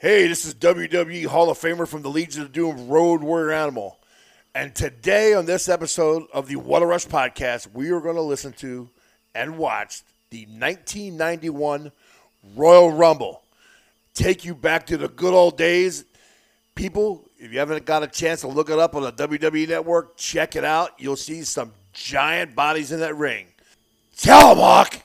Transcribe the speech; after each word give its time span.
Hey, 0.00 0.28
this 0.28 0.44
is 0.44 0.54
WWE 0.54 1.26
Hall 1.26 1.50
of 1.50 1.58
Famer 1.58 1.88
from 1.88 2.02
the 2.02 2.08
Legion 2.08 2.42
of 2.42 2.52
Doom, 2.52 2.86
Road 2.86 3.20
Warrior 3.20 3.50
Animal. 3.50 3.98
And 4.54 4.72
today 4.72 5.34
on 5.34 5.44
this 5.44 5.68
episode 5.68 6.22
of 6.32 6.46
the 6.46 6.54
What 6.54 6.82
a 6.82 6.86
Rush 6.86 7.04
podcast, 7.08 7.72
we 7.74 7.90
are 7.90 8.00
going 8.00 8.14
to 8.14 8.22
listen 8.22 8.52
to 8.58 8.88
and 9.34 9.58
watch 9.58 10.02
the 10.30 10.46
1991 10.46 11.90
Royal 12.54 12.92
Rumble. 12.92 13.42
Take 14.14 14.44
you 14.44 14.54
back 14.54 14.86
to 14.86 14.96
the 14.96 15.08
good 15.08 15.34
old 15.34 15.58
days. 15.58 16.04
People, 16.76 17.24
if 17.36 17.52
you 17.52 17.58
haven't 17.58 17.84
got 17.84 18.04
a 18.04 18.06
chance 18.06 18.42
to 18.42 18.46
look 18.46 18.70
it 18.70 18.78
up 18.78 18.94
on 18.94 19.02
the 19.02 19.10
WWE 19.10 19.66
network, 19.68 20.16
check 20.16 20.54
it 20.54 20.64
out. 20.64 20.92
You'll 20.98 21.16
see 21.16 21.42
some 21.42 21.72
giant 21.92 22.54
bodies 22.54 22.92
in 22.92 23.00
that 23.00 23.16
ring. 23.16 23.46
Tell 24.16 24.52
'em, 24.52 24.58
Hawk! 24.58 25.02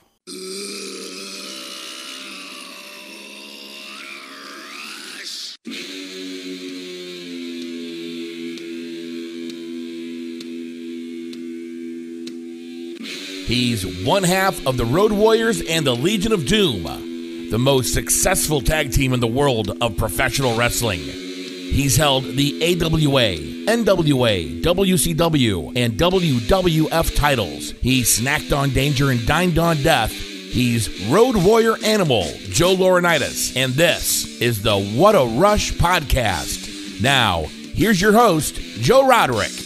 He's 13.46 14.04
one 14.06 14.22
half 14.22 14.66
of 14.66 14.78
the 14.78 14.86
Road 14.86 15.12
Warriors 15.12 15.60
and 15.60 15.86
the 15.86 15.94
Legion 15.94 16.32
of 16.32 16.46
Doom, 16.46 16.84
the 17.50 17.58
most 17.58 17.92
successful 17.92 18.62
tag 18.62 18.90
team 18.90 19.12
in 19.12 19.20
the 19.20 19.26
world 19.26 19.76
of 19.82 19.98
professional 19.98 20.56
wrestling. 20.56 21.00
He's 21.00 21.96
held 21.96 22.24
the 22.24 22.54
AWA, 22.62 23.36
NWA, 23.66 24.62
WCW, 24.62 25.72
and 25.76 25.94
WWF 25.94 27.16
titles. 27.16 27.72
He 27.82 28.00
snacked 28.00 28.56
on 28.56 28.70
danger 28.70 29.10
and 29.10 29.26
dined 29.26 29.58
on 29.58 29.76
death. 29.82 30.12
He's 30.12 31.04
Road 31.10 31.36
Warrior 31.36 31.76
Animal, 31.84 32.24
Joe 32.48 32.76
Laurinaitis, 32.76 33.56
and 33.56 33.74
this 33.74 34.40
is 34.40 34.62
the 34.62 34.78
What 34.78 35.14
a 35.14 35.26
Rush 35.38 35.72
podcast. 35.72 37.02
Now, 37.02 37.42
here's 37.74 38.00
your 38.00 38.12
host, 38.12 38.54
Joe 38.54 39.06
Roderick. 39.06 39.63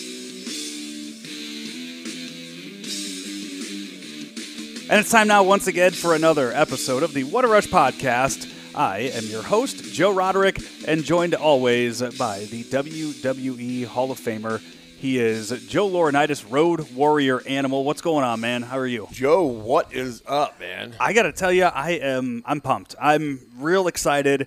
And 4.91 4.99
it's 4.99 5.11
time 5.11 5.29
now 5.29 5.43
once 5.43 5.67
again 5.67 5.93
for 5.93 6.15
another 6.15 6.51
episode 6.51 7.03
of 7.03 7.13
the 7.13 7.25
What 7.25 7.45
a 7.45 7.49
Rush 7.49 7.67
podcast. 7.67 8.51
I 8.75 9.01
am 9.01 9.27
your 9.27 9.43
host, 9.43 9.85
Joe 9.93 10.15
Roderick, 10.15 10.63
and 10.87 11.05
joined 11.05 11.35
always 11.35 12.01
by 12.17 12.47
the 12.47 12.65
WWE 12.65 13.85
Hall 13.85 14.11
of 14.11 14.19
Famer. 14.19 14.63
He 14.97 15.19
is 15.19 15.51
Joe 15.69 15.91
Laurinaitis, 15.91 16.51
Road 16.51 16.91
Warrior 16.93 17.47
Animal. 17.47 17.85
What's 17.85 18.01
going 18.01 18.25
on, 18.25 18.41
man? 18.41 18.63
How 18.63 18.79
are 18.79 18.87
you? 18.87 19.09
Joe, 19.13 19.45
what 19.45 19.93
is 19.93 20.23
up, 20.27 20.59
man? 20.59 20.97
I 20.99 21.13
got 21.13 21.25
to 21.25 21.33
tell 21.33 21.53
you, 21.53 21.65
I 21.65 21.91
am 21.91 22.43
I'm 22.47 22.63
pumped. 22.63 22.95
I'm 22.99 23.41
real 23.59 23.89
excited 23.89 24.47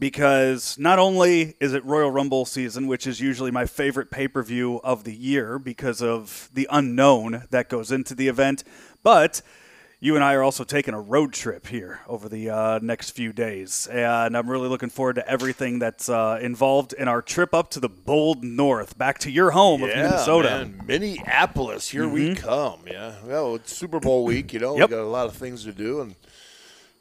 because 0.00 0.76
not 0.80 0.98
only 0.98 1.54
is 1.60 1.74
it 1.74 1.84
Royal 1.84 2.10
Rumble 2.10 2.44
season, 2.44 2.88
which 2.88 3.06
is 3.06 3.20
usually 3.20 3.52
my 3.52 3.66
favorite 3.66 4.10
pay-per-view 4.10 4.80
of 4.82 5.04
the 5.04 5.14
year 5.14 5.60
because 5.60 6.02
of 6.02 6.50
the 6.52 6.66
unknown 6.72 7.44
that 7.50 7.68
goes 7.68 7.92
into 7.92 8.16
the 8.16 8.26
event, 8.26 8.64
but 9.04 9.42
you 9.98 10.14
and 10.14 10.22
I 10.22 10.34
are 10.34 10.42
also 10.42 10.62
taking 10.62 10.92
a 10.94 11.00
road 11.00 11.32
trip 11.32 11.66
here 11.66 12.00
over 12.06 12.28
the 12.28 12.50
uh, 12.50 12.78
next 12.82 13.10
few 13.12 13.32
days, 13.32 13.86
and 13.90 14.36
I'm 14.36 14.48
really 14.48 14.68
looking 14.68 14.90
forward 14.90 15.14
to 15.14 15.28
everything 15.28 15.78
that's 15.78 16.08
uh, 16.08 16.38
involved 16.42 16.92
in 16.92 17.08
our 17.08 17.22
trip 17.22 17.54
up 17.54 17.70
to 17.70 17.80
the 17.80 17.88
bold 17.88 18.44
north, 18.44 18.98
back 18.98 19.18
to 19.20 19.30
your 19.30 19.52
home 19.52 19.82
of 19.82 19.88
Minnesota. 19.88 20.48
Man. 20.50 20.82
Minneapolis, 20.86 21.88
here 21.88 22.06
we 22.08 22.34
come. 22.34 22.80
Yeah, 22.86 23.14
well, 23.24 23.54
it's 23.54 23.74
Super 23.74 23.98
Bowl 23.98 24.24
week. 24.24 24.52
You 24.52 24.60
know, 24.60 24.76
Yep. 24.76 24.90
we 24.90 24.96
got 24.96 25.02
a 25.02 25.06
lot 25.06 25.26
of 25.26 25.34
things 25.34 25.64
to 25.64 25.72
do, 25.72 26.02
and 26.02 26.14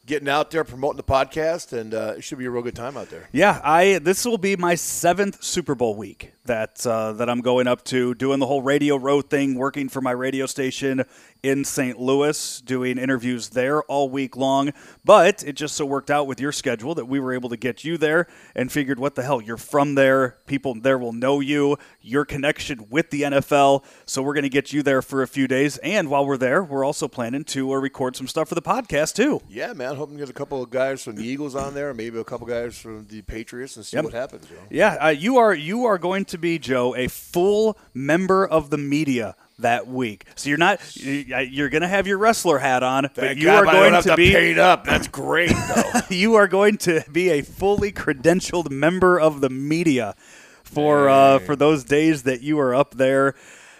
getting 0.06 0.30
out 0.30 0.52
there 0.52 0.64
promoting 0.64 0.98
the 0.98 1.04
podcast, 1.04 1.73
and 1.73 1.94
uh, 1.94 2.14
it 2.18 2.23
should 2.23 2.38
be 2.38 2.46
a 2.46 2.50
real 2.50 2.62
good 2.64 2.76
time 2.76 2.96
out 2.96 3.10
there. 3.10 3.28
Yeah, 3.34 3.60
I 3.64 4.00
this 4.00 4.23
will 4.26 4.38
be 4.38 4.56
my 4.56 4.76
seventh 4.76 5.44
Super 5.44 5.76
Bowl 5.76 5.96
week 5.96 6.32
that 6.46 6.86
uh, 6.86 7.12
that 7.14 7.30
I'm 7.30 7.42
going 7.42 7.68
up 7.68 7.84
to, 7.86 8.14
doing 8.16 8.40
the 8.40 8.46
whole 8.48 8.62
Radio 8.62 8.96
Row 8.96 9.22
thing, 9.22 9.56
working 9.56 9.90
for 9.90 10.02
my 10.02 10.12
radio 10.12 10.46
station 10.46 11.04
in 11.44 11.64
St. 11.64 12.00
Louis, 12.00 12.61
doing 12.61 12.98
interviews 12.98 13.50
there 13.50 13.83
all 13.83 14.10
week 14.10 14.36
long. 14.36 14.72
But 15.04 15.44
it 15.44 15.54
just 15.54 15.76
so 15.76 15.86
worked 15.86 16.10
out 16.10 16.26
with 16.26 16.39
your 16.39 16.52
schedule 16.52 16.95
that 16.95 17.05
we 17.05 17.20
were 17.20 17.34
able 17.34 17.50
to 17.50 17.58
get 17.58 17.84
you 17.84 17.98
there, 17.98 18.28
and 18.55 18.72
figured, 18.72 18.98
what 19.00 19.16
the 19.16 19.22
hell, 19.23 19.42
you're 19.42 19.58
from 19.58 19.95
there, 19.95 20.38
people 20.48 20.73
there 20.73 20.98
will 20.98 21.14
know 21.14 21.39
you, 21.39 21.78
your 22.02 22.26
connection 22.26 22.88
with 22.89 23.10
the 23.11 23.23
NFL, 23.23 23.84
so 24.05 24.22
we're 24.23 24.34
going 24.34 24.44
to 24.44 24.50
get 24.50 24.73
you 24.73 24.82
there 24.82 25.02
for 25.04 25.22
a 25.22 25.28
few 25.28 25.48
days. 25.48 25.78
And 25.80 26.10
while 26.10 26.26
we're 26.26 26.38
there, 26.38 26.64
we're 26.64 26.84
also 26.86 27.08
planning 27.08 27.44
to 27.45 27.73
uh, 27.73 27.76
record 27.78 28.16
some 28.16 28.28
stuff 28.28 28.50
for 28.50 28.55
the 28.55 28.61
podcast 28.61 29.14
too. 29.16 29.42
Yeah, 29.48 29.73
man. 29.73 29.95
Hoping 29.95 30.17
to 30.17 30.22
get 30.23 30.30
a 30.30 30.34
couple 30.34 30.64
of 30.64 30.70
guys 30.72 31.04
from 31.04 31.16
the 31.16 31.23
Eagles 31.26 31.55
on 31.55 31.73
there, 31.76 31.94
maybe 31.94 32.20
a 32.20 32.23
couple 32.23 32.48
guys 32.48 32.78
from 32.78 33.05
the 33.08 33.22
Patriots, 33.22 33.76
and 33.78 33.86
see 33.86 33.98
Yep. 33.98 34.05
what 34.05 34.14
happens. 34.14 34.48
You 34.50 34.55
know? 34.55 34.61
Yeah, 34.72 34.98
uh, 35.05 35.10
you 35.10 35.38
are 35.38 35.54
you 35.54 35.86
are 35.86 35.98
going 35.98 36.26
to 36.26 36.35
be 36.38 36.60
Joe 36.60 36.96
a 36.96 37.08
full 37.08 37.78
member 37.94 38.46
of 38.48 38.70
the 38.70 38.78
media 38.78 39.36
that 39.60 39.88
week. 39.88 40.26
So 40.36 40.50
you're 40.50 40.58
not 40.58 40.80
you- 40.98 41.34
uh, 41.36 41.40
you're 41.40 41.70
going 41.70 41.82
to 41.82 41.88
have 41.88 42.08
your 42.08 42.18
wrestler 42.18 42.58
hat 42.60 42.84
on, 42.84 43.10
but 43.16 43.38
you 43.38 43.46
God 43.46 43.64
are 43.64 43.72
going 43.72 43.94
to 44.04 44.10
to 44.10 44.16
be 44.18 44.32
paid 44.34 44.60
up. 44.60 44.84
That's 44.86 45.08
great, 45.08 45.52
though. 45.76 45.92
you 46.10 46.36
are 46.36 46.48
going 46.48 46.78
to 46.80 47.04
be 47.12 47.30
a 47.30 47.42
fully 47.42 47.92
credentialed 47.92 48.70
member 48.70 49.20
of 49.20 49.40
the 49.42 49.50
media 49.50 50.16
for 50.64 51.08
uh, 51.10 51.40
for 51.40 51.56
those 51.56 51.84
days 51.84 52.23
that 52.23 52.42
you 52.42 52.60
are 52.60 52.76
up 52.76 52.96
there. 52.96 53.36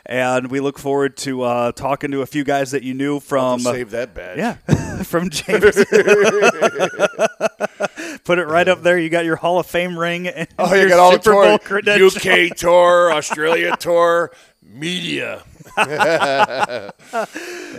And 0.08 0.52
we 0.52 0.60
look 0.60 0.78
forward 0.78 1.18
to 1.18 1.42
uh, 1.42 1.72
talking 1.72 2.12
to 2.12 2.22
a 2.22 2.26
few 2.28 2.44
guys 2.44 2.72
that 2.72 2.84
you 2.84 2.94
knew 2.94 3.20
from 3.20 3.60
Save 3.62 3.90
that 3.92 4.14
badge. 4.14 4.38
yeah, 4.38 4.54
from 5.04 5.30
James. 5.32 5.76
Put 8.24 8.40
it 8.40 8.46
right 8.48 8.68
up 8.68 8.82
there. 8.84 8.98
You 8.98 9.10
got 9.10 9.26
your 9.26 9.36
Hall 9.36 9.60
of 9.60 9.66
Fame 9.66 9.98
ring. 9.98 10.28
And 10.28 10.48
Oh, 10.58 10.74
your 10.74 10.84
you 10.84 10.90
got 10.90 11.00
all 11.00 11.12
the 11.18 11.22
Super 11.22 11.34
Bowl 11.34 11.58
tour. 11.60 12.06
UK 12.50 12.56
tour, 12.56 13.12
Australia 13.14 13.76
tour, 13.78 14.32
media. 14.76 15.44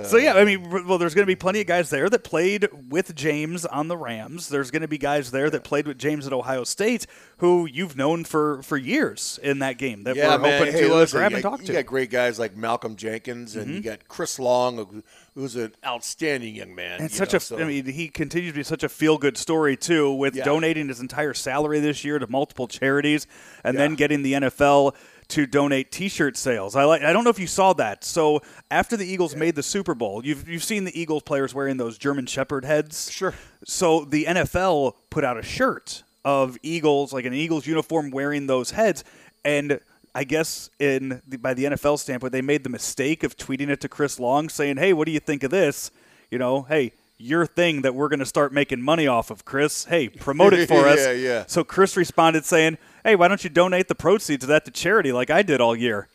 So 0.04 0.18
yeah, 0.18 0.34
I 0.34 0.44
mean, 0.44 0.86
well, 0.86 0.98
there's 0.98 1.14
going 1.14 1.22
to 1.24 1.30
be 1.30 1.36
plenty 1.36 1.60
of 1.62 1.66
guys 1.66 1.88
there 1.90 2.08
that 2.10 2.22
played 2.22 2.68
with 2.90 3.14
James 3.14 3.64
on 3.64 3.88
the 3.88 3.96
Rams. 3.96 4.48
There's 4.50 4.70
going 4.70 4.82
to 4.82 4.88
be 4.88 4.98
guys 4.98 5.30
there 5.30 5.48
that 5.50 5.64
played 5.64 5.86
with 5.86 5.98
James 5.98 6.26
at 6.26 6.32
Ohio 6.34 6.64
State, 6.64 7.06
who 7.38 7.66
you've 7.66 7.96
known 7.96 8.24
for 8.24 8.62
for 8.62 8.76
years 8.76 9.40
in 9.42 9.60
that 9.60 9.78
game 9.78 10.02
that 10.04 10.14
Yeah, 10.14 10.36
we're 10.36 10.42
man. 10.42 10.58
hoping 10.60 10.74
Hey, 10.74 10.80
to 10.82 10.92
uh, 10.92 10.96
listen, 10.98 11.18
grab 11.18 11.32
and 11.32 11.42
got, 11.42 11.50
talk 11.50 11.58
to. 11.60 11.64
Mm-hmm. 11.66 11.72
got 11.74 11.86
great 11.86 12.10
guys 12.10 12.38
like 12.38 12.56
Malcolm 12.56 12.96
Jenkins, 12.96 13.56
and 13.56 13.74
you 13.74 13.80
got 13.80 14.06
Chris 14.06 14.38
Long, 14.38 14.76
who- 14.76 15.02
who's 15.34 15.56
an 15.56 15.74
outstanding 15.84 16.54
young 16.54 16.74
man. 16.74 17.00
And 17.00 17.10
you 17.10 17.16
such 17.16 17.32
know, 17.32 17.36
a, 17.38 17.40
so- 17.40 17.58
I 17.58 17.64
mean, 17.64 17.86
he 17.86 18.08
continues 18.08 18.52
to 18.52 18.58
be 18.58 18.62
such 18.64 18.82
a 18.82 18.88
feel 18.88 19.16
good 19.18 19.36
story 19.38 19.76
too, 19.76 20.12
with 20.12 20.36
Yeah. 20.36 20.44
donating 20.44 20.88
his 20.88 21.00
entire 21.00 21.34
salary 21.34 21.80
this 21.80 22.04
year 22.04 22.18
to 22.18 22.26
multiple 22.26 22.68
charities, 22.68 23.26
and 23.64 23.78
then 23.78 23.94
getting 23.94 24.22
the 24.22 24.34
NFL 24.34 24.94
to 25.28 25.46
donate 25.46 25.90
T-shirt 25.90 26.36
sales. 26.36 26.76
I 26.76 26.84
like. 26.84 27.02
I 27.02 27.12
don't 27.12 27.24
know 27.24 27.30
if 27.30 27.38
you 27.38 27.46
saw 27.46 27.72
that. 27.74 28.04
So 28.04 28.42
after 28.70 28.96
the 28.96 29.06
Eagles 29.06 29.34
made 29.34 29.54
the 29.56 29.62
Super 29.62 29.94
Bowl, 29.94 30.24
you've 30.24 30.48
you've 30.48 30.64
seen 30.64 30.84
the 30.84 30.98
Eagles 30.98 31.22
players 31.24 31.54
wearing 31.54 31.76
those 31.76 31.98
German 31.98 32.26
Shepherd 32.26 32.64
heads. 32.64 33.10
Sure. 33.10 33.34
So 33.64 34.04
the 34.04 34.24
NFL 34.24 34.94
put 35.10 35.24
out 35.24 35.36
a 35.36 35.42
shirt 35.42 36.04
of 36.24 36.56
Eagles, 36.62 37.12
like 37.12 37.24
an 37.24 37.34
Eagles 37.34 37.66
uniform, 37.66 38.10
wearing 38.10 38.46
those 38.46 38.70
heads, 38.72 39.04
and. 39.44 39.80
I 40.14 40.24
guess 40.24 40.70
in 40.78 41.20
the, 41.28 41.36
by 41.36 41.52
the 41.52 41.64
NFL 41.64 41.98
standpoint, 41.98 42.32
they 42.32 42.40
made 42.40 42.64
the 42.64 42.70
mistake 42.70 43.22
of 43.22 43.36
tweeting 43.36 43.68
it 43.68 43.82
to 43.82 43.88
Chris 43.90 44.18
Long, 44.18 44.48
saying, 44.48 44.78
"Hey, 44.78 44.94
what 44.94 45.04
do 45.04 45.12
you 45.12 45.20
think 45.20 45.42
of 45.42 45.50
this? 45.50 45.90
You 46.30 46.38
know, 46.38 46.62
hey, 46.62 46.92
your 47.18 47.44
thing 47.44 47.82
that 47.82 47.94
we're 47.94 48.08
going 48.08 48.20
to 48.20 48.24
start 48.24 48.50
making 48.50 48.80
money 48.80 49.06
off 49.06 49.30
of, 49.30 49.44
Chris. 49.44 49.84
Hey, 49.84 50.08
promote 50.08 50.54
it 50.54 50.68
for 50.68 50.86
us." 50.88 51.00
Yeah, 51.00 51.10
yeah. 51.10 51.44
So 51.46 51.64
Chris 51.64 51.98
responded 51.98 52.46
saying, 52.46 52.78
"Hey, 53.06 53.16
why 53.16 53.28
don't 53.28 53.42
you 53.44 53.50
donate 53.50 53.88
the 53.88 53.94
proceeds 53.94 54.44
of 54.44 54.48
that 54.48 54.64
to 54.64 54.70
charity 54.70 55.12
like 55.12 55.30
I 55.30 55.42
did 55.42 55.60
all 55.60 55.76
year?" 55.76 56.08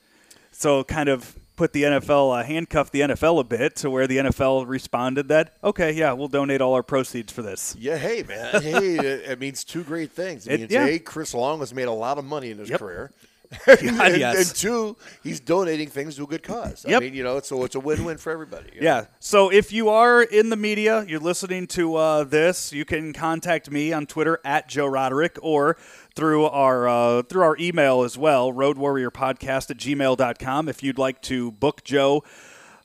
So 0.52 0.84
kind 0.84 1.10
of 1.10 1.38
put 1.56 1.74
the 1.74 1.84
NFL 1.84 2.40
uh, 2.40 2.44
handcuffed 2.44 2.92
the 2.92 3.02
NFL 3.02 3.40
a 3.40 3.44
bit 3.44 3.76
to 3.78 3.90
where 3.90 4.08
the 4.08 4.18
NFL 4.18 4.68
responded 4.68 5.28
that, 5.30 5.54
"Okay, 5.64 5.92
yeah, 5.92 6.12
we'll 6.14 6.28
donate 6.28 6.60
all 6.62 6.74
our 6.74 6.84
proceeds 6.84 7.32
for 7.32 7.42
this." 7.44 7.76
Yeah, 7.80 7.98
hey 7.98 8.24
man, 8.24 8.62
hey, 8.62 8.96
it, 8.98 9.06
it 9.32 9.40
means 9.40 9.64
two 9.64 9.84
great 9.84 10.12
things. 10.12 10.48
It 10.48 10.54
It- 10.54 10.60
means 10.62 10.72
yeah. 10.72 10.86
a, 10.86 11.00
Chris 11.00 11.34
Long 11.34 11.60
has 11.60 11.74
made 11.74 11.88
a 11.88 11.92
lot 11.94 12.18
of 12.18 12.26
money 12.26 12.52
in 12.52 12.58
his 12.58 12.70
Yep. 12.70 12.80
career. 12.80 13.12
And, 13.68 14.18
yes. 14.18 14.48
and 14.48 14.56
two, 14.56 14.98
he's 15.24 15.40
donating 15.40 15.90
things 15.90 16.16
to 16.16 16.24
a 16.24 16.28
good 16.28 16.44
cause. 16.44 16.86
I 16.88 17.00
mean, 17.00 17.14
you 17.14 17.24
know, 17.24 17.40
so 17.42 17.64
it's 17.64 17.76
a 17.76 17.80
win-win 17.80 18.18
for 18.18 18.32
everybody. 18.32 18.70
you 18.74 18.82
know? 18.82 18.86
Yeah. 18.88 19.06
So 19.20 19.52
if 19.52 19.72
you 19.72 19.90
are 19.90 20.22
in 20.22 20.50
the 20.50 20.56
media, 20.56 21.06
you're 21.08 21.20
listening 21.20 21.68
to 21.68 21.96
uh, 21.96 22.24
this, 22.24 22.72
you 22.72 22.86
can 22.86 23.14
contact 23.14 23.70
me 23.70 23.94
on 23.94 24.06
Twitter 24.06 24.40
at 24.44 24.68
Joe 24.70 24.88
Roderick 24.88 25.38
or 25.42 25.78
through 26.16 26.46
our 26.46 26.88
uh, 26.88 27.24
through 27.24 27.44
our 27.44 27.58
email 27.60 28.04
as 28.04 28.18
well, 28.18 28.52
roadwarriorpodcast 28.52 29.70
at 29.72 29.78
gmail.com 29.78 30.70
if 30.70 30.84
you'd 30.84 30.98
like 30.98 31.22
to 31.24 31.52
book 31.52 31.84
Joe 31.84 32.24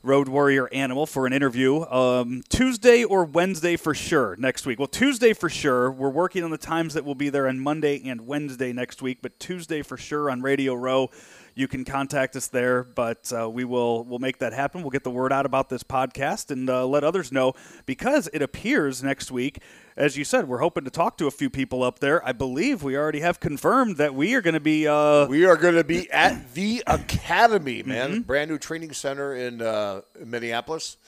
Road 0.07 0.29
Warrior 0.29 0.69
Animal 0.73 1.05
for 1.05 1.27
an 1.27 1.33
interview. 1.33 1.83
Um, 1.83 2.45
Tuesday 2.49 3.03
or 3.03 3.25
Wednesday 3.25 3.75
for 3.75 3.93
sure 3.93 4.37
next 4.39 4.65
week. 4.65 4.79
Well, 4.79 4.87
Tuesday 4.87 5.33
for 5.33 5.49
sure. 5.49 5.91
We're 5.91 6.11
working 6.11 6.45
on 6.45 6.51
the 6.51 6.59
times 6.59 6.95
that 6.95 7.05
will 7.05 7.17
be 7.17 7.29
there 7.29 7.49
on 7.49 7.59
Monday 7.59 8.01
and 8.05 8.25
Wednesday 8.25 8.73
next 8.73 9.03
week, 9.03 9.19
but 9.21 9.39
Tuesday 9.41 9.83
for 9.83 9.97
sure 9.97 10.31
on 10.31 10.43
Radio 10.43 10.75
Row. 10.75 11.11
You 11.57 11.67
can 11.67 11.85
contact 11.85 12.37
us 12.37 12.47
there, 12.49 12.85
but 12.85 13.33
uh, 13.33 13.49
we 13.51 13.65
will 13.65 14.05
we'll 14.05 14.19
make 14.19 14.39
that 14.39 14.53
happen. 14.53 14.83
We'll 14.83 14.91
get 14.91 15.05
the 15.05 15.11
word 15.11 15.33
out 15.33 15.47
about 15.47 15.69
this 15.71 15.83
podcast 15.83 16.51
and 16.51 16.69
uh, 16.71 16.87
let 16.87 17.03
others 17.03 17.33
know 17.33 17.55
because 17.87 18.29
it 18.33 18.43
appears 18.43 19.03
next 19.03 19.33
week 19.33 19.61
as 19.97 20.15
you 20.15 20.25
said, 20.25 20.47
we're 20.47 20.59
hoping 20.59 20.85
to 20.85 20.91
talk 20.91 21.17
to 21.17 21.27
a 21.27 21.31
few 21.31 21.49
people 21.49 21.83
up 21.83 22.01
there. 22.01 22.23
I 22.27 22.33
believe 22.33 22.83
we 22.83 22.99
already 22.99 23.21
have 23.21 23.41
confirmed 23.41 23.97
that 23.97 24.15
we 24.15 24.35
are 24.35 24.43
going 24.43 24.53
to 24.53 24.61
be. 24.61 24.87
Uh, 24.87 25.27
We 25.27 25.47
are 25.47 25.57
going 25.57 25.75
to 25.77 25.85
be 25.85 26.11
at 26.11 26.53
the 26.53 26.83
Academy, 26.87 27.83
man, 27.83 28.21
brand 28.21 28.51
new 28.51 28.59
training 28.59 28.93
center 28.93 29.35
in, 29.35 29.63
uh, 29.63 30.03
in 30.21 30.31
Minneapolis. 30.31 30.99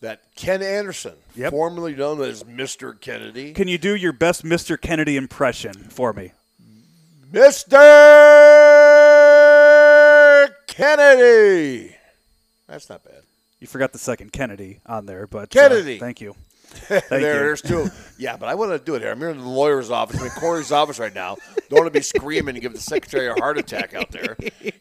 That 0.00 0.22
Ken 0.34 0.60
Anderson, 0.62 1.14
Yep. 1.36 1.52
formerly 1.52 1.94
known 1.94 2.20
as 2.22 2.42
Mr. 2.42 3.00
Kennedy, 3.00 3.52
can 3.52 3.68
you 3.68 3.78
do 3.78 3.94
your 3.94 4.12
best 4.12 4.42
Mr. 4.44 4.76
Kennedy 4.80 5.16
impression 5.16 5.74
for 5.74 6.12
me? 6.12 6.32
Mr. 7.30 7.70
Kennedy. 10.72 11.94
That's 12.66 12.88
not 12.88 13.04
bad. 13.04 13.22
You 13.60 13.66
forgot 13.66 13.92
the 13.92 13.98
second 13.98 14.32
Kennedy 14.32 14.80
on 14.86 15.06
there, 15.06 15.26
but 15.26 15.42
uh, 15.42 15.46
Kennedy. 15.68 15.98
thank 15.98 16.20
you. 16.20 16.34
there, 16.88 17.02
you. 17.10 17.18
there's 17.20 17.60
two. 17.60 17.88
Yeah, 18.18 18.36
but 18.38 18.48
I 18.48 18.54
want 18.54 18.72
to 18.72 18.78
do 18.78 18.94
it 18.94 19.02
here. 19.02 19.10
I'm 19.10 19.18
here 19.18 19.28
in 19.28 19.38
the 19.38 19.44
lawyer's 19.46 19.90
office. 19.90 20.18
I'm 20.18 20.24
in 20.26 20.32
Corey's 20.32 20.72
office 20.72 20.98
right 20.98 21.14
now. 21.14 21.36
Don't 21.68 21.80
want 21.80 21.92
to 21.92 21.98
be 21.98 22.02
screaming 22.02 22.54
and 22.54 22.62
give 22.62 22.72
the 22.72 22.80
secretary 22.80 23.28
a 23.28 23.34
heart 23.34 23.58
attack 23.58 23.92
out 23.94 24.10
there. 24.10 24.36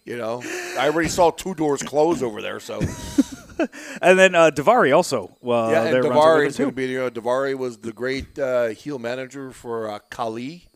You 0.06 0.18
know, 0.18 0.42
I 0.80 0.88
already 0.90 1.10
saw 1.10 1.32
two 1.32 1.54
doors 1.54 1.84
close 1.84 2.24
over 2.24 2.42
there. 2.42 2.60
So 2.62 2.80
And 4.02 4.18
then 4.18 4.34
uh, 4.34 4.50
Daivari 4.52 4.96
also. 4.96 5.36
Uh, 5.46 5.70
yeah, 5.72 5.84
and 5.84 6.04
Daivari 6.06 6.48
is 6.48 6.58
going 6.58 6.70
too. 6.70 6.72
to 6.72 6.72
be. 6.72 6.86
You 6.88 7.00
know, 7.00 7.10
Daivari 7.12 7.56
was 7.56 7.78
the 7.80 7.92
great 7.92 8.40
uh, 8.40 8.68
heel 8.70 8.98
manager 8.98 9.52
for 9.52 9.90
uh, 9.92 10.00
Khali. 10.10 10.68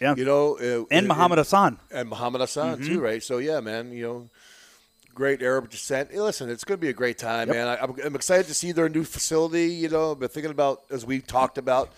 Yeah. 0.00 0.16
You 0.16 0.24
know, 0.24 0.56
uh, 0.56 0.84
and 0.90 1.04
uh, 1.06 1.14
Muhammad 1.14 1.38
Hassan. 1.38 1.78
and 1.92 2.08
Muhammad 2.08 2.40
Hassan 2.40 2.78
Mm-hmm. 2.78 2.86
too, 2.94 3.00
right? 3.00 3.22
So 3.22 3.38
yeah, 3.38 3.60
man, 3.60 3.92
you 3.92 4.02
know, 4.04 4.30
great 5.14 5.42
Arab 5.42 5.70
descent. 5.70 6.10
Hey, 6.12 6.20
listen, 6.20 6.48
it's 6.50 6.64
going 6.64 6.78
to 6.78 6.80
be 6.80 6.88
a 6.88 6.92
great 6.94 7.18
time, 7.18 7.48
man. 7.48 7.68
I, 7.68 7.76
I'm, 7.78 7.94
I'm 8.04 8.14
excited 8.14 8.46
to 8.46 8.54
see 8.54 8.72
their 8.72 8.88
new 8.88 9.04
facility. 9.04 9.66
You 9.68 9.88
know, 9.88 10.12
I've 10.12 10.18
been 10.20 10.28
thinking 10.28 10.50
about 10.50 10.82
as 10.90 11.04
we 11.04 11.20
talked 11.20 11.58
about 11.58 11.92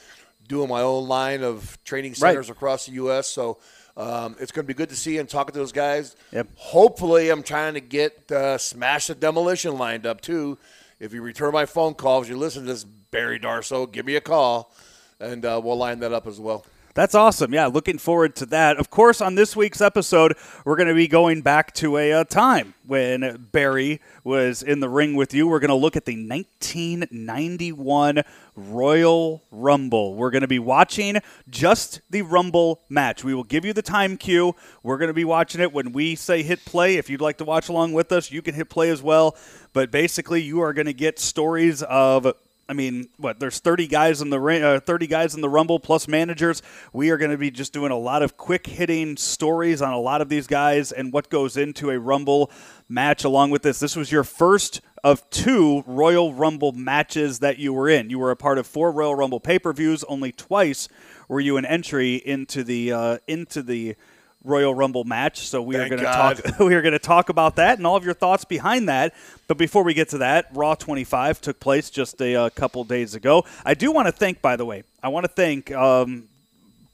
doing 0.48 0.68
my 0.68 0.80
own 0.82 1.08
line 1.08 1.42
of 1.42 1.78
training 1.84 2.12
Right. 2.12 2.30
centers 2.32 2.50
across 2.50 2.86
the 2.86 2.92
U.S. 2.92 3.26
So. 3.28 3.58
Um, 3.96 4.34
it's 4.40 4.50
going 4.50 4.64
to 4.64 4.66
be 4.66 4.74
good 4.74 4.88
to 4.88 4.96
see 4.96 5.18
and 5.18 5.28
talking 5.28 5.52
to 5.52 5.58
those 5.60 5.70
guys. 5.70 6.16
Yep. 6.32 6.48
Hopefully, 6.56 7.30
I'm 7.30 7.44
trying 7.44 7.74
to 7.74 7.80
get 7.80 8.28
uh, 8.32 8.58
Smash 8.58 9.06
the 9.06 9.14
Demolition 9.14 9.78
lined 9.78 10.04
up 10.04 10.20
too. 10.20 10.58
If 10.98 11.14
you 11.14 11.22
return 11.22 11.52
my 11.52 11.64
phone 11.64 11.94
call, 11.94 12.20
if 12.20 12.28
you 12.28 12.36
listen 12.36 12.62
to 12.62 12.72
this, 12.72 12.82
Barry 12.82 13.38
Darsow, 13.38 13.88
give 13.88 14.04
me 14.04 14.16
a 14.16 14.20
call, 14.20 14.72
and 15.20 15.44
uh, 15.44 15.60
we'll 15.62 15.76
line 15.76 16.00
that 16.00 16.12
up 16.12 16.26
as 16.26 16.40
well. 16.40 16.66
That's 16.94 17.14
awesome. 17.16 17.52
Yeah, 17.52 17.66
looking 17.66 17.98
forward 17.98 18.36
to 18.36 18.46
that. 18.46 18.76
Of 18.76 18.88
course, 18.88 19.20
on 19.20 19.34
this 19.34 19.56
week's 19.56 19.80
episode, 19.80 20.36
we're 20.64 20.76
going 20.76 20.86
to 20.86 20.94
be 20.94 21.08
going 21.08 21.42
back 21.42 21.74
to 21.74 21.96
a 21.96 22.12
uh, 22.12 22.22
time 22.22 22.74
when 22.86 23.48
Barry 23.50 24.00
was 24.22 24.62
in 24.62 24.78
the 24.78 24.88
ring 24.88 25.16
with 25.16 25.34
you. 25.34 25.48
We're 25.48 25.58
going 25.58 25.70
to 25.70 25.74
look 25.74 25.96
at 25.96 26.04
the 26.04 26.14
1991 26.14 28.22
Royal 28.54 29.42
Rumble. 29.50 30.14
We're 30.14 30.30
going 30.30 30.42
to 30.42 30.48
be 30.48 30.60
watching 30.60 31.18
just 31.50 32.00
the 32.10 32.22
Rumble 32.22 32.82
match. 32.88 33.24
We 33.24 33.34
will 33.34 33.42
give 33.42 33.64
you 33.64 33.72
the 33.72 33.82
time 33.82 34.16
cue. 34.16 34.54
We're 34.84 34.98
going 34.98 35.08
to 35.08 35.14
be 35.14 35.24
watching 35.24 35.60
it 35.60 35.72
when 35.72 35.90
we 35.90 36.14
say 36.14 36.44
hit 36.44 36.64
play. 36.64 36.96
If 36.96 37.10
you'd 37.10 37.20
like 37.20 37.38
to 37.38 37.44
watch 37.44 37.68
along 37.68 37.94
with 37.94 38.12
us, 38.12 38.30
you 38.30 38.40
can 38.40 38.54
hit 38.54 38.68
play 38.68 38.90
as 38.90 39.02
well. 39.02 39.36
But 39.72 39.90
basically, 39.90 40.42
you 40.42 40.60
are 40.60 40.72
going 40.72 40.86
to 40.86 40.92
get 40.92 41.18
stories 41.18 41.82
of 41.82 42.32
I 42.68 42.72
mean, 42.72 43.08
what? 43.18 43.40
There's 43.40 43.58
30 43.58 43.86
guys 43.86 44.22
in 44.22 44.30
the 44.30 44.40
uh, 44.40 44.80
30 44.80 45.06
guys 45.06 45.34
in 45.34 45.40
the 45.40 45.48
Rumble 45.48 45.78
plus 45.78 46.08
managers. 46.08 46.62
We 46.92 47.10
are 47.10 47.16
going 47.16 47.30
to 47.30 47.36
be 47.36 47.50
just 47.50 47.72
doing 47.72 47.90
a 47.92 47.98
lot 47.98 48.22
of 48.22 48.36
quick 48.36 48.66
hitting 48.66 49.16
stories 49.16 49.82
on 49.82 49.92
a 49.92 50.00
lot 50.00 50.20
of 50.20 50.28
these 50.28 50.46
guys 50.46 50.90
and 50.90 51.12
what 51.12 51.28
goes 51.28 51.56
into 51.56 51.90
a 51.90 51.98
Rumble 51.98 52.50
match. 52.88 53.24
Along 53.24 53.50
with 53.50 53.62
this, 53.62 53.80
this 53.80 53.96
was 53.96 54.10
your 54.10 54.24
first 54.24 54.80
of 55.02 55.28
two 55.28 55.84
Royal 55.86 56.32
Rumble 56.32 56.72
matches 56.72 57.40
that 57.40 57.58
you 57.58 57.74
were 57.74 57.88
in. 57.88 58.08
You 58.08 58.18
were 58.18 58.30
a 58.30 58.36
part 58.36 58.56
of 58.56 58.66
four 58.66 58.90
Royal 58.90 59.14
Rumble 59.14 59.40
pay 59.40 59.58
per 59.58 59.72
views. 59.72 60.02
Only 60.04 60.32
twice 60.32 60.88
were 61.28 61.40
you 61.40 61.58
an 61.58 61.66
entry 61.66 62.16
into 62.16 62.64
the 62.64 62.92
uh, 62.92 63.18
into 63.26 63.62
the 63.62 63.96
Royal 64.44 64.74
Rumble 64.74 65.04
match. 65.04 65.48
So 65.48 65.62
we 65.62 65.76
are 65.76 65.88
going 65.88 66.00
to 66.00 66.04
talk 66.04 66.38
we 66.60 66.74
are 66.74 66.82
going 66.82 66.92
to 66.92 66.98
talk 66.98 67.30
about 67.30 67.56
that 67.56 67.78
and 67.78 67.86
all 67.86 67.96
of 67.96 68.04
your 68.04 68.14
thoughts 68.14 68.44
behind 68.44 68.88
that. 68.88 69.14
But 69.48 69.56
before 69.58 69.82
we 69.82 69.94
get 69.94 70.10
to 70.10 70.18
that, 70.18 70.48
Raw 70.52 70.74
25 70.74 71.40
took 71.40 71.60
place 71.60 71.90
just 71.90 72.20
a, 72.20 72.36
uh 72.36 72.50
couple 72.50 72.84
days 72.84 73.14
ago. 73.14 73.44
I 73.64 73.74
do 73.74 73.90
want 73.90 74.06
to 74.06 74.12
thank, 74.12 74.40
by 74.42 74.56
the 74.56 74.64
way, 74.64 74.84
I 75.02 75.08
want 75.08 75.24
to 75.24 75.32
thank 75.32 75.72
um, 75.72 76.28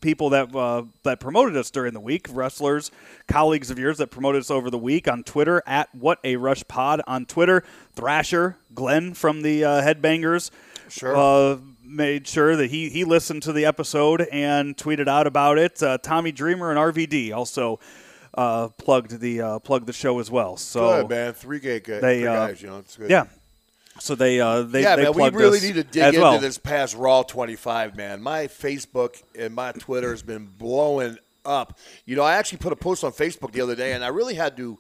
people 0.00 0.30
that 0.30 0.54
uh, 0.54 0.84
that 1.02 1.20
promoted 1.20 1.56
us 1.56 1.70
during 1.70 1.92
the 1.92 2.00
week, 2.00 2.26
wrestlers, 2.30 2.90
colleagues 3.26 3.70
of 3.70 3.78
yours 3.78 3.98
that 3.98 4.08
promoted 4.10 4.40
us 4.40 4.50
over 4.50 4.70
the 4.70 4.78
week 4.78 5.08
on 5.08 5.22
Twitter 5.22 5.62
at 5.66 5.94
What 5.94 6.18
a 6.24 6.36
Rush 6.36 6.64
Pod 6.68 7.02
on 7.06 7.26
Twitter. 7.26 7.64
Thrasher, 7.94 8.56
Glenn 8.74 9.14
from 9.14 9.42
the 9.42 9.64
uh, 9.64 9.82
Headbangers, 9.82 10.50
Sure. 10.88 11.16
Made 11.90 12.26
sure 12.26 12.56
that 12.56 12.70
he 12.70 12.88
he 12.88 13.04
listened 13.04 13.42
to 13.44 13.52
the 13.52 13.66
episode 13.66 14.22
and 14.32 14.76
tweeted 14.76 15.08
out 15.08 15.26
about 15.26 15.58
it. 15.58 15.82
Uh, 15.82 15.98
Tommy 15.98 16.32
Dreamer 16.32 16.70
and 16.70 16.78
RVD 16.78 17.34
also 17.34 17.80
uh, 18.34 18.68
plugged 18.68 19.20
the 19.20 19.40
uh, 19.40 19.58
plugged 19.58 19.86
the 19.86 19.92
show 19.92 20.18
as 20.18 20.30
well. 20.30 20.56
So 20.56 21.02
good 21.02 21.10
man, 21.10 21.32
three 21.32 21.60
gay 21.60 21.80
guys, 21.80 22.00
they, 22.00 22.20
three 22.20 22.26
uh, 22.28 22.46
guys, 22.46 22.62
you 22.62 22.68
know, 22.68 22.78
it's 22.78 22.96
good. 22.96 23.10
yeah. 23.10 23.26
So 23.98 24.14
they 24.14 24.40
uh, 24.40 24.62
they 24.62 24.82
yeah, 24.82 24.96
they 24.96 25.04
man, 25.04 25.14
we 25.14 25.28
really 25.30 25.60
need 25.60 25.74
to 25.74 25.84
dig 25.84 26.14
into 26.14 26.20
well. 26.20 26.38
this 26.38 26.58
past 26.58 26.96
Raw 26.96 27.22
25, 27.22 27.96
man. 27.96 28.22
My 28.22 28.46
Facebook 28.46 29.22
and 29.38 29.54
my 29.54 29.72
Twitter 29.72 30.10
has 30.10 30.22
been 30.22 30.46
blowing 30.46 31.18
up. 31.44 31.78
You 32.06 32.16
know, 32.16 32.22
I 32.22 32.34
actually 32.34 32.58
put 32.58 32.72
a 32.72 32.76
post 32.76 33.04
on 33.04 33.12
Facebook 33.12 33.52
the 33.52 33.60
other 33.60 33.74
day, 33.74 33.92
and 33.92 34.04
I 34.04 34.08
really 34.08 34.34
had 34.34 34.56
to. 34.56 34.78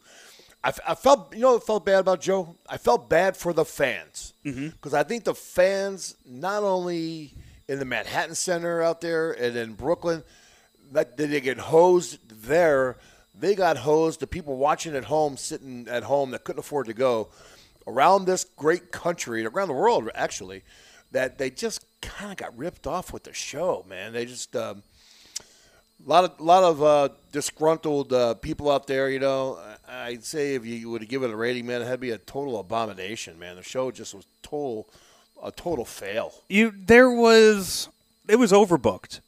I, 0.62 0.72
I 0.88 0.94
felt, 0.94 1.34
you 1.34 1.40
know, 1.40 1.52
what 1.52 1.62
I 1.62 1.66
felt 1.66 1.86
bad 1.86 2.00
about 2.00 2.20
Joe. 2.20 2.56
I 2.68 2.76
felt 2.76 3.08
bad 3.08 3.36
for 3.36 3.52
the 3.52 3.64
fans 3.64 4.34
because 4.70 4.94
I 4.94 5.02
think 5.02 5.24
the 5.24 5.34
fans, 5.34 6.16
not 6.26 6.62
only 6.62 7.34
in 7.68 7.78
the 7.78 7.84
Manhattan 7.84 8.34
Center 8.34 8.82
out 8.82 9.00
there 9.00 9.32
and 9.32 9.56
in 9.56 9.72
Brooklyn, 9.74 10.22
that 10.92 11.16
did 11.16 11.30
they 11.30 11.40
get 11.40 11.58
hosed 11.58 12.18
there? 12.46 12.98
They 13.34 13.54
got 13.54 13.78
hosed. 13.78 14.20
The 14.20 14.26
people 14.26 14.56
watching 14.56 14.94
at 14.94 15.04
home, 15.04 15.36
sitting 15.36 15.86
at 15.88 16.02
home 16.02 16.32
that 16.32 16.44
couldn't 16.44 16.60
afford 16.60 16.86
to 16.86 16.94
go 16.94 17.28
around 17.86 18.26
this 18.26 18.44
great 18.44 18.92
country, 18.92 19.46
around 19.46 19.68
the 19.68 19.74
world 19.74 20.10
actually, 20.14 20.62
that 21.12 21.38
they 21.38 21.50
just 21.50 21.84
kind 22.02 22.30
of 22.32 22.36
got 22.36 22.56
ripped 22.56 22.86
off 22.86 23.12
with 23.12 23.24
the 23.24 23.32
show, 23.32 23.84
man. 23.88 24.12
They 24.12 24.26
just 24.26 24.54
um, 24.56 24.82
a 26.04 26.08
lot 26.08 26.24
of 26.24 26.40
lot 26.40 26.64
of 26.64 26.82
uh, 26.82 27.08
disgruntled 27.32 28.12
uh, 28.12 28.34
people 28.34 28.70
out 28.70 28.86
there. 28.86 29.10
You 29.10 29.18
know, 29.18 29.58
I'd 29.88 30.24
say 30.24 30.54
if 30.54 30.64
you 30.64 30.90
would 30.90 31.02
have 31.02 31.10
given 31.10 31.30
it 31.30 31.34
a 31.34 31.36
rating, 31.36 31.66
man, 31.66 31.82
it 31.82 31.86
had 31.86 31.92
to 31.92 31.98
be 31.98 32.10
a 32.10 32.18
total 32.18 32.58
abomination, 32.58 33.38
man. 33.38 33.56
The 33.56 33.62
show 33.62 33.90
just 33.90 34.14
was 34.14 34.26
total 34.42 34.88
a 35.42 35.50
total 35.50 35.84
fail. 35.84 36.34
you 36.48 36.72
there 36.76 37.10
was 37.10 37.88
it 38.28 38.36
was 38.36 38.52
overbooked. 38.52 39.20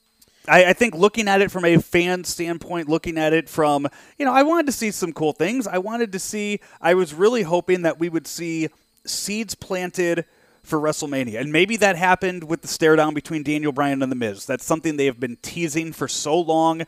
I, 0.49 0.67
I 0.67 0.73
think 0.73 0.95
looking 0.95 1.29
at 1.29 1.41
it 1.41 1.51
from 1.51 1.65
a 1.65 1.79
fan 1.79 2.25
standpoint, 2.25 2.89
looking 2.89 3.17
at 3.17 3.33
it 3.33 3.49
from 3.49 3.89
you 4.19 4.25
know, 4.25 4.33
I 4.33 4.43
wanted 4.43 4.67
to 4.67 4.73
see 4.73 4.91
some 4.91 5.13
cool 5.13 5.33
things. 5.33 5.67
I 5.67 5.79
wanted 5.79 6.13
to 6.13 6.19
see. 6.19 6.61
I 6.81 6.95
was 6.95 7.15
really 7.15 7.43
hoping 7.43 7.83
that 7.83 7.99
we 7.99 8.09
would 8.09 8.27
see 8.27 8.69
seeds 9.07 9.55
planted 9.55 10.25
for 10.63 10.79
WrestleMania, 10.79 11.41
and 11.41 11.53
maybe 11.53 11.77
that 11.77 11.97
happened 11.97 12.45
with 12.45 12.63
the 12.63 12.69
stare 12.69 12.97
down 12.97 13.15
between 13.15 13.43
Daniel 13.43 13.73
Bryan 13.73 14.03
and 14.03 14.13
The 14.13 14.17
Miz. 14.17 14.47
That's 14.47 14.65
something 14.65 14.97
they 14.97 15.07
have 15.07 15.19
been 15.19 15.37
teasing 15.43 15.93
for 15.93 16.07
so 16.07 16.39
long, 16.39 16.83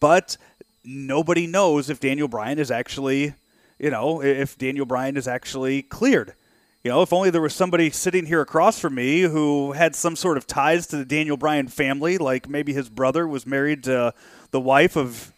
but 0.00 0.36
nobody 0.84 1.46
knows 1.46 1.90
if 1.90 2.00
Daniel 2.00 2.28
Bryan 2.28 2.58
is 2.58 2.70
actually, 2.70 3.34
you 3.78 3.90
know, 3.90 4.22
if 4.22 4.58
Daniel 4.58 4.84
Bryan 4.84 5.16
is 5.16 5.28
actually 5.28 5.82
cleared. 5.82 6.34
You 6.82 6.90
know, 6.90 7.02
if 7.02 7.12
only 7.12 7.28
there 7.28 7.42
was 7.42 7.54
somebody 7.54 7.90
sitting 7.90 8.24
here 8.24 8.40
across 8.40 8.80
from 8.80 8.94
me 8.94 9.20
who 9.20 9.72
had 9.72 9.94
some 9.94 10.16
sort 10.16 10.38
of 10.38 10.46
ties 10.46 10.86
to 10.88 10.96
the 10.96 11.04
Daniel 11.04 11.36
Bryan 11.36 11.68
family, 11.68 12.16
like 12.16 12.48
maybe 12.48 12.72
his 12.72 12.88
brother 12.88 13.28
was 13.28 13.46
married 13.46 13.84
to 13.84 14.14
the 14.50 14.60
wife 14.60 14.96
of, 14.96 15.32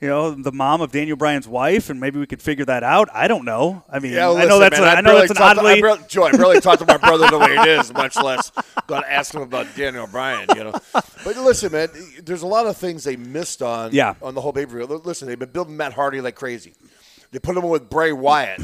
you 0.00 0.08
know, 0.08 0.30
the 0.32 0.52
mom 0.52 0.82
of 0.82 0.92
Daniel 0.92 1.16
Bryan's 1.16 1.48
wife, 1.48 1.88
and 1.88 1.98
maybe 1.98 2.18
we 2.18 2.26
could 2.26 2.42
figure 2.42 2.64
that 2.66 2.82
out. 2.82 3.08
I 3.14 3.28
don't 3.28 3.44
know. 3.46 3.82
I 3.90 3.98
mean, 3.98 4.12
Yeah, 4.12 4.26
I 4.28 4.32
listen, 4.32 4.48
know 4.50 4.58
that's 4.58 4.78
man, 4.78 4.88
a, 4.88 4.92
I 4.92 4.94
I 4.96 5.00
know 5.00 5.18
that's 5.18 5.30
an 5.30 5.36
talked 5.36 5.58
to- 5.60 5.66
I 5.66 5.80
oddly. 5.80 6.04
Joe, 6.08 6.24
I 6.24 6.32
barely 6.32 6.60
talked 6.60 6.80
to 6.80 6.86
my 6.86 6.98
brother 6.98 7.28
the 7.28 7.38
way 7.38 7.54
it 7.56 7.66
is, 7.80 7.92
much 7.94 8.14
less 8.16 8.52
going 8.86 9.02
to 9.02 9.10
ask 9.12 9.32
him 9.34 9.40
about 9.42 9.66
Daniel 9.74 10.04
O'Brien. 10.04 10.46
You 10.54 10.64
know, 10.64 10.72
but 10.92 11.36
listen, 11.38 11.72
man, 11.72 11.88
there's 12.22 12.42
a 12.42 12.46
lot 12.46 12.66
of 12.66 12.76
things 12.76 13.04
they 13.04 13.16
missed 13.16 13.62
on. 13.62 13.92
Yeah. 13.92 14.14
on 14.20 14.34
the 14.34 14.40
whole 14.42 14.52
pay 14.52 14.66
per 14.66 14.76
view. 14.76 14.84
Listen, 14.86 15.28
they've 15.28 15.38
been 15.38 15.48
building 15.50 15.76
Matt 15.76 15.94
Hardy 15.94 16.20
like 16.20 16.34
crazy. 16.34 16.74
They 17.32 17.38
put 17.38 17.56
him 17.56 17.68
with 17.68 17.88
Bray 17.88 18.12
Wyatt, 18.12 18.60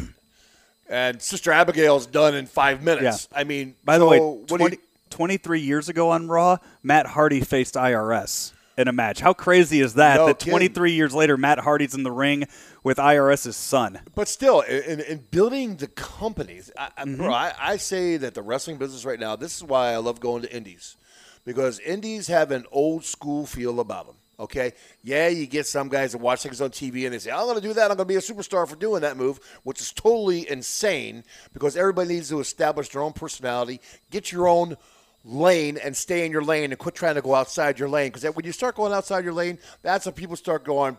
and 0.88 1.20
Sister 1.22 1.50
Abigail's 1.50 2.06
done 2.06 2.34
in 2.34 2.46
five 2.46 2.82
minutes. 2.82 3.28
I 3.34 3.44
mean, 3.44 3.74
By 3.84 3.98
the 3.98 4.04
so 4.04 4.10
way, 4.10 4.44
20, 4.46 4.64
you- 4.76 4.82
23 5.10 5.60
years 5.60 5.88
ago 5.88 6.10
on 6.10 6.28
Raw, 6.28 6.58
Matt 6.82 7.06
Hardy 7.06 7.40
faced 7.40 7.74
IRS 7.74 8.52
in 8.76 8.88
a 8.88 8.93
match. 8.93 9.21
How 9.21 9.33
crazy 9.33 9.81
is 9.81 9.95
that? 9.95 10.17
No 10.17 10.26
that 10.26 10.38
kidding. 10.38 10.52
23 10.52 10.93
years 10.93 11.14
later, 11.14 11.37
Matt 11.37 11.59
Hardy's 11.61 11.95
in 11.95 12.02
the 12.02 12.12
ring 12.12 12.45
with 12.83 12.99
IRS's 12.99 13.57
son. 13.57 14.00
But 14.14 14.29
still, 14.29 14.61
in, 14.62 15.00
in 15.00 15.19
building 15.31 15.76
the 15.76 15.88
companies, 15.88 16.71
I, 16.79 16.91
I, 16.97 17.05
Mm-hmm. 17.05 17.17
bro, 17.17 17.33
I, 17.33 17.52
I 17.59 17.76
say 17.76 18.17
that 18.17 18.35
the 18.35 18.43
wrestling 18.43 18.76
business 18.79 19.05
right 19.05 19.21
now, 19.21 19.37
this 19.37 19.57
is 19.57 19.64
why 19.64 19.93
I 19.93 19.97
love 19.99 20.21
going 20.21 20.43
to 20.43 20.55
indies. 20.55 20.97
Because 21.45 21.81
indies 21.81 22.29
have 22.29 22.50
an 22.52 22.64
old 22.71 23.05
school 23.05 23.47
feel 23.47 23.81
about 23.81 24.07
them. 24.07 24.17
Okay? 24.38 24.73
Yeah, 25.02 25.29
you 25.29 25.47
get 25.47 25.67
some 25.67 25.88
guys 25.88 26.12
that 26.12 26.19
watch 26.19 26.43
things 26.43 26.61
on 26.61 26.71
TV 26.71 27.05
and 27.05 27.12
they 27.14 27.19
say, 27.19 27.31
I'm 27.31 27.45
going 27.45 27.57
to 27.57 27.61
do 27.61 27.73
that. 27.75 27.91
I'm 27.91 27.97
going 27.97 28.09
to 28.09 28.12
be 28.12 28.17
a 28.17 28.21
superstar 28.21 28.67
for 28.69 28.76
doing 28.76 29.02
that 29.02 29.17
move, 29.17 29.38
which 29.62 29.81
is 29.81 29.93
totally 29.93 30.49
insane 30.49 31.23
because 31.52 31.76
everybody 31.76 32.14
needs 32.14 32.29
to 32.31 32.41
establish 32.41 32.88
their 32.88 33.02
own 33.02 33.12
personality, 33.12 33.81
get 34.11 34.33
your 34.33 34.49
own 34.49 34.76
lane 35.25 35.79
and 35.83 35.97
stay 35.97 36.25
in 36.26 36.33
your 36.33 36.43
lane 36.43 36.71
and 36.73 36.79
quit 36.79 36.95
trying 36.95 37.14
to 37.14 37.23
go 37.23 37.35
outside 37.35 37.79
your 37.79 37.88
lane. 37.88 38.11
Because 38.12 38.25
when 38.35 38.45
you 38.45 38.52
start 38.52 38.75
going 38.76 38.93
outside 38.93 39.25
your 39.25 39.33
lane, 39.33 39.59
that's 39.83 40.07
when 40.07 40.14
people 40.14 40.37
start 40.37 40.64
going, 40.64 40.99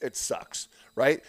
it 0.00 0.16
sucks, 0.16 0.68
right? 0.94 1.20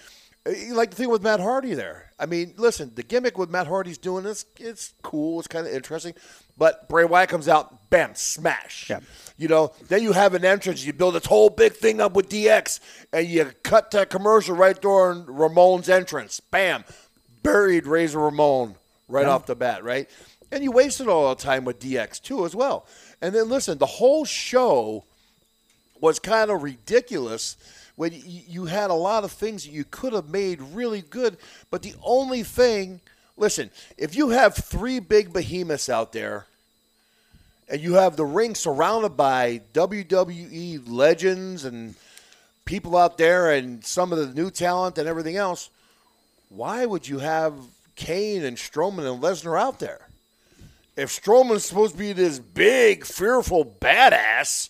Uh, 0.48 0.52
like 0.74 0.92
the 0.92 0.96
thing 0.96 1.10
with 1.10 1.24
Matt 1.24 1.40
Hardy 1.40 1.74
there. 1.74 2.12
I 2.20 2.26
mean, 2.26 2.54
listen, 2.58 2.92
the 2.96 3.04
gimmick 3.04 3.38
with 3.38 3.50
Matt 3.50 3.68
Hardy's 3.68 3.98
doing 3.98 4.24
this, 4.24 4.46
it's 4.60 4.94
cool, 5.02 5.40
it's 5.40 5.48
kind 5.48 5.66
of 5.68 5.74
interesting. 5.74 6.14
But 6.58 6.88
Bray 6.90 7.06
Wyatt 7.06 7.30
comes 7.30 7.48
out, 7.48 7.90
bam, 7.90 8.16
smash. 8.16 8.90
Yeah. 8.90 9.00
You 9.38 9.48
know, 9.48 9.72
then 9.90 10.02
you 10.02 10.14
have 10.14 10.34
an 10.34 10.44
entrance, 10.46 10.84
you 10.86 10.94
build 10.94 11.16
this 11.16 11.26
whole 11.26 11.50
big 11.50 11.74
thing 11.74 12.02
up 12.02 12.14
with 12.14 12.30
DX, 12.30 12.80
and 13.14 13.28
you 13.28 13.52
cut 13.64 13.92
that 13.92 14.10
commercial 14.10 14.56
right 14.56 14.80
during 14.80 15.26
Ramon's 15.26 15.90
entrance. 15.90 16.40
Bam, 16.40 16.84
buried 17.44 17.86
Razor 17.86 18.20
Ramon 18.20 18.76
right 19.08 19.26
Yeah. 19.26 19.30
off 19.34 19.46
the 19.46 19.56
bat, 19.56 19.84
right? 19.84 20.10
And 20.52 20.64
you 20.64 20.72
wasted 20.72 21.08
all 21.08 21.36
the 21.36 21.42
time 21.42 21.66
with 21.66 21.80
DX 21.80 22.22
too, 22.22 22.46
as 22.46 22.56
well. 22.56 22.86
And 23.22 23.36
then 23.36 23.50
listen, 23.50 23.78
the 23.78 23.86
whole 23.86 24.26
show 24.26 25.04
was 26.00 26.20
kind 26.20 26.50
of 26.52 26.64
ridiculous 26.64 27.58
when 27.96 28.14
you 28.24 28.66
had 28.66 28.92
a 28.92 28.94
lot 28.94 29.24
of 29.24 29.32
things 29.32 29.66
that 29.66 29.72
you 29.72 29.84
could 29.84 30.14
have 30.14 30.30
made 30.30 30.62
really 30.62 31.02
good, 31.02 31.36
but 31.72 31.82
the 31.82 31.96
only 32.04 32.44
thing, 32.44 33.02
listen, 33.36 33.72
if 33.98 34.16
you 34.16 34.30
have 34.30 34.54
three 34.56 35.00
big 35.00 35.34
behemoths 35.34 35.90
out 35.90 36.14
there 36.14 36.46
and 37.68 37.82
you 37.82 37.96
have 37.96 38.16
the 38.16 38.24
ring 38.24 38.54
surrounded 38.54 39.18
by 39.18 39.62
WWE 39.74 40.84
legends 40.88 41.66
and 41.66 41.96
people 42.66 42.96
out 42.96 43.18
there 43.18 43.52
and 43.52 43.84
some 43.84 44.14
of 44.14 44.20
the 44.20 44.40
new 44.40 44.52
talent 44.52 45.00
and 45.00 45.08
everything 45.08 45.36
else, 45.36 45.72
why 46.50 46.86
would 46.86 47.08
you 47.08 47.18
have 47.18 47.56
Kane 47.96 48.46
and 48.46 48.58
Strowman 48.58 49.12
and 49.12 49.24
Lesnar 49.24 49.60
out 49.60 49.80
there? 49.80 50.07
If 50.98 51.10
Strowman's 51.12 51.64
supposed 51.64 51.94
to 51.94 52.00
be 52.00 52.12
this 52.12 52.40
big, 52.40 53.06
fearful 53.06 53.64
badass, 53.64 54.70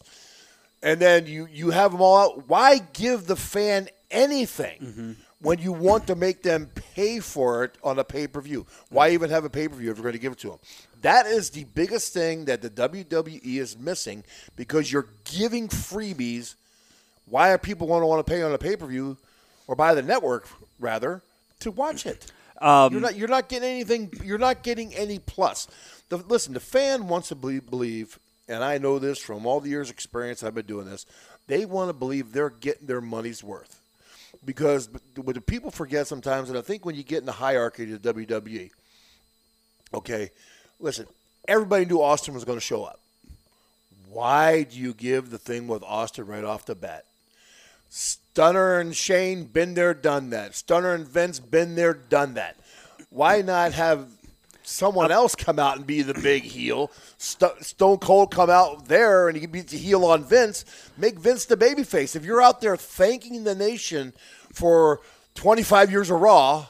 and 0.84 1.00
then 1.00 1.26
you, 1.26 1.48
you 1.50 1.72
have 1.72 1.94
them 1.94 2.02
all 2.02 2.18
out, 2.18 2.50
why 2.50 2.80
give 2.92 3.28
the 3.28 3.38
fan 3.38 3.88
anything 4.12 4.80
mm-hmm. 4.80 5.12
when 5.42 5.60
you 5.60 5.72
want 5.72 6.06
to 6.08 6.16
make 6.16 6.44
them 6.44 6.70
pay 6.94 7.22
for 7.22 7.64
it 7.64 7.78
on 7.82 7.98
a 7.98 8.04
pay 8.04 8.28
per 8.28 8.42
view? 8.42 8.66
Why 8.90 9.12
even 9.12 9.30
have 9.30 9.46
a 9.46 9.50
pay 9.50 9.70
per 9.70 9.76
view 9.76 9.90
if 9.90 9.98
you're 9.98 10.04
going 10.04 10.14
to 10.14 10.20
give 10.20 10.34
it 10.34 10.40
to 10.40 10.50
them? 10.50 10.60
That 11.02 11.28
is 11.28 11.50
the 11.50 11.64
biggest 11.64 12.14
thing 12.14 12.44
that 12.46 12.62
the 12.62 12.70
WWE 12.70 13.42
is 13.44 13.78
missing 13.78 14.26
because 14.58 14.92
you're 14.92 15.08
giving 15.24 15.70
freebies. 15.70 16.56
Why 17.30 17.52
are 17.52 17.58
people 17.58 17.88
going 17.88 18.02
to 18.02 18.08
want 18.08 18.26
to 18.26 18.30
pay 18.30 18.42
on 18.42 18.52
a 18.52 18.58
pay 18.58 18.76
per 18.76 18.86
view 18.86 19.16
or 19.66 19.78
buy 19.78 19.94
the 19.94 20.02
network 20.02 20.50
rather 20.78 21.22
to 21.62 21.72
watch 21.72 22.06
it? 22.06 22.32
Um, 22.60 22.92
you're 22.92 23.02
not 23.02 23.16
you're 23.16 23.28
not 23.28 23.50
getting 23.50 23.70
anything. 23.70 24.12
You're 24.24 24.38
not 24.38 24.64
getting 24.64 24.94
any 24.96 25.20
plus. 25.20 25.68
The, 26.10 26.18
listen, 26.18 26.54
the 26.54 26.60
fan 26.60 27.08
wants 27.08 27.30
to 27.30 27.36
believe, 27.36 27.70
believe, 27.70 28.20
and 28.48 28.64
I 28.64 28.78
know 28.78 28.98
this 29.00 29.20
from 29.20 29.46
all 29.46 29.60
the 29.60 29.70
years' 29.70 29.92
experience 29.92 30.44
I've 30.44 30.56
been 30.56 30.66
doing 30.66 30.90
this. 30.90 31.06
They 31.48 31.66
want 31.66 31.90
to 31.90 31.94
believe 31.94 32.32
they're 32.32 32.50
getting 32.50 32.88
their 32.88 33.02
money's 33.02 33.44
worth 33.44 33.82
because 34.46 34.90
what 35.16 35.36
the 35.36 35.42
people 35.42 35.72
forget 35.72 36.08
sometimes, 36.08 36.50
and 36.50 36.58
I 36.58 36.62
think 36.62 36.86
when 36.86 36.96
you 36.96 37.04
get 37.04 37.20
in 37.20 37.26
the 37.26 37.32
hierarchy 37.34 37.92
of 37.94 38.02
the 38.02 38.14
WWE, 38.14 38.72
okay, 39.94 40.30
listen, 40.80 41.06
everybody 41.48 41.86
knew 41.86 42.02
Austin 42.02 42.34
was 42.34 42.46
going 42.46 42.58
to 42.58 42.64
show 42.66 42.84
up. 42.84 43.00
Why 44.10 44.64
do 44.64 44.78
you 44.78 44.94
give 44.94 45.30
the 45.30 45.38
thing 45.38 45.68
with 45.68 45.84
Austin 45.84 46.26
right 46.26 46.44
off 46.44 46.66
the 46.66 46.76
bat? 46.76 47.06
Stunner 47.90 48.80
and 48.80 48.96
Shane 48.96 49.46
been 49.46 49.74
there, 49.74 49.94
done 49.94 50.30
that. 50.32 50.56
Stunner 50.56 50.94
and 50.94 51.08
Vince 51.08 51.40
been 51.40 51.76
there, 51.76 51.94
done 51.94 52.36
that. 52.36 52.58
Why 53.10 53.42
not 53.42 53.74
have 53.74 54.10
someone 54.64 55.12
else 55.12 55.34
come 55.34 55.58
out 55.58 55.78
and 55.78 55.88
be 55.88 56.02
the 56.02 56.14
big 56.14 56.44
heel? 56.44 56.92
St- 57.18 57.64
Stone 57.64 57.98
Cold 57.98 58.32
come 58.32 58.50
out 58.50 58.88
there 58.88 59.28
and 59.28 59.38
he 59.38 59.48
be 59.48 59.62
the 59.62 59.78
heel 59.78 60.06
on 60.06 60.24
Vince. 60.24 60.66
Make 60.98 61.18
Vince 61.18 61.46
the 61.46 61.58
babyface. 61.58 62.16
If 62.16 62.26
you're 62.26 62.42
out 62.42 62.62
there 62.62 62.78
thanking 62.78 63.44
the 63.44 63.56
nation 63.56 64.14
for 64.52 65.02
25 65.36 65.92
years 65.92 66.10
of 66.10 66.20
Raw, 66.20 66.68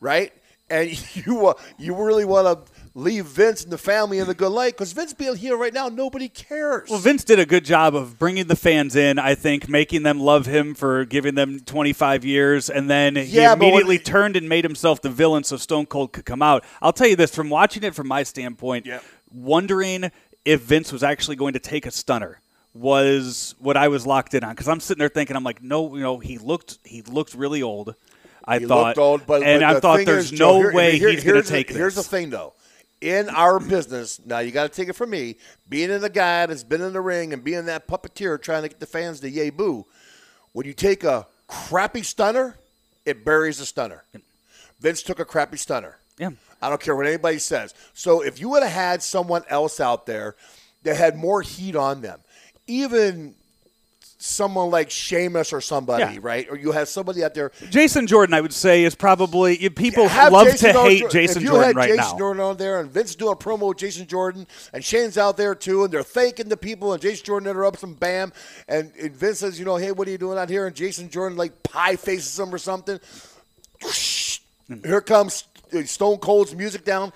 right? 0.00 0.32
And 0.68 1.16
you 1.26 1.48
uh, 1.48 1.54
you 1.78 1.94
really 1.94 2.24
want 2.24 2.66
to 2.66 2.73
leave 2.96 3.26
Vince 3.26 3.64
and 3.64 3.72
the 3.72 3.78
family 3.78 4.18
in 4.18 4.26
the 4.28 4.34
good 4.34 4.50
light 4.52 4.74
because 4.74 4.92
Vince 4.92 5.12
being 5.12 5.34
here 5.36 5.56
right 5.56 5.74
now, 5.74 5.88
nobody 5.88 6.28
cares. 6.28 6.88
Well, 6.88 7.00
Vince 7.00 7.24
did 7.24 7.38
a 7.40 7.46
good 7.46 7.64
job 7.64 7.94
of 7.96 8.18
bringing 8.18 8.46
the 8.46 8.54
fans 8.56 8.94
in. 8.94 9.18
I 9.18 9.34
think 9.34 9.68
making 9.68 10.04
them 10.04 10.20
love 10.20 10.46
him 10.46 10.74
for 10.74 11.04
giving 11.04 11.34
them 11.34 11.58
25 11.60 12.24
years, 12.24 12.70
and 12.70 12.88
then 12.88 13.16
he 13.16 13.22
Yeah, 13.24 13.54
when- 13.54 13.62
immediately 13.62 13.98
turned 13.98 14.36
and 14.36 14.48
made 14.48 14.64
himself 14.64 15.02
the 15.02 15.10
villain 15.10 15.42
so 15.42 15.56
Stone 15.56 15.86
Cold 15.86 16.12
could 16.12 16.24
come 16.24 16.40
out. 16.42 16.62
I'll 16.80 16.92
tell 16.92 17.08
you 17.08 17.16
this 17.16 17.34
from 17.34 17.50
watching 17.50 17.82
it 17.82 17.94
from 17.96 18.06
my 18.06 18.22
standpoint, 18.22 18.86
Yeah. 18.86 19.00
wondering 19.32 20.12
if 20.44 20.60
Vince 20.60 20.92
was 20.92 21.02
actually 21.02 21.36
going 21.36 21.54
to 21.54 21.58
take 21.58 21.86
a 21.86 21.90
stunner 21.90 22.40
was 22.74 23.54
what 23.58 23.76
I 23.76 23.88
was 23.88 24.06
locked 24.06 24.34
in 24.34 24.42
on 24.44 24.50
because 24.50 24.68
I'm 24.68 24.80
sitting 24.80 24.98
there 24.98 25.08
thinking 25.08 25.36
I'm 25.36 25.44
like, 25.44 25.62
no, 25.62 25.94
you 25.96 26.02
know, 26.02 26.18
he 26.18 26.38
looked 26.38 26.78
he 26.84 27.02
looked 27.02 27.34
really 27.34 27.62
old. 27.62 27.94
I 28.44 28.58
He 28.58 28.66
thought, 28.66 28.86
looked 28.88 28.98
old, 28.98 29.26
but 29.26 29.42
and 29.42 29.60
but 29.62 29.76
I 29.76 29.80
thought 29.80 30.04
there's 30.04 30.32
is, 30.32 30.38
no 30.38 30.62
Joe, 30.62 30.72
way 30.74 30.98
here- 30.98 31.08
he's 31.10 31.24
going 31.24 31.42
to 31.42 31.48
take 31.48 31.68
this. 31.68 31.76
Here's 31.76 31.94
the 31.94 32.02
thing, 32.02 32.30
though. 32.30 32.52
In 33.04 33.28
our 33.28 33.60
business, 33.60 34.18
now 34.24 34.38
you 34.38 34.50
got 34.50 34.62
to 34.62 34.74
take 34.74 34.88
it 34.88 34.94
from 34.94 35.10
me. 35.10 35.36
Being 35.68 35.90
in 35.90 36.00
the 36.00 36.08
guy 36.08 36.46
that's 36.46 36.64
been 36.64 36.80
in 36.80 36.94
the 36.94 37.02
ring 37.02 37.34
and 37.34 37.44
being 37.44 37.66
that 37.66 37.86
puppeteer 37.86 38.40
trying 38.40 38.62
to 38.62 38.68
get 38.70 38.80
the 38.80 38.86
fans 38.86 39.20
to 39.20 39.28
yay 39.28 39.50
boo, 39.50 39.84
when 40.52 40.64
you 40.64 40.72
take 40.72 41.04
a 41.04 41.26
crappy 41.46 42.02
stunner, 42.02 42.56
it 43.04 43.22
buries 43.22 43.58
the 43.58 43.66
stunner. 43.66 44.04
Vince 44.80 45.02
took 45.02 45.20
a 45.20 45.26
crappy 45.26 45.58
stunner. 45.58 45.98
Yeah. 46.16 46.30
I 46.62 46.70
don't 46.70 46.80
care 46.80 46.96
what 46.96 47.06
anybody 47.06 47.38
says. 47.40 47.74
So 47.92 48.22
if 48.22 48.40
you 48.40 48.48
would 48.48 48.62
have 48.62 48.72
had 48.72 49.02
someone 49.02 49.42
else 49.50 49.80
out 49.80 50.06
there 50.06 50.34
that 50.84 50.96
had 50.96 51.14
more 51.14 51.42
heat 51.42 51.76
on 51.76 52.00
them, 52.00 52.20
even 52.66 53.34
someone 54.26 54.70
like 54.70 54.90
Sheamus 54.90 55.52
or 55.52 55.60
somebody, 55.60 56.14
Yeah. 56.14 56.18
right? 56.22 56.46
Or 56.50 56.56
you 56.56 56.72
have 56.72 56.88
somebody 56.88 57.22
out 57.22 57.34
there 57.34 57.52
Jason 57.68 58.06
Jordan, 58.06 58.32
I 58.34 58.40
would 58.40 58.54
say, 58.54 58.84
is 58.84 58.94
probably 58.94 59.68
people 59.70 60.08
have 60.08 60.32
love 60.32 60.46
Jason 60.46 60.68
to 60.68 60.72
Jordan- 60.72 60.96
hate 60.96 61.10
Jason 61.10 61.36
if 61.38 61.42
you 61.42 61.48
Jordan 61.50 61.66
had 61.66 61.76
right 61.76 61.88
Jason 61.90 62.04
now. 62.12 62.18
Jordan 62.18 62.42
on 62.42 62.56
there, 62.56 62.80
and 62.80 62.90
Vince 62.90 63.14
doing 63.14 63.32
a 63.32 63.36
promo 63.36 63.68
with 63.68 63.76
Jason 63.78 64.06
Jordan, 64.06 64.46
and 64.72 64.82
Shane's 64.84 65.18
out 65.18 65.36
there 65.36 65.54
too, 65.54 65.84
and 65.84 65.92
they're 65.92 66.02
thanking 66.02 66.48
the 66.48 66.56
people, 66.56 66.92
and 66.94 67.02
Jason 67.02 67.24
Jordan 67.24 67.48
interrupts 67.50 67.82
them, 67.82 67.94
bam, 67.94 68.32
and, 68.66 68.92
and 69.00 69.14
Vince 69.14 69.40
says, 69.40 69.58
you 69.58 69.64
know, 69.66 69.76
hey, 69.76 69.92
what 69.92 70.08
are 70.08 70.10
you 70.10 70.18
doing 70.18 70.38
out 70.38 70.48
here? 70.48 70.66
And 70.66 70.74
Jason 70.74 71.10
Jordan 71.10 71.36
like 71.36 71.62
pie 71.62 71.96
faces 71.96 72.38
him 72.38 72.54
or 72.54 72.58
something. 72.58 72.98
Mm. 73.82 74.84
Here 74.86 75.00
comes 75.02 75.44
Stone 75.84 76.18
Cold's 76.18 76.54
music 76.54 76.84
down. 76.84 77.12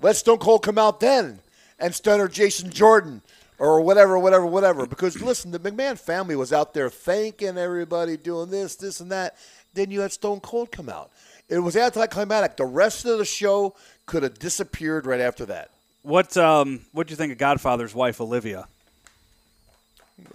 Let 0.00 0.16
Stone 0.16 0.38
Cold 0.38 0.62
come 0.62 0.78
out 0.78 1.00
then 1.00 1.40
and 1.78 1.94
stunner 1.94 2.28
Jason 2.28 2.70
Jordan 2.70 3.22
or 3.58 3.80
whatever, 3.80 4.18
whatever, 4.18 4.46
whatever. 4.46 4.86
Because 4.86 5.20
listen, 5.20 5.50
the 5.50 5.58
McMahon 5.58 5.98
family 5.98 6.36
was 6.36 6.52
out 6.52 6.74
there 6.74 6.90
thanking 6.90 7.58
everybody, 7.58 8.16
doing 8.16 8.50
this, 8.50 8.76
this, 8.76 9.00
and 9.00 9.10
that. 9.10 9.36
Then 9.74 9.90
you 9.90 10.00
had 10.00 10.12
Stone 10.12 10.40
Cold 10.40 10.72
come 10.72 10.88
out. 10.88 11.10
It 11.48 11.58
was 11.58 11.76
anticlimactic. 11.76 12.56
The 12.56 12.64
rest 12.64 13.04
of 13.04 13.18
the 13.18 13.24
show 13.24 13.74
could 14.06 14.22
have 14.22 14.38
disappeared 14.38 15.06
right 15.06 15.20
after 15.20 15.46
that. 15.46 15.70
What 16.02 16.36
um 16.36 16.80
what 16.92 17.06
do 17.06 17.12
you 17.12 17.16
think 17.16 17.32
of 17.32 17.38
Godfather's 17.38 17.94
wife 17.94 18.20
Olivia? 18.20 18.68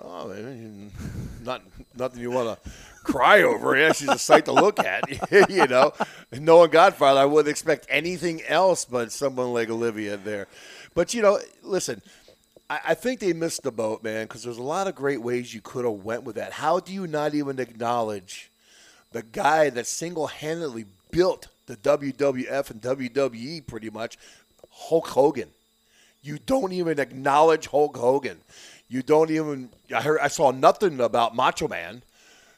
Oh, 0.03 0.31
not 1.43 1.63
nothing 1.95 2.21
you 2.21 2.29
want 2.29 2.61
to 2.61 2.71
cry 3.03 3.41
over. 3.41 3.75
Yeah, 3.75 3.93
she's 3.93 4.09
a 4.09 4.17
sight 4.17 4.45
to 4.45 4.51
look 4.51 4.79
at. 4.79 5.03
you 5.49 5.67
know, 5.67 5.93
knowing 6.31 6.69
Godfather, 6.69 7.19
I 7.19 7.25
wouldn't 7.25 7.49
expect 7.49 7.87
anything 7.89 8.43
else 8.43 8.85
but 8.85 9.11
someone 9.11 9.53
like 9.53 9.69
Olivia 9.69 10.17
there. 10.17 10.47
But 10.93 11.13
you 11.13 11.21
know, 11.21 11.39
listen, 11.63 12.01
I, 12.71 12.79
I 12.89 12.93
think 12.93 13.19
they 13.19 13.33
missed 13.33 13.63
the 13.63 13.71
boat, 13.71 14.01
man, 14.01 14.23
because 14.25 14.43
there's 14.43 14.57
a 14.57 14.63
lot 14.63 14.87
of 14.87 14.95
great 14.95 15.21
ways 15.21 15.53
you 15.53 15.59
could 15.59 15.83
have 15.83 16.05
went 16.05 16.23
with 16.23 16.37
that. 16.37 16.53
How 16.53 16.79
do 16.79 16.93
you 16.93 17.05
not 17.05 17.35
even 17.35 17.59
acknowledge 17.59 18.49
the 19.11 19.23
guy 19.23 19.69
that 19.71 19.85
single-handedly 19.87 20.85
built 21.11 21.49
the 21.65 21.75
WWF 21.75 22.71
and 22.71 22.81
WWE, 22.81 23.67
pretty 23.67 23.89
much, 23.89 24.17
Hulk 24.69 25.07
Hogan? 25.09 25.49
You 26.23 26.37
don't 26.37 26.71
even 26.71 26.97
acknowledge 26.97 27.67
Hulk 27.67 27.97
Hogan. 27.97 28.39
You 28.87 29.01
don't 29.01 29.31
even. 29.31 29.69
I 29.93 30.01
heard. 30.01 30.19
I 30.19 30.27
saw 30.29 30.51
nothing 30.51 30.99
about 31.01 31.35
Macho 31.35 31.67
Man. 31.67 32.03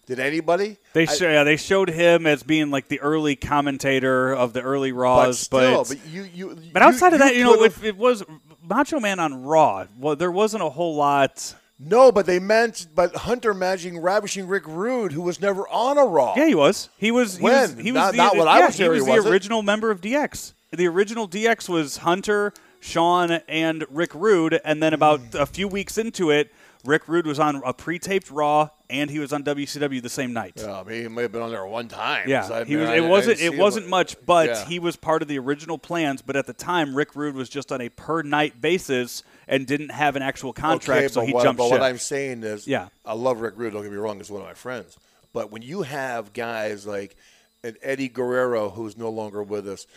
Did 0.05 0.19
anybody? 0.19 0.77
They 0.91 1.07
I- 1.07 1.15
yeah, 1.21 1.43
they 1.45 1.55
showed 1.55 1.89
him 1.89 2.27
as 2.27 2.43
being 2.43 2.71
like 2.71 2.89
the 2.89 2.99
early 2.99 3.35
commentator 3.37 4.33
of 4.33 4.51
the 4.51 4.61
early 4.61 4.91
but 4.91 4.97
Raws, 4.97 5.39
still, 5.39 5.85
but 5.85 5.87
but 5.89 6.07
you, 6.07 6.23
you. 6.23 6.57
but 6.73 6.81
outside 6.81 7.13
of 7.13 7.19
that, 7.19 7.35
you 7.35 7.45
know, 7.45 7.55
could've- 7.55 7.85
it, 7.85 7.89
it 7.89 7.97
was 7.97 8.23
Macho 8.63 8.99
Man 8.99 9.19
on 9.19 9.43
Raw. 9.43 9.87
Well, 9.99 10.15
there 10.15 10.31
wasn't 10.31 10.63
a 10.63 10.69
whole 10.69 10.95
lot. 10.95 11.55
no, 11.79 12.11
but 12.11 12.25
they 12.25 12.39
meant, 12.39 12.87
but 12.95 13.15
Hunter 13.15 13.53
managing 13.53 13.99
ravishing 13.99 14.47
Rick 14.47 14.67
Rude, 14.67 15.11
who 15.11 15.21
was 15.21 15.41
never 15.41 15.67
on 15.67 15.97
a 15.97 16.05
Raw. 16.05 16.33
Yeah, 16.37 16.47
he 16.47 16.55
was. 16.55 16.89
He 16.97 17.11
was. 17.11 17.37
He 17.37 17.43
was. 17.43 17.75
When? 17.75 17.83
He 17.85 17.91
was 17.91 18.15
Not- 18.15 18.33
the, 18.33 18.37
not 18.37 18.47
I 18.47 18.59
yeah, 18.59 18.65
was 18.67 18.75
here, 18.77 18.93
He 18.93 19.01
was 19.01 19.07
he 19.09 19.19
the 19.19 19.29
original 19.29 19.61
member 19.63 19.91
of 19.91 19.99
DX. 20.01 20.53
The 20.71 20.87
original 20.87 21.27
DX 21.27 21.67
was 21.69 21.97
Hunter, 21.97 22.53
Shawn, 22.79 23.31
and 23.47 23.85
Rick 23.89 24.15
Rude, 24.15 24.59
and 24.65 24.81
then 24.81 24.93
about 24.93 25.19
Hmm. 25.19 25.37
a 25.37 25.45
few 25.45 25.67
weeks 25.67 25.97
into 25.97 26.31
it, 26.31 26.51
Rick 26.85 27.07
Rude 27.07 27.25
was 27.25 27.39
on 27.39 27.61
a 27.65 27.73
pre-taped 27.73 28.29
Raw, 28.29 28.69
and 28.89 29.09
he 29.09 29.17
was 29.19 29.31
on 29.31 29.43
WCW 29.43 30.01
the 30.01 30.09
same 30.09 30.33
night. 30.33 30.53
Yeah, 30.57 30.79
I 30.79 30.83
mean, 30.83 31.01
he 31.03 31.07
may 31.07 31.21
have 31.23 31.31
been 31.31 31.41
on 31.41 31.49
there 31.51 31.65
one 31.65 31.87
time. 31.87 32.27
Yeah, 32.27 32.47
I- 32.51 32.63
he 32.65 32.75
was. 32.75 32.89
I- 32.89 32.95
It 32.97 33.07
wasn't. 33.07 33.39
It 33.39 33.57
wasn't 33.57 33.85
him. 33.85 33.89
much, 33.89 34.17
but 34.25 34.49
Yeah. 34.49 34.65
he 34.65 34.79
was 34.79 34.95
part 34.97 35.21
of 35.21 35.27
the 35.29 35.39
original 35.39 35.77
plans. 35.77 36.21
But 36.21 36.35
at 36.35 36.45
the 36.45 36.53
time, 36.53 36.93
Rick 36.95 37.15
Rude 37.15 37.35
was 37.35 37.47
just 37.47 37.71
on 37.71 37.79
a 37.79 37.87
per 37.89 38.21
night 38.21 38.59
basis, 38.59 39.23
and 39.47 39.65
didn't 39.65 39.89
have 39.91 40.15
an 40.17 40.21
actual 40.21 40.51
contract, 40.51 41.03
okay, 41.05 41.07
so 41.13 41.21
he 41.21 41.33
what, 41.33 41.43
jumped 41.43 41.57
but 41.59 41.65
ship. 41.69 41.79
what 41.79 41.83
I'm 41.83 41.97
saying 41.97 42.43
is, 42.43 42.67
Yeah. 42.67 42.89
I 43.05 43.13
love 43.13 43.39
Rick 43.39 43.53
Rude. 43.57 43.73
Don't 43.73 43.83
get 43.83 43.91
me 43.91 43.97
wrong; 43.97 44.17
he's 44.17 44.29
one 44.29 44.41
of 44.41 44.47
my 44.47 44.53
friends. 44.53 44.97
But 45.31 45.51
when 45.51 45.61
you 45.61 45.83
have 45.83 46.33
guys 46.33 46.85
like 46.85 47.15
an 47.63 47.77
Eddie 47.81 48.09
Guerrero, 48.09 48.69
who's 48.71 48.97
no 48.97 49.09
longer 49.09 49.41
with 49.41 49.67
us, 49.69 49.87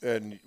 and 0.00 0.38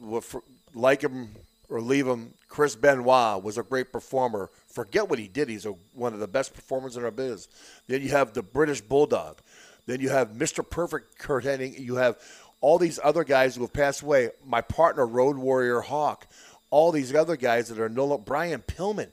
like 0.73 1.01
him 1.01 1.35
or 1.69 1.81
leave 1.81 2.07
him, 2.07 2.33
Chris 2.47 2.75
Benoit 2.75 3.43
was 3.43 3.57
a 3.57 3.63
great 3.63 3.91
performer. 3.91 4.49
Forget 4.67 5.09
what 5.09 5.19
he 5.19 5.27
did; 5.27 5.49
he's 5.49 5.65
a, 5.65 5.75
one 5.93 6.13
of 6.13 6.19
the 6.19 6.27
best 6.27 6.53
performers 6.53 6.97
in 6.97 7.03
our 7.03 7.11
biz. 7.11 7.47
Then 7.87 8.01
you 8.01 8.09
have 8.09 8.33
the 8.33 8.43
British 8.43 8.81
Bulldog. 8.81 9.39
Then 9.85 10.01
you 10.01 10.09
have 10.09 10.31
Mr. 10.31 10.67
Perfect 10.67 11.17
Curt 11.17 11.45
Hennig. 11.45 11.79
You 11.79 11.95
have 11.95 12.17
all 12.61 12.77
these 12.77 12.99
other 13.03 13.23
guys 13.23 13.55
who 13.55 13.61
have 13.61 13.73
passed 13.73 14.01
away. 14.01 14.29
My 14.45 14.61
partner, 14.61 15.05
Road 15.05 15.37
Warrior 15.37 15.81
Hawk. 15.81 16.27
All 16.69 16.91
these 16.91 17.15
other 17.15 17.35
guys 17.35 17.69
that 17.69 17.79
are 17.79 17.89
no 17.89 18.05
longer 18.05 18.23
Brian 18.23 18.61
Pillman. 18.61 19.09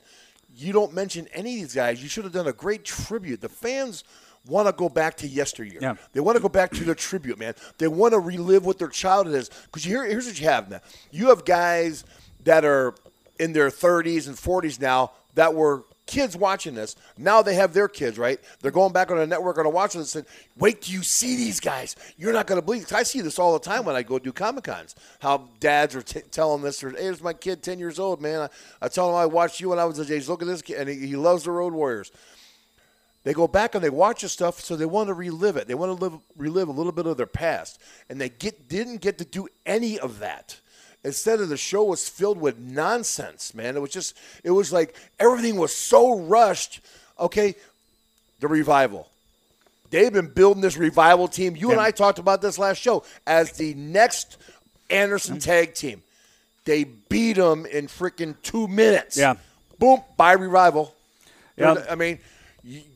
You 0.54 0.72
don't 0.72 0.92
mention 0.92 1.28
any 1.32 1.54
of 1.54 1.60
these 1.62 1.74
guys. 1.74 2.02
You 2.02 2.08
should 2.08 2.24
have 2.24 2.32
done 2.32 2.46
a 2.46 2.52
great 2.52 2.84
tribute. 2.84 3.40
The 3.40 3.48
fans 3.48 4.04
want 4.46 4.68
to 4.68 4.72
go 4.72 4.88
back 4.88 5.16
to 5.18 5.26
yesteryear. 5.26 5.78
Yeah. 5.80 5.94
They 6.12 6.20
want 6.20 6.36
to 6.36 6.42
go 6.42 6.48
back 6.48 6.70
to 6.72 6.84
the 6.84 6.94
tribute, 6.94 7.38
man. 7.38 7.54
They 7.78 7.88
want 7.88 8.12
to 8.12 8.18
relive 8.18 8.64
what 8.64 8.78
their 8.78 8.88
childhood 8.88 9.34
is. 9.34 9.48
Because 9.48 9.84
here, 9.84 10.04
here's 10.04 10.26
what 10.26 10.38
you 10.38 10.46
have 10.46 10.70
now. 10.70 10.80
You 11.10 11.28
have 11.28 11.44
guys 11.44 12.04
that 12.46 12.64
are 12.64 12.94
in 13.38 13.52
their 13.52 13.68
30s 13.68 14.26
and 14.26 14.36
40s 14.36 14.80
now 14.80 15.12
that 15.34 15.54
were 15.54 15.84
kids 16.06 16.36
watching 16.36 16.74
this. 16.74 16.96
Now 17.18 17.42
they 17.42 17.54
have 17.54 17.74
their 17.74 17.88
kids, 17.88 18.18
right? 18.18 18.40
They're 18.62 18.70
going 18.70 18.92
back 18.92 19.10
on 19.10 19.18
the 19.18 19.26
network 19.26 19.58
and 19.58 19.72
watching 19.72 20.00
this 20.00 20.14
and 20.14 20.24
wait 20.56 20.82
till 20.82 20.94
you 20.94 21.02
see 21.02 21.36
these 21.36 21.60
guys. 21.60 21.96
You're 22.16 22.32
not 22.32 22.46
going 22.46 22.60
to 22.60 22.64
believe. 22.64 22.90
I 22.92 23.02
see 23.02 23.20
this 23.20 23.38
all 23.38 23.52
the 23.52 23.58
time 23.58 23.84
when 23.84 23.96
I 23.96 24.02
go 24.02 24.18
do 24.18 24.32
Comic 24.32 24.64
Cons. 24.64 24.94
How 25.20 25.48
dads 25.60 25.94
are 25.96 26.02
t- 26.02 26.20
telling 26.30 26.62
this, 26.62 26.82
or, 26.82 26.90
hey, 26.90 26.96
there's 26.96 27.22
my 27.22 27.32
kid, 27.32 27.62
10 27.62 27.78
years 27.78 27.98
old, 27.98 28.22
man. 28.22 28.42
I, 28.42 28.48
I 28.80 28.88
tell 28.88 29.10
him 29.10 29.16
I 29.16 29.26
watched 29.26 29.60
you 29.60 29.68
when 29.68 29.78
I 29.78 29.84
was 29.84 29.96
his 29.96 30.10
age. 30.10 30.28
Look 30.28 30.42
at 30.42 30.48
this 30.48 30.62
kid. 30.62 30.78
And 30.78 30.88
he, 30.88 31.08
he 31.08 31.16
loves 31.16 31.42
the 31.42 31.50
Road 31.50 31.74
Warriors 31.74 32.12
they 33.26 33.34
go 33.34 33.48
back 33.48 33.74
and 33.74 33.82
they 33.82 33.90
watch 33.90 34.22
the 34.22 34.28
stuff, 34.28 34.60
so 34.60 34.76
they 34.76 34.86
want 34.86 35.08
to 35.08 35.12
relive 35.12 35.56
it. 35.56 35.66
They 35.66 35.74
want 35.74 35.98
to 35.98 36.04
live, 36.04 36.20
relive 36.36 36.68
a 36.68 36.72
little 36.72 36.92
bit 36.92 37.06
of 37.06 37.16
their 37.16 37.26
past, 37.26 37.80
and 38.08 38.20
they 38.20 38.28
get 38.28 38.68
didn't 38.68 38.98
get 38.98 39.18
to 39.18 39.24
do 39.24 39.48
any 39.66 39.98
of 39.98 40.20
that. 40.20 40.60
Instead 41.06 41.40
of 41.40 41.48
the 41.48 41.56
show 41.56 41.84
was 41.84 42.08
filled 42.08 42.36
with 42.36 42.58
nonsense, 42.58 43.54
man. 43.54 43.76
It 43.76 43.80
was 43.80 43.92
just, 43.92 44.16
it 44.42 44.50
was 44.50 44.72
like 44.72 44.96
everything 45.20 45.54
was 45.56 45.72
so 45.72 46.18
rushed. 46.18 46.80
Okay, 47.20 47.54
the 48.40 48.48
revival. 48.48 49.08
They've 49.90 50.12
been 50.12 50.26
building 50.26 50.62
this 50.62 50.76
revival 50.76 51.28
team. 51.28 51.54
You 51.54 51.70
and 51.70 51.80
I 51.80 51.92
talked 51.92 52.18
about 52.18 52.42
this 52.42 52.58
last 52.58 52.78
show 52.78 53.04
as 53.24 53.52
the 53.52 53.72
next 53.74 54.36
Anderson 54.90 55.36
mm-hmm. 55.36 55.48
tag 55.48 55.74
team. 55.74 56.02
They 56.64 56.82
beat 56.82 57.34
them 57.34 57.66
in 57.66 57.86
freaking 57.86 58.34
two 58.42 58.66
minutes. 58.66 59.16
Yeah. 59.16 59.36
Boom, 59.78 60.02
by 60.16 60.32
revival. 60.32 60.92
Yeah. 61.56 61.84
I 61.88 61.94
mean, 61.94 62.18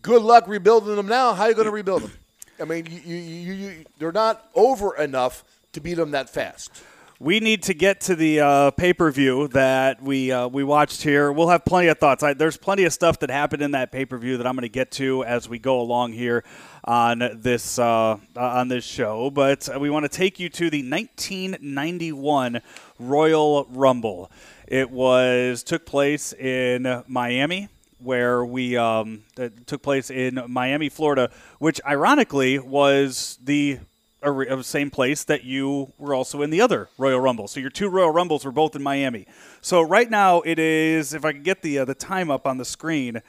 good 0.02 0.22
luck 0.22 0.48
rebuilding 0.48 0.96
them 0.96 1.06
now. 1.06 1.32
How 1.32 1.44
are 1.44 1.50
you 1.50 1.54
going 1.54 1.66
to 1.66 1.70
rebuild 1.70 2.02
them? 2.02 2.12
I 2.60 2.64
mean, 2.64 2.86
you, 2.86 2.98
you, 3.14 3.16
you, 3.16 3.52
you, 3.52 3.84
they're 4.00 4.10
not 4.10 4.50
over 4.56 4.96
enough 4.96 5.44
to 5.74 5.80
beat 5.80 5.94
them 5.94 6.10
that 6.10 6.28
fast. 6.28 6.82
We 7.22 7.38
need 7.38 7.64
to 7.64 7.74
get 7.74 8.00
to 8.02 8.16
the 8.16 8.40
uh, 8.40 8.70
pay 8.70 8.94
per 8.94 9.10
view 9.10 9.48
that 9.48 10.02
we 10.02 10.32
uh, 10.32 10.48
we 10.48 10.64
watched 10.64 11.02
here. 11.02 11.30
We'll 11.30 11.50
have 11.50 11.66
plenty 11.66 11.88
of 11.88 11.98
thoughts. 11.98 12.22
I, 12.22 12.32
there's 12.32 12.56
plenty 12.56 12.84
of 12.84 12.94
stuff 12.94 13.18
that 13.18 13.30
happened 13.30 13.60
in 13.60 13.72
that 13.72 13.92
pay 13.92 14.06
per 14.06 14.16
view 14.16 14.38
that 14.38 14.46
I'm 14.46 14.54
going 14.54 14.62
to 14.62 14.70
get 14.70 14.90
to 14.92 15.22
as 15.24 15.46
we 15.46 15.58
go 15.58 15.82
along 15.82 16.14
here 16.14 16.44
on 16.82 17.18
this 17.34 17.78
uh, 17.78 18.16
on 18.34 18.68
this 18.68 18.86
show. 18.86 19.28
But 19.28 19.68
we 19.78 19.90
want 19.90 20.04
to 20.04 20.08
take 20.08 20.40
you 20.40 20.48
to 20.48 20.70
the 20.70 20.78
1991 20.78 22.62
Royal 22.98 23.66
Rumble. 23.68 24.30
It 24.66 24.90
was 24.90 25.62
took 25.62 25.84
place 25.84 26.32
in 26.32 27.02
Miami 27.06 27.68
where 27.98 28.42
we 28.42 28.78
um, 28.78 29.24
took 29.66 29.82
place 29.82 30.10
in 30.10 30.42
Miami, 30.48 30.88
Florida, 30.88 31.30
which 31.58 31.82
ironically 31.86 32.58
was 32.58 33.38
the 33.44 33.78
uh, 34.22 34.62
same 34.62 34.90
place 34.90 35.24
that 35.24 35.44
you 35.44 35.92
were 35.98 36.14
also 36.14 36.42
in 36.42 36.50
the 36.50 36.60
other 36.60 36.88
Royal 36.98 37.20
Rumble. 37.20 37.48
So 37.48 37.60
your 37.60 37.70
two 37.70 37.88
Royal 37.88 38.10
Rumbles 38.10 38.44
were 38.44 38.52
both 38.52 38.76
in 38.76 38.82
Miami. 38.82 39.26
So 39.60 39.80
right 39.80 40.10
now 40.10 40.40
it 40.42 40.58
is, 40.58 41.14
if 41.14 41.24
I 41.24 41.32
can 41.32 41.42
get 41.42 41.62
the 41.62 41.78
uh, 41.78 41.84
the 41.84 41.94
time 41.94 42.30
up 42.30 42.46
on 42.46 42.58
the 42.58 42.64
screen, 42.64 43.22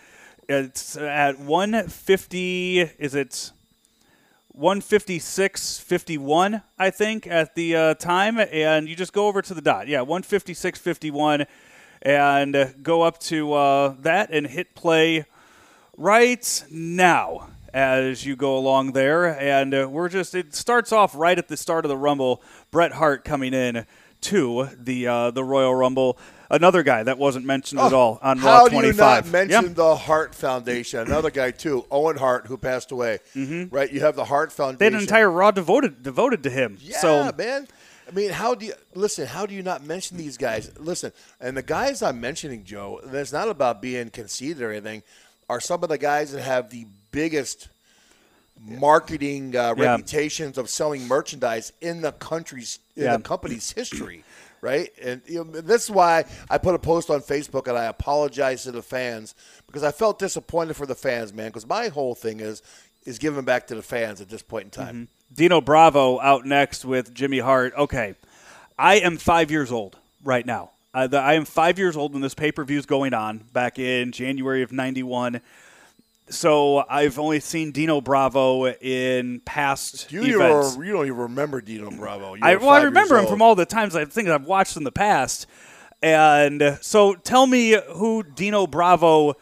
it's 0.49 0.97
at 0.97 1.39
150. 1.39 2.80
Is 2.80 3.15
it? 3.15 3.51
156.51, 4.58 6.62
I 6.77 6.89
think, 6.89 7.25
at 7.25 7.56
the 7.56 7.73
uh, 7.73 7.93
time, 7.93 8.38
and 8.38 8.89
you 8.89 8.97
just 8.97 9.13
go 9.13 9.27
over 9.27 9.41
to 9.41 9.54
the 9.54 9.62
dot. 9.62 9.88
Yeah, 9.88 9.99
156.51, 9.99 11.47
and 12.01 12.75
go 12.84 13.04
up 13.04 13.17
to 13.19 13.54
uh, 13.54 13.95
that 13.99 14.30
and 14.30 14.45
hit 14.45 14.75
play 14.75 15.23
right 15.95 16.65
now 16.69 17.51
as 17.73 18.25
you 18.25 18.36
go 18.36 18.57
along 18.57 18.93
there. 18.93 19.25
And 19.39 19.73
uh, 19.73 19.88
we're 19.89 20.10
just, 20.10 20.36
it 20.36 20.53
starts 20.55 20.91
off 20.91 21.15
right 21.15 21.38
at 21.38 21.47
the 21.47 21.57
start 21.57 21.86
of 21.86 21.89
the 21.89 21.97
Rumble. 21.97 22.41
Bret 22.71 22.93
Hart 22.93 23.23
coming 23.23 23.53
in 23.53 23.86
to 24.21 24.69
the 24.77 25.07
uh, 25.07 25.31
the 25.31 25.43
Royal 25.43 25.73
Rumble. 25.73 26.17
Another 26.49 26.84
guy 26.84 27.01
that 27.03 27.17
wasn't 27.17 27.45
mentioned 27.45 27.79
at 27.79 27.93
all 27.93 28.19
on 28.21 28.38
Oh, 28.39 28.41
How 28.41 28.67
do 28.67 28.75
you 28.75 28.81
25. 28.81 28.97
not 29.25 29.31
mention 29.31 29.63
Yep. 29.67 29.75
the 29.75 29.95
Hart 29.95 30.36
Foundation? 30.36 30.99
Another 30.99 31.31
guy 31.31 31.51
too, 31.51 31.86
Owen 31.89 32.17
Hart, 32.17 32.45
who 32.47 32.57
passed 32.57 32.91
away. 32.91 33.19
Mm-hmm. 33.36 33.73
Right, 33.73 33.91
you 33.91 34.01
have 34.01 34.15
the 34.17 34.25
Hart 34.25 34.51
Foundation. 34.51 34.77
They 34.77 34.86
had 34.86 34.93
an 34.95 34.99
entire 34.99 35.31
Raw 35.31 35.51
devoted 35.51 36.03
devoted 36.03 36.43
to 36.43 36.49
him. 36.49 36.77
Yeah, 36.81 36.97
so 36.99 37.31
man. 37.38 37.67
I 38.07 38.12
mean, 38.13 38.31
how 38.31 38.53
do 38.55 38.65
you 38.65 38.73
listen? 38.93 39.25
How 39.25 39.45
do 39.45 39.55
you 39.55 39.63
not 39.63 39.84
mention 39.86 40.17
these 40.17 40.36
guys? 40.38 40.69
Listen, 40.77 41.13
and 41.39 41.55
the 41.55 41.62
guys 41.63 42.01
I'm 42.03 42.19
mentioning, 42.19 42.65
Joe, 42.65 42.99
it's 43.12 43.31
not 43.31 43.47
about 43.47 43.81
being 43.81 44.10
conceited 44.10 44.62
or 44.62 44.71
anything. 44.71 45.01
Are 45.49 45.62
some 45.62 45.81
of 45.84 45.89
the 45.89 45.97
guys 45.97 46.34
that 46.34 46.41
have 46.41 46.69
the 46.69 46.86
biggest 47.12 47.69
marketing 48.60 49.56
uh, 49.56 49.74
Yeah. 49.78 49.91
reputations 49.93 50.58
of 50.58 50.69
selling 50.69 51.08
merchandise 51.08 51.74
in 51.82 52.02
the 52.02 52.12
country's 52.12 52.80
in 52.95 53.04
Yeah. 53.04 53.17
the 53.17 53.24
company's 53.24 53.71
history, 53.71 54.24
right? 54.62 54.91
And 55.02 55.21
you 55.26 55.43
know, 55.43 55.62
this 55.62 55.86
is 55.86 55.91
why 55.91 56.26
I 56.50 56.58
put 56.58 56.76
a 56.76 56.80
post 56.80 57.10
on 57.10 57.21
Facebook 57.21 57.67
and 57.67 57.78
I 57.78 57.86
apologize 57.86 58.63
to 58.63 58.71
the 58.71 58.84
fans 58.84 59.34
because 59.65 59.84
I 59.84 59.91
felt 59.91 60.19
disappointed 60.19 60.76
for 60.76 60.86
the 60.86 60.95
fans, 60.95 61.34
man. 61.34 61.47
Because 61.47 61.67
my 61.67 61.88
whole 61.88 62.15
thing 62.15 62.39
is 62.39 62.62
is 63.04 63.17
giving 63.17 63.43
back 63.43 63.65
to 63.67 63.74
the 63.76 63.82
fans 63.82 64.21
at 64.21 64.30
this 64.30 64.43
point 64.43 64.65
in 64.65 64.69
time. 64.69 65.08
Dino 65.34 65.60
Bravo 65.60 66.19
out 66.19 66.45
next 66.45 66.86
with 66.86 67.13
Jimmy 67.15 67.39
Hart. 67.39 67.74
Okay, 67.76 68.13
I 68.78 68.95
am 68.95 69.17
five 69.17 69.50
years 69.50 69.71
old 69.71 69.97
right 70.24 70.45
now. 70.45 70.69
Uh, 70.93 71.08
the, 71.08 71.17
I 71.17 71.34
am 71.34 71.45
five 71.45 71.80
years 71.80 71.95
old 71.97 72.12
when 72.13 72.21
this 72.21 72.36
pay 72.36 72.52
per 72.52 72.63
view 72.63 72.78
is 72.78 72.86
going 72.86 73.13
on 73.15 73.39
back 73.54 73.80
in 73.80 74.12
January 74.12 74.62
of 74.62 74.71
'91. 74.71 75.41
So 76.32 76.84
I've 76.89 77.20
only 77.20 77.39
seen 77.39 77.72
Dino 77.72 78.02
Bravo 78.02 78.67
in 78.67 79.41
past 79.41 80.12
You, 80.12 80.24
events. 80.24 80.74
even, 80.74 80.86
you 80.88 80.94
don't 80.94 81.06
even 81.06 81.17
remember 81.17 81.62
Dino 81.62 81.91
Bravo. 81.91 82.36
I, 82.41 82.56
well, 82.56 82.70
I 82.70 82.84
remember 82.84 83.17
him 83.20 83.28
from 83.28 83.41
all 83.41 83.56
the 83.56 83.65
times 83.65 83.96
I 83.96 84.06
think 84.06 84.30
I've 84.30 84.46
watched 84.46 84.78
in 84.78 84.84
the 84.84 84.91
past. 84.91 85.46
And 86.02 86.80
so 86.82 87.13
tell 87.13 87.46
me 87.46 87.78
who 87.94 88.24
Dino 88.24 88.65
Bravo. 88.65 89.36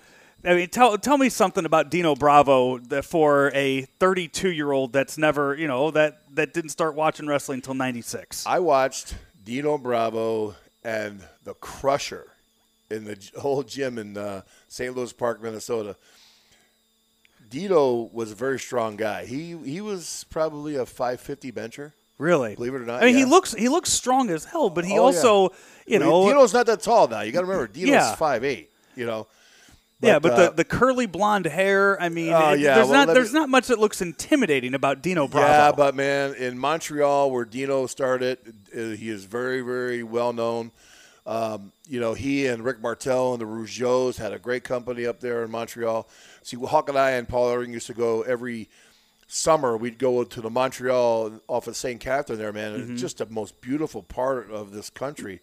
I 0.44 0.56
mean, 0.56 0.70
tell 0.70 0.98
tell 0.98 1.18
me 1.18 1.30
something 1.30 1.66
about 1.66 1.92
Dino 1.92 2.16
Bravo 2.16 2.80
for 3.04 3.52
a 3.54 3.82
32 4.00 4.52
year 4.52 4.72
old 4.72 4.92
that's 4.94 5.18
never, 5.18 5.56
you 5.56 5.68
know, 5.68 5.92
that 5.92 6.22
that 6.36 6.54
didn't 6.54 6.72
start 6.72 6.96
watching 6.96 7.28
wrestling 7.28 7.58
until 7.58 7.74
96. 7.76 8.46
I 8.46 8.60
watched 8.60 9.16
Dino 9.44 9.78
Bravo 9.78 10.56
and 10.84 11.22
the 11.44 11.54
Crusher 11.56 12.28
in 12.90 13.04
the 13.06 13.18
whole 13.40 13.64
gym 13.64 13.98
in 13.98 14.18
uh, 14.18 14.42
St. 14.68 14.96
Louis 14.96 15.14
Park, 15.14 15.42
Minnesota. 15.44 15.96
Dino 17.50 18.10
was 18.14 18.32
a 18.32 18.36
very 18.36 18.60
strong 18.60 18.96
guy. 18.96 19.26
He 19.26 19.58
he 19.66 19.82
was 19.82 20.26
probably 20.30 20.76
a 20.76 20.86
550 20.86 21.52
bencher. 21.52 21.94
Really, 22.18 22.56
Believe 22.56 22.76
it 22.76 22.82
or 22.82 22.86
not, 22.86 23.02
I 23.02 23.06
mean, 23.06 23.16
he 23.16 23.24
looks 23.26 23.54
he 23.54 23.70
looks 23.70 23.92
strong 23.92 24.30
as 24.30 24.44
hell, 24.46 24.70
but 24.70 24.84
he 24.84 25.00
Oh, 25.00 25.04
also, 25.06 25.50
you 25.88 25.96
I 25.96 26.00
know, 26.00 26.28
Dino's 26.28 26.54
not 26.54 26.66
that 26.66 26.82
tall 26.82 27.08
now. 27.08 27.22
You 27.22 27.32
got 27.32 27.40
to 27.42 27.46
remember, 27.46 27.68
Dino's 27.72 27.90
Yeah. 27.92 28.16
five 28.16 28.44
eight. 28.44 28.72
You 28.96 29.06
know. 29.06 29.28
yeah, 30.02 30.20
but 30.20 30.34
uh, 30.34 30.36
the, 30.50 30.52
the 30.58 30.64
curly 30.66 31.06
blonde 31.06 31.46
hair. 31.46 32.02
I 32.02 32.10
mean, 32.10 32.28
it- 32.28 32.60
yeah, 32.60 32.76
there's 32.76 32.88
well, 32.90 33.06
not 33.06 33.14
there's 33.14 33.32
me- 33.34 33.40
not 33.40 33.48
much 33.50 33.68
that 33.68 33.80
looks 33.80 34.02
intimidating 34.02 34.74
about 34.74 35.02
Dino 35.02 35.28
Bravo. 35.30 35.48
Yeah, 35.48 35.72
but 35.72 35.96
man, 35.96 36.34
in 36.36 36.58
Montreal, 36.60 37.32
where 37.32 37.46
Dino 37.46 37.86
started, 37.88 38.38
uh, 38.76 38.80
he 38.98 39.10
is 39.10 39.24
very, 39.24 39.62
very 39.62 40.04
well 40.04 40.34
known. 40.34 40.72
Um, 41.26 41.72
you 41.88 42.00
know, 42.02 42.14
he 42.16 42.48
and 42.48 42.66
Rick 42.66 42.82
Martel 42.82 43.34
and 43.34 43.42
the 43.42 43.46
Rougeaus 43.46 44.18
had 44.18 44.34
a 44.34 44.40
great 44.40 44.64
company 44.66 45.06
up 45.06 45.20
there 45.22 45.44
in 45.44 45.52
Montreal. 45.52 46.08
See, 46.44 46.58
Hawk 46.58 46.90
and 46.90 46.98
I 46.98 47.12
and 47.12 47.28
Paul 47.28 47.50
Ellering 47.50 47.74
used 47.74 47.88
to 47.88 47.94
go 47.94 48.22
every 48.24 48.70
summer. 49.28 49.78
We'd 49.78 49.98
go 50.00 50.24
to 50.24 50.42
the 50.42 50.50
Montreal 50.50 51.40
off 51.48 51.68
of 51.68 51.76
St. 51.76 52.00
Catherine 52.00 52.40
there, 52.40 52.52
man. 52.52 52.74
Mm-hmm. 52.78 52.94
It's 52.94 53.02
just 53.02 53.20
the 53.20 53.28
most 53.28 53.62
beautiful 53.62 54.04
part 54.04 54.52
of 54.52 54.72
this 54.72 54.90
country, 54.90 55.42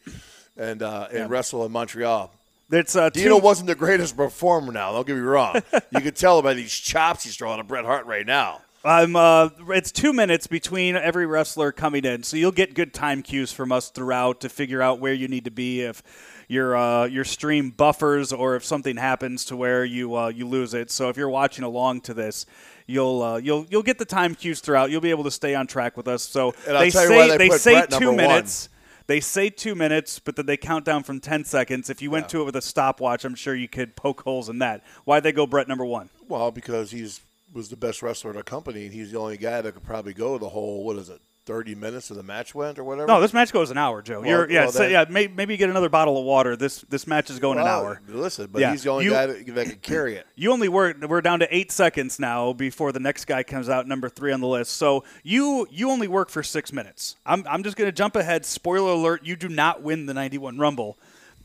and 0.56 0.82
uh, 0.82 1.08
and 1.12 1.30
wrestle 1.30 1.64
in 1.64 1.72
Montreal. 1.72 2.32
It's 2.70 2.96
uh, 2.96 3.10
Dino 3.10 3.38
two- 3.38 3.44
wasn't 3.44 3.68
the 3.68 3.74
greatest 3.76 4.16
performer 4.16 4.72
now. 4.72 4.92
Don't 4.92 5.06
get 5.06 5.14
me 5.14 5.22
wrong. 5.22 5.62
you 5.90 6.00
could 6.00 6.16
tell 6.16 6.42
by 6.42 6.54
these 6.54 6.72
chops 6.72 7.24
he's 7.24 7.36
throwing 7.36 7.60
at 7.60 7.68
Bret 7.68 7.84
Hart 7.84 8.06
right 8.06 8.26
now. 8.26 8.60
I'm. 8.84 9.16
Uh, 9.16 9.50
it's 9.68 9.90
two 9.90 10.12
minutes 10.12 10.46
between 10.46 10.96
every 10.96 11.26
wrestler 11.26 11.72
coming 11.72 12.04
in, 12.04 12.22
so 12.22 12.36
you'll 12.36 12.52
get 12.52 12.74
good 12.74 12.94
time 12.94 13.22
cues 13.22 13.52
from 13.52 13.72
us 13.72 13.90
throughout 13.90 14.40
to 14.42 14.48
figure 14.48 14.82
out 14.82 15.00
where 15.00 15.12
you 15.14 15.28
need 15.28 15.44
to 15.44 15.50
be 15.50 15.80
if 15.82 16.02
your 16.48 16.76
uh, 16.76 17.06
your 17.06 17.24
stream 17.24 17.70
buffers 17.70 18.32
or 18.32 18.56
if 18.56 18.64
something 18.64 18.96
happens 18.96 19.44
to 19.46 19.56
where 19.56 19.84
you 19.84 20.14
uh, 20.16 20.28
you 20.28 20.46
lose 20.46 20.74
it. 20.74 20.90
So 20.90 21.08
if 21.08 21.16
you're 21.16 21.28
watching 21.28 21.64
along 21.64 22.02
to 22.02 22.14
this, 22.14 22.46
you'll 22.86 23.22
uh, 23.22 23.36
you'll 23.38 23.66
you'll 23.70 23.82
get 23.82 23.98
the 23.98 24.04
time 24.04 24.34
cues 24.34 24.60
throughout. 24.60 24.90
You'll 24.90 25.00
be 25.00 25.10
able 25.10 25.24
to 25.24 25.30
stay 25.30 25.54
on 25.54 25.66
track 25.66 25.96
with 25.96 26.08
us. 26.08 26.22
So 26.22 26.54
they 26.66 26.90
say 26.90 27.08
why 27.08 27.36
they 27.36 27.48
they 27.48 27.56
say 27.56 27.74
Bret 27.74 27.90
two 27.90 28.00
number 28.00 28.08
one. 28.08 28.16
minutes. 28.16 28.68
They 29.08 29.20
say 29.20 29.50
two 29.50 29.76
minutes, 29.76 30.18
but 30.18 30.34
then 30.34 30.46
they 30.46 30.56
count 30.56 30.84
down 30.84 31.04
from 31.04 31.20
ten 31.20 31.44
seconds. 31.44 31.90
If 31.90 32.02
you 32.02 32.10
went 32.10 32.28
to 32.30 32.40
it 32.40 32.44
with 32.44 32.56
a 32.56 32.62
stopwatch, 32.62 33.24
I'm 33.24 33.36
sure 33.36 33.54
you 33.54 33.68
could 33.68 33.94
poke 33.94 34.22
holes 34.22 34.48
in 34.48 34.58
that. 34.58 34.82
Why'd 35.04 35.22
they 35.22 35.30
go 35.30 35.46
Bret 35.46 35.68
number 35.68 35.84
one? 35.84 36.10
Well, 36.26 36.50
because 36.50 36.90
he's 36.90 37.20
was 37.52 37.68
the 37.68 37.76
best 37.76 38.02
wrestler 38.02 38.32
in 38.32 38.36
the 38.36 38.42
company, 38.42 38.86
and 38.86 38.92
he's 38.92 39.12
the 39.12 39.18
only 39.18 39.36
guy 39.36 39.60
that 39.62 39.72
could 39.72 39.84
probably 39.84 40.12
go 40.12 40.38
the 40.38 40.48
whole 40.48 40.84
what 40.84 40.96
is 40.96 41.08
it, 41.08 41.20
thirty 41.46 41.74
minutes 41.74 42.10
of 42.10 42.16
the 42.16 42.22
match 42.22 42.54
went 42.54 42.78
or 42.78 42.84
whatever. 42.84 43.06
No, 43.06 43.20
this 43.20 43.32
match 43.32 43.52
goes 43.52 43.70
an 43.70 43.78
hour, 43.78 44.02
Joe. 44.02 44.20
Well, 44.20 44.28
You're, 44.28 44.50
yeah, 44.50 44.64
well, 44.64 44.72
so, 44.72 44.78
then- 44.80 44.90
yeah. 44.90 45.04
May, 45.08 45.28
maybe 45.28 45.54
you 45.54 45.58
get 45.58 45.70
another 45.70 45.88
bottle 45.88 46.18
of 46.18 46.24
water. 46.24 46.56
This 46.56 46.80
this 46.88 47.06
match 47.06 47.30
is 47.30 47.38
going 47.38 47.58
an 47.58 47.66
hour. 47.66 48.00
Listen, 48.08 48.48
but 48.52 48.60
Yeah. 48.60 48.72
he's 48.72 48.82
the 48.82 48.90
only 48.90 49.04
You- 49.06 49.12
guy 49.12 49.26
that, 49.26 49.46
that 49.54 49.66
can 49.68 49.78
carry 49.78 50.16
it. 50.16 50.26
You 50.36 50.52
only 50.52 50.68
work. 50.68 50.98
We're 51.00 51.22
down 51.22 51.38
to 51.40 51.56
eight 51.56 51.72
seconds 51.72 52.18
now 52.18 52.52
before 52.52 52.92
the 52.92 53.00
next 53.00 53.24
guy 53.24 53.42
comes 53.42 53.68
out, 53.70 53.86
number 53.88 54.08
three 54.10 54.32
on 54.32 54.40
the 54.40 54.46
list. 54.48 54.72
So 54.72 55.04
you 55.22 55.66
you 55.70 55.90
only 55.90 56.08
work 56.08 56.28
for 56.28 56.42
six 56.42 56.72
minutes. 56.72 57.16
I'm 57.24 57.44
I'm 57.48 57.62
just 57.62 57.76
going 57.76 57.88
to 57.88 57.92
jump 57.92 58.16
ahead. 58.16 58.44
Spoiler 58.44 58.90
alert: 58.92 59.24
You 59.24 59.36
do 59.36 59.48
not 59.48 59.82
win 59.82 60.06
the 60.06 60.14
91 60.14 60.58
Rumble. 60.58 60.98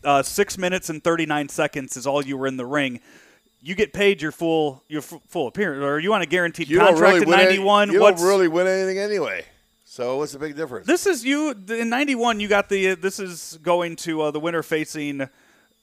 Uh, 0.04 0.24
six 0.24 0.58
minutes 0.58 0.90
and 0.90 1.04
39 1.04 1.48
seconds 1.50 1.96
is 1.96 2.08
all 2.08 2.26
you 2.26 2.36
were 2.36 2.48
in 2.48 2.58
the 2.58 2.66
ring. 2.66 3.00
You 3.62 3.76
get 3.76 3.94
paid 3.94 4.20
your 4.20 4.32
full 4.32 4.82
your 4.88 5.04
full 5.04 5.46
appearance, 5.48 5.84
or 5.84 6.00
you 6.00 6.10
want 6.10 6.24
a 6.24 6.26
guaranteed 6.26 6.68
You 6.68 6.80
contract 6.80 7.02
really 7.02 7.22
at 7.22 7.28
91. 7.46 7.92
you 7.92 8.00
What's 8.02 8.20
don't 8.20 8.28
really 8.28 8.48
win 8.48 8.66
anything 8.66 8.98
anyway. 8.98 9.46
So 9.91 10.15
what's 10.19 10.32
the 10.32 10.39
big 10.39 10.56
difference? 10.56 10.88
This 10.88 11.06
is 11.06 11.25
you 11.25 11.51
in 11.51 11.89
'91. 11.89 12.39
You 12.39 12.47
got 12.47 12.69
the. 12.69 12.95
This 12.95 13.19
is 13.19 13.60
going 13.62 13.97
to 13.97 14.21
uh, 14.21 14.32
the 14.32 14.39
winner 14.39 14.63
facing. 14.63 15.27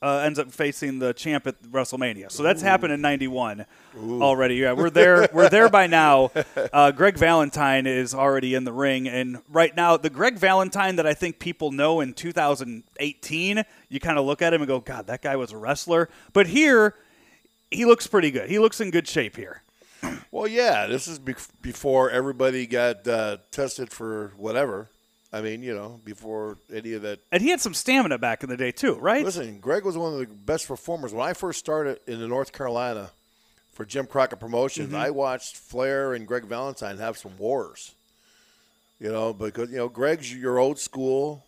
Uh, 0.00 0.22
ends 0.24 0.38
up 0.38 0.50
facing 0.50 0.98
the 0.98 1.12
champ 1.12 1.46
at 1.46 1.62
WrestleMania. 1.64 2.30
So 2.30 2.42
that's 2.42 2.62
happened 2.62 2.94
in 2.94 3.02
'91 3.02 3.66
already. 3.98 4.54
Yeah, 4.54 4.72
we're 4.72 4.88
there. 4.88 5.28
We're 5.30 5.50
there 5.50 5.68
by 5.68 5.88
now. 5.88 6.30
Uh, 6.72 6.90
Greg 6.90 7.16
Valentine 7.16 7.86
is 7.86 8.14
already 8.14 8.54
in 8.54 8.64
the 8.64 8.72
ring, 8.72 9.08
and 9.08 9.38
right 9.48 9.74
now 9.76 9.96
the 9.96 10.10
Greg 10.10 10.38
Valentine 10.38 10.96
that 10.96 11.06
I 11.06 11.14
think 11.14 11.38
people 11.38 11.70
know 11.70 12.00
in 12.00 12.14
2018, 12.14 13.64
you 13.88 14.00
kind 14.00 14.18
of 14.18 14.24
look 14.24 14.42
at 14.42 14.54
him 14.54 14.62
and 14.62 14.68
go, 14.68 14.80
"God, 14.80 15.06
that 15.08 15.22
guy 15.22 15.36
was 15.36 15.52
a 15.52 15.56
wrestler." 15.56 16.08
But 16.32 16.46
here, 16.46 16.94
he 17.70 17.84
looks 17.84 18.06
pretty 18.06 18.30
good. 18.30 18.48
He 18.48 18.58
looks 18.58 18.80
in 18.80 18.90
good 18.90 19.06
shape 19.06 19.36
here. 19.36 19.62
Well, 20.30 20.46
yeah, 20.46 20.87
this 20.87 21.08
is 21.08 21.18
bef 21.18 21.48
before 21.62 22.11
everybody 22.11 22.66
got 22.66 23.06
uh, 23.08 23.38
tested 23.50 23.90
for 23.90 24.32
whatever. 24.37 24.88
I 25.32 25.40
mean, 25.42 25.62
you 25.62 25.74
know, 25.74 26.00
before 26.04 26.56
any 26.72 26.94
of 26.94 27.02
that. 27.02 27.20
And 27.32 27.42
he 27.42 27.50
had 27.50 27.61
some 27.61 27.74
stamina 27.74 28.18
back 28.18 28.42
in 28.42 28.48
the 28.48 28.56
day 28.56 28.72
too, 28.72 28.94
right? 28.94 29.24
Listen, 29.24 29.58
Greg 29.61 29.84
was 29.84 29.96
one 29.98 30.12
of 30.14 30.18
the 30.20 30.26
best 30.26 30.66
performers. 30.68 31.12
When 31.12 31.26
I 31.26 31.32
first 31.34 31.58
started 31.58 31.98
in 32.06 32.18
the 32.20 32.28
North 32.28 32.52
Carolina 32.52 33.11
for 33.72 33.84
Jim 33.84 34.06
Crockett 34.06 34.40
Promotions, 34.40 34.94
I 34.94 35.11
watched 35.11 35.56
Flair 35.56 36.14
and 36.14 36.26
Greg 36.26 36.44
Valentine 36.44 36.98
have 36.98 37.18
some 37.18 37.37
wars. 37.37 37.94
You 39.00 39.12
know, 39.12 39.32
because 39.32 39.70
you 39.70 39.76
know 39.76 39.88
Greg's 39.88 40.34
your 40.34 40.58
old 40.58 40.78
school. 40.78 41.44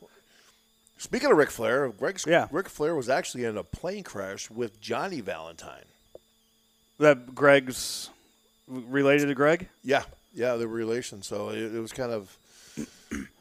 Speaking 0.98 1.30
of 1.30 1.36
Ric 1.38 1.50
Flair, 1.50 1.88
Greg's 1.88 2.26
Yeah. 2.26 2.48
Ric 2.50 2.68
Flair 2.68 2.94
was 2.94 3.08
actually 3.08 3.44
in 3.44 3.56
a 3.56 3.64
plane 3.64 4.04
crash 4.04 4.50
with 4.50 4.80
Johnny 4.80 5.20
Valentine. 5.20 5.84
that 6.98 7.34
Greg's 7.34 8.10
related 8.70 9.26
to 9.26 9.34
Greg. 9.34 9.68
Yeah, 9.82 10.02
yeah, 10.32 10.54
the 10.56 10.68
relation. 10.68 11.22
So 11.22 11.50
it, 11.50 11.74
it 11.74 11.80
was 11.80 11.92
kind 11.92 12.12
of. 12.12 12.36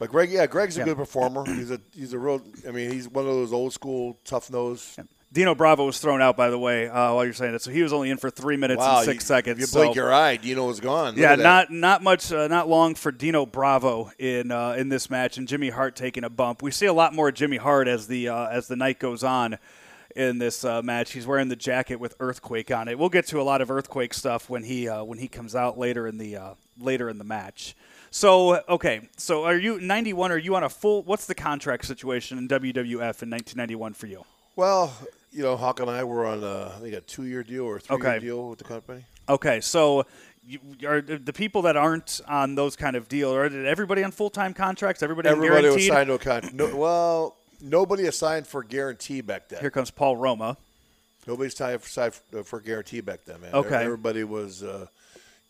But 0.00 0.10
Greg, 0.10 0.30
yeah, 0.30 0.46
Greg's 0.46 0.76
a 0.76 0.80
Yeah. 0.80 0.86
good 0.86 0.96
performer. 0.96 1.44
He's 1.46 1.70
a 1.70 1.80
he's 1.94 2.12
a 2.12 2.18
real. 2.18 2.42
I 2.66 2.72
mean, 2.72 2.90
he's 2.90 3.08
one 3.08 3.24
of 3.26 3.30
those 3.32 3.52
old 3.52 3.72
school 3.72 4.18
tough 4.24 4.50
nose. 4.50 4.96
Dino 5.32 5.54
Bravo 5.54 5.86
was 5.86 6.00
thrown 6.00 6.20
out, 6.20 6.36
by 6.36 6.50
the 6.50 6.58
way, 6.58 6.88
uh, 6.88 7.14
while 7.14 7.24
you're 7.24 7.32
saying 7.32 7.54
it. 7.54 7.62
So 7.62 7.70
he 7.70 7.84
was 7.84 7.92
only 7.92 8.10
in 8.10 8.16
for 8.16 8.30
three 8.30 8.56
minutes 8.56 8.80
Wow, 8.80 8.96
and 8.96 9.04
six 9.04 9.22
you, 9.22 9.26
seconds. 9.28 9.60
You 9.60 9.66
so- 9.66 9.94
your 9.94 10.12
eye, 10.12 10.36
Dino 10.36 10.66
was 10.66 10.80
gone. 10.80 11.10
Look 11.12 11.18
yeah, 11.18 11.36
that. 11.36 11.42
not 11.44 11.70
not 11.70 12.02
much, 12.02 12.32
uh, 12.32 12.48
not 12.48 12.68
long 12.68 12.96
for 12.96 13.12
Dino 13.12 13.46
Bravo 13.46 14.10
in 14.18 14.50
uh, 14.50 14.72
in 14.72 14.88
this 14.88 15.08
match, 15.08 15.38
and 15.38 15.46
Jimmy 15.46 15.70
Hart 15.70 15.94
taking 15.94 16.24
a 16.24 16.30
bump. 16.30 16.62
We 16.62 16.72
see 16.72 16.86
a 16.86 16.92
lot 16.92 17.14
more 17.14 17.30
Jimmy 17.30 17.58
Hart 17.58 17.86
as 17.86 18.08
the 18.08 18.28
uh, 18.28 18.48
as 18.48 18.66
the 18.66 18.74
night 18.74 18.98
goes 18.98 19.22
on 19.22 19.58
in 20.16 20.38
this 20.38 20.64
uh, 20.64 20.82
match. 20.82 21.12
He's 21.12 21.26
wearing 21.26 21.48
the 21.48 21.56
jacket 21.56 21.96
with 21.96 22.14
Earthquake 22.20 22.70
on 22.70 22.88
it. 22.88 22.98
We'll 22.98 23.08
get 23.08 23.26
to 23.28 23.40
a 23.40 23.42
lot 23.42 23.60
of 23.60 23.70
Earthquake 23.70 24.14
stuff 24.14 24.50
when 24.50 24.64
he 24.64 24.88
uh, 24.88 25.04
when 25.04 25.18
he 25.18 25.28
comes 25.28 25.54
out 25.54 25.78
later 25.78 26.06
in 26.06 26.18
the 26.18 26.36
uh, 26.36 26.54
later 26.78 27.08
in 27.08 27.18
the 27.18 27.24
match. 27.24 27.76
So 28.10 28.60
okay, 28.68 29.08
so 29.16 29.44
are 29.44 29.56
you 29.56 29.80
91? 29.80 30.32
Are 30.32 30.38
you 30.38 30.56
on 30.56 30.64
a 30.64 30.68
full? 30.68 31.02
What's 31.02 31.26
the 31.26 31.34
contract 31.34 31.84
situation 31.84 32.38
in 32.38 32.48
WWF 32.48 33.22
in 33.22 33.30
1991 33.30 33.94
for 33.94 34.06
you? 34.06 34.24
Well, 34.56 34.92
you 35.30 35.42
know, 35.42 35.56
Hawk 35.56 35.80
and 35.80 35.88
I 35.88 36.02
were 36.04 36.26
on 36.26 36.42
a, 36.42 36.72
I 36.76 36.80
think 36.80 36.94
a 36.94 37.00
two-year 37.00 37.44
deal 37.44 37.64
or 37.64 37.78
three-year 37.78 38.08
Okay. 38.14 38.18
deal 38.18 38.48
with 38.48 38.58
the 38.58 38.64
company. 38.64 39.04
Okay, 39.28 39.60
so 39.60 40.04
you, 40.44 40.58
are 40.86 41.00
the 41.00 41.32
people 41.32 41.62
that 41.62 41.76
aren't 41.76 42.20
on 42.26 42.56
those 42.56 42.74
kind 42.74 42.96
of 42.96 43.08
deal, 43.08 43.32
or 43.32 43.48
did 43.48 43.64
everybody 43.64 44.02
on 44.02 44.10
full 44.10 44.28
time 44.30 44.52
contracts? 44.54 45.04
Everybody, 45.04 45.28
Everybody 45.28 45.68
was 45.68 45.86
signed 45.86 46.08
to 46.08 46.14
a 46.14 46.18
contract. 46.18 46.54
No, 46.54 46.74
well, 46.74 47.36
nobody 47.62 48.06
assigned 48.06 48.46
for 48.46 48.62
guarantee 48.62 49.20
back 49.20 49.48
then. 49.48 49.60
Here 49.60 49.70
comes 49.70 49.90
Paul 49.90 50.16
Roma. 50.16 50.56
Nobody 51.26 51.50
signed 51.50 51.82
for, 51.82 52.10
for, 52.10 52.44
for 52.44 52.60
guarantee 52.60 53.00
back 53.00 53.24
then, 53.24 53.40
man. 53.42 53.54
Okay. 53.54 53.84
Everybody 53.84 54.24
was, 54.24 54.62
uh, 54.62 54.86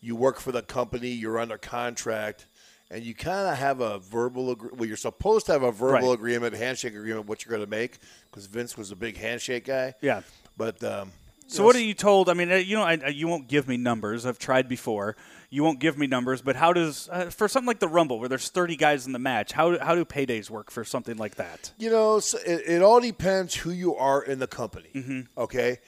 you 0.00 0.16
work 0.16 0.40
for 0.40 0.52
the 0.52 0.62
company, 0.62 1.08
you're 1.08 1.38
under 1.38 1.58
contract, 1.58 2.46
and 2.90 3.04
you 3.04 3.14
kind 3.14 3.48
of 3.48 3.56
have 3.56 3.80
a 3.80 3.98
verbal 4.00 4.50
agree- 4.50 4.70
Well, 4.72 4.86
you're 4.88 4.96
supposed 4.96 5.46
to 5.46 5.52
have 5.52 5.62
a 5.62 5.70
verbal 5.72 6.08
Right. 6.08 6.14
agreement, 6.14 6.54
handshake 6.56 6.94
agreement, 6.94 7.26
what 7.26 7.44
you're 7.44 7.50
going 7.50 7.64
to 7.64 7.70
make, 7.70 7.98
because 8.30 8.46
Vince 8.46 8.76
was 8.76 8.90
a 8.90 8.96
big 8.96 9.16
handshake 9.16 9.64
guy. 9.66 9.94
Yeah. 10.00 10.22
But 10.56 10.82
um, 10.82 11.12
So 11.46 11.64
what 11.64 11.76
are 11.76 11.80
you 11.80 11.94
told? 11.94 12.28
I 12.28 12.34
mean, 12.34 12.50
uh, 12.50 12.56
you 12.56 12.76
know, 12.76 12.82
I, 12.82 12.98
I- 13.04 13.08
you 13.08 13.28
won't 13.28 13.46
give 13.46 13.68
me 13.68 13.76
numbers. 13.76 14.26
I've 14.26 14.38
tried 14.40 14.68
before. 14.68 15.16
You 15.52 15.64
won't 15.64 15.80
give 15.80 15.98
me 15.98 16.06
numbers, 16.06 16.42
but 16.42 16.54
how 16.54 16.72
does 16.72 17.08
uh, 17.10 17.24
for 17.26 17.48
something 17.48 17.66
like 17.66 17.80
the 17.80 17.88
Rumble, 17.88 18.20
where 18.20 18.28
there's 18.28 18.48
30 18.48 18.76
guys 18.76 19.06
in 19.06 19.12
the 19.12 19.18
match, 19.18 19.50
how 19.50 19.78
how 19.78 19.96
do 19.96 20.04
paydays 20.04 20.48
work 20.48 20.70
for 20.70 20.84
something 20.84 21.16
like 21.16 21.34
that? 21.36 21.72
You 21.76 21.90
know, 21.90 22.20
so 22.20 22.38
it, 22.46 22.62
it 22.66 22.82
all 22.82 23.00
depends 23.00 23.56
who 23.56 23.70
you 23.70 23.96
are 23.96 24.22
in 24.22 24.38
the 24.38 24.46
company. 24.46 24.90
Mm-hmm. 24.94 25.20
Okay, 25.36 25.78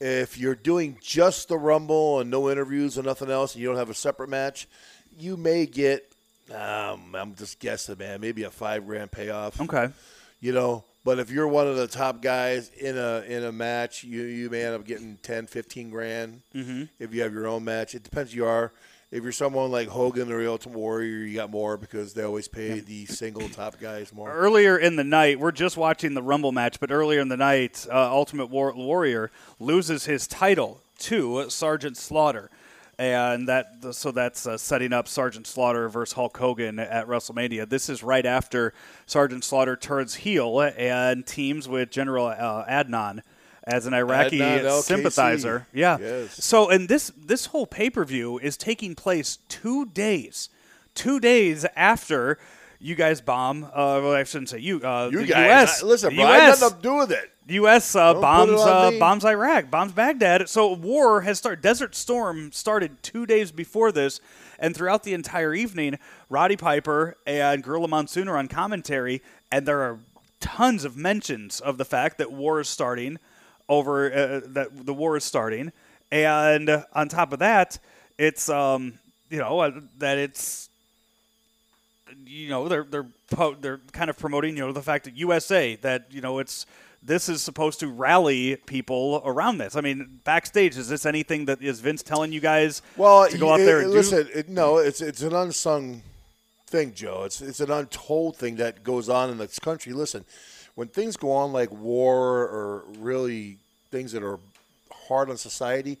if 0.00 0.36
you're 0.36 0.56
doing 0.56 0.98
just 1.00 1.48
the 1.48 1.56
Rumble 1.56 2.18
and 2.18 2.30
no 2.30 2.50
interviews 2.50 2.96
and 2.96 3.06
nothing 3.06 3.30
else, 3.30 3.54
and 3.54 3.62
you 3.62 3.68
don't 3.68 3.76
have 3.78 3.90
a 3.90 3.94
separate 3.94 4.28
match, 4.28 4.66
you 5.16 5.36
may 5.36 5.66
get. 5.66 6.08
Um, 6.52 7.14
I'm 7.14 7.36
just 7.36 7.60
guessing, 7.60 7.98
man. 7.98 8.20
Maybe 8.20 8.42
a 8.42 8.50
five 8.50 8.84
grand 8.84 9.12
payoff. 9.12 9.60
Okay. 9.60 9.88
You 10.40 10.52
know, 10.52 10.84
but 11.04 11.20
if 11.20 11.30
you're 11.30 11.46
one 11.46 11.68
of 11.68 11.76
the 11.76 11.86
top 11.86 12.20
guys 12.20 12.70
in 12.70 12.98
a 12.98 13.22
in 13.26 13.44
a 13.44 13.52
match, 13.52 14.02
you 14.02 14.22
you 14.22 14.50
may 14.50 14.64
end 14.64 14.74
up 14.74 14.84
getting 14.84 15.16
10, 15.22 15.46
15 15.46 15.90
grand. 15.90 16.42
Mm-hmm. 16.54 16.84
If 16.98 17.14
you 17.14 17.22
have 17.22 17.32
your 17.32 17.46
own 17.46 17.64
match, 17.64 17.94
it 17.94 18.02
depends. 18.02 18.32
Who 18.32 18.38
you 18.38 18.46
are. 18.46 18.72
If 19.12 19.24
you're 19.24 19.32
someone 19.32 19.70
like 19.70 19.88
Hogan 19.88 20.32
or 20.32 20.42
the 20.42 20.48
Ultimate 20.48 20.78
Warrior, 20.78 21.26
you 21.26 21.34
got 21.34 21.50
more 21.50 21.76
because 21.76 22.14
they 22.14 22.22
always 22.22 22.48
pay 22.48 22.80
the 22.80 23.04
single 23.04 23.46
top 23.50 23.78
guys 23.78 24.10
more. 24.10 24.32
Earlier 24.32 24.78
in 24.78 24.96
the 24.96 25.04
night, 25.04 25.38
we're 25.38 25.52
just 25.52 25.76
watching 25.76 26.14
the 26.14 26.22
Rumble 26.22 26.50
match, 26.50 26.80
but 26.80 26.90
earlier 26.90 27.20
in 27.20 27.28
the 27.28 27.36
night, 27.36 27.86
uh, 27.92 28.10
Ultimate 28.10 28.46
War- 28.46 28.72
Warrior 28.74 29.30
loses 29.60 30.06
his 30.06 30.26
title 30.26 30.80
to 31.00 31.50
Sergeant 31.50 31.98
Slaughter. 31.98 32.50
And 32.98 33.46
that, 33.48 33.84
so 33.90 34.12
that's 34.12 34.46
uh, 34.46 34.56
setting 34.56 34.94
up 34.94 35.06
Sergeant 35.08 35.46
Slaughter 35.46 35.90
versus 35.90 36.14
Hulk 36.14 36.34
Hogan 36.38 36.78
at 36.78 37.06
WrestleMania. 37.06 37.68
This 37.68 37.90
is 37.90 38.02
right 38.02 38.24
after 38.24 38.72
Sergeant 39.04 39.44
Slaughter 39.44 39.76
turns 39.76 40.14
heel 40.14 40.58
and 40.58 41.26
teams 41.26 41.68
with 41.68 41.90
General 41.90 42.28
uh, 42.28 42.64
Adnan 42.64 43.20
as 43.64 43.86
an 43.86 43.94
Iraqi 43.94 44.38
sympathizer. 44.82 45.66
Yeah. 45.72 45.98
Yes. 46.00 46.44
So, 46.44 46.68
and 46.70 46.88
this 46.88 47.12
this 47.16 47.46
whole 47.46 47.66
pay 47.66 47.90
per 47.90 48.04
view 48.04 48.38
is 48.38 48.56
taking 48.56 48.94
place 48.94 49.38
two 49.48 49.86
days, 49.86 50.48
two 50.94 51.20
days 51.20 51.64
after 51.76 52.38
you 52.80 52.94
guys 52.94 53.20
bomb. 53.20 53.64
Uh, 53.64 53.70
well, 54.02 54.12
I 54.12 54.24
shouldn't 54.24 54.48
say 54.50 54.58
you. 54.58 54.80
Uh, 54.80 55.08
You 55.12 55.20
the 55.20 55.26
guys, 55.26 55.46
U.S. 55.46 55.82
I- 55.82 55.86
listen, 55.86 56.14
bro, 56.16 56.24
U.S. 56.24 56.60
nothing 56.60 56.76
to 56.78 56.82
do 56.82 56.96
with 56.96 57.12
it. 57.12 57.28
U.S. 57.48 57.94
Uh, 57.96 58.14
bombs 58.14 58.60
uh, 58.60 58.92
bombs 58.98 59.24
Iraq, 59.24 59.70
bombs 59.70 59.92
Baghdad. 59.92 60.48
So 60.48 60.72
war 60.72 61.22
has 61.22 61.38
started. 61.38 61.60
Desert 61.62 61.94
Storm 61.94 62.52
started 62.52 63.02
two 63.02 63.26
days 63.26 63.50
before 63.52 63.90
this, 63.92 64.20
and 64.58 64.76
throughout 64.76 65.02
the 65.02 65.12
entire 65.12 65.52
evening, 65.54 65.98
Roddy 66.28 66.56
Piper 66.56 67.16
and 67.26 67.62
Gorilla 67.62 67.88
Monsoon 67.88 68.28
are 68.28 68.38
on 68.38 68.46
commentary, 68.48 69.22
and 69.50 69.66
there 69.66 69.80
are 69.82 69.98
tons 70.40 70.84
of 70.84 70.96
mentions 70.96 71.60
of 71.60 71.78
the 71.78 71.84
fact 71.84 72.18
that 72.18 72.32
war 72.32 72.60
is 72.60 72.68
starting. 72.68 73.18
Over 73.72 74.12
uh, 74.12 74.40
that 74.48 74.68
the 74.86 74.92
war 74.94 75.16
is 75.16 75.24
starting, 75.24 75.72
and 76.10 76.84
on 76.92 77.08
top 77.08 77.32
of 77.32 77.38
that, 77.38 77.78
it's 78.18 78.48
um 78.50 78.98
you 79.30 79.38
know 79.38 79.60
uh, 79.60 79.70
that 79.98 80.18
it's 80.18 80.68
you 82.26 82.48
know 82.50 82.68
they're 82.68 82.84
they're 82.84 83.06
po- 83.30 83.56
they're 83.60 83.80
kind 83.92 84.10
of 84.10 84.18
promoting 84.18 84.56
you 84.56 84.62
know 84.66 84.72
the 84.72 84.82
fact 84.82 85.04
that 85.06 85.16
USA 85.16 85.76
that 85.76 86.06
you 86.10 86.20
know 86.20 86.38
it's 86.38 86.66
this 87.02 87.28
is 87.28 87.42
supposed 87.42 87.80
to 87.80 87.88
rally 87.88 88.56
people 88.66 89.22
around 89.24 89.58
this. 89.58 89.74
I 89.74 89.80
mean, 89.80 90.20
backstage, 90.22 90.76
is 90.76 90.88
this 90.88 91.04
anything 91.04 91.46
that 91.46 91.60
is 91.60 91.80
Vince 91.80 92.02
telling 92.02 92.30
you 92.32 92.40
guys 92.40 92.80
Well, 92.96 93.28
to 93.28 93.38
go 93.38 93.52
out 93.52 93.60
it- 93.60 93.64
there 93.64 93.80
and 93.80 93.90
do? 93.90 93.96
listen. 93.96 94.28
It, 94.34 94.48
no, 94.48 94.76
it's 94.78 95.00
it's 95.00 95.22
an 95.22 95.34
unsung 95.34 96.02
thing, 96.66 96.92
Joe. 96.94 97.22
It's 97.24 97.40
it's 97.40 97.60
an 97.60 97.70
untold 97.70 98.36
thing 98.36 98.56
that 98.56 98.84
goes 98.84 99.08
on 99.08 99.30
in 99.30 99.38
this 99.38 99.58
country. 99.58 99.92
Listen, 99.94 100.24
when 100.74 100.88
things 100.88 101.16
go 101.16 101.32
on 101.32 101.52
like 101.52 101.72
war 101.72 102.42
or 102.48 102.84
really 102.98 103.58
things 103.92 104.10
that 104.12 104.24
are 104.24 104.40
hard 105.06 105.30
on 105.30 105.36
society, 105.36 105.98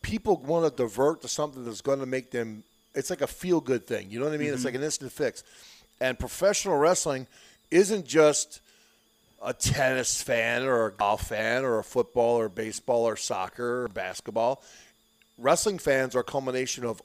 people 0.00 0.36
want 0.36 0.64
to 0.64 0.82
divert 0.82 1.20
to 1.22 1.28
something 1.28 1.64
that's 1.64 1.82
going 1.82 2.00
to 2.00 2.06
make 2.06 2.30
them. 2.30 2.62
It's 2.94 3.10
like 3.10 3.20
a 3.20 3.26
feel 3.26 3.60
good 3.60 3.86
thing. 3.86 4.10
You 4.10 4.20
know 4.20 4.26
what 4.26 4.34
I 4.34 4.38
mean? 4.38 4.54
It's 4.54 4.64
like 4.64 4.74
an 4.74 4.82
instant 4.82 5.12
fix. 5.12 5.44
And 6.00 6.18
professional 6.18 6.76
wrestling 6.76 7.26
isn't 7.70 8.06
just 8.06 8.60
a 9.42 9.52
tennis 9.52 10.22
fan 10.22 10.62
or 10.62 10.86
a 10.86 10.92
golf 10.92 11.28
fan 11.28 11.64
or 11.64 11.78
a 11.78 11.84
football 11.84 12.38
or 12.38 12.48
baseball 12.48 13.04
or 13.04 13.16
soccer 13.16 13.84
or 13.84 13.88
basketball. 13.88 14.62
Wrestling 15.36 15.78
fans 15.78 16.14
are 16.14 16.20
a 16.20 16.24
culmination 16.24 16.84
of 16.84 17.02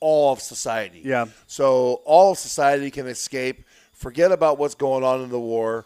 all 0.00 0.32
of 0.32 0.40
society. 0.40 1.02
Yeah. 1.04 1.26
So 1.46 2.00
all 2.04 2.32
of 2.32 2.38
society 2.38 2.90
can 2.90 3.06
escape, 3.06 3.64
forget 3.92 4.32
about 4.32 4.58
what's 4.58 4.74
going 4.74 5.04
on 5.04 5.22
in 5.22 5.28
the 5.28 5.38
war, 5.38 5.84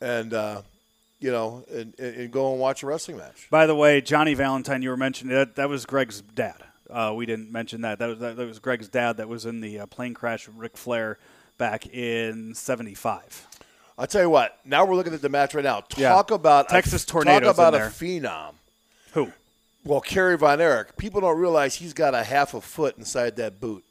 and 0.00 0.34
uh, 0.34 0.62
you 1.24 1.32
know, 1.32 1.64
and, 1.72 1.98
and 1.98 2.30
go 2.30 2.52
and 2.52 2.60
watch 2.60 2.82
a 2.82 2.86
wrestling 2.86 3.16
match. 3.16 3.48
By 3.48 3.66
the 3.66 3.74
way, 3.74 4.02
Johnny 4.02 4.34
Valentine, 4.34 4.82
you 4.82 4.90
were 4.90 4.96
mentioning 4.98 5.34
that 5.34 5.56
that 5.56 5.70
was 5.70 5.86
Greg's 5.86 6.20
dad. 6.20 6.62
Uh, 6.90 7.14
we 7.16 7.24
didn't 7.24 7.50
mention 7.50 7.80
that. 7.80 7.98
That 7.98 8.08
was 8.10 8.18
that, 8.18 8.36
was 8.36 8.58
Greg's 8.58 8.88
dad. 8.88 9.16
That 9.16 9.26
was 9.26 9.46
in 9.46 9.62
the 9.62 9.80
uh, 9.80 9.86
plane 9.86 10.12
crash 10.12 10.46
with 10.46 10.58
Ric 10.58 10.76
Flair 10.76 11.16
back 11.56 11.86
in 11.86 12.54
'75. 12.54 13.46
I'll 13.96 14.06
tell 14.06 14.20
you 14.20 14.28
what. 14.28 14.58
Now 14.66 14.84
we're 14.84 14.96
looking 14.96 15.14
at 15.14 15.22
the 15.22 15.30
match 15.30 15.54
right 15.54 15.64
now. 15.64 15.84
Yeah. 15.96 16.10
Talk 16.10 16.30
about 16.30 16.68
Texas 16.68 17.04
a, 17.04 17.06
Tornadoes 17.06 17.56
Talk 17.56 17.68
about 17.70 17.74
a 17.74 17.86
phenom. 17.86 18.52
Who? 19.12 19.32
Well, 19.82 20.02
Kerry 20.02 20.36
Von 20.36 20.60
Erich. 20.60 20.94
People 20.98 21.22
don't 21.22 21.38
realize 21.38 21.76
he's 21.76 21.94
got 21.94 22.14
a 22.14 22.22
half 22.22 22.52
a 22.52 22.60
foot 22.60 22.98
inside 22.98 23.36
that 23.36 23.62
boot. 23.62 23.82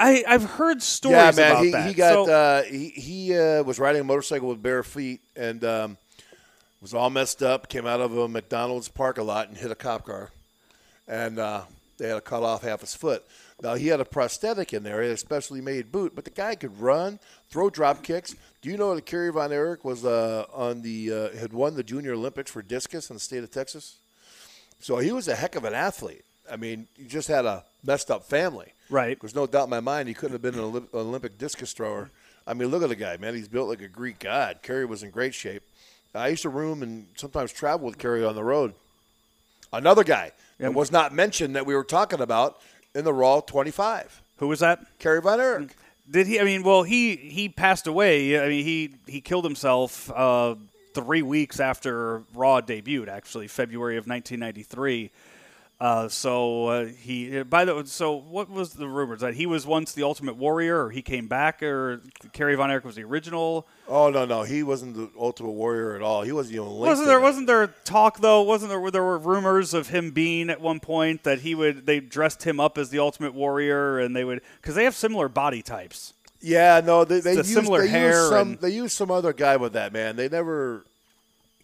I 0.00 0.24
I've 0.26 0.44
heard 0.44 0.80
stories 0.80 1.16
yeah, 1.16 1.30
man. 1.32 1.50
about 1.50 1.64
he, 1.64 1.70
that. 1.72 1.88
he 1.88 1.94
got 1.94 2.26
So- 2.26 2.32
uh, 2.32 2.62
he 2.62 2.88
he 2.88 3.38
uh, 3.38 3.62
was 3.64 3.78
riding 3.78 4.00
a 4.00 4.04
motorcycle 4.04 4.48
with 4.48 4.62
bare 4.62 4.82
feet 4.82 5.20
and 5.36 5.62
um, 5.62 5.98
was 6.80 6.94
all 6.94 7.10
messed 7.10 7.42
up. 7.42 7.68
Came 7.68 7.86
out 7.86 8.00
of 8.00 8.16
a 8.16 8.28
McDonald's 8.28 8.88
parking 8.88 9.26
lot 9.26 9.48
and 9.48 9.56
hit 9.56 9.70
a 9.70 9.74
cop 9.74 10.06
car, 10.06 10.30
and 11.06 11.38
uh, 11.38 11.62
they 11.98 12.08
had 12.08 12.14
to 12.14 12.20
cut 12.20 12.42
off 12.42 12.62
half 12.62 12.80
his 12.80 12.94
foot. 12.94 13.24
Now 13.62 13.74
he 13.74 13.88
had 13.88 14.00
a 14.00 14.04
prosthetic 14.04 14.72
in 14.72 14.84
there, 14.84 15.02
a 15.02 15.16
specially 15.16 15.60
made 15.60 15.90
boot, 15.90 16.14
but 16.14 16.24
the 16.24 16.30
guy 16.30 16.54
could 16.54 16.80
run, 16.80 17.18
throw 17.50 17.70
drop 17.70 18.02
kicks. 18.02 18.36
Do 18.62 18.70
you 18.70 18.76
know 18.76 18.94
that 18.94 19.06
Kerry 19.06 19.32
Von 19.32 19.52
Erich 19.52 19.84
was 19.84 20.04
uh, 20.04 20.46
on 20.52 20.82
the 20.82 21.12
uh, 21.12 21.36
had 21.36 21.52
won 21.52 21.74
the 21.74 21.82
Junior 21.82 22.12
Olympics 22.12 22.50
for 22.50 22.62
discus 22.62 23.10
in 23.10 23.14
the 23.14 23.20
state 23.20 23.42
of 23.42 23.50
Texas? 23.50 23.96
So 24.80 24.98
he 24.98 25.10
was 25.10 25.26
a 25.26 25.34
heck 25.34 25.56
of 25.56 25.64
an 25.64 25.74
athlete. 25.74 26.24
I 26.50 26.56
mean, 26.56 26.86
he 26.96 27.04
just 27.04 27.28
had 27.28 27.44
a 27.44 27.64
messed 27.84 28.10
up 28.10 28.24
family. 28.24 28.72
Right. 28.90 29.18
There's 29.20 29.34
no 29.34 29.46
doubt 29.46 29.64
in 29.64 29.70
my 29.70 29.80
mind 29.80 30.08
he 30.08 30.14
couldn't 30.14 30.32
have 30.32 30.42
been 30.42 30.54
an 30.54 30.60
Olymp- 30.60 30.94
Olympic 30.94 31.36
discus 31.36 31.72
thrower. 31.72 32.10
I 32.46 32.54
mean, 32.54 32.68
look 32.68 32.82
at 32.82 32.88
the 32.88 32.96
guy, 32.96 33.16
man. 33.18 33.34
He's 33.34 33.48
built 33.48 33.68
like 33.68 33.82
a 33.82 33.88
Greek 33.88 34.20
god. 34.20 34.60
Kerry 34.62 34.86
was 34.86 35.02
in 35.02 35.10
great 35.10 35.34
shape. 35.34 35.62
I 36.14 36.28
used 36.28 36.42
to 36.42 36.48
room 36.48 36.82
and 36.82 37.06
sometimes 37.16 37.52
travel 37.52 37.86
with 37.86 37.98
Kerry 37.98 38.24
on 38.24 38.34
the 38.34 38.44
road. 38.44 38.74
Another 39.72 40.04
guy 40.04 40.32
that 40.58 40.74
was 40.74 40.90
not 40.90 41.12
mentioned 41.12 41.54
that 41.56 41.66
we 41.66 41.74
were 41.74 41.84
talking 41.84 42.20
about 42.20 42.58
in 42.94 43.04
the 43.04 43.12
Raw 43.12 43.40
25. 43.40 44.22
Who 44.38 44.48
was 44.48 44.60
that? 44.60 44.80
Kerry 44.98 45.20
Von 45.20 45.40
Erich. 45.40 45.76
Did 46.10 46.26
he? 46.26 46.40
I 46.40 46.44
mean, 46.44 46.62
well, 46.62 46.84
he 46.84 47.16
he 47.16 47.48
passed 47.50 47.86
away. 47.86 48.40
I 48.40 48.48
mean, 48.48 48.64
he 48.64 48.94
he 49.06 49.20
killed 49.20 49.44
himself 49.44 50.10
uh, 50.12 50.54
three 50.94 51.20
weeks 51.20 51.60
after 51.60 52.22
Raw 52.34 52.62
debuted. 52.62 53.08
Actually, 53.08 53.46
February 53.46 53.98
of 53.98 54.06
1993. 54.06 55.10
Uh, 55.80 56.08
so 56.08 56.66
uh, 56.66 56.86
he 56.86 57.44
by 57.44 57.64
the 57.64 57.84
so 57.86 58.12
what 58.16 58.50
was 58.50 58.72
the 58.72 58.88
rumors 58.88 59.20
that 59.20 59.34
he 59.34 59.46
was 59.46 59.64
once 59.64 59.92
the 59.92 60.02
Ultimate 60.02 60.34
Warrior 60.36 60.86
or 60.86 60.90
he 60.90 61.02
came 61.02 61.28
back 61.28 61.62
or 61.62 62.02
Kerry 62.32 62.56
Von 62.56 62.68
Erich 62.68 62.84
was 62.84 62.96
the 62.96 63.04
original? 63.04 63.64
Oh 63.86 64.10
no, 64.10 64.24
no, 64.24 64.42
he 64.42 64.64
wasn't 64.64 64.96
the 64.96 65.08
Ultimate 65.16 65.52
Warrior 65.52 65.94
at 65.94 66.02
all. 66.02 66.22
He 66.22 66.32
wasn't 66.32 66.56
even 66.56 66.66
linked. 66.66 66.80
Wasn't 66.88 67.06
there 67.06 67.20
wasn't 67.20 67.46
there 67.46 67.68
talk 67.84 68.18
though? 68.18 68.42
Wasn't 68.42 68.70
there 68.70 68.90
there 68.90 69.04
were 69.04 69.18
rumors 69.18 69.72
of 69.72 69.86
him 69.86 70.10
being 70.10 70.50
at 70.50 70.60
one 70.60 70.80
point 70.80 71.22
that 71.22 71.42
he 71.42 71.54
would 71.54 71.86
they 71.86 72.00
dressed 72.00 72.42
him 72.42 72.58
up 72.58 72.76
as 72.76 72.90
the 72.90 72.98
Ultimate 72.98 73.34
Warrior 73.34 74.00
and 74.00 74.16
they 74.16 74.24
would 74.24 74.42
because 74.60 74.74
they 74.74 74.82
have 74.82 74.96
similar 74.96 75.28
body 75.28 75.62
types. 75.62 76.12
Yeah, 76.40 76.80
no, 76.84 77.04
they 77.04 77.20
they 77.20 77.34
the 77.34 77.38
used, 77.38 77.52
similar 77.52 77.82
they 77.82 77.88
hair 77.88 78.08
used 78.16 78.30
some 78.30 78.48
and- 78.48 78.58
they 78.60 78.70
used 78.70 78.96
some 78.96 79.12
other 79.12 79.32
guy 79.32 79.56
with 79.56 79.74
that 79.74 79.92
man. 79.92 80.16
They 80.16 80.28
never 80.28 80.84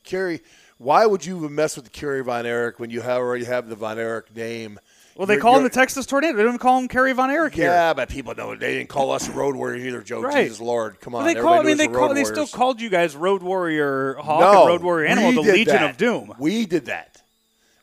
Kerry. 0.04 0.40
Why 0.78 1.06
would 1.06 1.24
you 1.24 1.38
even 1.38 1.54
mess 1.54 1.76
with 1.76 1.92
Kerry 1.92 2.22
Von 2.22 2.46
Erich 2.46 2.78
when 2.78 2.90
you 2.90 3.00
have, 3.00 3.18
already 3.18 3.44
have 3.44 3.68
the 3.68 3.76
Von 3.76 3.98
Erich 3.98 4.34
name? 4.34 4.78
Well, 5.16 5.26
they 5.26 5.34
You're- 5.34 5.42
call 5.42 5.56
him 5.58 5.62
the 5.62 5.70
Texas 5.70 6.06
Tornado. 6.06 6.36
They 6.36 6.42
don't 6.42 6.54
even 6.54 6.58
call 6.58 6.78
him 6.78 6.88
Kerry 6.88 7.12
Von 7.12 7.30
Erich 7.30 7.54
here. 7.54 7.66
Yeah, 7.70 7.94
but 7.94 8.08
people 8.08 8.34
know 8.34 8.56
they 8.56 8.74
didn't 8.78 8.88
call 8.88 9.12
us 9.12 9.28
Road 9.28 9.54
Warriors 9.54 9.84
either, 9.84 10.02
Joe. 10.02 10.20
Right. 10.20 10.44
Jesus 10.44 10.60
Lord, 10.60 11.00
come 11.00 11.14
on. 11.14 11.24
Well, 11.24 11.32
they 11.32 11.40
call. 11.40 11.54
I 11.54 11.62
mean, 11.62 11.76
they 11.76 11.86
the 11.86 11.94
call. 11.94 12.12
They 12.12 12.24
still 12.24 12.48
called 12.48 12.80
you 12.80 12.88
guys 12.90 13.14
Road 13.14 13.42
Warrior 13.42 14.14
Hawk 14.14 14.40
no, 14.40 14.60
and 14.62 14.68
Road 14.70 14.82
Warrior 14.82 15.06
Animal, 15.06 15.44
the 15.44 15.52
Legion 15.52 15.74
that. 15.74 15.90
of 15.90 15.96
Doom. 15.96 16.34
We 16.40 16.66
did 16.66 16.86
that. 16.86 17.22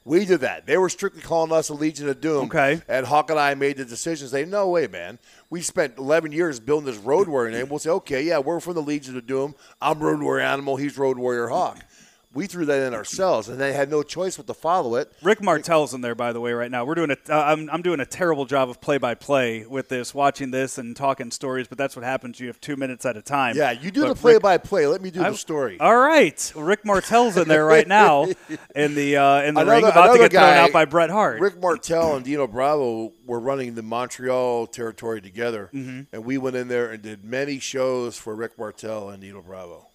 We 0.04 0.26
did 0.26 0.42
that. 0.42 0.66
They 0.66 0.78
were 0.78 0.90
strictly 0.90 1.22
calling 1.22 1.52
us 1.52 1.70
a 1.70 1.76
Legion 1.76 2.10
of 2.10 2.20
Doom. 2.20 2.46
Okay. 2.46 2.82
And 2.90 3.06
Hawk 3.06 3.30
and 3.30 3.40
I 3.40 3.54
made 3.54 3.78
the 3.78 3.86
decision. 3.86 4.28
Say, 4.28 4.46
no 4.46 4.68
way, 4.68 4.88
man. 4.88 5.20
We 5.52 5.62
spent 5.62 6.00
11 6.00 6.32
years 6.32 6.60
building 6.60 6.88
this 6.92 6.98
Road 6.98 7.28
Warrior 7.28 7.52
name. 7.52 7.70
We'll 7.70 7.78
say, 7.78 7.92
okay, 7.92 8.24
yeah, 8.24 8.40
we're 8.40 8.60
from 8.60 8.74
the 8.74 8.82
Legion 8.82 9.16
of 9.16 9.28
Doom. 9.28 9.54
I'm 9.80 10.00
Road 10.00 10.22
Warrior 10.22 10.44
Animal. 10.44 10.78
He's 10.78 10.98
Road 10.98 11.20
Warrior 11.20 11.50
Hawk. 11.50 11.86
We 12.34 12.48
threw 12.48 12.64
that 12.66 12.88
in 12.88 12.94
ourselves, 12.94 13.50
and 13.50 13.60
they 13.60 13.74
had 13.74 13.92
no 13.92 14.04
choice 14.04 14.38
but 14.38 14.48
to 14.48 14.54
follow 14.54 14.96
it. 14.96 15.12
Rick 15.22 15.42
Martel's 15.44 15.94
in 15.94 16.00
there, 16.00 16.16
by 16.16 16.32
the 16.32 16.40
way, 16.40 16.54
right 16.54 16.72
now. 16.72 16.86
We're 16.86 16.96
doing 16.96 17.12
a. 17.12 17.18
Uh, 17.30 17.44
I'm, 17.44 17.70
I'm 17.70 17.82
doing 17.82 18.00
a 18.00 18.06
terrible 18.06 18.46
job 18.46 18.70
of 18.70 18.80
play-by-play 18.80 19.66
with 19.66 19.90
this, 19.90 20.14
watching 20.16 20.50
this 20.52 20.78
and 20.78 20.96
talking 20.96 21.30
stories. 21.32 21.68
But 21.68 21.78
that's 21.78 21.94
what 21.96 22.06
happens. 22.06 22.40
You 22.40 22.48
have 22.48 22.62
two 22.62 22.78
minutes 22.78 23.06
at 23.06 23.18
a 23.18 23.22
time. 23.22 23.58
Yeah, 23.58 23.72
you 23.72 23.92
do 23.92 24.02
But 24.02 24.08
the 24.08 24.14
Rick- 24.14 24.20
play-by-play. 24.22 24.88
Let 24.88 25.02
me 25.02 25.12
do 25.12 25.22
I- 25.24 25.32
the 25.32 25.36
story. 25.38 25.78
All 25.82 25.98
right, 25.98 26.54
Rick 26.56 26.86
Martel's 26.86 27.36
in 27.36 27.50
there 27.50 27.66
right 27.66 27.88
now 27.88 28.24
in 28.76 28.96
the 28.96 29.18
uh, 29.18 29.42
in 29.42 29.56
the 29.56 29.62
Another- 29.62 29.72
ring, 29.72 29.86
about 29.86 30.14
to 30.14 30.20
get 30.20 30.32
thrown 30.32 30.44
guy, 30.44 30.58
out 30.60 30.72
by 30.72 30.86
Bret 30.86 31.10
Hart. 31.10 31.42
Rick 31.42 31.60
Martel 31.62 32.16
and 32.16 32.24
Dino 32.24 32.48
Bravo 32.48 33.12
were 33.26 33.42
running 33.42 33.76
the 33.76 33.84
Montreal 33.84 34.68
territory 34.68 35.20
together, 35.22 35.70
Mm-hmm. 35.74 36.02
and 36.14 36.24
we 36.26 36.38
went 36.38 36.56
in 36.56 36.70
there 36.70 36.92
and 36.92 37.02
did 37.04 37.26
many 37.26 37.60
shows 37.60 38.18
for 38.18 38.34
Rick 38.36 38.58
Martel 38.58 39.10
and 39.10 39.22
Dino 39.22 39.42
Bravo. 39.42 39.90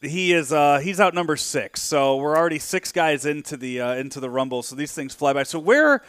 He 0.00 0.32
is 0.32 0.52
uh, 0.52 0.78
he's 0.78 0.98
out 1.00 1.14
number 1.14 1.36
six, 1.36 1.82
so 1.82 2.16
we're 2.16 2.36
already 2.36 2.58
six 2.58 2.90
guys 2.92 3.26
into 3.26 3.56
the 3.56 3.80
uh, 3.80 3.94
into 3.94 4.20
the 4.20 4.30
rumble. 4.30 4.62
So 4.62 4.74
these 4.76 4.92
things 4.92 5.14
fly 5.14 5.32
by. 5.32 5.42
So 5.42 5.58
where 5.58 6.02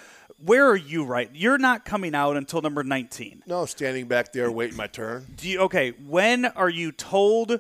where 0.44 0.68
are 0.70 0.76
you 0.78 1.04
right? 1.04 1.30
You're 1.34 1.58
not 1.58 1.84
coming 1.86 2.16
out 2.16 2.38
until 2.38 2.62
number 2.62 2.84
nineteen. 2.84 3.44
No, 3.46 3.66
standing 3.66 4.08
back 4.08 4.32
there 4.34 4.52
waiting 4.52 4.78
my 4.78 4.88
turn. 4.88 5.26
Do 5.36 5.50
you 5.50 5.62
okay? 5.62 5.92
When 6.08 6.46
are 6.46 6.70
you 6.70 6.92
told? 6.92 7.60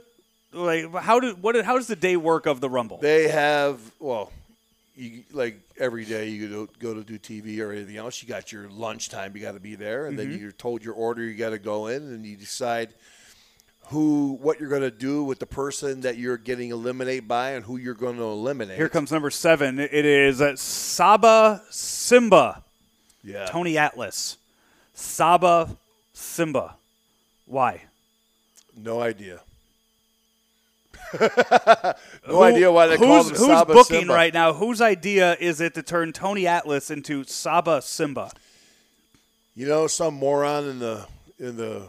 Like 0.53 0.93
how 0.95 1.19
do 1.19 1.33
what 1.35 1.55
how 1.63 1.75
does 1.77 1.87
the 1.87 1.95
day 1.95 2.17
work 2.17 2.45
of 2.45 2.59
the 2.61 2.69
rumble? 2.69 2.97
They 2.97 3.27
have 3.29 3.79
well, 3.99 4.31
you 4.95 5.23
like 5.31 5.59
every 5.77 6.03
day 6.05 6.29
you 6.29 6.49
go 6.49 6.67
go 6.79 6.93
to 6.93 7.03
do 7.03 7.17
TV 7.19 7.59
or 7.59 7.71
anything 7.71 7.97
else. 7.97 8.21
You 8.21 8.27
got 8.27 8.51
your 8.51 8.67
lunchtime. 8.69 9.35
You 9.35 9.41
got 9.41 9.53
to 9.53 9.59
be 9.61 9.75
there, 9.75 10.07
and 10.07 10.17
Mm-hmm. 10.17 10.31
then 10.31 10.39
you're 10.39 10.51
told 10.51 10.83
your 10.83 10.93
order. 10.93 11.23
You 11.23 11.35
got 11.35 11.51
to 11.51 11.59
go 11.59 11.87
in, 11.87 12.01
and 12.03 12.25
you 12.25 12.35
decide 12.35 12.89
who 13.87 14.37
what 14.41 14.59
you're 14.59 14.69
going 14.69 14.81
to 14.81 14.91
do 14.91 15.23
with 15.23 15.39
the 15.39 15.45
person 15.45 16.01
that 16.01 16.17
you're 16.17 16.37
getting 16.37 16.69
eliminated 16.71 17.27
by, 17.27 17.51
and 17.51 17.65
who 17.65 17.77
you're 17.77 17.93
going 17.93 18.17
to 18.17 18.23
eliminate. 18.23 18.77
Here 18.77 18.89
comes 18.89 19.11
number 19.11 19.29
seven. 19.29 19.79
It 19.79 19.93
is 19.93 20.41
uh, 20.41 20.55
Saba 20.55 21.61
Simba, 21.69 22.63
yeah. 23.23 23.45
Tony 23.45 23.77
Atlas, 23.77 24.37
Saba 24.93 25.77
Simba. 26.13 26.75
Why? 27.45 27.81
No 28.77 29.01
idea. 29.01 29.41
no 32.27 32.41
idea 32.41 32.71
why 32.71 32.87
they 32.87 32.97
call 32.97 33.23
him 33.23 33.35
Saba 33.35 33.73
Who's 33.73 33.87
booking 33.87 34.01
Simba. 34.01 34.13
right 34.13 34.33
now? 34.33 34.53
Whose 34.53 34.79
idea 34.79 35.35
is 35.39 35.59
it 35.59 35.73
to 35.73 35.83
turn 35.83 36.13
Tony 36.13 36.47
Atlas 36.47 36.89
into 36.89 37.25
Saba 37.25 37.81
Simba? 37.81 38.31
You 39.55 39.67
know, 39.67 39.87
some 39.87 40.13
moron 40.13 40.69
in 40.69 40.79
the 40.79 41.05
in 41.37 41.57
the 41.57 41.87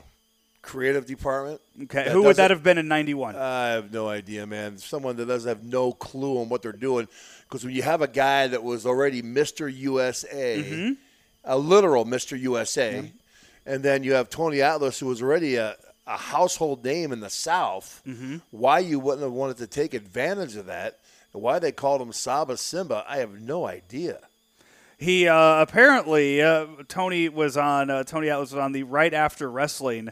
creative 0.62 1.07
department. 1.07 1.61
Okay, 1.85 2.05
that 2.05 2.12
who 2.12 2.22
would 2.22 2.37
that 2.37 2.51
have 2.51 2.62
been 2.62 2.79
in 2.79 2.88
'91? 2.88 3.37
I 3.37 3.68
have 3.70 3.92
no 3.92 4.09
idea, 4.09 4.46
man. 4.46 4.79
Someone 4.79 5.16
that 5.16 5.27
doesn't 5.27 5.48
have 5.48 5.64
no 5.64 5.92
clue 5.92 6.38
on 6.40 6.48
what 6.48 6.62
they're 6.62 6.72
doing. 6.72 7.09
Because 7.48 7.64
when 7.64 7.75
you 7.75 7.83
have 7.83 8.01
a 8.01 8.09
guy 8.09 8.46
that 8.46 8.62
was 8.62 8.87
already 8.87 9.20
Mr. 9.22 9.72
USA, 9.72 10.62
Mm-hmm. 10.62 10.92
a 11.44 11.59
literal 11.59 12.05
Mr. 12.07 12.38
USA, 12.40 13.11
and 13.66 13.83
then 13.83 14.03
you 14.05 14.14
have 14.14 14.31
Tony 14.31 14.62
Atlas, 14.62 14.98
who 14.98 15.07
was 15.07 15.20
already 15.22 15.57
a, 15.57 15.77
a 16.07 16.16
household 16.16 16.85
name 16.85 17.12
in 17.12 17.20
the 17.20 17.29
South, 17.31 18.01
Mm-hmm. 18.07 18.37
why 18.51 18.79
you 18.79 18.98
wouldn't 18.98 19.22
have 19.22 19.33
wanted 19.33 19.59
to 19.59 19.66
take 19.66 19.92
advantage 19.94 20.57
of 20.57 20.66
that, 20.66 20.98
and 21.35 21.42
why 21.42 21.59
they 21.59 21.72
called 21.72 22.01
him 22.01 22.12
Saba 22.12 22.57
Simba, 22.57 23.05
I 23.09 23.18
have 23.18 23.40
no 23.40 23.66
idea. 23.66 24.18
He 24.98 25.27
uh, 25.27 25.61
apparently 25.61 26.40
uh, 26.40 26.66
Tony 26.88 27.29
was 27.29 27.57
on 27.57 27.90
uh, 27.90 28.05
Tony 28.05 28.31
Atlas 28.31 28.53
was 28.53 28.59
on 28.59 28.70
the 28.72 28.85
right 28.85 29.12
after 29.12 29.51
wrestling. 29.51 30.11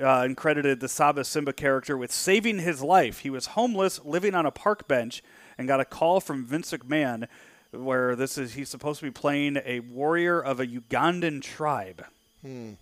Uh, 0.00 0.22
and 0.22 0.36
credited 0.36 0.80
the 0.80 0.88
Saba 0.88 1.24
Simba 1.24 1.52
character 1.52 1.96
with 1.96 2.12
saving 2.12 2.58
his 2.60 2.82
life. 2.82 3.20
He 3.20 3.30
was 3.30 3.46
homeless, 3.48 4.00
living 4.04 4.34
on 4.34 4.46
a 4.46 4.50
park 4.50 4.86
bench, 4.88 5.22
and 5.56 5.66
got 5.68 5.80
a 5.80 5.84
call 5.84 6.20
from 6.20 6.44
Vince 6.46 6.72
McMahon 6.72 7.26
where 7.70 8.16
this 8.16 8.38
is 8.38 8.54
he's 8.54 8.68
supposed 8.70 8.98
to 9.00 9.04
be 9.06 9.10
playing 9.10 9.58
a 9.66 9.80
warrior 9.80 10.40
of 10.40 10.58
a 10.60 10.66
Ugandan 10.66 11.42
tribe. 11.42 12.04
Hmm. 12.42 12.72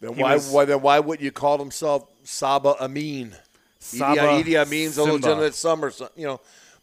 Then 0.00 0.14
He 0.14 0.22
why, 0.22 0.34
was- 0.34 0.50
why 0.50 0.64
then 0.66 0.82
why 0.82 0.98
wouldn't 1.00 1.24
you 1.24 1.32
call 1.32 1.58
himself 1.58 2.06
Saba 2.24 2.74
Amin? 2.82 3.34
Saba 3.78 4.20
Idi, 4.20 4.44
Idi 4.44 4.60
Amin's 4.62 4.98
a 4.98 5.02
Simba. 5.04 5.12
legitimate 5.14 5.54
summer. 5.54 5.92
You 6.16 6.26
know, 6.26 6.40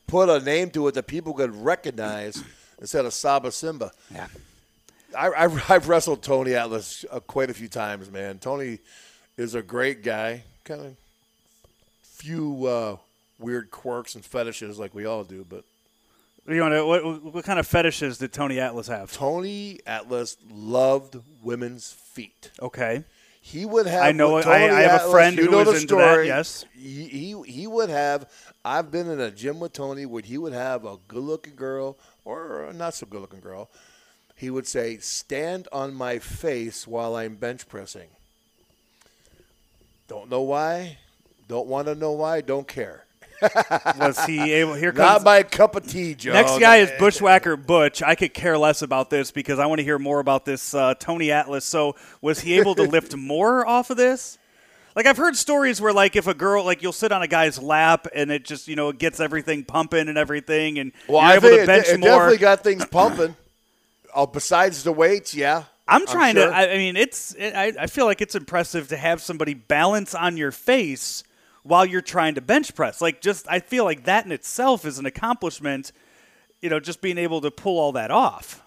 put 0.08 0.30
a 0.30 0.40
name 0.40 0.70
to 0.72 0.88
it 0.88 0.96
that 0.96 1.06
people 1.06 1.34
could 1.34 1.54
recognize 1.56 2.44
instead 2.80 3.06
of 3.06 3.14
Saba 3.14 3.52
Simba. 3.52 3.92
Yeah. 4.12 4.28
I, 5.18 5.44
I've 5.70 5.88
wrestled 5.88 6.22
Tony 6.22 6.54
Atlas 6.56 7.06
uh, 7.12 7.20
quite 7.22 7.50
a 7.50 7.54
few 7.54 7.68
times, 7.68 8.10
man. 8.12 8.40
Tony 8.40 8.80
is 9.38 9.56
a 9.56 9.62
great 9.62 10.04
guy. 10.04 10.44
Kind 10.64 10.82
of 10.82 10.96
few 12.02 12.66
uh, 12.68 12.98
weird 13.40 13.72
quirks 13.72 14.16
and 14.16 14.24
fetishes 14.24 14.80
like 14.80 14.94
we 14.96 15.06
all 15.06 15.24
do, 15.24 15.46
but 15.50 15.64
You 16.48 16.68
know 16.70 16.88
what, 16.88 17.24
what 17.24 17.44
kind 17.46 17.60
of 17.60 17.68
fetishes 17.68 18.18
did 18.18 18.32
Tony 18.32 18.60
Atlas 18.60 18.88
have? 18.88 19.12
Tony 19.12 19.80
Atlas 19.86 20.38
loved 20.50 21.18
women's 21.44 21.92
feet. 21.92 22.52
Okay. 22.62 23.04
He 23.42 23.66
would 23.66 23.88
have. 23.88 24.04
I 24.04 24.14
know- 24.14 24.36
with 24.36 24.48
I- 24.48 24.60
Tony 24.68 24.74
I 24.74 24.82
have 24.84 25.02
a 25.08 25.12
friend 25.12 25.38
you 25.38 25.46
who 25.46 25.52
know 25.52 25.58
was 25.60 25.68
the 25.68 25.82
into 25.82 25.96
that, 25.96 26.12
story. 26.14 26.28
yes. 26.28 26.64
He, 26.74 27.04
he 27.10 27.42
he 27.46 27.68
would 27.68 27.90
have. 27.90 28.30
I've 28.64 28.90
been 28.90 29.10
in 29.10 29.20
a 29.20 29.32
gym 29.32 29.60
with 29.60 29.74
Tony 29.74 30.06
where 30.06 30.22
he 30.24 30.38
would 30.38 30.54
have 30.54 30.86
a 30.86 30.96
good-looking 31.10 31.56
girl 31.56 31.98
or 32.24 32.64
a 32.64 32.74
not 32.74 32.94
so 32.94 33.06
good-looking 33.06 33.42
girl. 33.42 33.70
He 34.44 34.50
would 34.50 34.68
say, 34.68 34.98
"Stand 34.98 35.70
on 35.72 35.94
my 35.94 36.20
face 36.20 36.86
while 36.86 37.16
I'm 37.16 37.36
bench 37.36 37.66
pressing." 37.70 38.10
Don't 40.10 40.30
know 40.30 40.42
why. 40.42 40.98
Don't 41.48 41.68
want 41.68 41.88
to 41.88 41.96
know 41.96 42.12
why. 42.12 42.42
Don't 42.42 42.68
care. 42.68 43.06
Was 43.98 44.26
he 44.26 44.52
able? 44.52 44.74
Here 44.74 44.92
comes 44.92 45.00
Not 45.00 45.24
my 45.24 45.44
cup 45.44 45.78
of 45.78 45.88
tea, 45.88 46.14
Joe. 46.14 46.34
next 46.34 46.60
guy 46.60 46.78
is 46.78 46.92
Bushwhacker 47.00 47.56
Butch. 47.56 48.04
I 48.04 48.16
could 48.16 48.34
care 48.34 48.58
less 48.58 48.82
about 48.82 49.10
this 49.10 49.32
because 49.32 49.60
I 49.60 49.66
want 49.66 49.80
to 49.80 49.84
hear 49.86 49.98
more 49.98 50.20
about 50.20 50.44
this 50.44 50.74
uh, 50.74 50.94
Tony 50.96 51.32
Atlas. 51.32 51.64
So 51.64 51.96
was 52.22 52.42
he 52.42 52.60
able 52.60 52.76
to 52.76 52.84
lift 52.84 53.16
more 53.18 53.66
off 53.66 53.92
of 53.92 53.96
this? 53.96 54.38
Like 54.94 55.06
I've 55.06 55.16
heard 55.18 55.38
stories 55.38 55.80
where 55.80 55.94
like 55.94 56.18
if 56.18 56.28
a 56.28 56.34
girl 56.34 56.66
like 56.66 56.84
you'll 56.84 56.92
sit 56.92 57.14
on 57.14 57.22
a 57.22 57.30
guy's 57.30 57.62
lap 57.62 58.08
and 58.14 58.30
it 58.30 58.44
just 58.44 58.68
you 58.68 58.76
know 58.76 58.90
it 58.90 59.00
gets 59.00 59.22
everything 59.22 59.64
pumping 59.64 60.10
and 60.10 60.18
everything 60.18 60.80
and 60.80 60.92
Well, 61.08 61.22
you're 61.22 61.32
I 61.32 61.36
able 61.36 61.50
to 61.50 61.64
it, 61.64 61.66
bench 61.66 61.88
it 61.88 62.00
more. 62.02 62.10
definitely 62.10 62.38
got 62.40 62.62
things 62.62 62.86
pumping. 62.88 63.38
oh, 64.16 64.28
besides 64.28 64.84
the 64.84 64.92
weights, 64.92 65.34
yeah. 65.36 65.64
I'm 65.88 66.06
trying 66.08 66.36
sure. 66.36 66.48
to. 66.50 66.56
I, 66.56 66.74
I 66.74 66.78
mean, 66.78 66.96
it's. 66.96 67.34
It, 67.34 67.54
I, 67.56 67.74
I 67.80 67.88
feel 67.88 68.06
like 68.06 68.22
it's 68.22 68.36
impressive 68.36 68.88
to 68.90 68.98
have 68.98 69.22
somebody 69.22 69.54
balance 69.54 70.16
on 70.16 70.38
your 70.38 70.52
face 70.52 71.24
while 71.64 71.86
you're 71.86 72.02
trying 72.02 72.36
to 72.36 72.42
bench 72.42 72.74
press. 72.76 73.02
Like, 73.02 73.22
just 73.22 73.46
I 73.50 73.60
feel 73.60 73.84
like 73.84 74.06
that 74.06 74.26
in 74.26 74.32
itself 74.32 74.86
is 74.86 74.98
an 75.00 75.06
accomplishment. 75.06 75.92
You 76.62 76.70
know, 76.70 76.80
just 76.80 77.02
being 77.02 77.18
able 77.18 77.42
to 77.42 77.52
pull 77.52 77.80
all 77.80 77.92
that 77.94 78.12
off. 78.12 78.64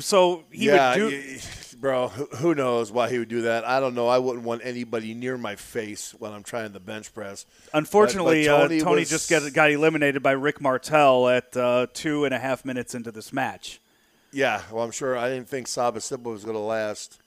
So 0.00 0.44
he 0.50 0.66
yeah, 0.66 0.96
would 0.96 1.10
do. 1.10 1.16
y- 1.16 1.40
bro. 1.78 2.08
Who, 2.08 2.54
knows 2.54 2.90
why 2.90 3.10
he 3.10 3.18
would 3.18 3.28
do 3.28 3.42
that? 3.42 3.66
I 3.66 3.80
don't 3.80 3.94
know. 3.94 4.08
I 4.08 4.18
wouldn't 4.18 4.44
want 4.44 4.62
anybody 4.64 5.12
near 5.14 5.36
my 5.36 5.56
face 5.56 6.14
when 6.18 6.32
I'm 6.32 6.42
trying 6.42 6.72
the 6.72 6.80
bench 6.80 7.12
press. 7.12 7.44
Unfortunately, 7.74 8.46
But- 8.46 8.52
but 8.52 8.56
uh, 8.56 8.68
Tony 8.68 8.80
Tony 8.80 9.00
was- 9.00 9.10
just 9.10 9.30
got, 9.30 9.52
got 9.52 9.70
eliminated 9.70 10.22
by 10.22 10.32
Rick 10.32 10.60
Martel 10.60 11.28
at 11.28 11.54
uh, 11.56 11.86
two 11.92 12.24
and 12.24 12.32
a 12.32 12.38
half 12.38 12.64
minutes 12.64 12.94
into 12.94 13.12
this 13.12 13.32
match. 13.32 13.80
Yeah, 14.36 14.60
well, 14.70 14.84
I'm 14.84 14.90
sure. 14.90 15.16
I 15.16 15.30
didn't 15.30 15.48
think 15.48 15.66
Saba 15.66 15.98
Simba 15.98 16.28
was 16.28 16.44
going 16.44 16.56
to 16.56 16.62
last 16.62 17.18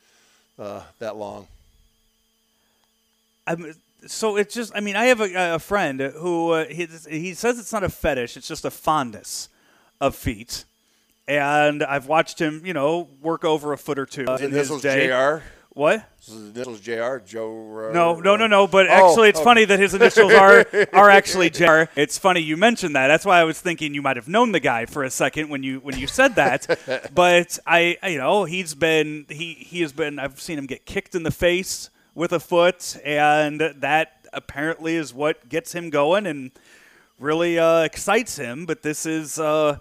uh, 0.60 0.84
that 1.00 1.15
long. 1.15 1.48
I'm, 3.48 3.74
so 4.06 4.36
it's 4.36 4.54
just, 4.54 4.72
I 4.76 4.80
mean, 4.80 4.95
I 4.95 5.06
have 5.06 5.19
a, 5.19 5.56
a 5.56 5.60
friend 5.60 6.00
who 6.00 6.52
uh, 6.52 6.65
he, 6.65 6.88
he 7.10 7.34
says 7.34 7.58
it's 7.58 7.74
not 7.74 7.84
a 7.84 7.89
fetish, 7.89 8.38
it's 8.38 8.48
just 8.48 8.63
a 8.63 8.69
fondness 8.69 9.50
of 10.00 10.15
feet. 10.15 10.65
And 11.28 11.82
I've 11.82 12.06
watched 12.06 12.39
him, 12.39 12.62
you 12.63 12.76
know, 12.76 13.10
work 13.24 13.43
over 13.43 13.74
a 13.74 13.78
foot 13.80 13.98
or 13.98 14.06
two 14.06 14.26
His 14.30 14.41
in 14.41 14.52
his 14.52 14.69
initials 14.69 14.82
day. 14.84 15.08
Jr. 15.08 15.43
What? 15.73 16.03
His 16.25 16.36
initials 16.36 16.79
Jr. 16.82 17.17
Joe. 17.25 17.91
No, 17.93 18.19
no, 18.19 18.36
no, 18.36 18.47
no. 18.47 18.67
But 18.67 18.88
Oh, 18.88 18.91
actually, 18.91 19.29
it's 19.29 19.39
oh. 19.39 19.43
funny 19.43 19.65
that 19.65 19.79
his 19.79 19.93
initials 19.93 20.34
are 20.34 20.65
are 20.93 21.10
actually 21.10 21.49
JR. 21.51 21.84
It's 21.95 22.17
funny 22.17 22.41
you 22.41 22.58
mentioned 22.58 22.95
that. 22.95 23.08
That's 23.08 23.23
why 23.23 23.39
I 23.39 23.43
was 23.43 23.62
thinking 23.62 23.93
you 23.93 24.01
might 24.01 24.17
have 24.17 24.27
known 24.27 24.51
the 24.51 24.60
guy 24.60 24.86
for 24.88 25.03
a 25.03 25.10
second 25.12 25.49
when 25.49 25.62
you 25.63 25.79
when 25.79 25.97
you 25.97 26.08
said 26.08 26.36
that. 26.36 27.12
but 27.15 27.60
I, 27.67 27.97
I- 28.01 28.08
you 28.10 28.17
know, 28.17 28.45
he's 28.45 28.73
been 28.73 29.25
he 29.29 29.53
he 29.53 29.82
has 29.82 29.93
been. 29.93 30.17
I've 30.19 30.41
seen 30.41 30.58
him 30.58 30.65
get 30.65 30.86
kicked 30.86 31.13
in 31.15 31.23
the 31.23 31.32
face 31.32 31.89
with 32.15 32.34
a 32.34 32.39
foot, 32.39 32.97
and 33.05 33.62
that 33.62 34.27
apparently 34.34 34.95
is 34.95 35.13
what 35.13 35.47
gets 35.49 35.73
him 35.73 35.89
going 35.91 36.25
and 36.25 36.51
really 37.19 37.60
uh, 37.60 37.82
excites 37.82 38.38
him. 38.38 38.65
But 38.65 38.82
this 38.82 39.05
is. 39.05 39.38
Uh, 39.39 39.77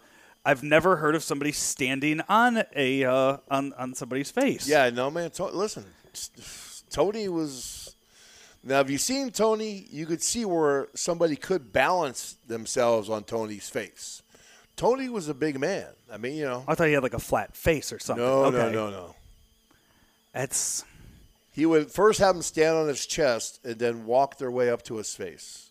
I've 0.48 0.62
never 0.62 0.96
heard 0.96 1.14
of 1.14 1.22
somebody 1.22 1.52
standing 1.52 2.22
on 2.28 2.62
a 2.74 3.04
uh, 3.04 3.36
on 3.50 3.74
on 3.74 3.94
somebody's 3.94 4.30
face. 4.30 4.66
Yeah, 4.66 4.88
no, 4.88 5.10
man. 5.10 5.30
To- 5.32 5.44
listen, 5.46 5.84
Tony 6.90 7.28
was. 7.28 7.94
Now, 8.64 8.76
have 8.76 8.90
you 8.90 8.96
seen 8.98 9.30
Tony? 9.30 9.86
You 9.90 10.06
could 10.06 10.22
see 10.22 10.44
where 10.46 10.88
somebody 10.94 11.36
could 11.36 11.72
balance 11.72 12.36
themselves 12.46 13.10
on 13.10 13.24
Tony's 13.24 13.68
face. 13.68 14.22
Tony 14.74 15.08
was 15.08 15.28
a 15.28 15.34
big 15.34 15.60
man. 15.60 15.86
I 16.10 16.16
mean, 16.16 16.36
you 16.36 16.44
know. 16.44 16.64
I 16.66 16.74
thought 16.74 16.86
he 16.86 16.94
had 16.94 17.02
like 17.02 17.14
a 17.14 17.18
flat 17.18 17.54
face 17.54 17.92
or 17.92 17.98
something. 17.98 18.24
No, 18.24 18.44
okay. 18.46 18.56
no, 18.56 18.70
no, 18.70 18.90
no. 18.90 19.14
That's 20.32 20.84
He 21.52 21.66
would 21.66 21.90
first 21.90 22.20
have 22.20 22.36
him 22.36 22.42
stand 22.42 22.76
on 22.76 22.88
his 22.88 23.04
chest 23.06 23.60
and 23.64 23.78
then 23.78 24.06
walk 24.06 24.38
their 24.38 24.50
way 24.50 24.70
up 24.70 24.82
to 24.84 24.96
his 24.96 25.14
face. 25.14 25.68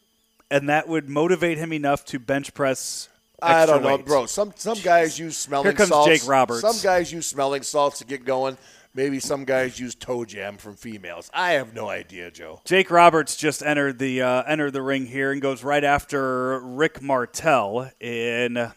and 0.51 0.69
that 0.69 0.87
would 0.87 1.09
motivate 1.09 1.57
him 1.57 1.73
enough 1.73 2.05
to 2.05 2.19
bench 2.19 2.53
press. 2.53 3.09
I 3.41 3.65
don't 3.65 3.83
know, 3.83 3.97
bro. 3.99 4.25
Some 4.25 4.53
some 4.55 4.79
guys 4.79 5.19
use 5.19 5.37
smelling 5.37 5.65
Here 5.67 5.73
comes 5.73 5.89
salts. 5.89 6.07
Jake 6.07 6.27
Roberts. 6.27 6.61
Some 6.61 6.77
guys 6.81 7.11
use 7.11 7.27
smelling 7.27 7.63
salts 7.63 7.99
to 7.99 8.05
get 8.05 8.25
going. 8.25 8.57
Maybe 8.95 9.19
some 9.19 9.45
guys 9.45 9.79
use 9.79 9.93
toe 9.93 10.25
jam 10.25 10.57
from 10.57 10.75
females. 10.75 11.29
I 11.31 11.51
have 11.51 11.75
no 11.75 11.87
idea, 11.87 12.31
Joe. 12.31 12.61
Jake 12.65 12.89
Roberts 12.89 13.35
just 13.35 13.61
entered 13.61 13.99
the 13.99 14.23
uh, 14.23 14.41
entered 14.43 14.73
the 14.73 14.81
ring 14.81 15.05
here 15.05 15.31
and 15.31 15.39
goes 15.39 15.63
right 15.63 15.83
after 15.83 16.59
Rick 16.61 16.99
Martel 16.99 17.91
in 17.99 18.71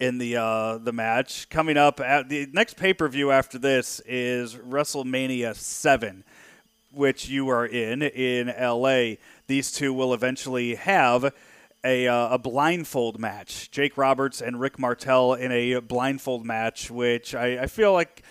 in 0.00 0.18
the 0.18 0.36
uh, 0.36 0.78
the 0.78 0.92
match. 0.92 1.48
Coming 1.48 1.76
up 1.76 2.00
at 2.00 2.28
the 2.28 2.48
next 2.52 2.76
pay 2.76 2.92
per 2.92 3.06
view 3.06 3.30
after 3.30 3.56
this 3.56 4.00
is 4.04 4.56
WrestleMania 4.56 5.54
seven, 5.54 6.24
which 6.92 7.28
you 7.28 7.48
are 7.48 7.66
in 7.66 8.02
in 8.02 8.50
L.A. 8.50 9.18
These 9.46 9.70
two 9.70 9.92
will 9.92 10.12
eventually 10.12 10.74
have. 10.74 11.32
A, 11.86 12.08
uh, 12.08 12.34
a 12.34 12.38
blindfold 12.38 13.20
match. 13.20 13.70
Jake 13.70 13.96
Roberts 13.96 14.40
and 14.42 14.58
Rick 14.60 14.78
Martel 14.78 15.34
in 15.34 15.52
a 15.52 15.80
blindfold 15.80 16.44
match, 16.44 16.90
which 16.90 17.34
I, 17.34 17.62
I 17.62 17.66
feel 17.68 17.92
like 17.92 18.22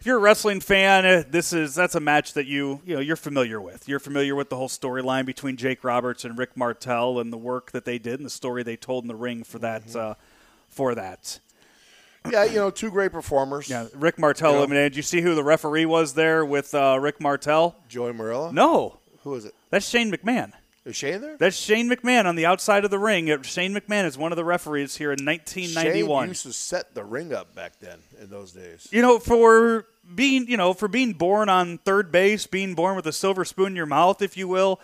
if 0.00 0.06
you're 0.06 0.16
a 0.16 0.20
wrestling 0.20 0.60
fan, 0.60 1.04
uh, 1.06 1.22
this 1.28 1.52
is 1.52 1.74
that's 1.74 1.94
a 1.94 2.00
match 2.00 2.32
that 2.32 2.46
you 2.46 2.80
you 2.86 2.94
know 2.94 3.00
you're 3.00 3.14
familiar 3.16 3.60
with. 3.60 3.86
You're 3.88 4.00
familiar 4.00 4.34
with 4.34 4.48
the 4.48 4.56
whole 4.56 4.68
storyline 4.68 5.26
between 5.26 5.56
Jake 5.56 5.84
Roberts 5.84 6.24
and 6.24 6.38
Rick 6.38 6.56
Martel 6.56 7.20
and 7.20 7.32
the 7.32 7.36
work 7.36 7.70
that 7.72 7.84
they 7.84 7.98
did 7.98 8.14
and 8.18 8.24
the 8.26 8.30
story 8.30 8.62
they 8.62 8.76
told 8.76 9.04
in 9.04 9.08
the 9.08 9.14
ring 9.14 9.44
for 9.44 9.58
that 9.60 9.94
uh, 9.94 10.14
for 10.68 10.94
that. 10.94 11.38
Yeah, 12.30 12.44
you 12.44 12.54
know, 12.56 12.70
two 12.70 12.90
great 12.90 13.12
performers. 13.12 13.68
Yeah, 13.68 13.88
Rick 13.94 14.18
Martel 14.18 14.52
Yeah. 14.52 14.58
eliminated. 14.58 14.92
Did 14.92 14.96
you 14.96 15.02
see 15.02 15.20
who 15.20 15.34
the 15.34 15.44
referee 15.44 15.86
was 15.86 16.14
there 16.14 16.44
with 16.46 16.72
uh, 16.74 16.96
Rick 17.00 17.20
Martel? 17.20 17.76
Joey 17.88 18.12
Marella. 18.12 18.52
No, 18.52 18.98
Who 19.24 19.34
is 19.34 19.44
it? 19.44 19.54
that's 19.70 19.88
Shane 19.88 20.10
McMahon. 20.12 20.52
Is 20.84 20.96
Shane 20.96 21.20
there? 21.20 21.36
That's 21.38 21.56
Shane 21.56 21.88
McMahon 21.88 22.24
on 22.24 22.34
the 22.34 22.46
outside 22.46 22.84
of 22.84 22.90
the 22.90 22.98
ring. 22.98 23.30
Uh, 23.30 23.42
Shane 23.42 23.72
McMahon 23.72 24.04
is 24.04 24.18
one 24.18 24.32
of 24.32 24.36
the 24.36 24.44
referees 24.44 24.96
here 24.96 25.12
in 25.12 25.24
1991. 25.24 25.74
Shane 25.74 26.08
1991. 26.08 26.28
used 26.28 26.42
to 26.42 26.52
set 26.52 26.94
the 26.94 27.04
ring 27.04 27.32
up 27.32 27.54
back 27.54 27.78
then 27.78 28.00
in 28.20 28.30
those 28.30 28.52
days. 28.52 28.88
you 28.90 29.00
know, 29.00 29.20
for 29.20 29.86
being, 30.14 30.48
you 30.48 30.56
know, 30.56 30.74
for 30.74 30.88
being 30.88 31.12
born 31.12 31.48
on 31.48 31.78
third 31.78 32.10
base, 32.10 32.48
being 32.48 32.74
born 32.74 32.96
with 32.96 33.06
a 33.06 33.12
silver 33.12 33.44
spoon 33.44 33.68
in 33.68 33.76
your 33.76 33.86
mouth, 33.86 34.22
if 34.22 34.36
you 34.36 34.48
will, 34.48 34.80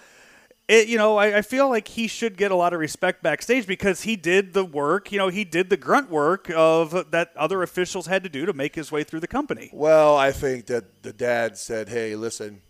it, 0.69 0.87
you 0.87 0.99
know, 0.99 1.17
I, 1.17 1.39
I 1.39 1.43
feel 1.43 1.69
like 1.69 1.89
he 1.89 2.07
should 2.07 2.37
get 2.37 2.51
a 2.53 2.55
lot 2.55 2.73
of 2.75 2.79
respect 2.79 3.23
backstage 3.23 3.67
because 3.67 4.03
he 4.03 4.15
did 4.15 4.53
the 4.53 4.65
work, 4.65 5.11
you 5.11 5.19
know, 5.19 5.29
he 5.29 5.43
did 5.43 5.71
the 5.71 5.77
grunt 5.79 6.11
work 6.11 6.49
of 6.55 7.11
that 7.11 7.33
other 7.37 7.63
officials 7.63 8.07
had 8.07 8.23
to 8.23 8.29
do 8.29 8.47
to 8.47 8.53
make 8.53 8.75
his 8.77 8.93
way 8.93 9.03
through 9.03 9.21
the 9.21 9.27
company. 9.27 9.71
Well, 9.73 10.17
I 10.17 10.31
think 10.31 10.67
that 10.67 11.03
the 11.03 11.13
dad 11.13 11.57
said, 11.57 11.89
"Hey, 11.89 12.15
listen, 12.15 12.61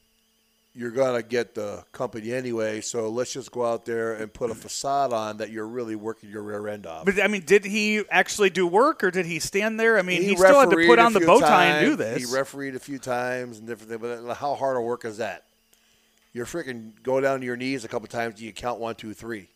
you're 0.78 0.92
gonna 0.92 1.22
get 1.22 1.54
the 1.56 1.84
company 1.90 2.32
anyway, 2.32 2.80
so 2.80 3.08
let's 3.10 3.32
just 3.32 3.50
go 3.50 3.66
out 3.66 3.84
there 3.84 4.14
and 4.14 4.32
put 4.32 4.50
a 4.50 4.54
facade 4.54 5.12
on 5.12 5.38
that 5.38 5.50
you're 5.50 5.66
really 5.66 5.96
working 5.96 6.30
your 6.30 6.42
rear 6.42 6.68
end 6.68 6.86
off." 6.86 7.04
But 7.04 7.20
I 7.20 7.26
mean, 7.26 7.42
did 7.44 7.64
he 7.64 8.04
actually 8.10 8.50
do 8.50 8.66
work 8.66 9.02
or 9.02 9.10
did 9.10 9.26
he 9.26 9.40
stand 9.40 9.80
there? 9.80 9.98
I 9.98 10.02
mean, 10.02 10.22
he, 10.22 10.28
He 10.28 10.36
still 10.36 10.60
had 10.60 10.70
to 10.70 10.86
put 10.86 10.98
on 11.00 11.12
the 11.12 11.20
bow 11.20 11.40
tie 11.40 11.66
and 11.66 11.86
do 11.86 11.96
this. 11.96 12.18
He 12.18 12.36
refereed 12.36 12.76
a 12.76 12.78
few 12.78 12.98
times 12.98 13.58
and 13.58 13.66
different 13.66 13.90
things, 13.90 14.22
but 14.22 14.34
how 14.34 14.54
hard 14.54 14.76
a 14.76 14.80
work 14.80 15.04
is 15.04 15.16
that? 15.18 15.44
You're 16.32 16.46
freaking 16.46 16.92
go 17.02 17.20
down 17.20 17.40
to 17.40 17.46
your 17.46 17.56
knees 17.56 17.84
a 17.84 17.88
couple 17.88 18.06
times. 18.06 18.36
Do 18.36 18.44
you 18.44 18.52
count 18.52 18.78
one, 18.78 18.94
two, 18.94 19.12
three? 19.14 19.48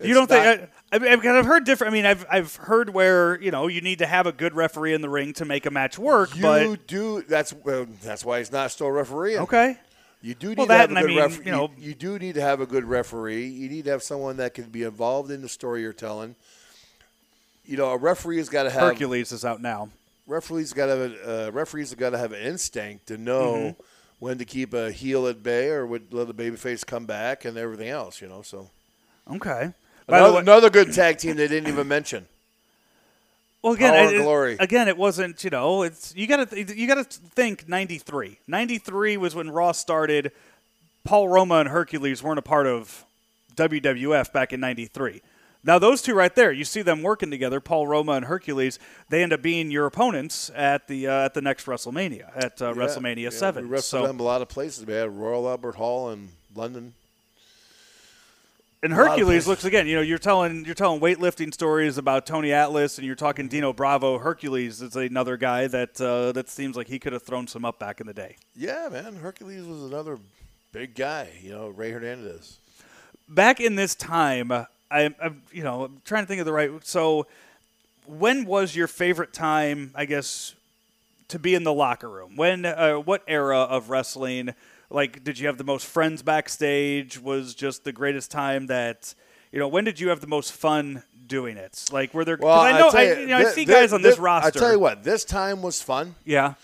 You 0.00 0.14
don't 0.14 0.30
not- 0.30 0.58
think? 0.58 0.70
I, 0.92 0.96
I, 0.96 1.38
I've 1.38 1.46
heard 1.46 1.64
different. 1.64 1.92
I 1.92 1.94
mean, 1.94 2.06
I've 2.06 2.26
I've 2.30 2.56
heard 2.56 2.90
where 2.90 3.40
you 3.40 3.50
know 3.50 3.66
you 3.66 3.80
need 3.80 3.98
to 3.98 4.06
have 4.06 4.26
a 4.26 4.32
good 4.32 4.54
referee 4.54 4.94
in 4.94 5.00
the 5.00 5.08
ring 5.08 5.32
to 5.34 5.44
make 5.44 5.66
a 5.66 5.70
match 5.70 5.98
work. 5.98 6.36
you 6.36 6.42
but 6.42 6.86
do? 6.86 7.22
That's 7.22 7.54
that's 8.02 8.24
why 8.24 8.38
he's 8.38 8.52
not 8.52 8.70
still 8.70 8.90
refereeing. 8.90 9.40
okay, 9.40 9.78
You 10.22 10.34
do 10.34 10.50
need 10.50 10.58
Well, 10.58 10.66
to 10.68 10.72
have 10.74 10.90
a 10.90 10.94
and 10.94 10.98
I 10.98 11.02
good 11.02 11.08
mean, 11.08 11.18
referee. 11.18 11.44
you 11.46 11.50
know- 11.52 11.70
you, 11.76 11.94
do 11.94 12.18
need 12.18 12.34
to 12.36 12.40
have 12.40 12.60
a 12.60 12.66
good 12.66 12.84
referee. 12.84 13.46
You 13.48 13.68
need 13.68 13.84
to 13.86 13.90
have 13.90 14.02
someone 14.02 14.36
that 14.36 14.54
can 14.54 14.66
be 14.70 14.84
involved 14.84 15.30
in 15.32 15.42
the 15.42 15.48
story 15.48 15.80
you're 15.82 15.92
telling. 15.92 16.36
You 17.64 17.76
know, 17.76 17.90
a 17.90 17.96
referee's 17.96 18.48
got 18.48 18.64
to 18.64 18.70
have 18.70 18.80
Hercules 18.82 19.32
is 19.32 19.44
out 19.44 19.60
now. 19.60 19.90
referees 20.26 20.72
got 20.72 20.86
to 20.86 20.96
have 20.96 21.00
a, 21.12 21.48
uh, 21.48 21.50
referees 21.50 21.90
have 21.90 21.98
got 21.98 22.10
to 22.10 22.18
have 22.18 22.32
an 22.32 22.40
instinct 22.42 23.06
to 23.08 23.18
know 23.18 23.52
Mm-hmm. 23.54 23.82
when 24.20 24.38
to 24.38 24.44
keep 24.44 24.72
a 24.74 24.92
heel 24.92 25.26
at 25.26 25.42
bay 25.42 25.68
or 25.70 25.84
would 25.86 26.12
let 26.14 26.28
the 26.28 26.34
babyface 26.34 26.86
come 26.86 27.04
back 27.06 27.44
and 27.44 27.56
everything 27.58 27.88
else. 27.88 28.20
You 28.22 28.28
know, 28.28 28.42
so 28.42 28.70
Okay. 29.30 29.72
Another, 30.08 30.34
way, 30.34 30.40
another 30.40 30.70
good 30.70 30.92
tag 30.92 31.18
team 31.18 31.36
they 31.36 31.46
didn't 31.48 31.68
even 31.68 31.86
mention. 31.88 32.26
Well, 33.62 33.74
again, 33.74 33.92
Power 33.94 34.14
it- 34.14 34.22
Glory. 34.22 34.56
again, 34.58 34.88
it 34.88 34.96
wasn't. 34.96 35.42
You 35.44 35.50
know, 35.50 35.82
it's 35.82 36.14
you 36.16 36.26
got 36.26 36.50
to 36.50 36.74
you 36.76 36.86
got 36.86 36.96
to 36.96 37.04
think 37.04 37.68
'93. 37.68 38.38
'93 38.46 39.16
was 39.16 39.34
when 39.34 39.50
Raw 39.50 39.72
started. 39.72 40.32
Paul 41.04 41.28
Roma 41.28 41.56
and 41.56 41.68
Hercules 41.68 42.22
weren't 42.22 42.38
a 42.38 42.42
part 42.42 42.66
of 42.66 43.04
WWF 43.56 44.32
back 44.32 44.52
in 44.52 44.60
'93. 44.60 45.20
Now 45.64 45.78
those 45.78 46.02
two 46.02 46.14
right 46.14 46.34
there, 46.34 46.50
you 46.50 46.64
see 46.64 46.82
them 46.82 47.02
working 47.02 47.30
together. 47.30 47.60
Paul 47.60 47.86
Roma 47.86 48.12
and 48.12 48.24
Hercules. 48.26 48.80
They 49.10 49.22
end 49.22 49.32
up 49.32 49.42
being 49.42 49.70
your 49.70 49.86
opponents 49.86 50.50
at 50.56 50.88
the 50.88 51.06
uh, 51.06 51.24
at 51.26 51.34
the 51.34 51.40
next 51.40 51.66
WrestleMania 51.66 52.30
at 52.36 52.60
uh, 52.60 52.72
WrestleMania 52.74 53.18
Yeah, 53.24 53.30
Seven. 53.30 53.64
We 53.64 53.70
wrestled 53.70 54.02
so 54.02 54.06
them 54.06 54.18
a 54.18 54.24
lot 54.24 54.42
of 54.42 54.48
places. 54.48 54.84
We 54.84 54.92
had 54.94 55.10
Royal 55.16 55.48
Albert 55.48 55.76
Hall 55.76 56.10
in 56.10 56.30
London. 56.54 56.94
And 58.84 58.92
Hercules 58.92 59.46
looks 59.46 59.64
again. 59.64 59.86
You 59.86 59.96
know, 59.96 60.02
you're 60.02 60.18
telling 60.18 60.64
you're 60.64 60.74
telling 60.74 61.00
weightlifting 61.00 61.54
stories 61.54 61.98
about 61.98 62.26
Tony 62.26 62.52
Atlas, 62.52 62.98
and 62.98 63.06
you're 63.06 63.14
talking 63.14 63.46
Dino 63.46 63.72
Bravo. 63.72 64.18
Hercules 64.18 64.82
is 64.82 64.96
another 64.96 65.36
guy 65.36 65.68
that 65.68 66.00
uh, 66.00 66.32
that 66.32 66.48
seems 66.48 66.76
like 66.76 66.88
he 66.88 66.98
could 66.98 67.12
have 67.12 67.22
thrown 67.22 67.46
some 67.46 67.64
up 67.64 67.78
back 67.78 68.00
in 68.00 68.08
the 68.08 68.12
day. 68.12 68.36
Yeah, 68.56 68.88
man, 68.90 69.14
Hercules 69.14 69.64
was 69.64 69.84
another 69.84 70.18
big 70.72 70.96
guy. 70.96 71.30
You 71.40 71.52
know, 71.52 71.68
Ray 71.68 71.92
Fernandez. 71.92 72.58
Back 73.28 73.60
in 73.60 73.76
this 73.76 73.94
time, 73.94 74.50
I, 74.50 74.66
I'm 74.90 75.42
you 75.52 75.62
know 75.62 75.84
I'm 75.84 76.02
trying 76.04 76.24
to 76.24 76.26
think 76.26 76.40
of 76.40 76.46
the 76.46 76.52
right. 76.52 76.70
So, 76.82 77.28
when 78.06 78.46
was 78.46 78.74
your 78.74 78.88
favorite 78.88 79.32
time? 79.32 79.92
I 79.94 80.06
guess 80.06 80.56
to 81.28 81.38
be 81.38 81.54
in 81.54 81.62
the 81.62 81.72
locker 81.72 82.10
room. 82.10 82.34
When 82.34 82.64
uh, 82.64 82.94
what 82.94 83.22
era 83.28 83.58
of 83.58 83.90
wrestling? 83.90 84.54
Like, 84.92 85.24
did 85.24 85.38
you 85.38 85.46
have 85.46 85.58
the 85.58 85.64
most 85.64 85.86
friends 85.86 86.22
backstage? 86.22 87.18
Was 87.18 87.54
just 87.54 87.84
the 87.84 87.92
greatest 87.92 88.30
time 88.30 88.66
that 88.66 89.14
you 89.50 89.58
know? 89.58 89.68
When 89.68 89.84
did 89.84 89.98
you 90.00 90.10
have 90.10 90.20
the 90.20 90.26
most 90.26 90.52
fun 90.52 91.02
doing 91.26 91.56
it? 91.56 91.88
Like, 91.92 92.12
were 92.14 92.24
there 92.24 92.38
Well, 92.40 92.60
I 92.60 92.78
know 92.78 92.90
I, 92.90 93.02
you, 93.14 93.20
you 93.20 93.26
know, 93.28 93.38
I 93.38 93.44
see 93.44 93.64
guys 93.64 93.92
on 93.92 94.02
this 94.02 94.16
thi- 94.16 94.22
roster. 94.22 94.48
I 94.48 94.50
tell 94.50 94.72
you 94.72 94.78
what, 94.78 95.02
this 95.02 95.24
time 95.24 95.62
was 95.62 95.80
fun 95.80 96.14
Yeah. 96.24 96.54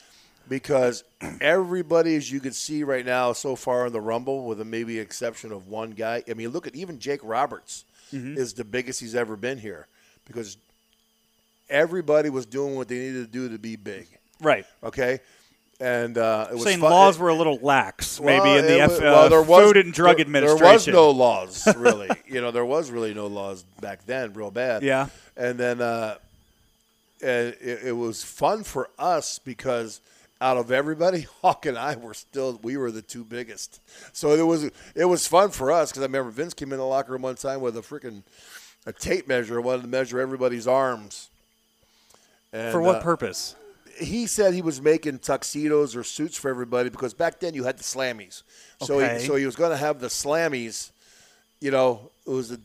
because 0.49 1.05
everybody, 1.41 2.17
as 2.17 2.31
you 2.31 2.41
can 2.41 2.53
see 2.53 2.85
right 2.85 3.07
now, 3.07 3.33
so 3.33 3.57
far 3.57 3.87
in 3.87 3.93
the 3.93 4.01
Rumble, 4.01 4.45
with 4.45 4.61
a 4.61 4.65
maybe 4.65 4.99
exception 4.99 5.53
of 5.53 5.69
one 5.69 5.93
guy. 5.93 6.23
I 6.29 6.35
mean, 6.35 6.51
look 6.51 6.67
at 6.67 6.75
even 6.77 6.99
Jake 6.99 7.21
Roberts 7.23 7.85
Mm-hmm. 8.13 8.39
is 8.39 8.55
the 8.55 8.65
biggest 8.65 9.01
he's 9.01 9.15
ever 9.15 9.37
been 9.37 9.59
here 9.59 9.87
because 10.27 10.57
everybody 11.69 12.31
was 12.31 12.47
doing 12.47 12.75
what 12.75 12.89
they 12.89 12.97
needed 12.99 13.27
to 13.27 13.31
do 13.31 13.49
to 13.51 13.59
be 13.59 13.77
big. 13.77 14.07
Right. 14.41 14.65
Okay, 14.83 15.21
and 15.81 16.19
uh, 16.19 16.49
it 16.51 16.55
was 16.55 16.65
Saying 16.65 16.81
fun. 16.81 16.91
laws 16.91 17.19
were 17.19 17.29
a 17.29 17.35
little 17.35 17.59
lax, 17.63 18.21
maybe 18.21 18.41
Well, 18.41 18.57
in 18.59 18.67
the 18.67 18.81
F, 18.81 19.01
well, 19.01 19.29
there 19.29 19.43
was- 19.43 19.65
Food 19.65 19.77
and 19.77 19.93
Drug 19.93 20.17
there- 20.17 20.27
Administration. 20.27 20.65
There 20.65 20.73
was 20.75 20.87
no 20.89 21.11
laws, 21.11 21.67
really. 21.77 22.09
you 22.27 22.41
know, 22.41 22.51
there 22.51 22.65
was 22.65 22.91
really 22.91 23.15
no 23.15 23.27
laws 23.29 23.65
back 23.81 24.05
then, 24.07 24.33
real 24.33 24.51
bad. 24.51 24.83
Yeah. 24.83 25.09
And 25.37 25.57
then 25.59 25.81
uh, 25.81 26.17
and 27.23 27.55
it, 27.61 27.81
it 27.87 27.93
was 27.97 28.25
fun 28.25 28.65
for 28.65 28.91
us 28.99 29.39
because 29.39 30.01
out 30.41 30.57
of 30.57 30.71
everybody, 30.73 31.27
Hawk 31.43 31.67
and 31.67 31.79
I 31.79 31.97
were 31.97 32.15
still 32.15 32.59
we 32.63 32.77
were 32.77 32.91
the 32.91 33.03
two 33.03 33.23
biggest. 33.25 33.81
So 34.13 34.33
it 34.33 34.43
was 34.43 34.71
it 34.97 35.05
was 35.05 35.27
fun 35.29 35.51
for 35.51 35.71
us 35.71 35.91
because 35.91 36.03
I 36.03 36.07
remember 36.07 36.31
Vince 36.31 36.55
came 36.55 36.73
in 36.73 36.79
the 36.79 36.85
locker 36.85 37.13
room 37.13 37.23
one 37.23 37.37
time 37.37 37.61
with 37.61 37.77
a 37.77 37.83
freaking 37.83 38.23
a 38.87 38.93
tape 38.93 39.29
measure, 39.29 39.61
wanted 39.61 39.83
to 39.83 39.89
measure 39.89 40.19
everybody's 40.19 40.67
arms. 40.67 41.29
And, 42.53 42.73
For 42.73 42.81
what 42.81 42.97
uh, 42.97 43.03
purpose? 43.03 43.55
He 43.99 44.27
said 44.27 44.55
he 44.55 44.63
was 44.63 44.81
making 44.81 45.19
tuxedos 45.19 45.95
or 45.97 46.05
suits 46.05 46.37
for 46.37 46.49
everybody 46.51 46.89
because 46.89 47.15
back 47.15 47.41
then 47.41 47.55
you 47.55 47.65
had 47.65 47.79
the 47.79 47.83
slammies. 47.85 48.43
So 48.83 49.01
Okay. 49.01 49.21
he, 49.21 49.27
so 49.27 49.35
he 49.37 49.47
was 49.47 49.57
going 49.57 49.71
to 49.71 49.77
have 49.77 50.01
the 50.01 50.07
slammies. 50.09 50.91
You 51.61 51.71
know, 51.71 52.11
it 52.27 52.31
was 52.31 52.51
the, 52.51 52.61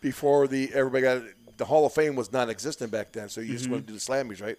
before 0.00 0.46
the 0.48 0.70
everybody 0.74 1.02
got 1.02 1.22
the 1.56 1.64
Hall 1.64 1.86
of 1.86 1.92
Fame 1.92 2.16
was 2.16 2.32
non-existent 2.32 2.90
back 2.92 3.12
then. 3.12 3.28
So 3.28 3.40
you 3.40 3.52
just 3.54 3.68
want 3.70 3.86
to 3.86 3.92
do 3.92 3.98
the 3.98 4.04
slammies, 4.04 4.42
right? 4.42 4.58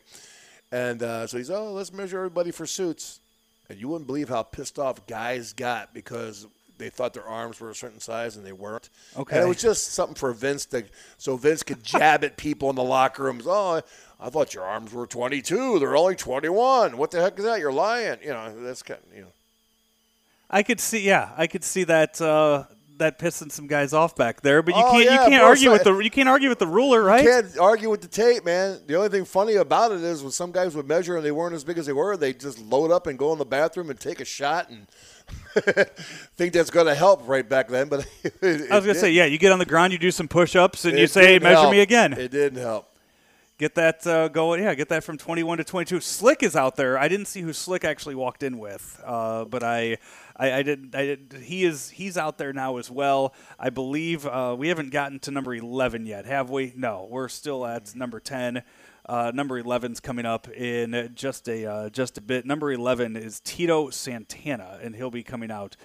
And 0.71 1.01
uh, 1.03 1.27
so 1.27 1.37
he's 1.37 1.49
oh 1.51 1.71
let's 1.73 1.93
measure 1.93 2.17
everybody 2.17 2.51
for 2.51 2.65
suits, 2.65 3.19
and 3.69 3.79
you 3.79 3.87
wouldn't 3.87 4.07
believe 4.07 4.29
how 4.29 4.43
pissed 4.43 4.79
off 4.79 5.05
guys 5.07 5.53
got 5.53 5.93
because 5.93 6.47
they 6.77 6.89
thought 6.89 7.13
their 7.13 7.25
arms 7.27 7.59
were 7.59 7.71
a 7.71 7.75
certain 7.75 7.99
size 7.99 8.35
and 8.37 8.45
they 8.45 8.51
weren't. 8.51 8.89
Okay. 9.17 9.35
And 9.35 9.45
it 9.45 9.47
was 9.47 9.59
just 9.59 9.93
something 9.93 10.15
for 10.15 10.31
Vince 10.33 10.65
to 10.67 10.83
so 11.17 11.35
Vince 11.37 11.63
could 11.63 11.83
jab 11.83 12.23
at 12.23 12.37
people 12.37 12.69
in 12.69 12.75
the 12.75 12.83
locker 12.83 13.23
rooms. 13.23 13.45
Oh, 13.47 13.81
I 14.19 14.29
thought 14.29 14.53
your 14.53 14.63
arms 14.63 14.93
were 14.93 15.05
22. 15.05 15.79
They're 15.79 15.95
only 15.95 16.15
21. 16.15 16.97
What 16.97 17.11
the 17.11 17.21
heck 17.21 17.37
is 17.37 17.45
that? 17.45 17.59
You're 17.59 17.71
lying. 17.71 18.17
You 18.23 18.29
know, 18.29 18.63
that's 18.63 18.81
kind 18.83 18.99
of, 19.09 19.15
you 19.15 19.21
know. 19.23 19.31
I 20.49 20.63
could 20.63 20.79
see, 20.79 21.01
yeah, 21.05 21.31
I 21.37 21.45
could 21.47 21.63
see 21.63 21.83
that 21.83 22.19
uh, 22.21 22.63
that 22.99 23.19
pissing 23.19 23.51
some 23.51 23.67
guys 23.67 23.93
off 23.93 24.15
back 24.15 24.41
there. 24.41 24.61
But 24.63 24.75
you 24.75 24.81
Oh, 24.83 24.91
can't 24.91 25.03
yeah, 25.05 25.23
you 25.23 25.29
can't 25.29 25.43
argue 25.43 25.71
with 25.71 25.83
the 25.83 25.97
you 25.99 26.09
can't 26.09 26.29
argue 26.29 26.49
with 26.49 26.57
the 26.59 26.65
ruler, 26.67 27.03
right? 27.03 27.23
You 27.23 27.29
can't 27.29 27.57
argue 27.59 27.89
with 27.91 28.01
the 28.01 28.07
tape, 28.07 28.43
man. 28.45 28.79
The 28.87 28.95
only 28.95 29.09
thing 29.09 29.25
funny 29.25 29.55
about 29.55 29.91
it 29.91 30.01
is 30.01 30.23
when 30.23 30.31
some 30.31 30.51
guys 30.51 30.73
would 30.75 30.87
measure 30.87 31.17
and 31.17 31.23
they 31.25 31.31
weren't 31.33 31.53
as 31.53 31.63
big 31.65 31.77
as 31.77 31.85
they 31.85 31.93
were, 31.93 32.15
they 32.17 32.33
just 32.33 32.59
load 32.59 32.91
up 32.91 33.05
and 33.07 33.19
go 33.19 33.33
in 33.33 33.39
the 33.39 33.45
bathroom 33.45 33.89
and 33.89 33.99
take 33.99 34.19
a 34.21 34.25
shot 34.25 34.69
and 34.69 34.87
think 36.37 36.53
that's 36.53 36.69
going 36.71 36.85
to 36.87 36.95
help 36.95 37.27
right 37.27 37.47
back 37.47 37.67
then. 37.67 37.89
But 37.89 38.07
it, 38.23 38.71
I 38.71 38.75
was 38.77 38.85
gonna 38.85 38.95
say, 38.97 39.11
yeah, 39.11 39.25
you 39.25 39.37
get 39.37 39.51
on 39.51 39.59
the 39.59 39.65
ground, 39.65 39.91
you 39.93 39.99
do 39.99 40.11
some 40.11 40.27
push-ups, 40.29 40.85
and 40.85 40.97
you 40.97 41.07
say, 41.07 41.33
didn't 41.33 41.43
"Measure 41.43 41.55
help. 41.61 41.71
me 41.71 41.81
again." 41.81 42.13
It 42.13 42.31
didn't 42.31 42.61
help. 42.61 42.87
Get 43.57 43.73
that 43.73 44.05
uh, 44.05 44.27
going, 44.27 44.61
yeah. 44.61 44.75
Get 44.75 44.89
that 44.89 45.03
from 45.03 45.17
21 45.17 45.57
to 45.57 45.63
22. 45.63 45.99
Slick 45.99 46.43
is 46.43 46.55
out 46.55 46.75
there. 46.75 46.95
I 46.95 47.07
didn't 47.07 47.25
see 47.25 47.41
who 47.41 47.53
Slick 47.53 47.83
actually 47.83 48.13
walked 48.13 48.43
in 48.43 48.59
with, 48.59 49.01
uh, 49.03 49.45
but 49.45 49.63
I, 49.63 49.97
I, 50.35 50.53
I 50.53 50.61
did. 50.61 50.93
I 50.95 51.05
did. 51.05 51.39
He 51.41 51.63
is. 51.63 51.89
He's 51.89 52.17
out 52.17 52.37
there 52.37 52.53
now 52.53 52.77
as 52.77 52.91
well. 52.91 53.33
I 53.57 53.71
believe 53.71 54.27
uh, 54.27 54.55
we 54.57 54.67
haven't 54.67 54.91
gotten 54.91 55.17
to 55.21 55.31
number 55.31 55.55
11 55.55 56.05
yet, 56.05 56.27
have 56.27 56.51
we? 56.51 56.71
No, 56.75 57.07
we're 57.09 57.29
still 57.29 57.65
at 57.65 57.95
number 57.95 58.19
10. 58.19 58.61
Uh, 59.07 59.31
number 59.33 59.61
11's 59.61 60.01
coming 60.01 60.27
up 60.27 60.47
in 60.49 61.11
just 61.15 61.49
a 61.49 61.65
uh, 61.65 61.89
just 61.89 62.19
a 62.19 62.21
bit. 62.21 62.45
Number 62.45 62.71
11 62.71 63.15
is 63.15 63.39
Tito 63.39 63.89
Santana, 63.89 64.77
and 64.83 64.95
he'll 64.95 65.09
be 65.09 65.23
coming 65.23 65.49
out 65.49 65.75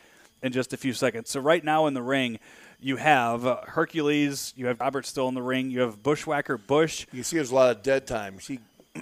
in 0.43 0.53
just 0.53 0.75
a 0.75 0.77
few 0.77 0.93
seconds. 0.93 1.31
So 1.31 1.41
right 1.41 1.65
now 1.65 1.87
in 1.87 1.95
the 1.95 2.03
ring, 2.03 2.39
you 2.83 2.97
have 2.97 3.47
uh, 3.47 3.61
Hercules, 3.67 4.53
you 4.57 4.67
have 4.67 4.81
Robert 4.81 5.07
still 5.07 5.29
in 5.29 5.35
the 5.35 5.43
ring, 5.43 5.71
you 5.71 5.81
have 5.81 6.03
Bushwhacker 6.03 6.59
Butch. 6.59 7.07
You 7.13 7.23
see, 7.23 7.37
there's 7.37 7.51
a 7.51 7.55
lot 7.55 7.77
of 7.77 7.83
dead 7.83 8.07
time. 8.07 8.41
See, 8.41 8.59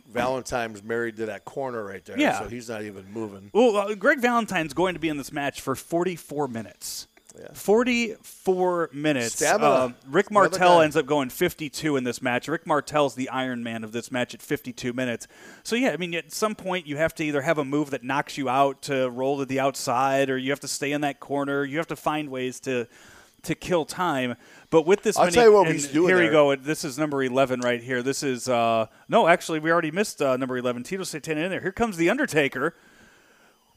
Valentine's 0.09 0.83
married 0.83 1.16
to 1.16 1.26
that 1.26 1.45
corner 1.45 1.85
right 1.85 2.05
there. 2.05 2.18
Yeah. 2.18 2.41
So 2.41 2.49
he's 2.49 2.68
not 2.68 2.83
even 2.83 3.11
moving. 3.12 3.51
Well, 3.53 3.76
uh, 3.76 3.95
Greg 3.95 4.20
Valentine's 4.20 4.74
going 4.74 4.95
to 4.95 5.01
be 5.01 5.09
in 5.09 5.16
this 5.16 5.33
match 5.33 5.61
for 5.61 5.74
44 5.74 6.49
minutes. 6.49 7.09
Yeah. 7.39 7.49
44 7.55 8.91
minutes. 8.93 9.41
Uh, 9.41 9.93
Rick 10.07 10.31
Martel 10.31 10.81
ends 10.81 10.97
up 10.97 11.07
going 11.07 11.31
52 11.31 11.97
in 11.97 12.05
this 12.05 12.20
match. 12.20 12.49
Rick 12.49 12.66
Martel's 12.66 13.14
the 13.14 13.28
Iron 13.28 13.62
Man 13.62 13.85
of 13.85 13.93
this 13.93 14.11
match 14.11 14.35
at 14.35 14.43
52 14.43 14.93
minutes. 14.93 15.28
So, 15.62 15.76
yeah, 15.76 15.91
I 15.91 15.97
mean, 15.97 16.14
at 16.14 16.33
some 16.33 16.55
point 16.55 16.87
you 16.87 16.97
have 16.97 17.14
to 17.16 17.24
either 17.24 17.43
have 17.43 17.59
a 17.59 17.64
move 17.64 17.91
that 17.91 18.03
knocks 18.03 18.37
you 18.37 18.49
out 18.49 18.83
to 18.83 19.09
roll 19.11 19.39
to 19.39 19.45
the 19.45 19.61
outside 19.61 20.28
or 20.28 20.39
you 20.39 20.51
have 20.51 20.61
to 20.61 20.68
stay 20.68 20.93
in 20.93 21.03
that 21.03 21.20
corner. 21.20 21.64
You 21.64 21.78
have 21.78 21.87
to 21.89 21.97
find 21.97 22.31
ways 22.31 22.59
to 22.61 22.89
to 23.43 23.55
kill 23.55 23.84
time. 23.84 24.36
But 24.70 24.86
with 24.86 25.03
this 25.03 25.16
I'll 25.16 25.24
many, 25.24 25.34
tell 25.34 25.45
you 25.45 25.53
what 25.53 25.66
and 25.66 25.74
he's 25.74 25.88
doing 25.88 26.09
Here 26.09 26.16
there. 26.18 26.26
you 26.26 26.30
go. 26.30 26.55
This 26.57 26.84
is 26.84 26.99
number 26.99 27.22
11 27.22 27.61
right 27.61 27.82
here. 27.82 28.03
This 28.03 28.22
is, 28.22 28.49
uh, 28.49 28.86
no, 29.09 29.26
actually, 29.26 29.59
we 29.59 29.70
already 29.70 29.91
missed 29.91 30.22
uh, 30.22 30.36
number 30.36 30.57
11. 30.57 30.82
Tito 30.84 31.03
Santana 31.05 31.41
in 31.43 31.51
there. 31.51 31.61
Here 31.61 31.72
comes 31.72 31.97
The 31.97 32.09
Undertaker 32.11 32.74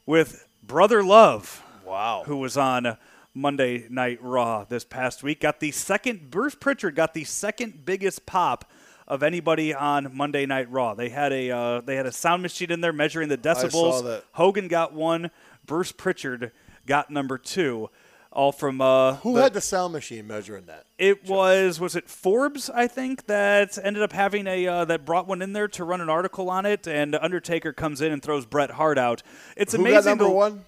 with 0.06 0.46
Brother 0.62 1.02
Love 1.02 1.62
Wow. 1.84 2.22
who 2.26 2.36
was 2.38 2.56
on 2.56 2.96
Monday 3.34 3.86
Night 3.90 4.18
Raw 4.22 4.64
this 4.64 4.84
past 4.84 5.22
week. 5.22 5.40
Got 5.40 5.60
the 5.60 5.70
second, 5.70 6.30
Bruce 6.30 6.54
Pritchard 6.54 6.94
got 6.94 7.14
the 7.14 7.24
second 7.24 7.84
biggest 7.84 8.24
pop 8.26 8.70
of 9.06 9.22
anybody 9.22 9.74
on 9.74 10.16
Monday 10.16 10.46
Night 10.46 10.70
Raw. 10.70 10.94
They 10.94 11.10
had 11.10 11.30
a 11.32 11.50
uh, 11.50 11.80
they 11.82 11.96
had 11.96 12.06
a 12.06 12.12
sound 12.12 12.40
machine 12.42 12.70
in 12.70 12.80
there 12.80 12.92
measuring 12.92 13.28
the 13.28 13.36
decibels. 13.36 14.02
that. 14.04 14.24
Hogan 14.32 14.66
got 14.68 14.94
one. 14.94 15.30
Bruce 15.66 15.92
Pritchard 15.92 16.52
got 16.86 17.10
number 17.10 17.36
two. 17.36 17.90
All 18.34 18.50
from 18.52 18.80
uh, 18.80 19.14
Who 19.16 19.34
the- 19.36 19.42
had 19.42 19.54
the 19.54 19.60
sound 19.60 19.92
machine 19.92 20.26
measuring 20.26 20.66
that? 20.66 20.86
it 20.98 21.24
was 21.28 21.78
was 21.78 21.94
it 21.96 22.08
Forbes 22.10 22.68
I 22.68 22.86
think 22.88 23.26
that 23.26 23.78
ended 23.82 24.02
up 24.02 24.12
having 24.12 24.46
a 24.48 24.66
uh, 24.66 24.84
that 24.86 25.04
brought 25.04 25.26
one 25.28 25.40
in 25.40 25.52
there 25.52 25.68
to 25.68 25.84
run 25.84 26.00
an 26.00 26.10
article 26.10 26.50
on 26.50 26.66
it, 26.66 26.86
and 26.88 27.14
Undertaker 27.14 27.72
comes 27.72 28.00
in 28.00 28.10
and 28.12 28.20
throws 28.22 28.44
Bret 28.44 28.72
Hart 28.72 28.98
out. 28.98 29.22
It's 29.56 29.72
Who 29.74 29.80
amazing. 29.82 29.98
got 30.02 30.04
number 30.06 30.24
to- 30.24 30.30
one? 30.30 30.64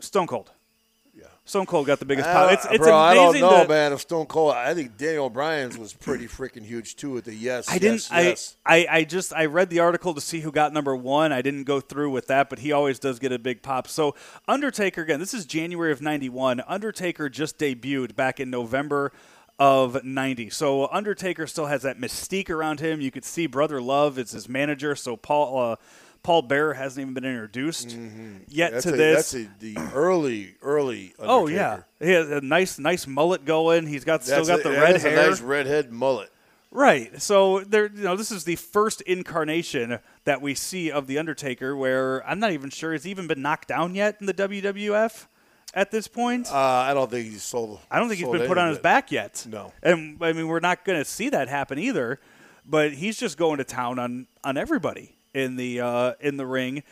Stone 0.00 0.28
Cold. 0.28 0.52
Stone 1.46 1.66
Cold 1.66 1.86
got 1.86 1.98
the 1.98 2.06
biggest 2.06 2.26
pop. 2.26 2.50
It's, 2.52 2.64
it's 2.64 2.78
bro, 2.78 2.96
I 2.96 3.12
don't 3.14 3.24
amazing 3.28 3.40
know, 3.42 3.50
that- 3.58 3.68
man. 3.68 3.92
If 3.92 4.00
Stone 4.00 4.26
Cold, 4.26 4.54
I 4.54 4.72
think 4.72 4.96
Daniel 4.96 5.28
Bryan's 5.28 5.76
was 5.76 5.92
pretty 5.92 6.26
freaking 6.26 6.64
huge 6.64 6.96
too. 6.96 7.10
With 7.10 7.26
the 7.26 7.34
yes, 7.34 7.68
I 7.70 7.74
didn't. 7.78 8.08
yes, 8.10 8.10
yes. 8.10 8.56
I, 8.64 8.86
I 8.86 8.96
I 8.98 9.04
just 9.04 9.32
I 9.34 9.44
read 9.44 9.68
the 9.68 9.80
article 9.80 10.14
to 10.14 10.22
see 10.22 10.40
who 10.40 10.50
got 10.50 10.72
number 10.72 10.96
one. 10.96 11.32
I 11.32 11.42
didn't 11.42 11.64
go 11.64 11.80
through 11.80 12.10
with 12.10 12.28
that, 12.28 12.48
but 12.48 12.60
he 12.60 12.72
always 12.72 12.98
does 12.98 13.18
get 13.18 13.30
a 13.30 13.38
big 13.38 13.60
pop. 13.60 13.88
So 13.88 14.14
Undertaker 14.48 15.02
again. 15.02 15.20
This 15.20 15.34
is 15.34 15.44
January 15.44 15.92
of 15.92 16.00
'91. 16.00 16.62
Undertaker 16.66 17.28
just 17.28 17.58
debuted 17.58 18.16
back 18.16 18.40
in 18.40 18.48
November 18.48 19.12
of 19.58 20.02
'90. 20.02 20.48
So 20.48 20.88
Undertaker 20.90 21.46
still 21.46 21.66
has 21.66 21.82
that 21.82 22.00
mystique 22.00 22.48
around 22.48 22.80
him. 22.80 23.02
You 23.02 23.10
could 23.10 23.24
see 23.24 23.46
Brother 23.46 23.82
Love 23.82 24.18
is 24.18 24.30
his 24.30 24.48
manager. 24.48 24.96
So 24.96 25.16
Paul. 25.18 25.72
Uh, 25.72 25.76
Paul 26.24 26.42
Bearer 26.42 26.74
hasn't 26.74 27.02
even 27.02 27.14
been 27.14 27.24
introduced 27.24 27.90
yet 27.90 28.72
Mm-hmm. 28.72 28.74
That's 28.74 28.84
to 28.84 28.94
a, 28.94 28.96
this. 28.96 29.32
That's 29.32 29.44
a, 29.44 29.50
the 29.60 29.76
early, 29.94 30.56
early. 30.62 31.14
Undertaker. 31.18 31.30
oh 31.30 31.46
yeah, 31.46 31.82
he 32.00 32.10
has 32.10 32.30
a 32.30 32.40
nice, 32.40 32.78
nice 32.78 33.06
mullet 33.06 33.44
going. 33.44 33.86
He's 33.86 34.04
got 34.04 34.24
still 34.24 34.44
got 34.44 34.60
a, 34.60 34.62
the 34.64 34.70
red 34.70 35.00
hair. 35.00 35.26
A 35.26 35.28
nice 35.28 35.40
redhead 35.40 35.92
mullet. 35.92 36.30
Right. 36.70 37.22
So 37.22 37.60
there, 37.60 37.86
you 37.86 38.02
know, 38.02 38.16
this 38.16 38.32
is 38.32 38.44
the 38.44 38.56
first 38.56 39.02
incarnation 39.02 40.00
that 40.24 40.40
we 40.40 40.54
see 40.54 40.90
of 40.90 41.06
the 41.06 41.18
Undertaker, 41.18 41.76
where 41.76 42.26
I'm 42.26 42.40
not 42.40 42.50
even 42.50 42.70
sure 42.70 42.92
he's 42.92 43.06
even 43.06 43.28
been 43.28 43.42
knocked 43.42 43.68
down 43.68 43.94
yet 43.94 44.16
in 44.18 44.26
the 44.26 44.34
WWF 44.34 45.26
at 45.74 45.90
this 45.90 46.08
point. 46.08 46.50
Uh, 46.50 46.56
I 46.56 46.94
don't 46.94 47.10
think 47.10 47.30
he's 47.30 47.42
sold. 47.42 47.80
I 47.90 48.00
don't 48.00 48.08
think 48.08 48.18
he's 48.18 48.28
been 48.28 48.48
put 48.48 48.58
on 48.58 48.70
his 48.70 48.78
back 48.78 49.12
yet. 49.12 49.46
No. 49.48 49.72
And 49.82 50.16
I 50.22 50.32
mean, 50.32 50.48
we're 50.48 50.60
not 50.60 50.84
going 50.84 50.98
to 50.98 51.04
see 51.04 51.28
that 51.28 51.48
happen 51.48 51.78
either. 51.78 52.18
But 52.66 52.94
he's 52.94 53.18
just 53.18 53.36
going 53.36 53.58
to 53.58 53.64
town 53.64 53.98
on 53.98 54.26
on 54.42 54.56
everybody 54.56 55.14
in 55.34 55.56
the 55.56 55.80
uh, 55.80 56.12
in 56.20 56.36
the 56.36 56.46
ring. 56.46 56.82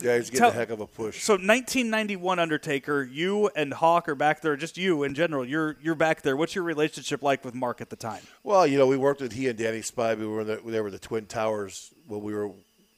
Yeah, 0.00 0.16
he's 0.16 0.30
getting 0.30 0.40
Tell- 0.42 0.50
a 0.50 0.52
heck 0.52 0.70
of 0.70 0.80
a 0.80 0.86
push. 0.86 1.22
So 1.24 1.32
1991 1.32 2.38
Undertaker, 2.38 3.02
you 3.02 3.48
and 3.56 3.72
Hawk 3.72 4.08
are 4.08 4.14
back 4.14 4.42
there. 4.42 4.56
Just 4.56 4.78
you 4.78 5.02
in 5.02 5.14
general. 5.14 5.44
You're 5.44 5.76
you're 5.82 5.96
back 5.96 6.22
there. 6.22 6.36
What's 6.36 6.54
your 6.54 6.64
relationship 6.64 7.22
like 7.22 7.44
with 7.44 7.54
Mark 7.54 7.80
at 7.80 7.90
the 7.90 7.96
time? 7.96 8.22
Well, 8.44 8.66
you 8.66 8.78
know, 8.78 8.86
we 8.86 8.96
worked 8.96 9.20
with 9.20 9.32
he 9.32 9.48
and 9.48 9.58
Danny 9.58 9.80
Spivey. 9.80 10.18
We 10.18 10.26
were 10.26 10.42
in 10.42 10.46
the, 10.46 10.60
they 10.64 10.80
were 10.80 10.90
the 10.90 10.98
Twin 11.00 11.26
Towers 11.26 11.90
when 12.06 12.22
we 12.22 12.32
were 12.32 12.50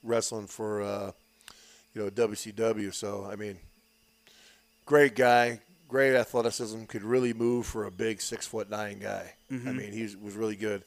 wrestling 0.03 0.47
for, 0.47 0.82
uh, 0.82 1.12
you 1.95 2.03
know, 2.03 2.11
WCW. 2.11 2.93
So 2.93 3.26
I 3.30 3.36
mean, 3.36 3.57
great 4.84 5.16
guy, 5.16 5.61
great 5.88 6.14
athleticism, 6.14 6.84
could 6.84 7.03
really 7.03 7.32
move 7.32 7.64
for 7.64 7.86
a 7.86 7.91
big 7.91 8.20
six 8.20 8.47
foot 8.47 8.68
nine 8.68 8.99
guy. 8.99 9.32
I 9.51 9.55
mean, 9.55 9.93
he 9.93 10.03
was 10.03 10.34
really 10.34 10.57
good. 10.57 10.84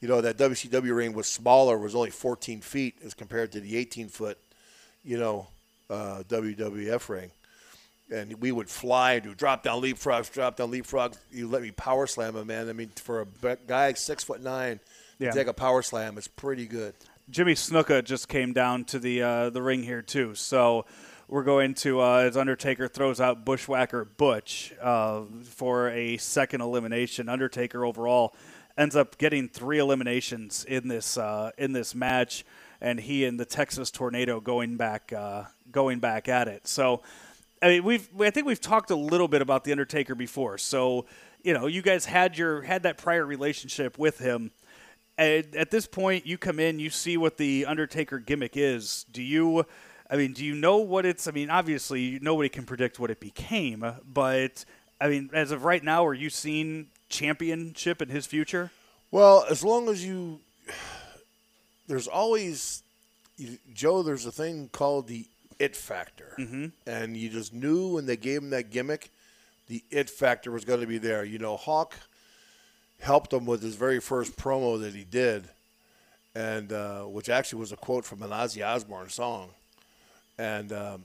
You 0.00 0.08
know, 0.08 0.20
that 0.20 0.36
WCW 0.38 0.94
ring 0.94 1.12
was 1.12 1.26
smaller, 1.26 1.76
was 1.76 1.94
only 1.94 2.10
14 2.10 2.60
feet 2.60 2.96
as 3.04 3.14
compared 3.14 3.50
to 3.52 3.60
the 3.60 3.76
18 3.76 4.08
foot, 4.08 4.38
you 5.04 5.18
know, 5.18 5.48
uh, 5.90 6.22
WWF 6.28 7.08
ring. 7.08 7.30
And 8.10 8.40
we 8.40 8.52
would 8.52 8.70
fly 8.70 9.14
and 9.14 9.24
do 9.24 9.34
drop 9.34 9.62
down 9.62 9.82
leapfrogs, 9.82 10.32
drop 10.32 10.56
down 10.56 10.70
leapfrogs. 10.70 11.18
You 11.30 11.48
let 11.48 11.62
me 11.62 11.72
power 11.72 12.06
slam 12.06 12.36
him, 12.36 12.46
man. 12.46 12.68
I 12.68 12.72
mean, 12.72 12.90
for 12.96 13.26
a 13.42 13.56
guy 13.66 13.92
six 13.94 14.24
foot 14.24 14.40
nine 14.42 14.80
Yeah. 15.18 15.30
to 15.30 15.36
take 15.36 15.46
a 15.48 15.52
power 15.52 15.82
slam 15.82 16.16
is 16.16 16.26
pretty 16.28 16.66
good. 16.66 16.94
Jimmy 17.28 17.54
Snuka 17.54 18.02
just 18.02 18.28
came 18.28 18.54
down 18.54 18.84
to 18.86 18.98
the 18.98 19.22
uh, 19.22 19.50
the 19.50 19.60
ring 19.60 19.82
here 19.82 20.00
too. 20.00 20.34
So 20.34 20.86
we're 21.28 21.42
going 21.42 21.74
to 21.74 22.00
uh, 22.00 22.18
as 22.20 22.38
Undertaker 22.38 22.88
throws 22.88 23.20
out 23.20 23.44
Bushwhacker 23.44 24.06
Butch 24.06 24.72
uh, 24.80 25.22
for 25.44 25.90
a 25.90 26.16
second 26.16 26.62
elimination. 26.62 27.28
Undertaker 27.28 27.84
overall 27.84 28.34
ends 28.78 28.96
up 28.96 29.18
getting 29.18 29.48
three 29.48 29.78
eliminations 29.78 30.64
in 30.64 30.88
this 30.88 31.18
uh, 31.18 31.50
in 31.58 31.72
this 31.72 31.94
match, 31.94 32.46
and 32.80 32.98
he 33.00 33.24
and 33.26 33.38
the 33.38 33.44
Texas 33.44 33.90
Tornado 33.90 34.40
going 34.40 34.76
back 34.76 35.12
uh, 35.12 35.44
going 35.70 35.98
back 35.98 36.28
at 36.28 36.48
it. 36.48 36.66
So. 36.66 37.02
I 37.60 37.66
mean, 37.66 37.82
we've 37.82 38.08
I 38.20 38.30
think 38.30 38.46
we've 38.46 38.60
talked 38.60 38.92
a 38.92 38.94
little 38.94 39.26
bit 39.26 39.42
about 39.42 39.64
the 39.64 39.72
Undertaker 39.72 40.14
before. 40.14 40.58
So, 40.58 41.06
you 41.42 41.52
know, 41.52 41.66
you 41.66 41.82
guys 41.82 42.04
had 42.04 42.38
your 42.38 42.62
had 42.62 42.84
that 42.84 42.98
prior 42.98 43.26
relationship 43.26 43.98
with 43.98 44.20
him. 44.20 44.52
At, 45.18 45.56
at 45.56 45.72
this 45.72 45.84
point, 45.84 46.24
you 46.24 46.38
come 46.38 46.60
in, 46.60 46.78
you 46.78 46.88
see 46.88 47.16
what 47.16 47.36
the 47.36 47.66
Undertaker 47.66 48.20
gimmick 48.20 48.56
is. 48.56 49.06
Do 49.10 49.24
you? 49.24 49.66
I 50.08 50.16
mean, 50.16 50.34
do 50.34 50.44
you 50.44 50.54
know 50.54 50.76
what 50.76 51.04
it's? 51.04 51.26
I 51.26 51.32
mean, 51.32 51.50
obviously, 51.50 52.20
nobody 52.22 52.48
can 52.48 52.64
predict 52.64 53.00
what 53.00 53.10
it 53.10 53.18
became, 53.18 53.84
but 54.06 54.64
I 55.00 55.08
mean, 55.08 55.30
as 55.32 55.50
of 55.50 55.64
right 55.64 55.82
now, 55.82 56.06
are 56.06 56.14
you 56.14 56.30
seeing 56.30 56.86
championship 57.08 58.02
in 58.02 58.08
his 58.08 58.26
future? 58.26 58.70
Well, 59.10 59.44
as 59.48 59.64
long 59.64 59.88
as 59.88 60.04
you, 60.04 60.40
there's 61.88 62.08
always, 62.08 62.82
you, 63.36 63.58
Joe. 63.72 64.02
There's 64.02 64.26
a 64.26 64.32
thing 64.32 64.68
called 64.72 65.08
the 65.08 65.26
it 65.58 65.76
factor, 65.76 66.34
mm-hmm. 66.38 66.66
and 66.86 67.16
you 67.16 67.28
just 67.28 67.52
knew 67.52 67.94
when 67.94 68.06
they 68.06 68.16
gave 68.16 68.42
him 68.42 68.50
that 68.50 68.70
gimmick, 68.70 69.10
the 69.66 69.82
it 69.90 70.08
factor 70.10 70.50
was 70.50 70.64
going 70.64 70.80
to 70.80 70.86
be 70.86 70.98
there. 70.98 71.24
You 71.24 71.38
know, 71.38 71.56
Hawk 71.56 71.94
helped 73.00 73.32
him 73.32 73.46
with 73.46 73.62
his 73.62 73.74
very 73.74 74.00
first 74.00 74.36
promo 74.36 74.80
that 74.80 74.94
he 74.94 75.04
did, 75.04 75.48
and 76.34 76.72
uh, 76.72 77.02
which 77.02 77.28
actually 77.28 77.60
was 77.60 77.72
a 77.72 77.76
quote 77.76 78.04
from 78.04 78.22
an 78.22 78.30
Ozzy 78.30 78.66
Osbourne 78.66 79.08
song, 79.08 79.50
and. 80.38 80.72
Um, 80.72 81.04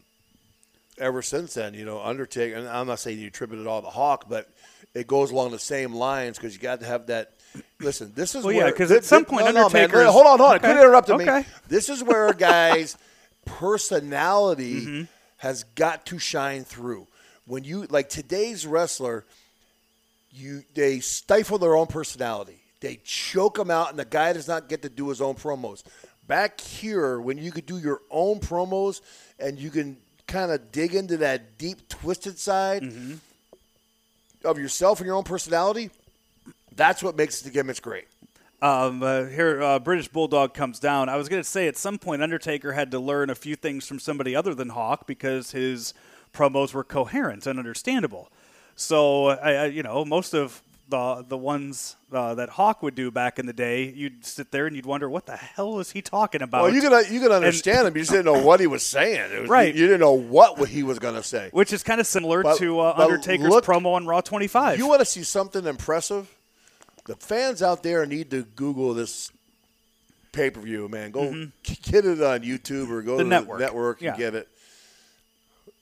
ever 0.97 1.21
since 1.21 1.55
then, 1.55 1.73
you 1.73 1.85
know, 1.85 2.01
Undertaker, 2.01 2.55
and 2.55 2.67
I'm 2.67 2.87
not 2.87 2.99
saying 2.99 3.19
you 3.19 3.27
attribute 3.27 3.61
it 3.61 3.67
all 3.67 3.81
to 3.81 3.87
Hawk, 3.87 4.25
but 4.29 4.49
it 4.93 5.07
goes 5.07 5.31
along 5.31 5.51
the 5.51 5.59
same 5.59 5.93
lines 5.93 6.37
because 6.37 6.53
you 6.53 6.59
got 6.61 6.79
to 6.81 6.85
have 6.85 7.07
that. 7.07 7.31
Listen, 7.79 8.11
this 8.15 8.35
is 8.35 8.43
Well, 8.43 8.55
where 8.55 8.67
yeah, 8.67 8.71
'cause 8.71 8.89
thi- 8.89 8.95
at 8.95 9.03
some 9.05 9.25
point 9.25 9.45
no, 9.45 9.51
no, 9.51 9.69
man, 9.69 9.83
Undertaker's- 9.85 10.11
hold 10.11 10.25
on, 10.25 10.39
hold 10.39 10.49
on. 10.51 10.55
Okay, 10.57 10.67
Quit 10.73 10.77
interrupting 10.77 11.17
me. 11.17 11.45
This 11.67 11.89
is 11.89 12.03
where 12.03 12.27
a 12.27 12.35
guy's 12.51 12.97
personality 13.45 14.81
Mm-hmm. 14.81 15.03
has 15.37 15.63
got 15.75 16.05
to 16.07 16.19
shine 16.19 16.63
through. 16.63 17.07
When 17.45 17.63
you 17.63 17.85
like 17.89 18.09
today's 18.09 18.65
wrestler, 18.65 19.25
you 20.31 20.63
they 20.73 20.99
stifle 20.99 21.57
their 21.57 21.75
own 21.75 21.87
personality. 21.87 22.59
They 22.79 22.99
choke 23.03 23.55
them 23.55 23.69
out, 23.71 23.89
and 23.91 23.99
the 23.99 24.05
guy 24.05 24.33
does 24.33 24.47
not 24.47 24.67
get 24.69 24.81
to 24.81 24.89
do 24.89 25.09
his 25.09 25.21
own 25.21 25.35
promos. 25.35 25.83
Back 26.27 26.59
here, 26.61 27.19
when 27.19 27.37
you 27.37 27.51
could 27.51 27.65
do 27.65 27.77
your 27.77 28.01
own 28.09 28.39
promos 28.39 29.01
and 29.39 29.59
you 29.59 29.69
can 29.69 29.97
kind 30.27 30.51
of 30.51 30.71
dig 30.71 30.95
into 30.95 31.17
that 31.17 31.57
deep, 31.57 31.87
twisted 31.89 32.39
side 32.39 32.81
Mm-hmm. 32.83 33.15
Of 34.43 34.57
yourself 34.59 34.99
and 34.99 35.07
your 35.07 35.15
own 35.15 35.23
personality, 35.23 35.89
that's 36.75 37.03
what 37.03 37.15
makes 37.15 37.41
the 37.41 37.49
gimmicks 37.49 37.79
great. 37.79 38.07
Um, 38.61 39.03
uh, 39.03 39.25
here, 39.25 39.61
uh, 39.61 39.79
British 39.79 40.07
Bulldog 40.07 40.53
comes 40.53 40.79
down. 40.79 41.09
I 41.09 41.17
was 41.17 41.27
going 41.27 41.41
to 41.41 41.47
say 41.47 41.67
at 41.67 41.75
some 41.75 41.99
point 41.99 42.23
Undertaker 42.23 42.71
had 42.71 42.91
to 42.91 42.99
learn 42.99 43.29
a 43.29 43.35
few 43.35 43.57
things 43.57 43.85
from 43.85 43.99
somebody 43.99 44.35
other 44.35 44.55
than 44.55 44.69
Hawk 44.69 45.05
because 45.05 45.51
his 45.51 45.93
promos 46.33 46.73
were 46.73 46.83
coherent 46.83 47.45
and 47.45 47.59
understandable. 47.59 48.31
So, 48.75 49.27
I, 49.27 49.53
I, 49.53 49.65
you 49.65 49.83
know, 49.83 50.05
most 50.05 50.33
of 50.33 50.61
the 50.93 51.25
the 51.27 51.37
ones 51.37 51.95
uh, 52.11 52.35
that 52.35 52.49
Hawk 52.49 52.83
would 52.83 52.93
do 52.93 53.09
back 53.09 53.39
in 53.39 53.45
the 53.47 53.53
day, 53.53 53.91
you'd 53.95 54.23
sit 54.25 54.51
there 54.51 54.67
and 54.67 54.75
you'd 54.75 54.85
wonder 54.85 55.09
what 55.09 55.25
the 55.25 55.35
hell 55.35 55.79
is 55.79 55.91
he 55.91 56.01
talking 56.03 56.41
about. 56.43 56.63
Well, 56.63 56.73
you 56.73 56.81
could 56.81 57.09
you 57.09 57.19
could 57.19 57.31
understand 57.31 57.87
him. 57.87 57.95
You 57.95 58.01
just 58.03 58.11
didn't 58.11 58.25
know 58.25 58.43
what 58.43 58.59
he 58.59 58.67
was 58.67 58.85
saying. 58.85 59.41
Was- 59.41 59.49
Right. 59.49 59.73
You, 59.73 59.81
you 59.81 59.87
didn't 59.87 60.01
know 60.01 60.13
what 60.13 60.69
he 60.69 60.83
was 60.83 60.99
going 60.99 61.15
to 61.15 61.23
say. 61.23 61.49
which 61.51 61.73
is 61.73 61.81
kind 61.81 61.99
of 61.99 62.05
similar 62.07 62.43
But- 62.43 62.57
to 62.59 62.79
uh, 62.79 62.93
Undertaker's 62.97 63.49
look- 63.49 63.65
promo 63.65 63.93
on 63.95 64.05
Raw 64.05 64.21
25. 64.21 64.77
You 64.77 64.87
want 64.87 64.99
to 64.99 65.05
see 65.05 65.23
something 65.23 65.65
impressive? 65.65 66.29
The 67.05 67.15
fans 67.15 67.61
out 67.63 67.81
there 67.83 68.05
need 68.05 68.29
to 68.31 68.43
Google 68.43 68.93
this 68.93 69.31
pay 70.31 70.49
per 70.51 70.61
view, 70.61 70.87
man. 70.87 71.11
Go 71.11 71.47
get 71.63 72.05
it 72.05 72.21
on 72.21 72.41
YouTube 72.41 72.89
or 72.91 73.01
go 73.01 73.13
Mm-hmm. 73.13 73.17
The 73.17 73.23
to 73.23 73.29
network. 73.29 73.57
the 73.59 73.65
network 73.65 74.01
and 74.01 74.05
Yeah. 74.05 74.17
get 74.17 74.35
it. 74.35 74.47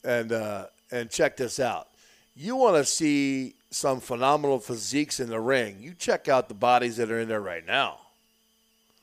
And 0.03 0.31
uh, 0.31 0.65
and 0.91 1.09
check 1.09 1.37
this 1.37 1.59
out. 1.59 1.87
You 2.35 2.55
want 2.55 2.77
to 2.77 2.85
see 2.85 3.55
some 3.71 3.99
phenomenal 3.99 4.59
physiques 4.59 5.19
in 5.19 5.29
the 5.29 5.39
ring? 5.39 5.77
You 5.81 5.93
check 5.97 6.27
out 6.27 6.47
the 6.49 6.53
bodies 6.53 6.97
that 6.97 7.09
are 7.11 7.19
in 7.19 7.27
there 7.29 7.41
right 7.41 7.65
now. 7.65 7.97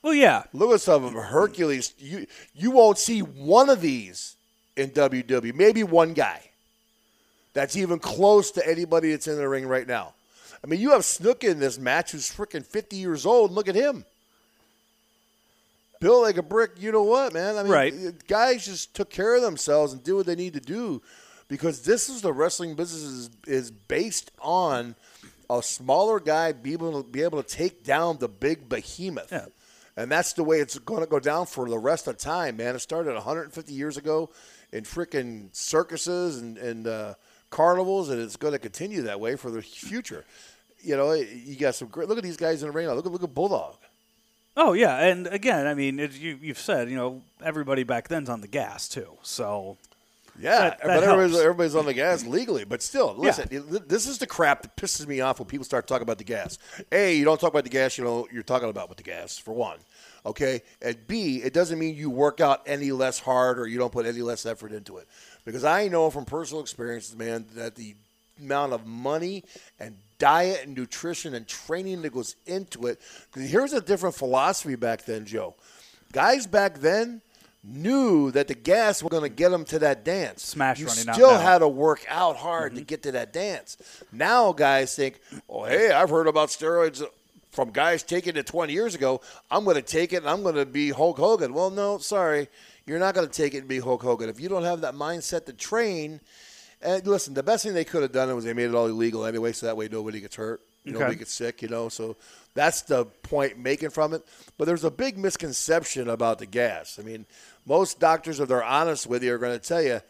well, 0.02 0.14
yeah, 0.14 0.44
Look 0.52 0.72
at 0.72 0.80
some 0.80 1.04
of 1.04 1.12
them. 1.12 1.22
Hercules. 1.22 1.94
You 1.98 2.26
you 2.54 2.70
won't 2.70 2.98
see 2.98 3.20
one 3.20 3.68
of 3.70 3.80
these 3.80 4.36
in 4.76 4.90
WWE. 4.90 5.54
Maybe 5.54 5.82
one 5.82 6.12
guy. 6.14 6.42
That's 7.54 7.76
even 7.76 7.98
close 7.98 8.52
to 8.52 8.68
anybody 8.68 9.10
that's 9.10 9.26
in 9.26 9.36
the 9.36 9.48
ring 9.48 9.66
right 9.66 9.86
now. 9.88 10.14
I 10.62 10.66
mean, 10.68 10.80
you 10.80 10.90
have 10.90 11.04
Snook 11.04 11.42
in 11.44 11.58
this 11.58 11.78
match 11.78 12.12
who's 12.12 12.30
freaking 12.30 12.64
50 12.64 12.96
years 12.96 13.24
old. 13.26 13.50
Look 13.50 13.68
at 13.68 13.74
him. 13.74 14.04
Built 16.00 16.22
like 16.22 16.36
a 16.36 16.42
brick. 16.42 16.72
You 16.78 16.92
know 16.92 17.02
what, 17.02 17.32
man? 17.32 17.56
I 17.56 17.62
mean, 17.64 17.72
Right. 17.72 18.26
guys 18.28 18.64
just 18.66 18.94
took 18.94 19.10
care 19.10 19.34
of 19.34 19.42
themselves 19.42 19.92
and 19.92 20.02
did 20.04 20.12
what 20.12 20.26
they 20.26 20.36
need 20.36 20.54
to 20.54 20.60
do 20.60 21.02
because 21.48 21.82
this 21.82 22.08
is 22.08 22.22
the 22.22 22.32
wrestling 22.32 22.74
business 22.74 23.02
is, 23.02 23.30
is 23.46 23.70
based 23.70 24.30
on 24.40 24.94
a 25.50 25.62
smaller 25.62 26.20
guy 26.20 26.52
be 26.52 26.74
able 26.74 27.02
to 27.02 27.08
be 27.08 27.22
able 27.22 27.42
to 27.42 27.48
take 27.48 27.82
down 27.82 28.18
the 28.18 28.28
big 28.28 28.68
behemoth. 28.68 29.32
Yeah. 29.32 29.46
And 29.96 30.12
that's 30.12 30.34
the 30.34 30.44
way 30.44 30.60
it's 30.60 30.78
going 30.78 31.00
to 31.00 31.08
go 31.08 31.18
down 31.18 31.46
for 31.46 31.68
the 31.68 31.78
rest 31.78 32.06
of 32.06 32.18
time, 32.18 32.58
man. 32.58 32.76
It 32.76 32.78
started 32.78 33.14
150 33.14 33.72
years 33.72 33.96
ago 33.96 34.30
in 34.72 34.84
freaking 34.84 35.48
circuses 35.52 36.38
and, 36.38 36.56
and 36.56 36.86
uh, 36.86 37.14
carnivals, 37.50 38.08
and 38.08 38.20
it's 38.20 38.36
going 38.36 38.52
to 38.52 38.60
continue 38.60 39.02
that 39.02 39.18
way 39.18 39.34
for 39.34 39.50
the 39.50 39.60
future. 39.60 40.24
You 40.80 40.96
know, 40.96 41.14
you 41.14 41.56
got 41.56 41.74
some 41.74 41.88
great. 41.88 42.08
Look 42.08 42.18
at 42.18 42.22
these 42.22 42.36
guys 42.36 42.62
in 42.62 42.68
the 42.68 42.72
ring. 42.72 42.86
now. 42.86 42.92
Look 42.92 43.06
at 43.06 43.12
look 43.12 43.24
at 43.24 43.34
Bulldog. 43.34 43.74
Oh 44.56 44.72
yeah, 44.72 45.04
and 45.04 45.26
again, 45.26 45.66
I 45.66 45.74
mean, 45.74 45.98
it, 45.98 46.12
you, 46.12 46.38
you've 46.40 46.58
said 46.58 46.88
you 46.88 46.96
know 46.96 47.22
everybody 47.42 47.82
back 47.82 48.06
then's 48.06 48.28
on 48.28 48.40
the 48.40 48.48
gas 48.48 48.88
too. 48.88 49.18
So 49.22 49.78
Yeah, 50.40 50.58
That- 50.60 50.78
that 50.78 50.86
but 50.86 51.02
everybody's, 51.04 51.36
everybody's 51.38 51.74
on 51.74 51.86
the 51.86 51.94
gas 51.94 52.24
legally. 52.24 52.64
But 52.64 52.82
still, 52.82 53.14
listen, 53.16 53.48
it- 53.50 53.88
this 53.88 54.06
is 54.06 54.18
the 54.18 54.26
crap 54.26 54.62
that 54.62 54.76
pisses 54.76 55.06
me 55.06 55.20
off 55.20 55.38
when 55.40 55.46
people 55.46 55.64
start 55.64 55.86
talking 55.86 56.02
about 56.02 56.18
the 56.18 56.24
gas. 56.24 56.58
A, 56.92 57.16
you 57.16 57.24
don't 57.24 57.40
talk 57.40 57.50
about 57.50 57.64
the 57.64 57.70
gas 57.70 57.98
you 57.98 58.04
know 58.04 58.26
you're 58.32 58.42
talking 58.42 58.68
about 58.68 58.88
with 58.88 58.98
the 58.98 59.04
gas, 59.04 59.36
for 59.38 59.52
one. 59.52 59.78
Okay? 60.24 60.62
And 60.82 60.96
B, 61.06 61.36
it 61.38 61.52
doesn't 61.52 61.78
mean 61.78 61.96
you 61.96 62.10
work 62.10 62.40
out 62.40 62.62
any 62.66 62.92
less 62.92 63.18
hard 63.18 63.58
or 63.58 63.66
you 63.66 63.78
don't 63.78 63.92
put 63.92 64.06
any 64.06 64.22
less 64.22 64.46
effort 64.46 64.72
into 64.72 64.98
it. 64.98 65.08
Because 65.44 65.64
I 65.64 65.88
know 65.88 66.10
from 66.10 66.24
personal 66.24 66.60
experience, 66.62 67.14
man, 67.16 67.46
that 67.54 67.74
the 67.74 67.94
amount 68.40 68.72
of 68.72 68.86
money 68.86 69.44
and 69.80 69.96
diet 70.18 70.64
and 70.66 70.76
nutrition 70.76 71.34
and 71.34 71.46
training 71.48 72.02
that 72.02 72.12
goes 72.12 72.36
into 72.46 72.86
it. 72.86 73.00
Because 73.32 73.50
here's 73.50 73.72
a 73.72 73.80
different 73.80 74.14
philosophy 74.14 74.74
back 74.76 75.04
then, 75.04 75.24
Joe. 75.24 75.54
Guys 76.12 76.46
back 76.46 76.78
then 76.80 77.22
knew 77.64 78.30
that 78.30 78.48
the 78.48 78.54
gas 78.54 79.02
was 79.02 79.10
going 79.10 79.22
to 79.22 79.28
get 79.28 79.50
them 79.50 79.64
to 79.66 79.78
that 79.80 80.04
dance. 80.04 80.42
Smash 80.42 80.80
you 80.80 80.86
running 80.86 81.08
out 81.08 81.14
still 81.14 81.38
had 81.38 81.58
to 81.58 81.68
work 81.68 82.04
out 82.08 82.36
hard 82.36 82.72
to 82.74 82.80
mm-hmm. 82.80 82.86
get 82.86 83.02
to 83.02 83.12
that 83.12 83.32
dance. 83.32 83.76
Now 84.12 84.52
guys 84.52 84.94
think, 84.94 85.20
oh, 85.48 85.64
hey, 85.64 85.90
I've 85.90 86.10
heard 86.10 86.26
about 86.26 86.48
steroids 86.48 87.02
from 87.50 87.70
guys 87.70 88.02
taking 88.02 88.36
it 88.36 88.46
20 88.46 88.72
years 88.72 88.94
ago. 88.94 89.20
I'm 89.50 89.64
going 89.64 89.76
to 89.76 89.82
take 89.82 90.12
it 90.12 90.18
and 90.18 90.28
I'm 90.28 90.42
going 90.42 90.54
to 90.54 90.66
be 90.66 90.90
Hulk 90.90 91.18
Hogan. 91.18 91.52
Well, 91.52 91.70
no, 91.70 91.98
sorry. 91.98 92.48
You're 92.86 92.98
not 92.98 93.14
going 93.14 93.26
to 93.26 93.32
take 93.32 93.54
it 93.54 93.58
and 93.58 93.68
be 93.68 93.80
Hulk 93.80 94.02
Hogan. 94.02 94.28
If 94.28 94.40
you 94.40 94.48
don't 94.48 94.64
have 94.64 94.80
that 94.82 94.94
mindset 94.94 95.46
to 95.46 95.52
train, 95.52 96.20
and 96.80 97.06
listen, 97.06 97.34
the 97.34 97.42
best 97.42 97.64
thing 97.64 97.74
they 97.74 97.84
could 97.84 98.02
have 98.02 98.12
done 98.12 98.34
was 98.34 98.44
they 98.44 98.54
made 98.54 98.70
it 98.70 98.74
all 98.74 98.86
illegal 98.86 99.26
anyway, 99.26 99.52
so 99.52 99.66
that 99.66 99.76
way 99.76 99.88
nobody 99.90 100.20
gets 100.20 100.36
hurt, 100.36 100.60
You 100.84 100.92
know, 100.92 100.98
okay. 100.98 101.04
nobody 101.04 101.18
gets 101.18 101.32
sick, 101.32 101.62
you 101.62 101.68
know. 101.68 101.88
So 101.88 102.16
that's 102.54 102.82
the 102.82 103.04
point 103.04 103.58
making 103.58 103.90
from 103.90 104.14
it. 104.14 104.22
But 104.56 104.64
there's 104.66 104.84
a 104.84 104.90
big 104.90 105.18
misconception 105.18 106.08
about 106.08 106.38
the 106.38 106.46
gas. 106.46 106.98
I 106.98 107.02
mean, 107.02 107.26
most 107.66 108.00
doctors, 108.00 108.40
if 108.40 108.48
they're 108.48 108.64
honest 108.64 109.06
with 109.06 109.22
you, 109.22 109.34
are 109.34 109.38
going 109.38 109.58
to 109.58 109.64
tell 109.64 109.82
you 109.82 110.00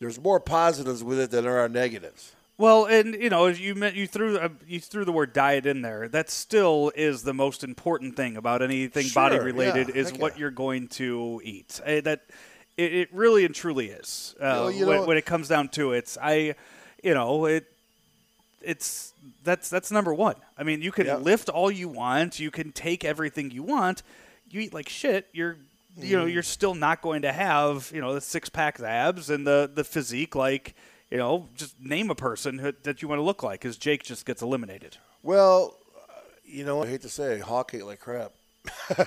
there's 0.00 0.20
more 0.20 0.40
positives 0.40 1.04
with 1.04 1.20
it 1.20 1.30
than 1.30 1.44
there 1.44 1.58
are 1.58 1.68
negatives. 1.68 2.32
Well, 2.56 2.84
and 2.84 3.14
you 3.14 3.30
know, 3.30 3.46
you 3.46 3.74
meant 3.74 3.96
you 3.96 4.06
threw 4.06 4.38
uh, 4.38 4.48
you 4.66 4.78
threw 4.78 5.04
the 5.04 5.12
word 5.12 5.32
diet 5.32 5.66
in 5.66 5.82
there. 5.82 6.08
That 6.08 6.30
still 6.30 6.92
is 6.94 7.24
the 7.24 7.34
most 7.34 7.64
important 7.64 8.16
thing 8.16 8.36
about 8.36 8.62
anything 8.62 9.06
body 9.12 9.38
related 9.38 9.88
yeah, 9.88 9.94
is 9.96 10.12
what 10.12 10.38
you're 10.38 10.52
going 10.52 10.86
to 10.88 11.40
eat. 11.42 11.80
Uh, 11.84 12.00
that 12.02 12.22
it, 12.76 12.94
it 12.94 13.08
really 13.12 13.44
and 13.44 13.54
truly 13.54 13.88
is. 13.88 14.36
Uh, 14.38 14.42
Well, 14.42 14.70
you 14.70 14.86
when, 14.86 14.96
know- 14.98 15.06
when 15.06 15.16
it 15.16 15.26
comes 15.26 15.48
down 15.48 15.68
to 15.70 15.92
it, 15.92 16.16
I, 16.22 16.54
you 17.02 17.14
know, 17.14 17.46
it 17.46 17.66
it's 18.64 19.12
that's 19.42 19.68
that's 19.70 19.90
number 19.90 20.12
one. 20.14 20.36
I 20.58 20.62
mean, 20.62 20.82
you 20.82 20.92
can 20.92 21.06
Yeah. 21.06 21.16
lift 21.16 21.48
all 21.48 21.70
you 21.70 21.88
want, 21.88 22.38
you 22.40 22.50
can 22.50 22.72
take 22.72 23.04
everything 23.04 23.50
you 23.50 23.62
want. 23.62 24.02
You 24.50 24.60
eat 24.60 24.74
like 24.74 24.88
shit, 24.88 25.28
you're 25.32 25.56
you 25.96 26.16
Mm. 26.16 26.20
know 26.20 26.26
you're 26.26 26.42
still 26.42 26.74
not 26.74 27.02
going 27.02 27.22
to 27.22 27.32
have 27.32 27.90
you 27.94 28.00
know 28.00 28.14
the 28.14 28.20
six 28.20 28.48
pack 28.48 28.80
abs 28.80 29.30
and 29.30 29.46
the 29.46 29.70
the 29.72 29.84
physique 29.84 30.34
like 30.34 30.74
you 31.10 31.16
know 31.18 31.48
just 31.56 31.80
name 31.80 32.10
a 32.10 32.14
person 32.16 32.58
who- 32.58 32.72
that 32.82 33.00
you 33.02 33.06
want 33.08 33.18
to 33.20 33.22
look 33.22 33.42
like 33.42 33.60
because 33.60 33.76
Jake 33.76 34.02
just 34.02 34.26
gets 34.26 34.42
eliminated. 34.42 34.96
Well, 35.22 35.76
you 36.44 36.64
know, 36.64 36.82
I 36.82 36.86
hate 36.88 37.02
to 37.02 37.08
say, 37.08 37.38
Hawk 37.38 37.72
ate 37.74 37.86
like 37.86 38.00
crap. 38.00 38.32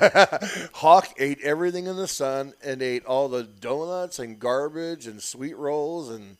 Hawk 0.74 1.14
ate 1.18 1.42
everything 1.42 1.88
in 1.88 1.96
the 1.96 2.08
sun 2.08 2.54
and 2.64 2.82
ate 2.82 3.06
all 3.06 3.28
the 3.30 3.44
donuts 3.44 4.20
and 4.20 4.40
garbage 4.40 5.08
and 5.08 5.22
sweet 5.22 5.56
rolls 5.58 6.10
and 6.10 6.38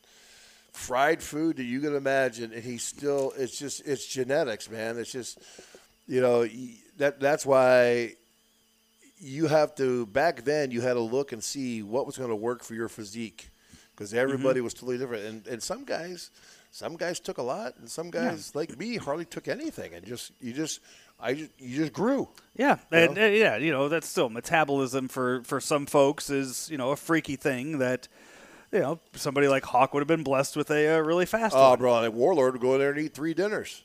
fried 0.78 1.22
food 1.22 1.56
that 1.56 1.64
you 1.64 1.80
can 1.80 1.94
imagine, 1.94 2.52
and 2.52 2.62
he 2.62 2.78
still. 2.78 3.32
It's 3.36 3.58
just 3.58 3.86
it's 3.86 4.06
genetics, 4.06 4.70
man. 4.70 4.98
It's 4.98 5.12
just 5.12 5.38
you 6.06 6.20
know 6.20 6.46
that 6.98 7.20
that's 7.20 7.44
why 7.44 8.14
you 9.20 9.48
have 9.48 9.74
to 9.74 10.06
back 10.06 10.44
then 10.44 10.70
you 10.70 10.80
had 10.80 10.94
to 10.94 11.00
look 11.00 11.32
and 11.32 11.42
see 11.42 11.82
what 11.82 12.06
was 12.06 12.16
going 12.16 12.30
to 12.30 12.36
work 12.36 12.62
for 12.62 12.74
your 12.74 12.88
physique 12.88 13.50
because 13.90 14.14
everybody 14.14 14.60
was 14.60 14.72
totally 14.72 14.96
different 14.96 15.24
and, 15.24 15.46
and 15.48 15.60
some 15.62 15.84
guys 15.84 16.30
some 16.70 16.94
guys 16.96 17.18
took 17.18 17.38
a 17.38 17.42
lot 17.42 17.74
and 17.80 17.90
some 17.90 18.10
guys 18.10 18.54
like 18.54 18.78
me 18.78 18.96
hardly 18.96 19.24
took 19.24 19.48
anything 19.48 19.92
and 19.92 20.06
just 20.06 20.30
you 20.40 20.52
just 20.52 20.78
i 21.18 21.34
just, 21.34 21.50
you 21.58 21.76
just 21.76 21.92
grew 21.92 22.28
Yeah, 22.56 22.78
and 22.92 23.16
know? 23.16 23.24
uh, 23.24 23.26
yeah, 23.26 23.56
you 23.56 23.72
know 23.72 23.88
that's 23.88 24.06
still 24.06 24.28
metabolism 24.28 25.08
for 25.08 25.42
for 25.42 25.60
some 25.60 25.86
folks 25.86 26.30
is 26.30 26.68
you 26.70 26.78
know 26.78 26.92
a 26.92 26.96
freaky 26.96 27.34
thing 27.34 27.78
that 27.80 28.06
you 28.72 28.80
know 28.80 29.00
somebody 29.14 29.48
like 29.48 29.64
Hawk 29.64 29.94
would 29.94 30.00
have 30.00 30.08
been 30.08 30.24
blessed 30.24 30.56
with 30.56 30.70
a 30.70 30.96
uh, 30.96 31.00
really 31.00 31.26
fast 31.26 31.54
oh 31.56 31.70
one. 31.70 31.78
bro 31.78 32.02
and 32.02 32.14
warlord 32.14 32.52
would 32.54 32.62
go 32.62 32.74
in 32.74 32.80
there 32.80 32.90
and 32.90 33.00
eat 33.00 33.14
three 33.14 33.34
dinners 33.34 33.82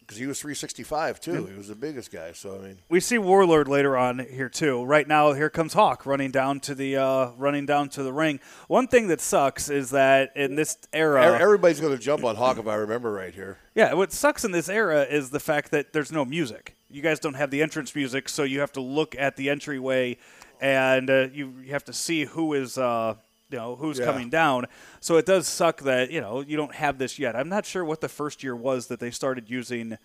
because 0.00 0.18
he 0.18 0.26
was 0.26 0.38
365 0.40 1.20
too 1.20 1.46
he 1.46 1.56
was 1.56 1.68
the 1.68 1.74
biggest 1.74 2.12
guy 2.12 2.30
so 2.32 2.56
i 2.56 2.58
mean 2.66 2.78
We 2.88 3.00
see 3.00 3.18
Warlord 3.18 3.66
later 3.68 3.96
on 3.96 4.20
here 4.20 4.48
too. 4.48 4.84
Right 4.84 5.08
now, 5.08 5.32
here 5.32 5.50
comes 5.50 5.72
Hawk 5.72 6.06
running 6.06 6.30
down 6.30 6.60
to 6.60 6.74
the 6.76 6.96
uh, 6.96 7.30
running 7.36 7.66
down 7.66 7.88
to 7.90 8.04
the 8.04 8.12
ring. 8.12 8.38
One 8.68 8.86
thing 8.86 9.08
that 9.08 9.20
sucks 9.20 9.68
is 9.68 9.90
that 9.90 10.30
in 10.36 10.54
this 10.54 10.78
era, 10.92 11.36
everybody's 11.40 11.80
going 11.80 11.96
to 11.96 12.02
jump 12.02 12.22
on 12.22 12.36
hawk 12.36 12.58
if 12.58 12.68
i 12.68 12.74
remember 12.76 13.10
right 13.10 13.34
here 13.34 13.58
Yeah, 13.74 13.94
what 13.94 14.12
sucks 14.12 14.44
in 14.44 14.52
this 14.52 14.68
era 14.68 15.02
is 15.02 15.30
the 15.30 15.40
fact 15.40 15.72
that 15.72 15.92
there's 15.92 16.12
no 16.12 16.24
music. 16.24 16.76
You 16.88 17.02
guys 17.02 17.18
don't 17.18 17.34
have 17.34 17.50
the 17.50 17.60
entrance 17.62 17.92
music, 17.94 18.28
so 18.28 18.44
you 18.44 18.60
have 18.60 18.72
to 18.72 18.80
look 18.80 19.16
at 19.18 19.34
the 19.36 19.50
entryway, 19.50 20.18
and 20.60 21.10
uh, 21.10 21.28
you 21.32 21.52
you 21.64 21.72
have 21.72 21.84
to 21.86 21.92
see 21.92 22.24
who 22.26 22.54
is 22.54 22.78
uh, 22.78 23.16
you 23.50 23.58
know 23.58 23.76
who's 23.76 23.98
Yeah. 23.98 24.06
coming 24.06 24.28
down. 24.30 24.66
So 25.00 25.16
it 25.16 25.26
does 25.26 25.46
suck 25.46 25.80
that 25.82 26.10
you 26.10 26.20
know 26.20 26.40
you 26.40 26.56
don't 26.56 26.74
have 26.74 26.98
this 26.98 27.18
yet. 27.18 27.36
I'm 27.36 27.48
not 27.48 27.64
sure 27.66 27.84
what 27.84 28.00
the 28.00 28.08
first 28.08 28.42
year 28.42 28.56
was 28.56 28.86
that 28.88 29.00
they 29.00 29.10
started 29.10 29.48
using 29.50 29.98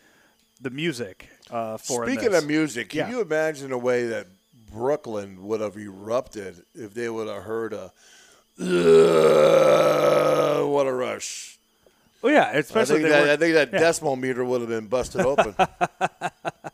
the 0.61 0.69
music 0.69 1.27
uh, 1.49 1.77
for. 1.77 2.05
Speaking 2.05 2.33
of 2.35 2.45
music, 2.45 2.89
can 2.89 2.99
Yeah. 2.99 3.09
you 3.09 3.21
imagine 3.21 3.71
a 3.71 3.77
way 3.77 4.05
that 4.07 4.27
Brooklyn 4.71 5.43
would 5.45 5.59
have 5.59 5.75
erupted 5.75 6.63
if 6.75 6.93
they 6.93 7.09
would 7.09 7.27
have 7.27 7.43
heard 7.43 7.73
a 7.73 7.91
what 10.67 10.85
a 10.87 10.93
rush? 10.93 11.57
oh 12.23 12.29
yeah, 12.29 12.43
I 12.53 12.57
especially 12.57 12.97
think 12.99 13.09
that, 13.09 13.23
were- 13.25 13.31
I 13.31 13.35
think 13.37 13.53
that 13.55 13.73
yeah. 13.73 13.79
decibel 13.79 14.19
meter 14.19 14.45
would 14.45 14.61
have 14.61 14.69
been 14.69 14.87
busted 14.87 15.21
open. 15.21 15.55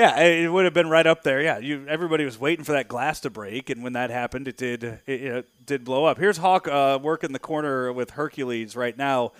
Yeah, 0.00 0.18
it 0.18 0.50
would 0.50 0.64
have 0.64 0.72
been 0.72 0.88
right 0.88 1.06
up 1.06 1.24
there. 1.24 1.42
Yeah, 1.42 1.58
you 1.58 1.84
everybody 1.86 2.24
was 2.24 2.40
waiting 2.40 2.64
for 2.64 2.72
that 2.72 2.88
glass 2.88 3.20
to 3.20 3.28
break, 3.28 3.68
and 3.68 3.82
when 3.82 3.92
that 3.92 4.08
happened, 4.08 4.48
it 4.48 4.56
did 4.56 4.82
it, 4.82 5.02
it 5.06 5.66
did 5.66 5.84
blow 5.84 6.06
up. 6.06 6.16
Here's 6.16 6.38
Hawk 6.38 6.66
uh, 6.66 6.98
working 7.02 7.32
the 7.32 7.38
corner 7.38 7.92
with 7.92 8.12
Hercules 8.12 8.74
right 8.74 8.96
now. 8.96 9.32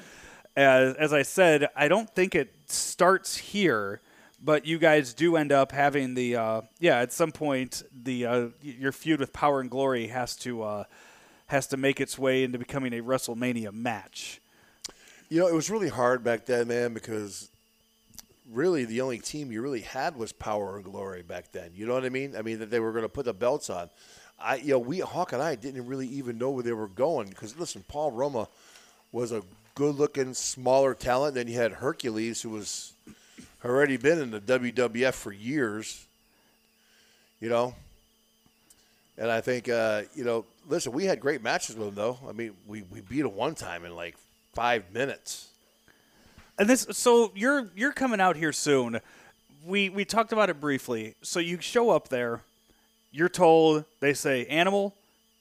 As 0.55 0.97
as 0.97 1.13
I 1.15 1.23
said, 1.23 1.69
I 1.75 1.89
don't 1.89 2.11
think 2.15 2.35
it 2.35 2.53
starts 2.67 3.39
here, 3.39 4.03
but 4.39 4.67
you 4.67 4.77
guys 4.77 5.15
do 5.15 5.37
end 5.37 5.51
up 5.51 5.73
having 5.73 6.13
the 6.13 6.37
uh, 6.37 6.61
yeah. 6.79 6.99
At 6.99 7.15
some 7.15 7.33
point, 7.33 7.83
the 7.91 8.27
uh, 8.27 8.49
your 8.61 8.93
feud 8.93 9.21
with 9.21 9.33
Power 9.33 9.61
and 9.61 9.71
Glory 9.71 10.09
has 10.09 10.37
to 10.37 10.63
uh, 10.63 10.85
has 11.47 11.69
to 11.69 11.79
make 11.79 12.03
its 12.03 12.19
way 12.19 12.45
into 12.45 12.59
becoming 12.59 12.93
a 12.93 13.01
WrestleMania 13.01 13.73
match. 13.73 14.43
you 15.31 15.41
know, 15.41 15.47
it 15.47 15.55
was 15.55 15.71
really 15.71 15.89
hard 15.89 16.23
back 16.23 16.45
then, 16.45 16.69
man, 16.69 16.93
because 16.93 17.50
really 18.51 18.85
the 18.85 19.01
only 19.01 19.19
team 19.19 19.53
you 19.53 19.63
really 19.63 19.81
had 19.81 20.17
was 20.17 20.33
Power 20.33 20.77
and 20.77 20.85
Glory 20.85 21.23
back 21.23 21.53
then. 21.53 21.71
You 21.75 21.87
know 21.87 21.95
what 21.95 22.05
I 22.05 22.09
mean? 22.09 22.35
I 22.37 22.43
mean 22.43 22.59
that 22.59 22.71
they 22.71 22.81
were 22.81 22.93
going 22.93 23.05
to 23.05 23.09
put 23.09 23.25
the 23.25 23.35
belts 23.35 23.71
on. 23.71 23.91
I, 24.39 24.57
you 24.57 24.71
know, 24.71 24.79
we 24.79 25.01
Hawk 25.01 25.33
and 25.33 25.43
I 25.43 25.55
didn't 25.55 25.87
really 25.87 26.09
even 26.09 26.39
know 26.39 26.51
where 26.51 26.63
they 26.63 26.73
were 26.73 26.89
going 26.89 27.29
because 27.29 27.59
listen, 27.59 27.85
Paul 27.87 28.11
Roma 28.11 28.49
was 29.13 29.33
a 29.33 29.43
good-looking, 29.75 30.35
smaller 30.35 30.95
talent. 30.95 31.35
Then 31.35 31.47
you 31.49 31.55
had 31.55 31.73
Hercules, 31.73 32.43
who 32.43 32.51
was 32.51 32.93
already 33.65 33.97
been 33.97 34.21
in 34.21 34.31
the 34.31 34.41
WWF 34.41 35.15
for 35.15 35.33
years. 35.33 36.07
You 37.41 37.49
know, 37.49 37.75
and 39.17 39.31
I 39.31 39.41
think 39.41 39.69
uh, 39.69 40.03
you 40.15 40.25
know, 40.25 40.47
listen, 40.69 40.93
we 40.93 41.05
had 41.05 41.21
great 41.21 41.43
matches 41.43 41.77
with 41.77 41.89
him 41.89 41.95
though. 41.95 42.19
I 42.29 42.33
mean, 42.33 42.55
we 42.67 42.83
we 42.91 43.03
beat 43.03 43.21
him 43.21 43.35
one 43.37 43.55
time 43.55 43.85
in 43.85 43.95
like 43.95 44.17
five 44.55 44.93
minutes. 44.93 45.50
And 46.61 46.69
this, 46.69 46.87
so 46.91 47.33
you're 47.35 47.71
you're 47.75 47.93
coming 47.93 48.21
out 48.21 48.37
here 48.37 48.53
soon. 48.53 49.01
We 49.65 49.89
we 49.89 50.05
talked 50.05 50.31
about 50.33 50.51
it 50.51 50.61
briefly. 50.61 51.15
So 51.23 51.41
you 51.41 51.59
show 51.63 51.89
up 51.89 52.09
there, 52.09 52.43
you're 53.13 53.31
told 53.31 53.85
they 54.01 54.13
say 54.13 54.45
animal, 54.45 54.95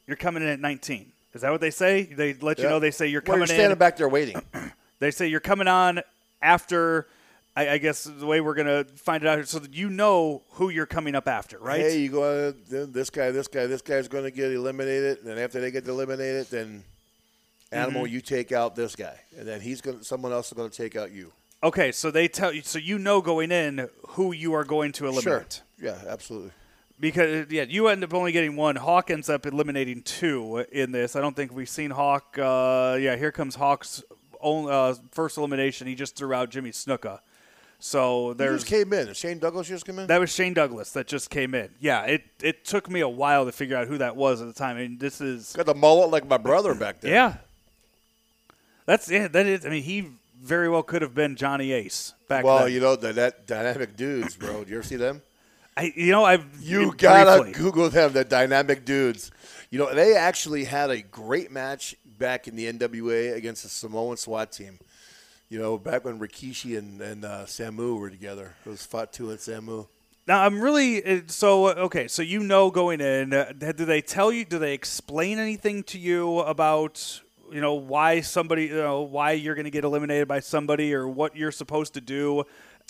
you're 0.07 0.15
coming 0.15 0.43
in 0.43 0.49
at 0.49 0.61
19. 0.61 1.11
Is 1.33 1.41
that 1.41 1.51
what 1.51 1.59
they 1.59 1.71
say? 1.71 2.03
They 2.03 2.33
let 2.35 2.57
you 2.57 2.63
Yeah. 2.63 2.69
know 2.71 2.79
they 2.79 2.89
say 2.91 3.07
you're 3.07 3.19
Well, 3.21 3.33
coming 3.35 3.39
you're 3.41 3.47
standing 3.47 3.71
in. 3.73 3.77
back 3.77 3.97
there 3.97 4.07
waiting. 4.09 4.41
They 4.99 5.11
say 5.11 5.27
you're 5.27 5.39
coming 5.41 5.67
on 5.67 6.01
after. 6.41 7.07
I, 7.55 7.69
I 7.71 7.77
guess 7.79 8.03
the 8.05 8.25
way 8.25 8.39
we're 8.39 8.53
gonna 8.53 8.85
find 8.85 9.21
it 9.23 9.27
out, 9.27 9.35
here 9.39 9.45
so 9.45 9.59
that 9.59 9.73
you 9.73 9.89
know 9.89 10.43
who 10.51 10.69
you're 10.69 10.85
coming 10.85 11.15
up 11.15 11.27
after, 11.27 11.57
right? 11.59 11.81
Hey, 11.81 11.99
you 11.99 12.09
go. 12.11 12.23
uh, 12.49 12.51
This 12.69 13.09
guy, 13.09 13.31
this 13.31 13.47
guy, 13.49 13.65
this 13.67 13.81
guy's 13.81 14.07
going 14.07 14.23
to 14.25 14.31
get 14.31 14.51
eliminated, 14.53 15.17
and 15.19 15.27
then 15.27 15.37
after 15.37 15.59
they 15.59 15.71
get 15.71 15.85
eliminated, 15.87 16.47
then 16.47 16.83
animal, 17.71 18.03
Mm-hmm. 18.03 18.13
you 18.13 18.21
take 18.21 18.51
out 18.51 18.75
this 18.75 18.95
guy, 18.95 19.19
and 19.37 19.47
then 19.47 19.61
he's 19.61 19.81
going. 19.81 20.01
Someone 20.03 20.31
else 20.31 20.47
is 20.47 20.53
going 20.53 20.69
to 20.69 20.75
take 20.75 20.95
out 20.95 21.11
you. 21.11 21.31
Okay, 21.61 21.91
so 21.91 22.09
they 22.09 22.27
tell 22.27 22.53
you, 22.53 22.61
so 22.61 22.79
you 22.79 22.97
know 22.97 23.21
going 23.21 23.51
in 23.51 23.89
who 24.09 24.31
you 24.31 24.53
are 24.53 24.63
going 24.63 24.91
to 24.93 25.05
eliminate. 25.07 25.23
Sure. 25.23 25.89
Yeah, 25.91 25.97
absolutely. 26.07 26.51
Because 26.99 27.49
yeah, 27.49 27.63
you 27.63 27.87
end 27.87 28.03
up 28.03 28.13
only 28.13 28.31
getting 28.31 28.55
one. 28.55 28.75
Hawk 28.75 29.09
ends 29.09 29.29
up 29.29 29.45
eliminating 29.45 30.01
two 30.03 30.65
in 30.71 30.91
this. 30.91 31.15
I 31.15 31.21
don't 31.21 31.35
think 31.35 31.53
we've 31.53 31.69
seen 31.69 31.91
Hawk. 31.91 32.37
Uh, 32.37 32.97
yeah, 32.99 33.15
here 33.15 33.31
comes 33.31 33.55
Hawk's 33.55 34.03
own, 34.41 34.69
uh, 34.69 34.95
first 35.11 35.37
elimination. 35.37 35.87
He 35.87 35.95
just 35.95 36.15
threw 36.15 36.33
out 36.33 36.49
Jimmy 36.49 36.71
Snuka. 36.71 37.19
So 37.81 38.33
there's 38.33 38.63
just 38.63 38.67
came 38.69 38.91
in? 38.91 39.13
Shane 39.13 39.39
Douglas 39.39 39.67
just 39.69 39.85
came 39.85 39.99
in? 39.99 40.07
that 40.07 40.19
was 40.19 40.29
Shane 40.33 40.53
Douglas 40.53 40.91
that 40.91 41.07
just 41.07 41.29
came 41.29 41.55
in. 41.55 41.69
Yeah, 41.79 42.03
it 42.03 42.23
it 42.41 42.65
took 42.65 42.89
me 42.89 42.99
a 42.99 43.07
while 43.07 43.45
to 43.45 43.53
figure 43.53 43.77
out 43.77 43.87
who 43.87 43.97
that 43.99 44.17
was 44.17 44.41
at 44.41 44.47
the 44.47 44.53
time. 44.53 44.75
I 44.75 44.81
mean, 44.81 44.97
this 44.97 45.21
is 45.21 45.53
Got 45.55 45.65
the 45.65 45.75
mullet 45.75 46.09
like 46.11 46.27
my 46.27 46.37
brother 46.37 46.75
back 46.75 46.99
there. 46.99 47.13
yeah. 47.13 47.37
That's 48.89 49.07
yeah. 49.07 49.27
That 49.27 49.45
is. 49.45 49.67
I 49.67 49.69
mean, 49.69 49.83
he 49.83 50.07
very 50.41 50.67
well 50.67 50.81
could 50.81 51.03
have 51.03 51.13
been 51.13 51.35
Johnny 51.35 51.73
Ace 51.73 52.15
back 52.27 52.39
then. 52.39 52.45
Well, 52.51 52.63
then. 52.63 52.73
you 52.73 52.79
know 52.79 52.95
the 52.95 53.13
that 53.13 53.45
dynamic 53.45 53.95
dudes, 53.95 54.35
bro. 54.35 54.63
Do 54.63 54.71
you 54.71 54.77
ever 54.77 54.83
see 54.83 54.95
them? 54.95 55.21
I, 55.77 55.93
you 55.95 56.11
know, 56.11 56.25
I've 56.25 56.43
You 56.59 56.95
gotta 56.97 57.51
Google 57.51 57.91
them. 57.91 58.13
The 58.13 58.23
dynamic 58.23 58.85
dudes. 58.85 59.29
You 59.69 59.77
know 59.77 59.93
they 59.93 60.15
actually 60.15 60.63
had 60.63 60.89
a 60.89 61.03
great 61.03 61.51
match 61.51 61.95
back 62.17 62.47
in 62.47 62.55
the 62.55 62.65
NWA 62.65 63.35
against 63.35 63.61
the 63.61 63.69
Samoan 63.69 64.17
SWAT 64.17 64.51
team. 64.51 64.79
You 65.49 65.59
know, 65.59 65.77
back 65.77 66.03
when 66.03 66.17
Rikishi 66.19 66.75
and, 66.75 66.99
and 66.99 67.25
uh, 67.25 67.45
Samu 67.45 67.99
were 67.99 68.09
together. 68.09 68.55
It 68.65 68.69
was 68.69 68.83
Fatu 68.87 69.29
and 69.29 69.37
Samu. 69.37 69.87
Now 70.25 70.43
I'm 70.43 70.59
really 70.59 71.05
uh, 71.05 71.21
so 71.27 71.67
uh, 71.67 71.73
okay. 71.77 72.07
So 72.07 72.23
you 72.23 72.39
know 72.39 72.71
going 72.71 73.01
in, 73.01 73.33
uh, 73.33 73.53
do 73.55 73.85
they 73.85 74.01
tell 74.01 74.31
you? 74.31 74.45
Do 74.45 74.57
they 74.57 74.73
explain 74.73 75.37
anything 75.37 75.83
to 75.83 75.99
you 75.99 76.39
about 76.39 77.21
you 77.51 77.61
know 77.61 77.75
why 77.75 78.21
somebody 78.21 78.65
you 78.65 78.75
know 78.75 79.01
why 79.01 79.31
you're 79.31 79.55
going 79.55 79.65
to 79.65 79.71
get 79.71 79.83
eliminated 79.83 80.27
by 80.27 80.39
somebody 80.39 80.93
or 80.93 81.07
what 81.07 81.35
you're 81.35 81.51
supposed 81.51 81.93
to 81.95 82.01
do? 82.01 82.43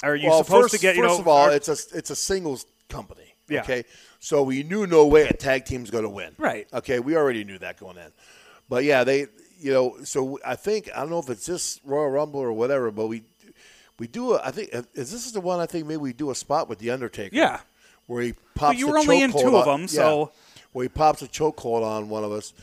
Are 0.03 0.16
you 0.16 0.30
well, 0.30 0.43
supposed 0.43 0.64
first, 0.72 0.76
to 0.76 0.80
get 0.82 0.95
you 0.95 1.03
first 1.03 1.16
know? 1.16 1.22
of 1.22 1.28
all, 1.28 1.49
are- 1.49 1.53
it's 1.55 1.68
a 1.68 1.97
it's 1.97 2.10
a 2.10 2.16
singles 2.16 2.66
company. 2.88 3.36
Yeah. 3.47 3.62
Okay, 3.62 3.84
so 4.20 4.43
we 4.43 4.62
knew 4.64 4.86
no 4.86 5.07
way 5.07 5.28
a 5.28 5.34
tag 5.34 5.66
team's 5.66 5.89
going 5.89 6.03
to 6.03 6.10
win. 6.10 6.36
Right. 6.38 6.68
Okay, 6.72 6.99
we 6.99 7.16
already 7.18 7.43
knew 7.43 7.57
that 7.57 7.80
going 7.80 7.97
in, 7.97 8.12
but 8.70 8.84
yeah, 8.84 9.03
they 9.03 9.26
you 9.60 9.74
know 9.74 9.97
so 10.03 10.39
I 10.45 10.55
think 10.55 10.89
I 10.95 10.99
don't 10.99 11.10
know 11.10 11.20
if 11.20 11.30
it's 11.30 11.45
this 11.47 11.80
Royal 11.84 12.10
Rumble 12.10 12.39
or 12.39 12.53
whatever, 12.53 12.91
but 12.91 13.07
we 13.07 13.24
we 13.97 14.07
do 14.07 14.34
a, 14.36 14.41
I 14.43 14.51
think 14.51 14.74
uh, 14.74 14.84
is 14.93 15.12
this 15.12 15.26
is 15.26 15.32
the 15.34 15.41
one 15.41 15.60
I 15.60 15.66
think 15.66 15.88
maybe 15.88 15.97
we 15.97 16.14
do 16.14 16.30
a 16.32 16.36
spot 16.36 16.70
with 16.70 16.80
the 16.80 16.91
Undertaker. 16.91 17.36
Yeah. 17.36 17.60
where 18.05 18.22
he 18.22 18.34
pops. 18.55 18.78
you 18.78 18.88
were 18.88 18.99
only 18.99 19.22
in 19.22 19.32
two 19.32 19.57
of 19.57 19.68
on- 19.68 19.82
them, 19.82 19.88
so- 19.88 20.32
yeah, 20.55 20.62
where 20.72 20.84
he 20.84 20.89
pops 20.89 21.22
a 21.24 21.28
chokehold 21.28 21.84
on 21.84 22.07
one 22.10 22.24
of 22.24 22.32
us. 22.32 22.53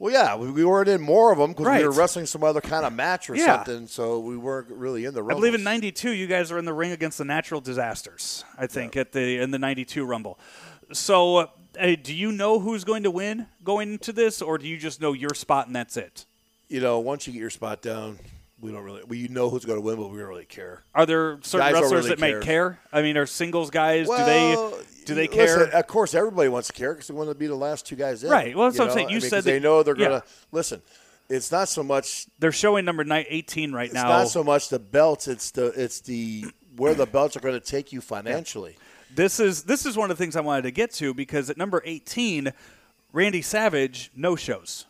Well, 0.00 0.12
yeah, 0.12 0.36
we, 0.36 0.50
we 0.50 0.64
weren't 0.64 0.88
in 0.88 1.00
more 1.00 1.32
of 1.32 1.38
them 1.38 1.50
because 1.50 1.66
Right. 1.66 1.80
we 1.80 1.88
were 1.88 1.92
wrestling 1.92 2.26
some 2.26 2.44
other 2.44 2.60
kind 2.60 2.86
of 2.86 2.92
match 2.92 3.28
or 3.28 3.34
Yeah. 3.34 3.56
something, 3.64 3.88
so 3.88 4.20
we 4.20 4.36
weren't 4.36 4.68
really 4.68 5.04
in 5.04 5.14
the. 5.14 5.24
I 5.24 5.34
believe 5.34 5.54
in 5.54 5.64
'92 5.64 6.12
you 6.12 6.26
guys 6.28 6.52
are 6.52 6.58
in 6.58 6.64
the 6.64 6.72
ring 6.72 6.92
against 6.92 7.18
the 7.18 7.24
Natural 7.24 7.60
Disasters. 7.60 8.44
I 8.56 8.66
think 8.68 8.96
at 8.96 9.10
the 9.12 9.38
in 9.38 9.50
the 9.50 9.58
'92 9.58 10.04
Rumble. 10.04 10.38
So, 10.92 11.36
uh, 11.36 11.46
do 12.02 12.14
you 12.14 12.30
know 12.32 12.60
who's 12.60 12.84
going 12.84 13.02
to 13.02 13.10
win 13.10 13.46
going 13.64 13.92
into 13.94 14.12
this, 14.12 14.40
or 14.40 14.56
do 14.56 14.66
you 14.68 14.78
just 14.78 15.00
know 15.00 15.12
your 15.12 15.34
spot 15.34 15.66
and 15.66 15.74
that's 15.76 15.96
it? 15.96 16.24
you 16.70 16.80
know, 16.82 16.98
once 16.98 17.26
you 17.26 17.32
get 17.32 17.38
your 17.40 17.48
spot 17.50 17.80
down, 17.80 18.18
we 18.60 18.72
don't 18.72 18.82
really. 18.82 19.02
We 19.06 19.28
know 19.28 19.50
who's 19.50 19.64
going 19.64 19.78
to 19.78 19.82
win, 19.82 19.96
but 19.96 20.08
we 20.08 20.18
don't 20.18 20.28
really 20.28 20.44
care. 20.44 20.82
Are 20.94 21.06
there 21.06 21.38
certain 21.42 21.72
Guys 21.72 21.74
wrestlers 21.74 21.92
really 21.92 22.08
that 22.10 22.18
may 22.18 22.30
care. 22.32 22.40
care? 22.40 22.80
I 22.92 23.02
mean, 23.02 23.16
are 23.16 23.26
singles 23.26 23.70
guys? 23.70 24.08
Well, 24.08 24.18
do 24.18 24.24
they 24.24 25.04
do 25.04 25.14
they 25.14 25.28
listen, 25.28 25.70
care? 25.70 25.78
of 25.78 25.86
course, 25.86 26.14
everybody 26.14 26.48
wants 26.48 26.68
to 26.68 26.74
care 26.74 26.92
because 26.92 27.08
they 27.08 27.14
want 27.14 27.28
to 27.30 27.34
be 27.34 27.46
the 27.46 27.54
last 27.54 27.86
two 27.86 27.96
guys 27.96 28.24
in. 28.24 28.30
Right. 28.30 28.56
Well, 28.56 28.66
that's 28.66 28.76
you 28.76 28.84
what 28.84 28.90
I'm 28.90 28.96
saying. 28.96 29.08
You 29.10 29.18
I 29.18 29.20
mean, 29.20 29.30
said 29.30 29.44
they 29.44 29.60
know 29.60 29.82
they're 29.82 29.94
going 29.94 30.10
to 30.10 30.24
yeah. 30.26 30.32
listen. 30.52 30.82
It's 31.28 31.52
not 31.52 31.68
so 31.68 31.82
much. 31.82 32.26
They're 32.38 32.52
showing 32.52 32.84
number 32.84 33.04
nine, 33.04 33.26
18 33.28 33.72
right 33.72 33.86
It's 33.86 33.94
now. 33.94 34.08
not 34.08 34.28
so 34.28 34.42
much 34.42 34.70
the 34.70 34.78
belts. 34.78 35.28
It's 35.28 35.50
the 35.50 35.66
it's 35.66 36.00
the 36.00 36.46
where 36.76 36.94
the 36.94 37.06
belts 37.06 37.36
are 37.36 37.40
going 37.40 37.58
to 37.58 37.60
take 37.60 37.92
you 37.92 38.00
financially. 38.00 38.76
This 39.14 39.40
is 39.40 39.64
this 39.64 39.86
is 39.86 39.96
one 39.96 40.10
of 40.10 40.16
the 40.16 40.22
things 40.22 40.36
I 40.36 40.40
wanted 40.40 40.62
to 40.62 40.70
get 40.70 40.92
to 40.94 41.12
because 41.14 41.50
at 41.50 41.56
number 41.56 41.82
18, 41.84 42.52
Randy 43.12 43.42
Savage 43.42 44.10
no 44.14 44.36
shows. 44.36 44.86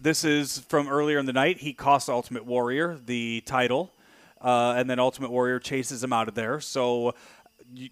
This 0.00 0.24
is 0.24 0.60
from 0.68 0.88
earlier 0.88 1.18
in 1.18 1.26
the 1.26 1.32
night. 1.32 1.58
He 1.58 1.72
cost 1.72 2.08
Ultimate 2.08 2.44
Warrior 2.44 2.98
the 3.04 3.42
title, 3.46 3.92
uh, 4.40 4.74
and 4.76 4.88
then 4.88 5.00
Ultimate 5.00 5.30
Warrior 5.30 5.58
chases 5.58 6.04
him 6.04 6.12
out 6.12 6.28
of 6.28 6.34
there. 6.34 6.60
So 6.60 7.14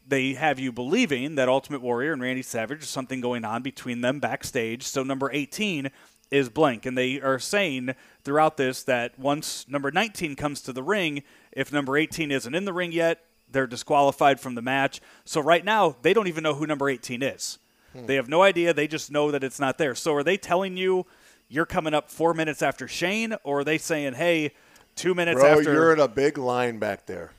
they 0.07 0.35
have 0.35 0.59
you 0.61 0.71
believing 0.71 1.35
that 1.35 1.49
Ultimate 1.49 1.83
Warrior 1.83 2.13
and 2.13 2.23
Randy 2.23 2.43
Savage 2.43 2.83
is 2.83 2.89
something 2.89 3.21
going 3.21 3.45
on 3.45 3.63
between 3.63 4.03
them 4.03 4.21
backstage. 4.21 4.85
So 4.85 5.03
number 5.03 5.31
18 5.33 5.91
is 6.31 6.49
blank, 6.49 6.87
and 6.87 6.97
they 6.97 7.21
are 7.21 7.39
saying 7.41 7.95
throughout 8.23 8.57
this 8.57 8.85
that 8.85 9.19
once 9.19 9.67
number 9.69 9.91
19 9.91 10.37
comes 10.37 10.61
to 10.63 10.73
the 10.73 10.83
ring, 10.83 11.25
if 11.53 11.73
number 11.73 11.97
18 11.97 12.31
isn't 12.31 12.55
in 12.55 12.65
the 12.65 12.73
ring 12.73 12.93
yet, 12.93 13.25
they're 13.51 13.67
disqualified 13.67 14.39
from 14.41 14.55
the 14.55 14.63
match. 14.63 15.01
So 15.25 15.41
right 15.41 15.65
now, 15.65 15.97
they 16.03 16.13
don't 16.13 16.27
even 16.29 16.43
know 16.43 16.55
who 16.55 16.67
number 16.67 16.89
18 16.89 17.23
is. 17.23 17.59
They 18.07 18.17
have 18.17 18.29
no 18.29 18.43
idea. 18.43 18.75
They 18.75 18.87
just 18.89 19.11
know 19.11 19.31
that 19.31 19.43
it's 19.43 19.59
not 19.59 19.79
there. 19.79 19.95
So 19.95 20.15
are 20.15 20.23
they 20.23 20.37
telling 20.37 20.77
you 20.77 21.07
you're 21.49 21.67
coming 21.67 21.95
up 21.95 22.11
four 22.11 22.35
minutes 22.35 22.63
after 22.63 22.89
Shane, 22.89 23.35
or 23.45 23.61
are 23.61 23.65
they 23.65 23.79
saying, 23.79 24.15
hey, 24.15 24.53
two 24.97 25.15
minutes 25.15 25.41
Bro, 25.41 25.59
after? 25.59 25.73
you're 25.73 25.93
in 25.93 26.01
a 26.01 26.09
big 26.09 26.39
line 26.39 26.79
back 26.79 27.07
there. 27.07 27.31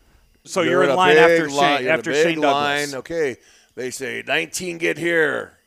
so 0.46 0.62
you're, 0.62 0.84
in 0.84 0.90
a 0.92 0.96
line 0.96 1.18
after 1.18 1.50
line- 1.50 1.78
Shane. 1.78 1.84
you're 1.86 1.94
in 1.94 2.00
After 2.00 2.14
Shane 2.14 2.42
Douglas. 2.42 2.92
line. 2.92 2.96
Okay, 3.00 3.36
they 3.76 3.92
say 3.92 4.24
19 4.26 4.78
get 4.78 4.98
here, 4.98 5.58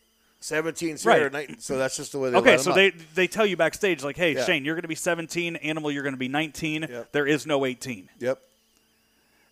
17's 0.41 1.05
Right. 1.05 1.19
here. 1.21 1.29
19, 1.31 1.59
so 1.61 1.77
that's 1.77 1.97
just 1.99 2.13
the 2.13 2.19
way 2.19 2.31
they. 2.31 2.39
Okay, 2.39 2.57
so 2.57 2.71
up. 2.71 2.77
they 2.77 2.91
they 3.15 3.27
tell 3.27 3.45
you 3.45 3.57
backstage 3.59 4.03
like, 4.03 4.17
hey, 4.17 4.35
Yeah. 4.35 4.45
Shane, 4.47 4.65
you're 4.65 4.75
going 4.75 4.83
to 4.83 4.89
be 4.89 4.95
17. 4.95 5.57
Animal, 5.57 5.91
you're 5.93 6.03
going 6.03 6.15
to 6.15 6.19
be 6.19 6.29
19. 6.29 6.87
Yep. 6.89 7.13
There 7.13 7.27
is 7.27 7.47
no 7.47 7.67
18, 7.67 8.09
Yep. 8.21 8.41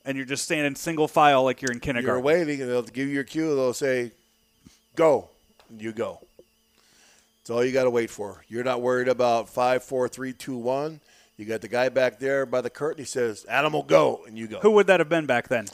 and 0.07 0.17
you're 0.17 0.25
just 0.27 0.45
standing 0.45 0.75
single 0.75 1.09
file 1.09 1.45
like 1.45 1.61
you're 1.61 1.73
in 1.73 1.81
kindergarten 1.81 2.25
You're 2.25 2.25
waiting, 2.25 2.63
and 2.63 2.71
they'll 2.71 2.83
give 2.83 3.07
you 3.09 3.15
your 3.15 3.25
cue. 3.25 3.55
They'll 3.55 3.75
say, 3.75 4.13
"Go," 4.97 5.29
you 5.77 5.93
go. 5.93 6.21
That's 7.49 7.57
all 7.57 7.65
you 7.65 7.73
got 7.73 7.85
to 7.85 7.91
wait 7.91 8.11
for. 8.11 8.45
You're 8.49 8.63
not 8.63 8.83
worried 8.83 9.09
about 9.09 9.49
five, 9.49 9.83
four, 9.83 10.07
three, 10.07 10.35
two, 10.35 10.59
one. 10.59 11.01
You 11.39 11.47
got 11.47 11.63
the 11.63 11.69
guy 11.69 11.89
back 11.89 12.19
there 12.19 12.45
by 12.45 12.61
the 12.61 12.69
curtain. 12.69 12.99
He 13.03 13.07
says, 13.07 13.45
"Animal, 13.47 13.85
go," 13.85 14.23
and 14.27 14.37
you 14.37 14.47
go. 14.49 14.61
Who 14.61 14.73
would 14.73 14.87
that 14.89 15.01
have 15.01 15.09
been 15.09 15.25
back 15.25 15.49
then? 15.49 15.65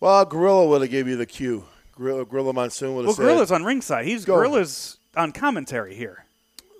Well, 0.00 0.24
Gorilla 0.24 0.66
would 0.66 0.80
have 0.80 0.90
gave 0.90 1.06
you 1.06 1.14
the 1.14 1.26
cue. 1.26 1.64
Gorilla, 1.96 2.24
Gorilla 2.24 2.52
Monsoon 2.52 2.96
would 2.96 3.02
have 3.02 3.06
Well, 3.06 3.14
said, 3.14 3.22
Well, 3.22 3.34
Gorilla's 3.34 3.52
on 3.52 3.62
ringside. 3.62 4.04
He's 4.04 4.24
Go. 4.24 4.34
Gorilla's 4.34 4.96
on 5.16 5.30
commentary 5.30 5.94
here 5.94 6.24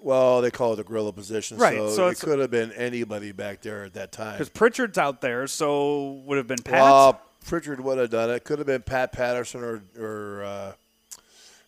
"Well, 0.02 0.40
they 0.40 0.50
call 0.50 0.72
it 0.72 0.76
the 0.76 0.84
Gorilla 0.84 1.12
position, 1.12 1.56
Right, 1.58 1.76
So, 1.76 1.88
so 1.90 2.08
it 2.08 2.18
could 2.18 2.40
have 2.40 2.50
been 2.50 2.72
anybody 2.72 3.30
back 3.30 3.60
there 3.60 3.84
at 3.84 3.94
that 3.94 4.10
time. 4.10 4.32
because 4.38 4.48
Pritchard's 4.48 4.98
out 4.98 5.20
there. 5.20 5.46
So 5.46 6.20
would 6.26 6.38
have 6.38 6.48
been 6.48 6.62
Pat. 6.64 6.82
Well, 6.82 7.20
Pritchard 7.46 7.78
would 7.78 7.98
have 7.98 8.10
done 8.10 8.28
it. 8.30 8.42
Could 8.42 8.58
have 8.58 8.66
been 8.66 8.82
Pat 8.82 9.12
Patterson 9.12 9.62
or 9.62 9.82
or 9.96 10.42
uh, 10.42 10.72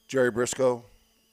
Jerry 0.08 0.32
Brisco. 0.32 0.82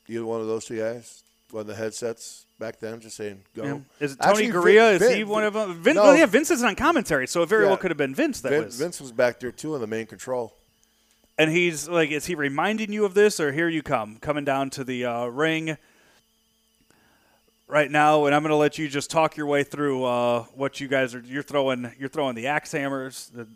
Either 0.10 0.26
one 0.26 0.42
of 0.42 0.48
those 0.48 0.66
two 0.66 0.78
guys. 0.78 1.24
One 1.52 1.62
of 1.62 1.68
the 1.68 1.76
headsets 1.76 2.46
back 2.60 2.80
then. 2.80 3.00
Just 3.00 3.16
saying, 3.16 3.42
go. 3.56 3.64
Yeah. 3.64 3.78
Is 4.00 4.14
it 4.14 4.20
Tony 4.22 4.48
Actually, 4.48 4.74
Garea? 4.74 5.00
Vin- 5.00 5.10
is 5.10 5.16
he 5.16 5.24
one 5.24 5.44
of 5.46 5.54
them? 5.54 5.82
Vince, 5.82 5.96
no, 5.96 6.04
well, 6.04 6.18
yeah, 6.18 6.26
Vince 6.26 6.52
is 6.52 6.62
on 6.64 6.76
commentary, 6.76 7.26
so 7.28 7.42
it 7.42 7.50
very 7.50 7.64
Yeah. 7.64 7.70
well 7.70 7.78
could 7.78 7.92
have 7.92 7.98
been 7.98 8.14
Vince 8.14 8.42
that 8.42 8.50
Vin- 8.50 8.66
was. 8.66 8.76
Vince 8.76 9.00
was 9.00 9.12
back 9.14 9.40
there 9.40 9.52
too 9.52 9.74
in 9.76 9.82
the 9.82 9.88
main 9.88 10.06
control. 10.08 10.54
And 11.38 11.52
he's 11.52 11.88
like, 11.88 12.10
is 12.10 12.26
he 12.26 12.36
reminding 12.36 12.92
you 12.92 13.06
of 13.06 13.14
this, 13.14 13.40
or 13.40 13.52
here 13.52 13.70
you 13.70 13.84
come, 13.84 14.18
coming 14.18 14.44
down 14.44 14.70
to 14.72 14.84
the 14.84 15.06
uh, 15.06 15.26
ring 15.28 15.78
right 17.68 17.90
now? 17.92 18.26
And 18.26 18.34
I'm 18.36 18.42
going 18.42 18.50
to 18.50 18.56
let 18.56 18.78
you 18.78 18.88
just 18.90 19.10
talk 19.12 19.38
your 19.38 19.46
way 19.46 19.64
through 19.64 20.04
uh, 20.04 20.44
what 20.56 20.80
you 20.82 20.88
guys 20.88 21.14
are. 21.16 21.20
You're 21.20 21.44
throwing. 21.44 21.92
You're 22.00 22.10
throwing 22.10 22.36
the 22.36 22.48
axe 22.48 22.72
hammers. 22.72 23.30
The, 23.34 23.48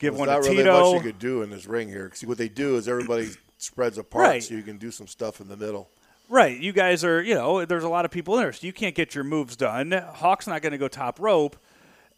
give 0.00 0.14
There's 0.14 0.18
one 0.18 0.28
not 0.28 0.42
to 0.42 0.48
really 0.50 0.62
Tito. 0.64 0.92
much 0.92 1.04
you 1.04 1.12
could 1.12 1.20
do 1.20 1.42
in 1.42 1.50
this 1.50 1.66
ring 1.66 1.88
here. 1.88 2.10
See 2.14 2.26
what 2.26 2.38
they 2.38 2.48
do 2.48 2.76
is 2.76 2.88
everybody 2.88 3.28
spreads 3.58 3.98
apart, 3.98 4.24
Right. 4.26 4.42
so 4.42 4.54
you 4.54 4.62
can 4.62 4.78
do 4.78 4.90
some 4.90 5.06
stuff 5.06 5.40
in 5.40 5.46
the 5.48 5.56
middle. 5.56 5.88
Right. 6.28 6.58
You 6.58 6.72
guys 6.72 7.04
are, 7.04 7.22
you 7.22 7.34
know, 7.34 7.64
there's 7.64 7.84
a 7.84 7.88
lot 7.88 8.04
of 8.04 8.10
people 8.10 8.34
in 8.36 8.42
there, 8.42 8.52
so 8.52 8.66
you 8.66 8.72
can't 8.72 8.94
get 8.94 9.14
your 9.14 9.24
moves 9.24 9.56
done. 9.56 9.90
Hawk's 9.92 10.46
not 10.46 10.62
going 10.62 10.72
to 10.72 10.78
go 10.78 10.88
top 10.88 11.20
rope. 11.20 11.56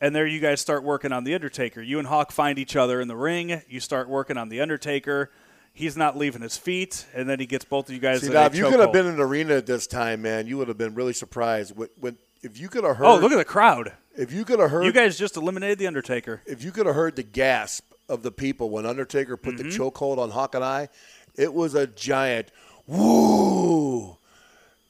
And 0.01 0.14
there 0.16 0.26
you 0.26 0.41
guys 0.41 0.61
start 0.61 0.83
working 0.83 1.12
on 1.12 1.22
The 1.24 1.33
Undertaker. 1.35 1.80
You 1.80 1.99
and 2.01 2.09
Hawk 2.09 2.33
find 2.33 2.59
each 2.59 2.74
other 2.74 3.01
in 3.01 3.07
the 3.07 3.16
ring. 3.16 3.62
You 3.68 3.78
start 3.78 4.09
working 4.09 4.37
on 4.37 4.49
The 4.49 4.61
Undertaker. 4.61 5.30
He's 5.72 5.97
not 5.97 6.18
leaving 6.18 6.43
his 6.43 6.57
feet. 6.57 7.07
And 7.14 7.28
then 7.28 7.39
he 7.39 7.47
gets 7.47 7.64
both 7.64 7.89
of 7.89 7.95
you 7.95 8.01
guys 8.01 8.20
See 8.20 8.26
in 8.26 8.33
now, 8.33 8.43
a 8.43 8.47
if 8.47 8.57
you 8.57 8.68
could 8.68 8.80
have 8.80 8.93
been 8.93 9.07
in 9.07 9.14
an 9.14 9.20
arena 9.20 9.55
at 9.55 9.66
this 9.66 9.87
time, 9.87 10.22
man, 10.22 10.47
you 10.49 10.59
would 10.59 10.66
have 10.68 10.76
been 10.76 10.95
really 10.95 11.12
surprised. 11.12 11.76
When, 11.76 11.89
when 12.01 12.18
if 12.43 12.59
you 12.59 12.68
could 12.68 12.83
have 12.85 12.93
oh, 12.93 12.95
heard, 12.95 13.07
Oh, 13.07 13.18
look 13.18 13.33
at 13.33 13.39
the 13.39 13.45
crowd. 13.45 13.93
If 14.17 14.33
you 14.33 14.45
could 14.45 14.59
have 14.59 14.71
heard, 14.71 14.85
You 14.85 14.93
guys 14.93 15.19
just 15.19 15.37
eliminated 15.37 15.79
The 15.79 15.87
Undertaker. 15.87 16.43
if 16.47 16.63
you 16.65 16.71
could 16.73 16.87
have 16.87 16.95
heard 16.95 17.17
the 17.17 17.23
gasp 17.23 17.85
of 18.09 18.23
the 18.23 18.31
people 18.33 18.71
when 18.71 18.85
Undertaker 18.87 19.37
put 19.37 19.55
Mm-hmm. 19.57 19.71
the 19.71 19.77
chokehold 19.77 20.19
on 20.19 20.31
Hawk 20.31 20.55
and 20.55 20.65
I, 20.65 20.89
it 21.37 21.53
was 21.55 21.75
a 21.75 21.87
giant 21.87 22.51
woo. 22.87 24.17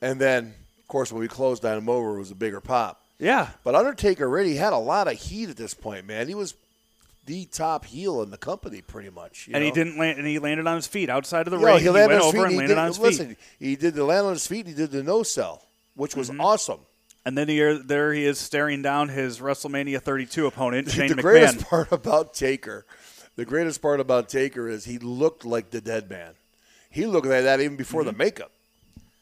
And 0.00 0.20
then, 0.20 0.54
of 0.80 0.88
course, 0.88 1.12
when 1.12 1.20
we 1.20 1.28
closed 1.28 1.64
on 1.64 1.78
him 1.78 1.88
over, 1.88 2.16
it 2.16 2.18
was 2.18 2.30
a 2.30 2.34
bigger 2.36 2.60
pop. 2.60 3.00
Yeah. 3.18 3.50
But 3.62 3.74
Undertaker 3.76 4.24
already 4.24 4.56
had 4.56 4.72
a 4.72 4.78
lot 4.78 5.06
of 5.06 5.14
heat 5.20 5.48
at 5.48 5.56
this 5.56 5.74
point, 5.74 6.06
man. 6.06 6.26
He 6.26 6.34
was 6.34 6.54
the 7.24 7.44
top 7.44 7.84
heel 7.84 8.20
in 8.22 8.30
the 8.30 8.36
company, 8.38 8.82
pretty 8.82 9.10
much. 9.10 9.46
you 9.46 9.54
And 9.54 9.62
he 9.62 9.70
didn't 9.70 9.96
land, 9.96 10.18
and 10.18 10.26
he 10.26 10.40
landed 10.40 10.66
on 10.66 10.74
his 10.74 10.88
feet 10.88 11.08
outside 11.08 11.46
of 11.46 11.52
the 11.52 11.58
You 11.58 11.66
know, 11.66 11.72
ring. 11.74 11.78
he 11.78 11.84
He, 11.84 11.90
landed 11.90 12.14
went 12.14 12.22
on 12.24 12.26
his 12.26 12.34
over 12.34 12.48
feet. 12.48 12.50
and 12.50 12.56
landed 12.58 12.74
did, 12.74 12.78
on 12.80 12.86
his 12.88 12.98
listen, 12.98 13.28
feet. 13.28 13.38
he 13.60 13.76
did 13.76 13.94
the 13.94 14.04
land 14.04 14.26
on 14.26 14.32
his 14.32 14.46
feet. 14.48 14.66
He 14.66 14.74
did 14.74 14.90
the 14.90 15.04
no 15.04 15.22
sell, 15.22 15.62
which 15.94 16.16
was 16.16 16.30
Mm-hmm. 16.30 16.40
awesome. 16.40 16.80
And 17.24 17.38
then 17.38 17.48
he, 17.48 17.58
there 17.84 18.12
he 18.12 18.24
is 18.24 18.38
staring 18.38 18.82
down 18.82 19.08
his 19.08 19.38
WrestleMania 19.38 20.00
32 20.02 20.46
opponent, 20.46 20.90
Shane 20.90 21.08
the 21.08 21.14
McMahon. 21.14 21.20
greatest 21.22 21.60
part 21.68 21.92
about 21.92 22.34
Taker, 22.34 22.84
the 23.36 23.44
greatest 23.44 23.80
part 23.80 24.00
about 24.00 24.28
Taker 24.28 24.68
is 24.68 24.84
he 24.84 24.98
looked 24.98 25.44
like 25.44 25.70
the 25.70 25.80
dead 25.80 26.10
man. 26.10 26.34
He 26.90 27.06
looked 27.06 27.26
like 27.28 27.44
that 27.44 27.60
even 27.60 27.76
before 27.76 28.02
Mm-hmm. 28.02 28.10
the 28.10 28.16
makeup. 28.24 28.50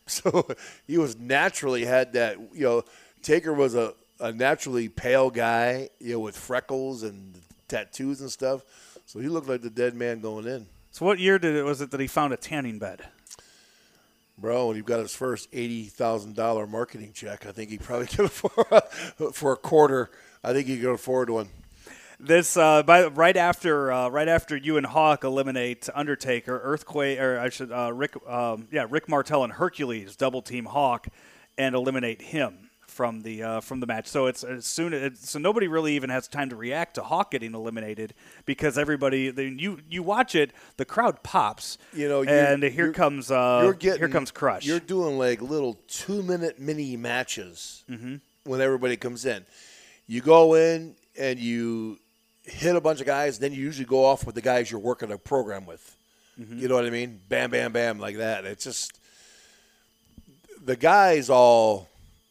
So 0.06 0.48
he 0.88 0.98
was 0.98 1.16
naturally 1.16 1.84
had 1.84 2.14
that. 2.14 2.36
You 2.52 2.64
know, 2.64 2.84
Taker 3.22 3.52
was 3.54 3.76
a, 3.76 3.94
a 4.18 4.32
naturally 4.32 4.88
pale 4.88 5.30
guy, 5.30 5.88
you 6.00 6.14
know, 6.14 6.18
with 6.20 6.36
freckles 6.36 7.04
and 7.04 7.34
tattoos 7.68 8.20
and 8.20 8.28
stuff. 8.28 8.62
So 9.06 9.20
he 9.20 9.28
looked 9.28 9.48
like 9.48 9.60
the 9.62 9.70
dead 9.70 9.94
man 9.94 10.20
going 10.20 10.46
in. 10.48 10.66
So 10.90 11.06
what 11.06 11.20
year 11.20 11.38
did 11.38 11.54
it 11.54 11.62
was 11.62 11.80
it 11.80 11.92
that 11.92 12.00
he 12.00 12.08
found 12.08 12.32
a 12.32 12.36
tanning 12.36 12.80
bed? 12.80 13.02
Bro, 14.40 14.68
when 14.68 14.76
he 14.76 14.82
got 14.82 15.00
his 15.00 15.14
first 15.14 15.48
eighty 15.52 15.84
thousand 15.84 16.34
dollar 16.34 16.66
marketing 16.66 17.12
check, 17.12 17.44
I 17.44 17.52
think 17.52 17.70
he 17.70 17.76
probably 17.76 18.06
could 18.08 18.24
afford 18.24 18.82
for 19.34 19.52
a 19.52 19.56
quarter. 19.56 20.10
I 20.42 20.54
think 20.54 20.66
he 20.66 20.78
could 20.78 20.94
afford 20.94 21.28
one. 21.28 21.48
This 22.18 22.56
uh, 22.56 22.82
by 22.82 23.06
right 23.06 23.36
after 23.36 23.92
uh, 23.92 24.08
right 24.08 24.28
after 24.28 24.56
you 24.56 24.78
and 24.78 24.86
Hawk 24.86 25.24
eliminate 25.24 25.90
Undertaker, 25.94 26.58
Earthquake, 26.62 27.20
or 27.20 27.38
I 27.38 27.50
should 27.50 27.70
uh, 27.70 27.92
Rick, 27.92 28.14
um, 28.26 28.68
yeah, 28.72 28.86
Rick 28.88 29.10
Martel 29.10 29.44
and 29.44 29.52
Hercules 29.52 30.16
double 30.16 30.40
team 30.40 30.64
Hawk 30.64 31.08
and 31.58 31.74
eliminate 31.74 32.22
him 32.22 32.69
from 33.00 33.22
the 33.22 33.42
uh, 33.42 33.60
from 33.62 33.80
the 33.80 33.86
match. 33.86 34.06
So 34.08 34.26
it's 34.26 34.44
as 34.44 34.66
soon 34.66 34.92
as 34.92 35.18
so 35.20 35.38
nobody 35.38 35.68
really 35.68 35.96
even 35.96 36.10
has 36.10 36.28
time 36.28 36.50
to 36.50 36.56
react 36.56 36.96
to 36.96 37.02
Hawk 37.02 37.30
getting 37.30 37.54
eliminated 37.54 38.12
because 38.44 38.76
everybody 38.76 39.30
then 39.30 39.58
you 39.58 39.78
you 39.88 40.02
watch 40.02 40.34
it, 40.34 40.52
the 40.76 40.84
crowd 40.84 41.22
pops. 41.22 41.78
You 41.94 42.10
know, 42.10 42.22
and 42.24 42.62
here 42.62 42.92
comes 42.92 43.30
uh, 43.30 43.72
getting, 43.78 44.00
here 44.00 44.10
comes 44.10 44.30
Crush. 44.30 44.66
You're 44.66 44.80
doing 44.80 45.16
like 45.16 45.40
little 45.40 45.78
two 45.88 46.22
minute 46.22 46.58
mini 46.58 46.94
matches 46.98 47.84
Mm-hmm. 47.88 48.16
when 48.44 48.60
everybody 48.60 48.98
comes 48.98 49.24
in. 49.24 49.46
You 50.06 50.20
go 50.20 50.52
in 50.52 50.94
and 51.18 51.38
you 51.38 51.98
hit 52.44 52.76
a 52.76 52.82
bunch 52.82 53.00
of 53.00 53.06
guys, 53.06 53.38
then 53.38 53.52
you 53.54 53.62
usually 53.62 53.86
go 53.86 54.04
off 54.04 54.26
with 54.26 54.34
the 54.34 54.42
guys 54.42 54.70
you're 54.70 54.78
working 54.78 55.10
a 55.10 55.16
program 55.16 55.64
with. 55.64 55.96
Mm-hmm. 56.38 56.58
You 56.58 56.68
know 56.68 56.74
what 56.74 56.84
I 56.84 56.90
mean? 56.90 57.18
Bam, 57.30 57.50
bam, 57.50 57.72
bam, 57.72 57.98
like 57.98 58.18
that. 58.18 58.44
It's 58.44 58.64
just 58.64 59.00
the 60.62 60.76
guys 60.76 61.30
all. 61.30 61.88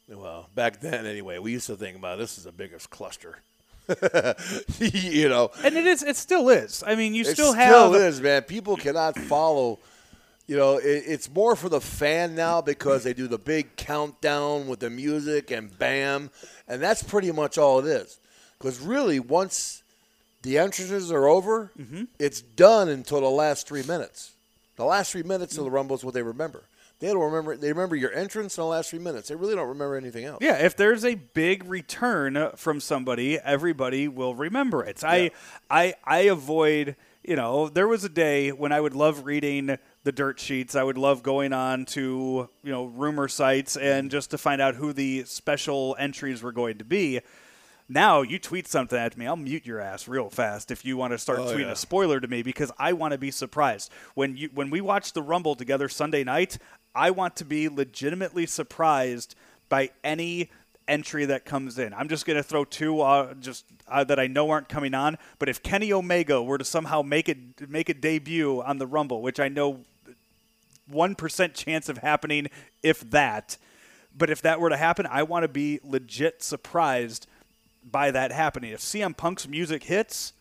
Well, 0.10 0.50
back 0.56 0.80
then 0.80 1.06
anyway, 1.06 1.38
we 1.40 1.52
used 1.52 1.68
to 1.68 1.76
think 1.76 1.96
about 1.98 2.18
this 2.18 2.38
is 2.38 2.46
the 2.46 2.52
biggest 2.52 2.90
cluster. 2.90 3.40
you 4.80 5.30
know, 5.30 5.50
and 5.64 5.76
it 5.76 5.86
is 5.86 6.04
it 6.04 6.16
still 6.16 6.50
is. 6.50 6.84
I 6.86 6.96
mean, 6.96 7.16
you 7.16 7.24
still 7.24 7.54
have 7.54 7.70
it 7.70 7.74
still 7.74 7.94
still 7.94 8.02
is, 8.08 8.22
man. 8.22 8.44
People 8.44 8.76
cannot 8.78 9.18
follow. 9.18 9.80
You 10.48 10.58
know, 10.58 10.78
it, 10.78 11.04
it's 11.06 11.30
more 11.32 11.56
for 11.56 11.70
the 11.70 11.82
fan 11.82 12.34
now 12.36 12.62
because 12.62 13.04
they 13.04 13.14
do 13.14 13.28
the 13.28 13.38
big 13.38 13.76
countdown 13.76 14.68
with 14.68 14.80
the 14.80 14.90
music 14.90 15.52
and 15.52 15.78
bam, 15.78 16.32
and 16.68 16.82
that's 16.82 17.04
pretty 17.04 17.32
much 17.32 17.58
all 17.58 17.80
it 17.80 17.86
is. 17.86 18.20
Because 18.58 18.80
really, 18.80 19.20
once 19.20 19.84
the 20.42 20.58
entrances 20.58 21.12
are 21.12 21.28
over, 21.28 21.72
Mm-hmm. 21.80 22.04
it's 22.18 22.42
done 22.42 22.90
until 22.90 23.22
the 23.22 23.30
last 23.30 23.68
three 23.68 23.84
minutes. 23.84 24.32
The 24.76 24.86
last 24.86 25.12
three 25.12 25.24
minutes 25.24 25.58
of 25.58 25.66
the 25.66 25.72
Rumble 25.72 25.96
is 25.96 26.04
what 26.04 26.14
they 26.14 26.22
remember. 26.24 26.64
They 27.00 27.08
don't 27.08 27.24
remember. 27.24 27.56
They 27.56 27.70
remember 27.70 27.96
your 27.96 28.14
entrance 28.14 28.58
in 28.58 28.62
the 28.62 28.68
last 28.68 28.90
three 28.90 29.00
minutes. 29.00 29.30
They 29.30 29.36
really 29.36 29.56
don't 29.56 29.70
remember 29.70 29.96
anything 29.96 30.26
else. 30.26 30.40
Yeah, 30.42 30.58
if 30.58 30.76
there's 30.76 31.06
a 31.06 31.16
big 31.16 31.64
return 31.64 32.52
from 32.58 32.82
somebody, 32.82 33.40
everybody 33.40 34.08
will 34.10 34.36
remember 34.36 34.84
it. 34.84 35.02
I 35.04 35.32
I 35.70 35.94
I 36.04 36.20
avoid, 36.20 36.98
you 37.24 37.38
know, 37.38 37.70
there 37.70 37.88
was 37.88 38.04
a 38.04 38.10
day 38.10 38.52
when 38.52 38.74
I 38.74 38.82
would 38.82 38.96
love 38.96 39.26
reading 39.26 39.78
the 40.04 40.12
dirt 40.12 40.42
sheets. 40.42 40.76
I 40.76 40.84
would 40.84 40.98
love 40.98 41.24
going 41.24 41.54
on 41.54 41.86
to, 41.86 42.50
you 42.64 42.72
know, 42.72 42.86
rumor 42.86 43.30
sites 43.30 43.78
and 43.78 44.06
mm-hmm. 44.06 44.10
just 44.10 44.32
to 44.32 44.38
find 44.38 44.62
out 44.62 44.76
who 44.76 44.92
the 44.92 45.24
special 45.24 45.96
entries 45.98 46.44
were 46.44 46.52
going 46.52 46.80
to 46.80 46.86
be. 46.86 47.22
Now 47.92 48.22
you 48.22 48.38
tweet 48.38 48.68
something 48.68 49.00
at 49.00 49.18
me, 49.18 49.26
I'll 49.26 49.36
mute 49.36 49.66
your 49.66 49.80
ass 49.80 50.08
real 50.08 50.30
fast 50.30 50.70
if 50.70 50.86
you 50.86 50.96
want 50.96 51.12
to 51.12 51.18
start 51.18 51.40
Oh, 51.40 51.46
tweeting 51.46 51.62
yeah. 51.62 51.72
a 51.72 51.76
spoiler 51.76 52.20
to 52.20 52.28
me 52.28 52.44
because 52.44 52.72
I 52.78 52.94
want 52.94 53.14
to 53.14 53.18
be 53.18 53.32
surprised. 53.32 53.92
When 54.14 54.38
you 54.38 54.50
when 54.54 54.70
we 54.70 54.80
watch 54.80 55.14
the 55.14 55.24
Rumble 55.24 55.56
together 55.56 55.90
Sunday 55.90 56.24
night, 56.24 56.60
I 56.96 57.12
want 57.12 57.36
to 57.38 57.46
be 57.46 57.70
legitimately 57.70 58.46
surprised 58.46 59.36
by 59.70 59.92
any 60.04 60.50
entry 60.88 61.26
that 61.26 61.46
comes 61.46 61.78
in. 61.78 61.94
I'm 61.94 62.10
just 62.10 62.26
going 62.26 62.38
to 62.38 62.44
throw 62.44 62.66
two 62.66 63.02
uh, 63.02 63.36
just 63.36 63.66
uh, 63.88 64.04
that 64.06 64.20
I 64.20 64.28
know 64.28 64.50
aren't 64.50 64.68
coming 64.70 64.94
on, 64.94 65.18
but 65.38 65.48
if 65.48 65.62
Kenny 65.62 65.94
Omega 65.94 66.42
were 66.42 66.58
to 66.58 66.66
somehow 66.66 67.02
make 67.02 67.30
it 67.30 67.70
make 67.70 67.90
a 67.90 67.94
debut 67.94 68.62
on 68.62 68.80
the 68.80 68.88
Rumble, 68.88 69.22
which 69.22 69.40
I 69.40 69.48
know 69.48 69.82
1% 70.92 71.54
chance 71.54 71.88
of 71.90 72.00
happening 72.00 72.48
if 72.82 73.08
that, 73.12 73.58
but 74.18 74.30
if 74.30 74.42
that 74.42 74.60
were 74.60 74.70
to 74.70 74.78
happen, 74.78 75.06
I 75.06 75.24
want 75.24 75.44
to 75.44 75.48
be 75.48 75.80
legit 75.84 76.42
surprised 76.42 77.28
by 77.90 78.12
that 78.12 78.32
happening. 78.32 78.72
If 78.72 78.82
CM 78.82 79.16
Punk's 79.16 79.48
music 79.48 79.84
hits, 79.84 80.34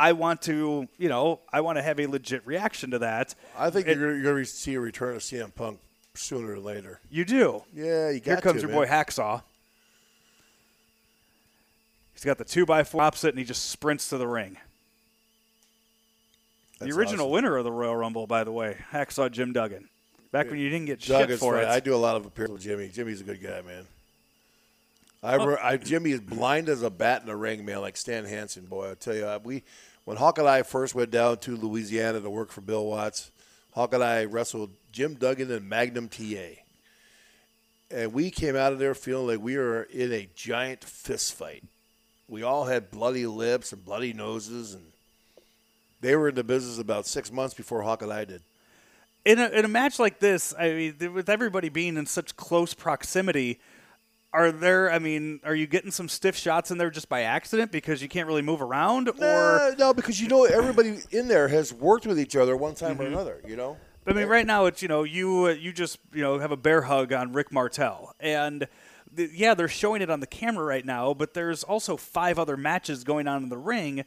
I 0.00 0.12
want 0.12 0.40
to, 0.42 0.88
you 0.96 1.08
know, 1.10 1.40
I 1.52 1.60
want 1.60 1.76
to 1.76 1.82
have 1.82 2.00
a 2.00 2.06
legit 2.06 2.46
reaction 2.46 2.92
to 2.92 3.00
that. 3.00 3.34
I 3.56 3.68
think 3.68 3.86
It- 3.86 3.98
you're, 3.98 4.14
you're 4.14 4.32
going 4.32 4.42
to 4.44 4.50
see 4.50 4.72
a 4.74 4.80
return 4.80 5.14
of 5.14 5.20
CM 5.22 5.54
Punk 5.54 5.78
sooner 6.14 6.54
or 6.54 6.58
later. 6.58 7.00
You 7.10 7.26
do. 7.26 7.62
Yeah, 7.74 8.08
you 8.08 8.20
got 8.20 8.24
Here 8.26 8.36
comes 8.40 8.62
to, 8.62 8.68
your 8.68 8.76
boy. 8.76 8.86
Hacksaw. 8.86 9.42
He's 12.14 12.24
got 12.24 12.38
the 12.38 12.44
two 12.44 12.66
by 12.66 12.82
four 12.84 13.02
opposite, 13.02 13.28
and 13.30 13.38
he 13.38 13.44
just 13.44 13.66
sprints 13.70 14.08
to 14.08 14.18
the 14.18 14.26
ring. 14.26 14.56
That's 16.78 16.92
the 16.92 16.98
original 16.98 17.26
awesome. 17.26 17.32
winner 17.32 17.56
of 17.56 17.64
the 17.64 17.72
Royal 17.72 17.96
Rumble, 17.96 18.26
by 18.26 18.44
the 18.44 18.52
way, 18.52 18.76
Hacksaw 18.92 19.30
Jim 19.30 19.52
Duggan. 19.52 19.88
Back 20.32 20.48
when 20.50 20.58
you 20.60 20.70
didn't 20.70 20.86
get 20.86 21.02
shit 21.02 21.28
for 21.38 21.54
funny. 21.54 21.66
it. 21.66 21.68
I 21.68 21.80
do 21.80 21.94
a 21.94 21.96
lot 21.96 22.16
of 22.16 22.24
appearances 22.24 22.54
with 22.54 22.62
Jimmy. 22.62 22.88
Jimmy's 22.88 23.20
a 23.20 23.24
good 23.24 23.42
guy, 23.42 23.60
man. 23.62 23.86
I, 25.22 25.36
Oh. 25.36 25.56
I 25.62 25.76
Jimmy 25.76 26.12
is 26.12 26.20
blind 26.20 26.68
as 26.70 26.82
a 26.82 26.88
bat 26.90 27.20
in 27.22 27.26
the 27.26 27.36
ring, 27.36 27.64
man, 27.66 27.80
like 27.80 27.96
Stan 27.96 28.24
Hansen. 28.24 28.64
Boy, 28.64 28.92
I 28.92 28.94
tell 28.94 29.14
you, 29.14 29.28
we 29.44 29.62
when 30.04 30.16
Hawk 30.16 30.38
and 30.38 30.48
I 30.48 30.62
first 30.62 30.94
went 30.94 31.10
down 31.10 31.38
to 31.38 31.56
Louisiana 31.56 32.20
to 32.20 32.30
work 32.30 32.50
for 32.50 32.60
Bill 32.60 32.86
Watts, 32.86 33.30
Hawk 33.72 33.94
and 33.94 34.02
I 34.02 34.24
wrestled 34.24 34.70
Jim 34.92 35.14
Duggan 35.14 35.50
and 35.50 35.68
Magnum 35.68 36.08
TA, 36.08 36.60
and 37.90 38.12
we 38.12 38.30
came 38.30 38.56
out 38.56 38.72
of 38.72 38.78
there 38.78 38.94
feeling 38.94 39.26
like 39.26 39.40
we 39.44 39.56
were 39.56 39.82
in 39.84 40.12
a 40.12 40.28
giant 40.34 40.84
fist 40.84 41.34
fight. 41.34 41.64
We 42.28 42.42
all 42.42 42.64
had 42.64 42.90
bloody 42.90 43.26
lips 43.26 43.72
and 43.72 43.84
bloody 43.84 44.12
noses, 44.12 44.74
and 44.74 44.84
they 46.00 46.16
were 46.16 46.28
in 46.28 46.34
the 46.34 46.44
business 46.44 46.78
about 46.78 47.06
six 47.06 47.30
months 47.32 47.54
before 47.54 47.82
Hawk 47.82 48.02
and 48.02 48.12
I 48.12 48.24
did. 48.24 48.42
in 49.24 49.38
a, 49.38 49.48
in 49.48 49.64
a 49.64 49.68
match 49.68 49.98
like 49.98 50.18
this, 50.20 50.54
I 50.58 50.70
mean, 50.70 51.12
with 51.12 51.28
everybody 51.28 51.68
being 51.68 51.96
in 51.96 52.06
such 52.06 52.36
close 52.36 52.74
proximity, 52.74 53.60
are 54.32 54.52
there? 54.52 54.92
I 54.92 54.98
mean, 54.98 55.40
are 55.44 55.54
you 55.54 55.66
getting 55.66 55.90
some 55.90 56.08
stiff 56.08 56.36
shots 56.36 56.70
in 56.70 56.78
there 56.78 56.90
just 56.90 57.08
by 57.08 57.22
accident 57.22 57.72
because 57.72 58.00
you 58.02 58.08
can't 58.08 58.26
really 58.28 58.42
move 58.42 58.62
around, 58.62 59.08
or 59.08 59.14
Nah, 59.18 59.70
no, 59.78 59.92
because 59.94 60.20
you 60.20 60.28
know 60.28 60.44
everybody 60.44 60.98
in 61.10 61.26
there 61.28 61.48
has 61.48 61.72
worked 61.72 62.06
with 62.06 62.18
each 62.18 62.36
other 62.36 62.56
one 62.56 62.74
time 62.74 63.00
or 63.00 63.04
Mm-hmm. 63.04 63.12
another. 63.14 63.40
You 63.46 63.56
know, 63.56 63.76
but 64.04 64.14
I 64.16 64.20
mean, 64.20 64.28
right 64.28 64.46
now 64.46 64.66
it's 64.66 64.82
you 64.82 64.88
know 64.88 65.02
you 65.02 65.46
uh, 65.46 65.50
you 65.50 65.72
just 65.72 65.98
you 66.12 66.22
know 66.22 66.38
have 66.38 66.52
a 66.52 66.56
bear 66.56 66.82
hug 66.82 67.12
on 67.12 67.32
Rick 67.32 67.50
Martel, 67.52 68.14
and 68.20 68.68
th- 69.16 69.30
yeah, 69.32 69.54
they're 69.54 69.66
showing 69.68 70.00
it 70.02 70.10
on 70.10 70.20
the 70.20 70.26
camera 70.28 70.64
right 70.64 70.84
now, 70.86 71.12
but 71.12 71.34
there's 71.34 71.64
also 71.64 71.96
five 71.96 72.38
other 72.38 72.56
matches 72.56 73.02
going 73.02 73.26
on 73.26 73.42
in 73.42 73.48
the 73.48 73.58
ring, 73.58 74.04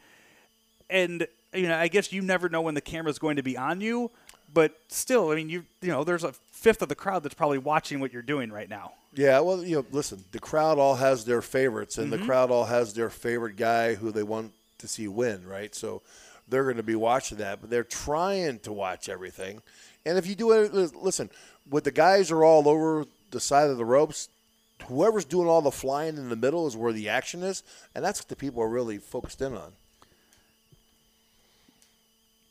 and 0.89 1.27
you 1.53 1.67
know 1.67 1.77
I 1.77 1.87
guess 1.89 2.13
you 2.13 2.21
never 2.21 2.47
know 2.49 2.61
when 2.61 2.75
the 2.75 2.81
camera's 2.81 3.19
going 3.19 3.35
to 3.35 3.43
be 3.43 3.57
on 3.57 3.81
you, 3.81 4.09
but 4.53 4.75
still, 4.89 5.29
I 5.31 5.35
mean 5.35 5.49
you 5.49 5.65
you 5.81 5.89
know 5.89 6.03
there's 6.03 6.23
a 6.23 6.33
fifth 6.51 6.81
of 6.81 6.89
the 6.89 6.95
crowd 6.95 7.23
that's 7.23 7.35
probably 7.35 7.57
watching 7.57 7.99
what 7.99 8.13
you're 8.13 8.21
doing 8.21 8.51
right 8.51 8.69
now. 8.69 8.93
yeah. 9.13 9.39
Well, 9.41 9.63
you 9.63 9.77
know, 9.77 9.85
listen, 9.91 10.23
the 10.31 10.39
crowd 10.39 10.79
all 10.79 10.95
has 10.95 11.25
their 11.25 11.41
favorites, 11.41 11.97
and 11.97 12.11
Mm-hmm. 12.11 12.21
the 12.21 12.25
crowd 12.25 12.51
all 12.51 12.65
has 12.65 12.93
their 12.93 13.09
favorite 13.09 13.57
guy 13.57 13.95
who 13.95 14.11
they 14.11 14.23
want 14.23 14.53
to 14.79 14.87
see 14.87 15.07
win, 15.07 15.45
right? 15.47 15.73
So 15.75 16.01
they're 16.47 16.63
going 16.63 16.77
to 16.77 16.83
be 16.83 16.95
watching 16.95 17.37
that, 17.39 17.59
but 17.61 17.69
they're 17.69 17.83
trying 17.83 18.59
to 18.59 18.71
watch 18.73 19.09
everything. 19.09 19.61
And 20.05 20.17
if 20.17 20.25
you 20.27 20.35
do 20.35 20.51
it, 20.51 20.73
listen, 20.73 21.29
with 21.69 21.83
the 21.85 21.91
guys 21.91 22.31
are 22.31 22.43
all 22.43 22.67
over 22.67 23.05
the 23.31 23.39
side 23.39 23.69
of 23.69 23.77
the 23.77 23.85
ropes. 23.85 24.29
Whoever's 24.87 25.23
doing 25.25 25.47
all 25.47 25.61
the 25.61 25.71
flying 25.71 26.17
in 26.17 26.27
the 26.29 26.35
middle 26.35 26.67
is 26.67 26.75
where 26.75 26.91
the 26.91 27.07
action 27.07 27.41
is, 27.43 27.63
and 27.95 28.03
that's 28.03 28.19
what 28.19 28.27
the 28.27 28.35
people 28.35 28.61
are 28.61 28.67
really 28.67 28.97
focused 28.97 29.41
in 29.41 29.53
on. 29.55 29.71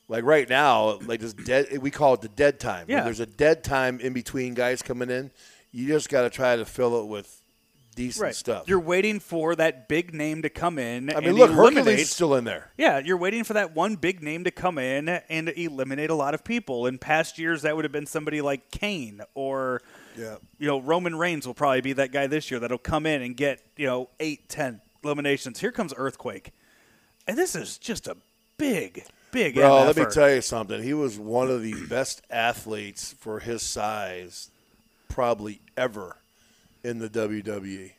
Like 0.08 0.24
right 0.24 0.48
now, 0.48 0.98
like 1.06 1.20
this 1.20 1.32
dead, 1.32 1.78
we 1.78 1.90
call 1.90 2.14
it 2.14 2.20
the 2.20 2.28
dead 2.28 2.60
time. 2.60 2.86
When 2.86 2.96
Yeah. 2.98 3.04
there's 3.04 3.20
a 3.20 3.26
dead 3.26 3.64
time 3.64 3.98
in 4.00 4.12
between 4.12 4.54
guys 4.54 4.82
coming 4.82 5.10
in. 5.10 5.30
You 5.70 5.86
just 5.88 6.08
got 6.10 6.22
to 6.22 6.30
try 6.30 6.56
to 6.56 6.64
fill 6.66 7.00
it 7.02 7.06
with 7.06 7.40
decent 7.94 8.34
stuff. 8.34 8.64
You're 8.68 8.80
waiting 8.80 9.20
for 9.20 9.54
that 9.56 9.88
big 9.88 10.12
name 10.12 10.42
to 10.42 10.50
come 10.50 10.78
in. 10.78 11.08
I 11.10 11.20
mean, 11.20 11.28
and 11.30 11.38
look, 11.38 11.50
eliminate. 11.50 11.76
Hercules 11.84 12.00
is 12.02 12.10
still 12.10 12.34
in 12.34 12.44
there. 12.44 12.70
Yeah, 12.76 12.98
you're 12.98 13.16
waiting 13.16 13.44
for 13.44 13.54
that 13.54 13.74
one 13.74 13.96
big 13.96 14.22
name 14.22 14.44
to 14.44 14.50
come 14.50 14.76
in 14.78 15.08
and 15.08 15.48
eliminate 15.50 16.10
a 16.10 16.14
lot 16.14 16.34
of 16.34 16.44
people. 16.44 16.86
In 16.86 16.98
past 16.98 17.38
years, 17.38 17.62
that 17.62 17.74
would 17.76 17.84
have 17.86 17.92
been 17.92 18.06
somebody 18.06 18.40
like 18.42 18.70
Kane 18.70 19.22
or, 19.34 19.80
Yeah. 20.18 20.36
you 20.58 20.66
know, 20.66 20.78
Roman 20.80 21.16
Reigns 21.16 21.46
will 21.46 21.54
probably 21.54 21.80
be 21.80 21.92
that 21.94 22.12
guy 22.12 22.26
this 22.26 22.50
year 22.50 22.60
that'll 22.60 22.76
come 22.78 23.06
in 23.06 23.22
and 23.22 23.34
get, 23.36 23.62
you 23.76 23.86
know, 23.86 24.10
eight, 24.20 24.48
ten 24.50 24.80
eliminations. 25.04 25.60
Here 25.60 25.72
comes 25.72 25.94
Earthquake. 25.96 26.52
And 27.26 27.38
this 27.38 27.54
is 27.54 27.78
just 27.78 28.06
a 28.08 28.16
big, 28.58 29.04
big 29.32 29.56
Bro, 29.56 29.84
let 29.86 29.96
me 29.96 30.04
tell 30.10 30.32
you 30.32 30.40
something. 30.40 30.80
He 30.82 30.94
was 30.94 31.18
one 31.18 31.50
of 31.50 31.62
the 31.62 31.74
best 31.86 32.22
athletes 32.30 33.14
for 33.18 33.40
his 33.40 33.62
size, 33.62 34.50
probably 35.08 35.60
ever, 35.76 36.16
in 36.84 36.98
the. 37.00 37.08
WWE. 37.08 37.92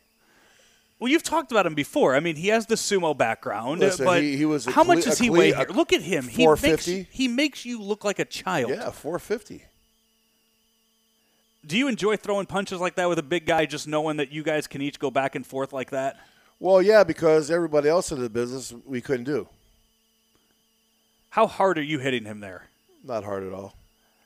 Well, 1.00 1.12
you've 1.12 1.24
talked 1.24 1.52
about 1.52 1.66
him 1.66 1.74
before. 1.76 2.16
I 2.16 2.22
mean, 2.22 2.38
he 2.38 2.48
has 2.48 2.66
the 2.68 2.76
sumo 2.76 3.18
background, 3.18 3.82
Listen, 3.82 4.06
but 4.06 4.22
he- 4.22 4.38
he 4.38 4.46
was 4.46 4.64
how 4.64 4.86
much 4.86 5.00
cle- 5.02 5.10
does 5.10 5.20
he 5.20 5.28
cle- 5.28 5.38
weigh 5.38 5.52
here? 5.52 5.68
Look 5.70 5.92
at 5.92 6.02
him. 6.02 6.24
He 6.30 6.48
makes, 6.48 6.62
450? 6.62 7.08
he 7.12 7.28
makes 7.28 7.66
you 7.66 7.82
look 7.82 8.06
like 8.06 8.20
a 8.20 8.26
child. 8.26 8.72
Yeah, 8.72 8.90
450. 8.90 9.66
Do 11.66 11.78
you 11.78 11.88
enjoy 11.88 12.16
throwing 12.18 12.46
punches 12.46 12.80
like 12.80 12.96
that 12.96 13.08
with 13.10 13.20
a 13.20 13.24
big 13.24 13.46
guy, 13.46 13.66
just 13.66 13.88
knowing 13.88 14.18
that 14.18 14.32
you 14.32 14.44
guys 14.44 14.68
can 14.68 14.82
each 14.82 15.00
go 15.00 15.10
back 15.12 15.36
and 15.36 15.46
forth 15.46 15.74
like 15.74 15.92
that? 15.92 16.18
Well, 16.60 16.82
yeah, 16.82 17.04
because 17.04 17.52
everybody 17.52 17.90
else 17.90 18.12
in 18.12 18.22
the 18.22 18.30
business 18.30 18.74
we 18.86 19.02
couldn't 19.02 19.26
do. 19.26 19.48
How 21.34 21.48
hard 21.48 21.80
are 21.80 21.84
you 21.84 21.98
hitting 21.98 22.26
him 22.26 22.42
there? 22.42 22.68
Not 23.04 23.24
hard 23.24 23.42
at 23.42 23.54
all. 23.54 23.74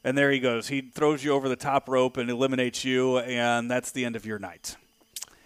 And 0.04 0.18
there 0.18 0.30
he 0.30 0.40
goes. 0.42 0.68
He 0.68 0.82
throws 0.82 1.24
you 1.24 1.32
over 1.32 1.48
the 1.48 1.56
top 1.56 1.88
rope 1.88 2.18
and 2.18 2.30
eliminates 2.30 2.84
you, 2.84 3.20
and 3.20 3.72
that's 3.72 3.92
the 3.92 4.04
end 4.04 4.18
of 4.18 4.26
your 4.26 4.40
night. 4.40 4.76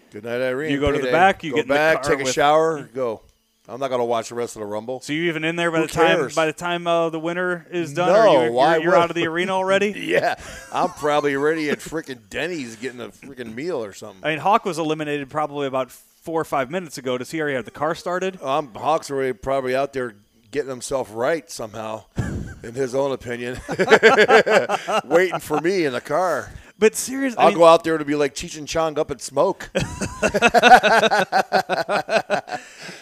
Good 0.10 0.24
night, 0.24 0.42
Irene. 0.42 0.72
You 0.72 0.80
go 0.80 0.92
to 0.92 0.98
the 0.98 1.12
back, 1.12 1.44
you 1.44 1.52
go 1.52 1.58
get 1.58 1.62
in 1.66 1.68
the 1.68 1.74
back, 1.76 2.02
take 2.02 2.20
a 2.20 2.24
with- 2.24 2.34
shower, 2.34 2.90
go. 2.96 3.22
I'm 3.70 3.80
not 3.80 3.90
going 3.90 4.00
to 4.00 4.06
watch 4.06 4.30
the 4.30 4.36
rest 4.36 4.56
of 4.56 4.62
the 4.62 4.66
Rumble. 4.66 5.02
So 5.02 5.14
you 5.14 5.26
even 5.30 5.44
in 5.44 5.56
there 5.56 5.70
by 5.70 5.82
Who 5.82 5.88
the 5.88 5.94
time 5.94 6.18
cares? 6.18 6.36
by 6.36 6.48
the 6.48 6.52
time 6.54 6.88
uh, 6.88 7.12
the 7.12 7.20
winner 7.20 7.68
is 7.70 7.94
done? 7.94 8.12
No, 8.12 8.46
you, 8.46 8.52
why 8.52 8.78
you're, 8.78 8.86
you're 8.86 8.96
out 8.96 9.12
of 9.12 9.16
the 9.16 9.28
arena 9.28 9.52
already. 9.56 9.92
Yeah, 9.92 10.34
I'm 10.74 10.90
probably 10.90 11.36
already 11.36 11.70
at 11.70 11.78
freaking 11.78 12.28
Denny's 12.28 12.76
getting 12.76 13.00
a 13.02 13.10
freaking 13.10 13.54
meal 13.54 13.84
or 13.84 13.94
something. 13.94 14.26
I 14.26 14.30
mean, 14.32 14.40
Hawk 14.40 14.66
was 14.66 14.80
eliminated 14.80 15.30
probably 15.30 15.68
about 15.68 15.92
four 15.92 16.42
or 16.42 16.44
five 16.44 16.72
minutes 16.72 16.98
ago. 16.98 17.20
Does 17.20 17.30
he 17.30 17.40
already 17.40 17.56
have 17.56 17.66
the 17.66 17.72
car 17.72 17.94
started? 17.94 18.42
Um, 18.42 18.74
Hawk's 18.74 19.12
already 19.12 19.34
probably 19.34 19.76
out 19.76 19.94
there 19.94 20.16
getting 20.52 20.70
himself 20.70 21.10
right 21.14 21.50
somehow, 21.50 22.04
in 22.64 22.74
his 22.74 22.94
own 22.94 23.12
opinion, 23.12 23.60
waiting 25.06 25.40
for 25.40 25.60
me 25.62 25.86
in 25.86 25.94
the 25.94 26.02
car. 26.04 26.52
But 26.78 26.96
seriously, 26.96 27.38
I 27.38 27.44
I'll 27.44 27.50
mean, 27.50 27.58
go 27.60 27.66
out 27.66 27.84
there 27.84 27.98
to 27.98 28.06
be 28.06 28.16
like 28.16 28.34
Cheech 28.34 28.58
and 28.58 28.68
Chong 28.68 28.98
up 28.98 29.12
in 29.12 29.20
smoke. 29.20 29.70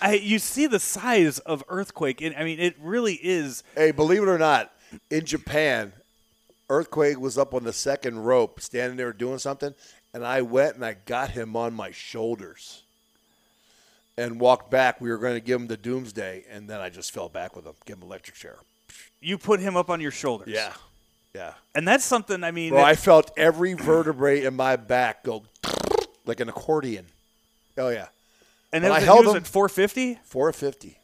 I, 0.01 0.19
you 0.21 0.37
see 0.37 0.67
the 0.67 0.79
size 0.79 1.39
of 1.39 1.63
earthquake. 1.69 2.21
And, 2.21 2.35
I 2.35 2.43
mean, 2.43 2.59
it 2.59 2.75
really 2.81 3.13
is. 3.21 3.63
hey, 3.75 3.91
believe 3.91 4.21
it 4.21 4.27
or 4.27 4.37
not, 4.37 4.73
in 5.09 5.25
Japan, 5.25 5.93
Earthquake 6.69 7.19
was 7.19 7.37
up 7.37 7.53
on 7.53 7.63
the 7.63 7.71
second 7.73 8.19
rope, 8.19 8.59
standing 8.59 8.97
there 8.97 9.13
doing 9.13 9.39
something, 9.39 9.73
and 10.13 10.25
I 10.25 10.41
went 10.41 10.75
and 10.75 10.83
I 10.85 10.97
got 11.05 11.31
him 11.31 11.55
on 11.55 11.73
my 11.73 11.91
shoulders 11.91 12.83
and 14.19 14.39
walked 14.39 14.69
back. 14.69 14.99
We 14.99 15.09
were 15.09 15.17
going 15.17 15.35
to 15.35 15.39
give 15.39 15.59
him 15.59 15.67
the 15.67 15.77
doomsday, 15.77 16.43
and 16.51 16.69
then 16.69 16.81
I 16.81 16.89
just 16.89 17.11
fell 17.11 17.29
back 17.29 17.55
with 17.55 17.65
him, 17.65 17.73
give 17.85 17.97
him 17.97 18.03
electric 18.03 18.35
chair. 18.35 18.57
You 19.21 19.37
put 19.37 19.59
him 19.59 19.77
up 19.77 19.89
on 19.89 20.01
your 20.01 20.11
shoulders. 20.11 20.49
Yeah, 20.49 20.73
yeah. 21.33 21.53
and 21.73 21.87
that's 21.87 22.05
something. 22.05 22.43
I 22.43 22.51
mean, 22.51 22.71
Bro, 22.71 22.83
I 22.83 22.95
felt 22.95 23.31
every 23.37 23.73
vertebrae 23.73 24.43
in 24.43 24.55
my 24.55 24.75
back 24.75 25.23
go 25.23 25.43
like 26.25 26.39
an 26.39 26.49
accordion. 26.49 27.05
Oh 27.77 27.89
yeah, 27.89 28.07
and 28.73 28.83
but 28.83 28.91
it 28.91 28.93
I 28.93 28.99
held 28.99 29.21
he 29.21 29.27
was 29.27 29.35
him- 29.35 29.43
at 29.43 29.47
450. 29.47 30.19
450, 30.23 30.97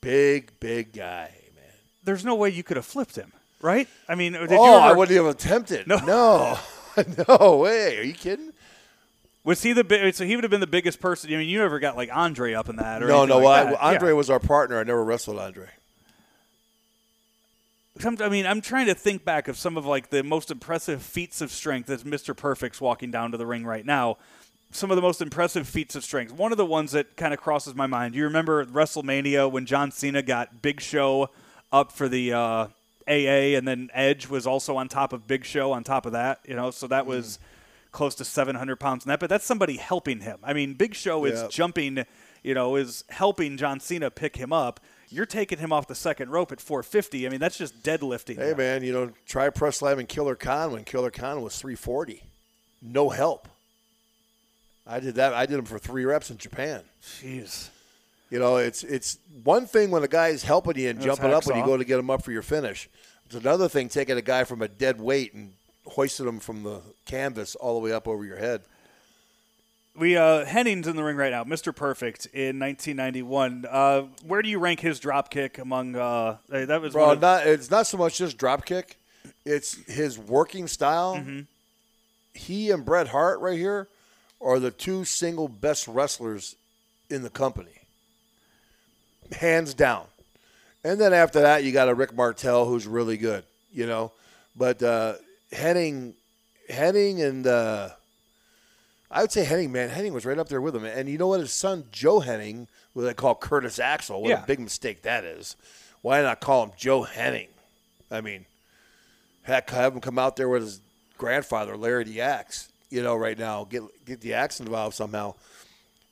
big 0.00 0.58
big 0.58 0.92
guy, 0.92 1.30
man. 1.54 1.72
There's 2.04 2.24
no 2.24 2.34
way 2.34 2.50
you 2.50 2.62
could 2.62 2.76
have 2.76 2.86
flipped 2.86 3.16
him, 3.16 3.32
right? 3.60 3.88
I 4.08 4.14
mean, 4.14 4.32
did 4.32 4.52
oh, 4.52 4.64
you 4.64 4.72
ever, 4.72 4.80
I 4.80 4.92
wouldn't 4.92 5.16
even 5.16 5.30
attempt 5.30 5.70
it. 5.70 5.86
No, 5.86 5.98
no, 5.98 6.58
no 7.28 7.56
way. 7.56 7.98
Are 7.98 8.02
you 8.02 8.14
kidding? 8.14 8.52
Was 9.44 9.62
he 9.62 9.72
the 9.74 9.84
big? 9.84 10.14
So 10.14 10.24
he 10.24 10.34
would 10.36 10.44
have 10.44 10.50
been 10.50 10.60
the 10.60 10.66
biggest 10.66 11.00
person. 11.00 11.32
I 11.32 11.36
mean, 11.36 11.48
you 11.48 11.58
never 11.58 11.78
got 11.78 11.96
like 11.96 12.08
Andre 12.12 12.54
up 12.54 12.68
in 12.70 12.76
that, 12.76 13.02
or 13.02 13.08
No, 13.08 13.24
no. 13.26 13.38
like 13.38 13.66
I. 13.78 13.92
Andre 13.92 14.08
Yeah. 14.10 14.14
was 14.14 14.30
our 14.30 14.40
partner. 14.40 14.78
I 14.80 14.84
never 14.84 15.04
wrestled 15.04 15.38
Andre. 15.38 15.68
I 18.20 18.28
mean, 18.28 18.44
I'm 18.44 18.60
trying 18.60 18.86
to 18.86 18.94
think 18.94 19.24
back 19.24 19.46
of 19.46 19.56
some 19.56 19.76
of 19.76 19.86
like 19.86 20.10
the 20.10 20.22
most 20.24 20.50
impressive 20.50 21.00
feats 21.02 21.40
of 21.40 21.52
strength 21.52 21.88
as 21.90 22.02
Mr. 22.02 22.36
Perfect's 22.36 22.80
walking 22.80 23.10
down 23.12 23.30
to 23.30 23.36
the 23.36 23.46
ring 23.46 23.64
right 23.64 23.86
now. 23.86 24.16
Some 24.72 24.90
of 24.90 24.96
the 24.96 25.02
most 25.02 25.20
impressive 25.22 25.68
feats 25.68 25.94
of 25.94 26.02
strength. 26.02 26.32
One 26.32 26.50
of 26.50 26.58
the 26.58 26.66
ones 26.66 26.90
that 26.92 27.16
kind 27.16 27.32
of 27.32 27.38
crosses 27.40 27.76
my 27.76 27.86
mind. 27.86 28.14
Do 28.14 28.18
you 28.18 28.24
remember 28.24 28.64
WrestleMania 28.64 29.48
when 29.50 29.66
John 29.66 29.92
Cena 29.92 30.22
got 30.22 30.60
Big 30.62 30.80
Show 30.80 31.30
up 31.72 31.92
for 31.92 32.08
the 32.08 32.32
uh, 32.32 32.66
AA, 33.06 33.54
and 33.56 33.68
then 33.68 33.90
Edge 33.94 34.28
was 34.28 34.44
also 34.48 34.76
on 34.76 34.88
top 34.88 35.12
of 35.12 35.28
Big 35.28 35.44
Show 35.44 35.70
on 35.70 35.84
top 35.84 36.06
of 36.06 36.12
that. 36.12 36.40
You 36.44 36.56
know, 36.56 36.72
so 36.72 36.88
that 36.88 37.06
was 37.06 37.38
close 37.94 38.14
to 38.16 38.24
700 38.24 38.76
pounds 38.76 39.04
that. 39.04 39.20
But 39.20 39.30
that's 39.30 39.46
somebody 39.46 39.78
helping 39.78 40.20
him. 40.20 40.38
I 40.42 40.52
mean, 40.52 40.74
Big 40.74 40.94
Show 40.94 41.24
is 41.24 41.42
jumping. 41.48 42.04
You 42.42 42.52
know, 42.52 42.76
is 42.76 43.04
helping 43.08 43.56
John 43.56 43.80
Cena 43.80 44.10
pick 44.10 44.36
him 44.36 44.52
up. 44.52 44.78
You're 45.08 45.24
taking 45.24 45.58
him 45.58 45.72
off 45.72 45.86
the 45.86 45.94
second 45.94 46.30
rope 46.30 46.52
at 46.52 46.60
450. 46.60 47.26
I 47.26 47.30
mean, 47.30 47.40
that's 47.40 47.56
just 47.56 47.82
deadlifting. 47.82 48.36
Hey 48.36 48.52
man, 48.52 48.84
you 48.84 48.92
know, 48.92 49.12
try 49.24 49.48
press 49.48 49.78
slamming 49.78 50.06
Killer 50.06 50.34
Khan 50.34 50.72
when 50.72 50.84
Killer 50.84 51.10
Khan 51.10 51.40
was 51.40 51.58
340. 51.58 52.22
No 52.82 53.08
help. 53.08 53.48
I 54.86 55.00
did 55.00 55.14
that. 55.14 55.32
I 55.32 55.46
did 55.46 55.58
him 55.58 55.64
for 55.64 55.78
three 55.78 56.04
reps 56.04 56.30
in 56.30 56.36
Japan. 56.36 56.82
Jeez. 57.02 57.70
You 58.30 58.38
know, 58.38 58.56
it's 58.56 58.82
it's 58.84 59.18
one 59.42 59.66
thing 59.66 59.90
when 59.90 60.02
a 60.02 60.08
guy 60.08 60.28
is 60.28 60.42
helping 60.42 60.76
you 60.76 60.90
and 60.90 60.98
That's 60.98 61.06
jumping 61.06 61.32
up 61.32 61.46
when 61.46 61.56
you 61.56 61.64
go 61.64 61.76
to 61.76 61.84
get 61.84 61.98
him 61.98 62.10
up 62.10 62.22
for 62.22 62.32
your 62.32 62.42
finish. 62.42 62.88
It's 63.26 63.36
another 63.36 63.68
thing 63.68 63.88
taking 63.88 64.18
a 64.18 64.22
guy 64.22 64.44
from 64.44 64.60
a 64.60 64.68
dead 64.68 65.00
weight 65.00 65.32
and 65.32 65.52
hoisting 65.86 66.26
them 66.26 66.40
from 66.40 66.62
the 66.62 66.80
canvas 67.04 67.54
all 67.54 67.74
the 67.74 67.80
way 67.80 67.92
up 67.92 68.08
over 68.08 68.24
your 68.24 68.38
head. 68.38 68.62
We 69.96 70.16
uh, 70.16 70.44
Hennig's 70.44 70.88
in 70.88 70.96
the 70.96 71.04
ring 71.04 71.16
right 71.16 71.30
now, 71.30 71.44
Mr. 71.44 71.74
Perfect 71.74 72.26
in 72.26 72.58
1991. 72.58 73.64
Uh, 73.70 74.02
where 74.26 74.42
do 74.42 74.48
you 74.48 74.58
rank 74.58 74.80
his 74.80 74.98
drop 74.98 75.30
kick 75.30 75.58
among? 75.58 75.94
Uh, 75.94 76.38
that 76.48 76.80
was 76.82 76.92
Bro, 76.92 77.12
of- 77.12 77.20
not 77.20 77.46
it's 77.46 77.70
not 77.70 77.86
so 77.86 77.96
much 77.96 78.18
just 78.18 78.36
drop 78.36 78.64
kick; 78.64 78.96
it's 79.44 79.76
his 79.86 80.18
working 80.18 80.66
style. 80.66 81.16
Mm-hmm. 81.16 81.40
He 82.32 82.72
and 82.72 82.84
Bret 82.84 83.08
Hart 83.08 83.38
right 83.38 83.56
here 83.56 83.86
are 84.40 84.58
the 84.58 84.72
two 84.72 85.04
single 85.04 85.46
best 85.46 85.86
wrestlers 85.86 86.56
in 87.08 87.22
the 87.22 87.30
company, 87.30 87.82
hands 89.30 89.74
down. 89.74 90.06
And 90.82 91.00
then 91.00 91.12
after 91.14 91.40
that, 91.40 91.62
you 91.62 91.70
got 91.70 91.88
a 91.88 91.94
Rick 91.94 92.14
Martel 92.14 92.66
who's 92.66 92.86
really 92.86 93.16
good, 93.16 93.44
you 93.72 93.86
know. 93.86 94.10
But 94.56 94.82
uh, 94.82 95.14
Hennig, 95.54 96.14
Hennig, 96.70 97.22
and 97.22 97.46
uh, 97.46 97.90
I 99.10 99.20
would 99.22 99.32
say 99.32 99.44
Hennig, 99.44 99.70
man, 99.70 99.90
Hennig 99.90 100.12
was 100.12 100.26
right 100.26 100.38
up 100.38 100.48
there 100.48 100.60
with 100.60 100.74
him. 100.76 100.84
And 100.84 101.08
you 101.08 101.18
know 101.18 101.28
what? 101.28 101.40
His 101.40 101.52
son 101.52 101.84
Joe 101.92 102.20
Hennig, 102.20 102.66
who 102.94 103.02
they 103.02 103.14
call 103.14 103.34
Curtis 103.34 103.78
Axel, 103.78 104.20
what 104.22 104.30
Yeah. 104.30 104.42
a 104.42 104.46
big 104.46 104.60
mistake 104.60 105.02
that 105.02 105.24
is. 105.24 105.56
Why 106.02 106.20
not 106.22 106.40
call 106.40 106.64
him 106.64 106.72
Joe 106.76 107.04
Hennig? 107.04 107.48
I 108.10 108.20
mean, 108.20 108.44
heck, 109.42 109.70
have 109.70 109.94
him 109.94 110.00
come 110.00 110.18
out 110.18 110.36
there 110.36 110.48
with 110.48 110.62
his 110.62 110.80
grandfather, 111.16 111.76
Larry 111.76 112.04
the 112.04 112.20
Axe. 112.20 112.68
You 112.90 113.02
know, 113.02 113.16
right 113.16 113.38
now, 113.38 113.64
get 113.64 113.82
get 114.04 114.20
the 114.20 114.34
Axe 114.34 114.60
involved 114.60 114.94
somehow, 114.94 115.34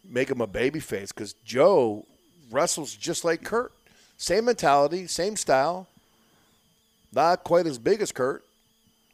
make 0.09 0.29
him 0.31 0.41
a 0.41 0.47
baby 0.47 0.81
face 0.81 1.13
because 1.13 1.35
Joe 1.45 2.05
wrestles 2.51 2.95
just 2.95 3.25
like 3.25 3.45
Curt, 3.45 3.73
same 4.17 4.47
mentality, 4.47 5.07
same 5.07 5.37
style. 5.37 5.87
Not 7.13 7.45
quite 7.45 7.67
as 7.67 7.79
big 7.79 8.01
as 8.01 8.11
Curt, 8.11 8.43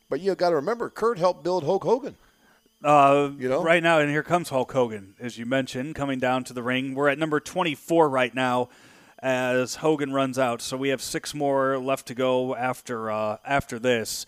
but 0.08 0.20
you 0.20 0.34
got 0.34 0.50
to 0.50 0.56
remember, 0.56 0.90
Curt 0.90 1.18
helped 1.18 1.44
build 1.44 1.64
Hulk 1.64 1.84
Hogan. 1.84 2.16
uh, 2.84 3.30
you 3.38 3.48
know? 3.48 3.62
right 3.62 3.82
now, 3.82 3.98
and 3.98 4.10
here 4.10 4.22
comes 4.22 4.48
Hulk 4.50 4.72
Hogan, 4.72 5.14
as 5.20 5.36
you 5.38 5.46
mentioned, 5.46 5.94
coming 5.94 6.18
down 6.18 6.44
to 6.44 6.52
the 6.52 6.62
ring. 6.62 6.94
We're 6.94 7.08
at 7.08 7.18
number 7.18 7.40
24 7.40 8.08
right 8.08 8.34
now, 8.34 8.68
as 9.20 9.76
Hogan 9.76 10.12
runs 10.12 10.38
out. 10.38 10.62
So 10.62 10.76
we 10.76 10.90
have 10.90 11.02
six 11.02 11.34
more 11.34 11.78
left 11.78 12.06
to 12.06 12.14
go 12.14 12.54
after 12.54 13.10
uh, 13.10 13.38
after 13.44 13.78
this. 13.78 14.26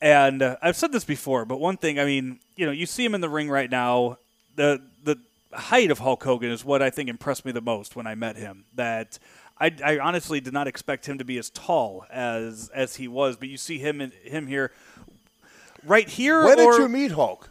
And 0.00 0.42
uh, 0.42 0.56
I've 0.62 0.76
said 0.76 0.92
this 0.92 1.04
before, 1.04 1.44
but 1.44 1.58
one 1.58 1.76
thing, 1.76 1.98
I 1.98 2.04
mean, 2.04 2.38
you 2.54 2.66
know, 2.66 2.72
you 2.72 2.86
see 2.86 3.04
him 3.04 3.14
in 3.14 3.20
the 3.20 3.28
ring 3.28 3.48
right 3.50 3.70
now. 3.70 4.18
The 4.54 4.80
the 5.02 5.16
height 5.52 5.90
of 5.90 5.98
Hulk 6.00 6.22
Hogan 6.22 6.50
is 6.50 6.64
what 6.64 6.82
I 6.82 6.90
think 6.90 7.08
impressed 7.08 7.44
me 7.44 7.52
the 7.52 7.60
most 7.60 7.96
when 7.96 8.06
I 8.06 8.14
met 8.14 8.36
him. 8.36 8.64
That 8.74 9.18
I, 9.60 9.74
I 9.84 9.98
honestly 9.98 10.40
did 10.40 10.52
not 10.52 10.68
expect 10.68 11.06
him 11.06 11.18
to 11.18 11.24
be 11.24 11.38
as 11.38 11.50
tall 11.50 12.04
as 12.10 12.70
as 12.74 12.96
he 12.96 13.08
was, 13.08 13.36
but 13.36 13.48
you 13.48 13.56
see 13.56 13.78
him 13.78 14.00
in, 14.00 14.12
him 14.22 14.46
here, 14.46 14.72
right 15.84 16.08
here. 16.08 16.44
When 16.44 16.60
or, 16.60 16.72
did 16.72 16.82
you 16.82 16.88
meet 16.88 17.10
Hulk? 17.12 17.50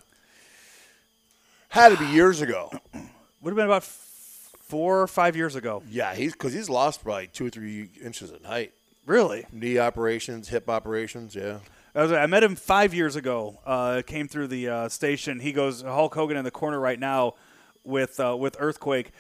Had 1.69 1.89
to 1.89 1.97
be 1.97 2.05
years 2.05 2.41
ago. 2.41 2.71
Would 2.93 3.51
have 3.51 3.55
been 3.55 3.65
about 3.65 3.83
f- 3.83 4.55
four 4.59 5.01
or 5.01 5.07
five 5.07 5.35
years 5.35 5.55
ago. 5.55 5.83
Yeah, 5.89 6.15
he's 6.15 6.33
because 6.33 6.53
he's 6.53 6.69
lost 6.69 7.03
probably 7.03 7.27
two 7.27 7.47
or 7.47 7.49
three 7.49 7.89
inches 8.01 8.31
in 8.31 8.43
height. 8.43 8.71
Really? 9.05 9.45
Knee 9.51 9.77
operations, 9.77 10.49
hip 10.49 10.69
operations. 10.69 11.35
Yeah. 11.35 11.59
I, 11.95 12.01
was, 12.03 12.11
I 12.11 12.25
met 12.27 12.43
him 12.43 12.55
five 12.55 12.93
years 12.93 13.15
ago. 13.15 13.57
Uh, 13.65 14.01
came 14.05 14.27
through 14.27 14.47
the 14.47 14.69
uh, 14.69 14.89
station. 14.89 15.39
He 15.39 15.51
goes 15.51 15.81
Hulk 15.81 16.13
Hogan 16.13 16.37
in 16.37 16.43
the 16.43 16.51
corner 16.51 16.79
right 16.79 16.99
now 16.99 17.35
with 17.83 18.19
uh, 18.19 18.35
with 18.37 18.55
Earthquake. 18.59 19.11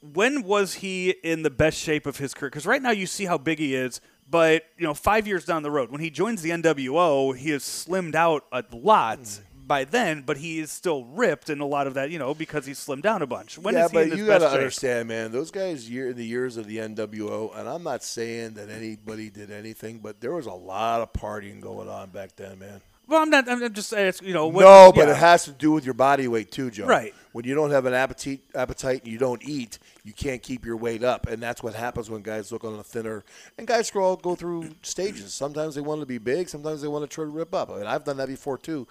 When 0.00 0.42
was 0.42 0.74
he 0.74 1.10
in 1.10 1.42
the 1.42 1.50
best 1.50 1.78
shape 1.78 2.06
of 2.06 2.18
his 2.18 2.34
career? 2.34 2.50
Because 2.50 2.66
right 2.66 2.80
now 2.80 2.90
you 2.90 3.06
see 3.06 3.26
how 3.26 3.38
big 3.38 3.58
he 3.58 3.74
is, 3.74 4.00
but 4.28 4.64
you 4.78 4.86
know 4.86 4.94
five 4.94 5.26
years 5.26 5.44
down 5.44 5.62
the 5.62 5.70
road 5.70 5.90
when 5.90 6.00
he 6.00 6.10
joins 6.10 6.42
the 6.42 6.50
NWO, 6.50 7.36
he 7.36 7.50
has 7.50 7.62
slimmed 7.62 8.14
out 8.14 8.44
a 8.52 8.64
lot. 8.72 9.18
Hmm. 9.18 9.44
By 9.66 9.84
then, 9.84 10.22
but 10.22 10.38
he 10.38 10.58
is 10.58 10.72
still 10.72 11.04
ripped 11.04 11.48
and 11.48 11.60
a 11.60 11.64
lot 11.64 11.86
of 11.86 11.94
that, 11.94 12.10
you 12.10 12.18
know, 12.18 12.34
because 12.34 12.66
he 12.66 12.72
slimmed 12.72 13.02
down 13.02 13.22
a 13.22 13.26
bunch. 13.28 13.56
When 13.56 13.74
yeah, 13.74 13.84
is 13.84 13.92
he 13.92 13.94
but 13.94 14.16
you 14.16 14.26
got 14.26 14.38
to 14.38 14.50
understand, 14.50 15.06
man. 15.06 15.30
Those 15.30 15.52
guys, 15.52 15.88
year 15.88 16.10
in 16.10 16.16
the 16.16 16.26
years 16.26 16.56
of 16.56 16.66
the 16.66 16.78
NWO, 16.78 17.56
and 17.56 17.68
I'm 17.68 17.84
not 17.84 18.02
saying 18.02 18.54
that 18.54 18.68
anybody 18.68 19.30
did 19.30 19.52
anything, 19.52 20.00
but 20.00 20.20
there 20.20 20.32
was 20.32 20.46
a 20.46 20.52
lot 20.52 21.02
of 21.02 21.12
partying 21.12 21.60
going 21.60 21.88
on 21.88 22.10
back 22.10 22.34
then, 22.34 22.58
man. 22.58 22.80
Well, 23.10 23.22
I'm 23.22 23.28
not. 23.28 23.48
I'm 23.48 23.74
just 23.74 23.88
saying, 23.88 24.06
it's, 24.06 24.22
you 24.22 24.32
know. 24.32 24.46
What, 24.46 24.62
no, 24.62 24.92
but 24.94 25.08
yeah. 25.08 25.14
it 25.14 25.16
has 25.16 25.44
to 25.46 25.50
do 25.50 25.72
with 25.72 25.84
your 25.84 25.94
body 25.94 26.28
weight 26.28 26.52
too, 26.52 26.70
Joe. 26.70 26.86
Right. 26.86 27.12
When 27.32 27.44
you 27.44 27.56
don't 27.56 27.72
have 27.72 27.84
an 27.84 27.92
appetite, 27.92 28.42
appetite, 28.54 29.02
and 29.02 29.12
you 29.12 29.18
don't 29.18 29.42
eat, 29.42 29.80
you 30.04 30.12
can't 30.12 30.40
keep 30.40 30.64
your 30.64 30.76
weight 30.76 31.02
up, 31.02 31.26
and 31.26 31.42
that's 31.42 31.60
what 31.60 31.74
happens 31.74 32.08
when 32.08 32.22
guys 32.22 32.52
look 32.52 32.62
on 32.62 32.78
a 32.78 32.84
thinner. 32.84 33.24
And 33.58 33.66
guys 33.66 33.90
go 33.90 34.14
go 34.14 34.36
through 34.36 34.70
stages. 34.82 35.34
Sometimes 35.34 35.74
they 35.74 35.80
want 35.80 36.00
to 36.00 36.06
be 36.06 36.18
big. 36.18 36.48
Sometimes 36.48 36.82
they 36.82 36.88
want 36.88 37.02
to 37.02 37.12
try 37.12 37.24
to 37.24 37.30
rip 37.30 37.52
up. 37.52 37.70
I 37.70 37.78
mean, 37.78 37.86
I've 37.86 38.04
done 38.04 38.16
that 38.18 38.28
before 38.28 38.56
too. 38.56 38.86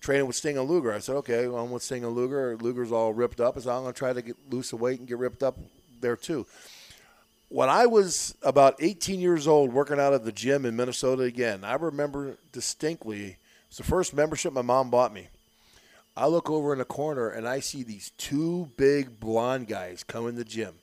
training 0.00 0.26
with 0.26 0.34
Sting 0.34 0.58
and 0.58 0.68
Luger. 0.68 0.92
I 0.92 0.98
said, 0.98 1.14
okay, 1.16 1.46
well, 1.46 1.62
I'm 1.64 1.70
with 1.70 1.84
Sting 1.84 2.04
and 2.04 2.16
Luger. 2.16 2.56
Luger's 2.60 2.90
all 2.90 3.12
ripped 3.12 3.40
up. 3.40 3.54
Said, 3.60 3.70
I'm 3.70 3.82
going 3.82 3.94
to 3.94 3.98
try 3.98 4.12
to 4.12 4.20
get 4.20 4.36
lose 4.50 4.70
the 4.70 4.76
weight 4.76 4.98
and 4.98 5.06
get 5.06 5.18
ripped 5.18 5.44
up 5.44 5.56
there 6.00 6.16
too. 6.16 6.44
When 7.50 7.68
I 7.68 7.86
was 7.86 8.34
about 8.42 8.74
18 8.80 9.20
years 9.20 9.46
old, 9.46 9.72
working 9.72 10.00
out 10.00 10.12
at 10.12 10.24
the 10.24 10.32
gym 10.32 10.66
in 10.66 10.74
Minnesota 10.74 11.22
again, 11.22 11.62
I 11.62 11.74
remember 11.74 12.36
distinctly. 12.50 13.36
It 13.70 13.78
was 13.78 13.78
the 13.78 13.84
first 13.84 14.14
membership 14.14 14.52
my 14.52 14.62
mom 14.62 14.90
bought 14.90 15.14
me. 15.14 15.28
I 16.16 16.26
look 16.26 16.50
over 16.50 16.72
in 16.72 16.80
the 16.80 16.84
corner 16.84 17.28
and 17.28 17.46
I 17.46 17.60
see 17.60 17.84
these 17.84 18.10
two 18.18 18.68
big 18.76 19.20
blonde 19.20 19.68
guys 19.68 20.02
come 20.02 20.26
in 20.26 20.34
the 20.34 20.44
gym. 20.44 20.74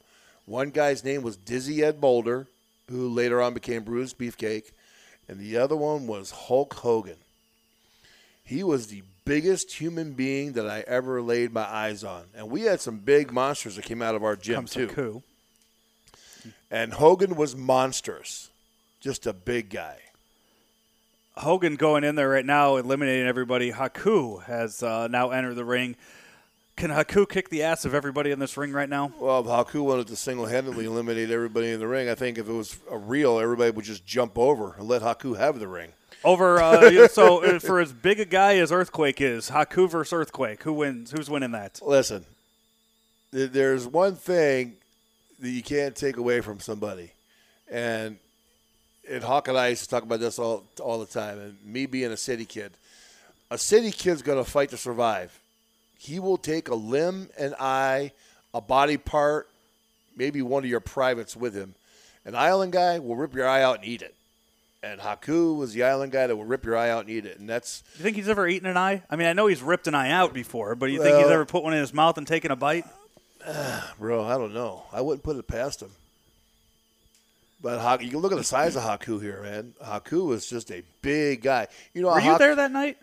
One 0.45 0.69
guy's 0.69 1.03
name 1.03 1.21
was 1.21 1.35
Dizzy 1.35 1.83
Ed 1.83 1.99
Boulder, 1.99 2.47
who 2.89 3.09
later 3.09 3.41
on 3.41 3.53
became 3.53 3.83
Brutus 3.83 4.13
Beefcake, 4.13 4.71
and 5.27 5.37
the 5.37 5.57
other 5.57 5.75
one 5.75 6.07
was 6.07 6.31
Hulk 6.31 6.75
Hogan. 6.75 7.17
He 8.45 8.63
was 8.63 8.87
the 8.87 9.03
biggest 9.25 9.73
human 9.73 10.13
being 10.13 10.53
that 10.53 10.69
I 10.69 10.85
ever 10.87 11.21
laid 11.21 11.51
my 11.51 11.65
eyes 11.65 12.05
on. 12.05 12.23
And 12.33 12.49
we 12.49 12.61
had 12.61 12.79
some 12.79 12.99
big 12.99 13.33
monsters 13.33 13.75
that 13.75 13.83
came 13.83 14.01
out 14.01 14.15
of 14.15 14.23
our 14.23 14.37
gym, 14.37 14.55
Comes 14.55 14.71
too. 14.71 14.87
And 16.71 16.93
Hogan 16.93 17.35
was 17.35 17.53
monstrous, 17.53 18.49
just 19.01 19.27
a 19.27 19.33
big 19.33 19.69
guy. 19.69 19.97
Hogan 21.37 21.75
going 21.75 22.03
in 22.03 22.15
there 22.15 22.29
right 22.29 22.45
now, 22.45 22.77
eliminating 22.77 23.27
everybody. 23.27 23.71
Haku 23.71 24.43
has 24.43 24.81
uh, 24.81 25.07
now 25.07 25.29
entered 25.29 25.55
the 25.55 25.65
ring. 25.65 25.95
Can 26.75 26.91
Haku 26.91 27.27
kick 27.27 27.49
the 27.49 27.63
ass 27.63 27.85
of 27.85 27.93
everybody 27.93 28.31
in 28.31 28.39
this 28.39 28.55
ring 28.57 28.71
right 28.71 28.89
now? 28.89 29.11
Well, 29.19 29.39
if 29.39 29.47
Haku 29.47 29.83
wanted 29.83 30.07
to 30.07 30.15
single-handedly 30.15 30.85
eliminate 30.85 31.31
everybody 31.31 31.71
in 31.71 31.79
the 31.79 31.87
ring, 31.87 32.09
I 32.09 32.15
think 32.15 32.37
if 32.37 32.47
it 32.47 32.53
was 32.53 32.79
a 32.91 32.97
real, 32.97 33.39
everybody 33.39 33.71
would 33.71 33.85
just 33.85 34.05
jump 34.05 34.37
over 34.37 34.75
and 34.77 34.87
let 34.87 35.01
Haku 35.01 35.37
have 35.37 35.59
the 35.59 35.67
ring. 35.67 35.93
Over 36.23 36.59
uh, 36.59 37.07
so 37.11 37.43
uh, 37.43 37.59
for 37.59 37.79
as 37.79 37.93
big 37.93 38.19
a 38.19 38.25
guy 38.25 38.57
as 38.57 38.71
Earthquake 38.71 39.21
is, 39.21 39.49
Haku 39.49 39.89
versus 39.89 40.13
Earthquake, 40.13 40.63
who 40.63 40.73
wins? 40.73 41.11
Who's 41.11 41.29
winning 41.29 41.51
that? 41.51 41.79
Listen, 41.83 42.25
there's 43.31 43.87
one 43.87 44.15
thing 44.15 44.75
that 45.39 45.49
you 45.49 45.61
can't 45.61 45.95
take 45.95 46.17
away 46.17 46.41
from 46.41 46.59
somebody, 46.59 47.11
and 47.69 48.17
and 49.09 49.23
Hawk 49.23 49.47
and 49.47 49.57
I 49.57 49.69
used 49.69 49.83
to 49.83 49.89
talk 49.89 50.03
about 50.03 50.19
this 50.19 50.39
all 50.39 50.63
all 50.79 50.99
the 50.99 51.05
time. 51.05 51.39
And 51.39 51.57
me 51.65 51.85
being 51.85 52.11
a 52.11 52.17
city 52.17 52.45
kid, 52.45 52.71
a 53.49 53.57
city 53.57 53.91
kid's 53.91 54.21
going 54.21 54.43
to 54.43 54.49
fight 54.49 54.69
to 54.69 54.77
survive. 54.77 55.37
He 55.97 56.19
will 56.19 56.37
take 56.37 56.69
a 56.69 56.75
limb, 56.75 57.29
an 57.37 57.55
eye, 57.59 58.11
a 58.53 58.61
body 58.61 58.97
part, 58.97 59.47
maybe 60.15 60.41
one 60.41 60.63
of 60.63 60.69
your 60.69 60.79
privates 60.79 61.35
with 61.35 61.55
him. 61.55 61.73
An 62.25 62.35
island 62.35 62.73
guy 62.73 62.99
will 62.99 63.15
rip 63.15 63.33
your 63.33 63.47
eye 63.47 63.63
out 63.63 63.77
and 63.79 63.85
eat 63.85 64.01
it. 64.01 64.13
And 64.83 65.01
Haku 65.01 65.57
was 65.57 65.73
the 65.73 65.83
island 65.83 66.11
guy 66.11 66.27
that 66.27 66.35
will 66.35 66.45
rip 66.45 66.63
your 66.63 66.77
eye 66.77 66.89
out 66.89 67.01
and 67.01 67.09
eat 67.09 67.25
it. 67.25 67.39
And 67.39 67.49
that's 67.49 67.83
you 67.97 68.03
think 68.03 68.15
he's 68.15 68.29
ever 68.29 68.47
eaten 68.47 68.67
an 68.67 68.77
eye? 68.77 69.01
I 69.09 69.15
mean, 69.15 69.27
I 69.27 69.33
know 69.33 69.47
he's 69.47 69.61
ripped 69.61 69.87
an 69.87 69.95
eye 69.95 70.11
out 70.11 70.33
before, 70.33 70.75
but 70.75 70.91
you 70.91 71.01
think 71.01 71.17
he's 71.17 71.27
ever 71.27 71.45
put 71.45 71.63
one 71.63 71.73
in 71.73 71.79
his 71.79 71.93
mouth 71.93 72.17
and 72.17 72.27
taken 72.27 72.51
a 72.51 72.55
bite? 72.55 72.85
Bro, 73.99 74.25
I 74.25 74.37
don't 74.37 74.53
know. 74.53 74.83
I 74.93 75.01
wouldn't 75.01 75.23
put 75.23 75.35
it 75.35 75.47
past 75.47 75.81
him. 75.81 75.91
But 77.61 77.79
Haku, 77.79 78.03
you 78.05 78.11
can 78.11 78.19
look 78.19 78.31
at 78.31 78.37
the 78.37 78.43
size 78.43 78.75
of 78.75 78.83
Haku 78.83 79.19
here, 79.21 79.41
man. 79.41 79.73
Haku 79.83 80.27
was 80.27 80.47
just 80.47 80.71
a 80.71 80.83
big 81.01 81.41
guy. 81.41 81.67
You 81.93 82.03
know, 82.03 82.09
Were 82.09 82.19
you 82.19 82.37
there 82.37 82.55
that 82.55 82.71
night 82.71 82.97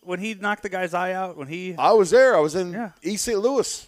when 0.00 0.18
he 0.18 0.34
knocked 0.34 0.62
the 0.64 0.68
guy's 0.68 0.92
eye 0.92 1.12
out? 1.12 1.36
When 1.36 1.46
he 1.48 1.74
I 1.76 1.92
was 1.92 2.10
there. 2.10 2.36
I 2.36 2.40
was 2.40 2.54
in 2.56 2.72
Yeah. 2.72 2.90
East 3.02 3.24
St. 3.24 3.38
Louis. 3.38 3.86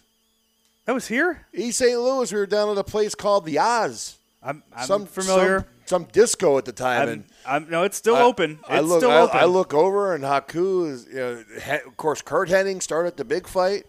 that 0.85 0.93
was 0.93 1.09
here? 1.09 1.47
East 1.53 1.79
St. 1.79 1.99
Louis. 1.99 2.33
We 2.33 2.39
were 2.39 2.47
down 2.47 2.71
at 2.71 2.79
a 2.79 2.85
place 2.85 3.15
called 3.17 3.45
the 3.45 3.59
Oz. 3.59 4.17
I'm, 4.43 4.63
I'm 4.77 4.87
some 4.87 5.07
familiar. 5.07 5.61
Some, 5.61 5.69
some 5.87 6.05
disco 6.13 6.59
at 6.59 6.65
the 6.65 6.73
time, 6.73 7.09
and 7.09 7.25
I'm, 7.47 7.65
I'm, 7.65 7.71
no, 7.71 7.83
it's 7.83 7.97
still 7.97 8.17
I- 8.17 8.23
open. 8.23 8.53
It's 8.61 8.69
I 8.71 8.81
look, 8.81 9.01
still 9.01 9.11
I, 9.11 9.21
open. 9.21 9.37
I 9.41 9.45
look 9.47 9.75
over, 9.75 10.15
and 10.15 10.23
Haku 10.23 10.91
is, 10.91 11.07
you 11.09 11.15
know, 11.17 11.45
of 11.87 11.97
course, 11.97 12.23
Curt 12.23 12.49
Hennig 12.49 12.83
started 12.83 13.17
the 13.17 13.25
big 13.25 13.47
fight, 13.47 13.85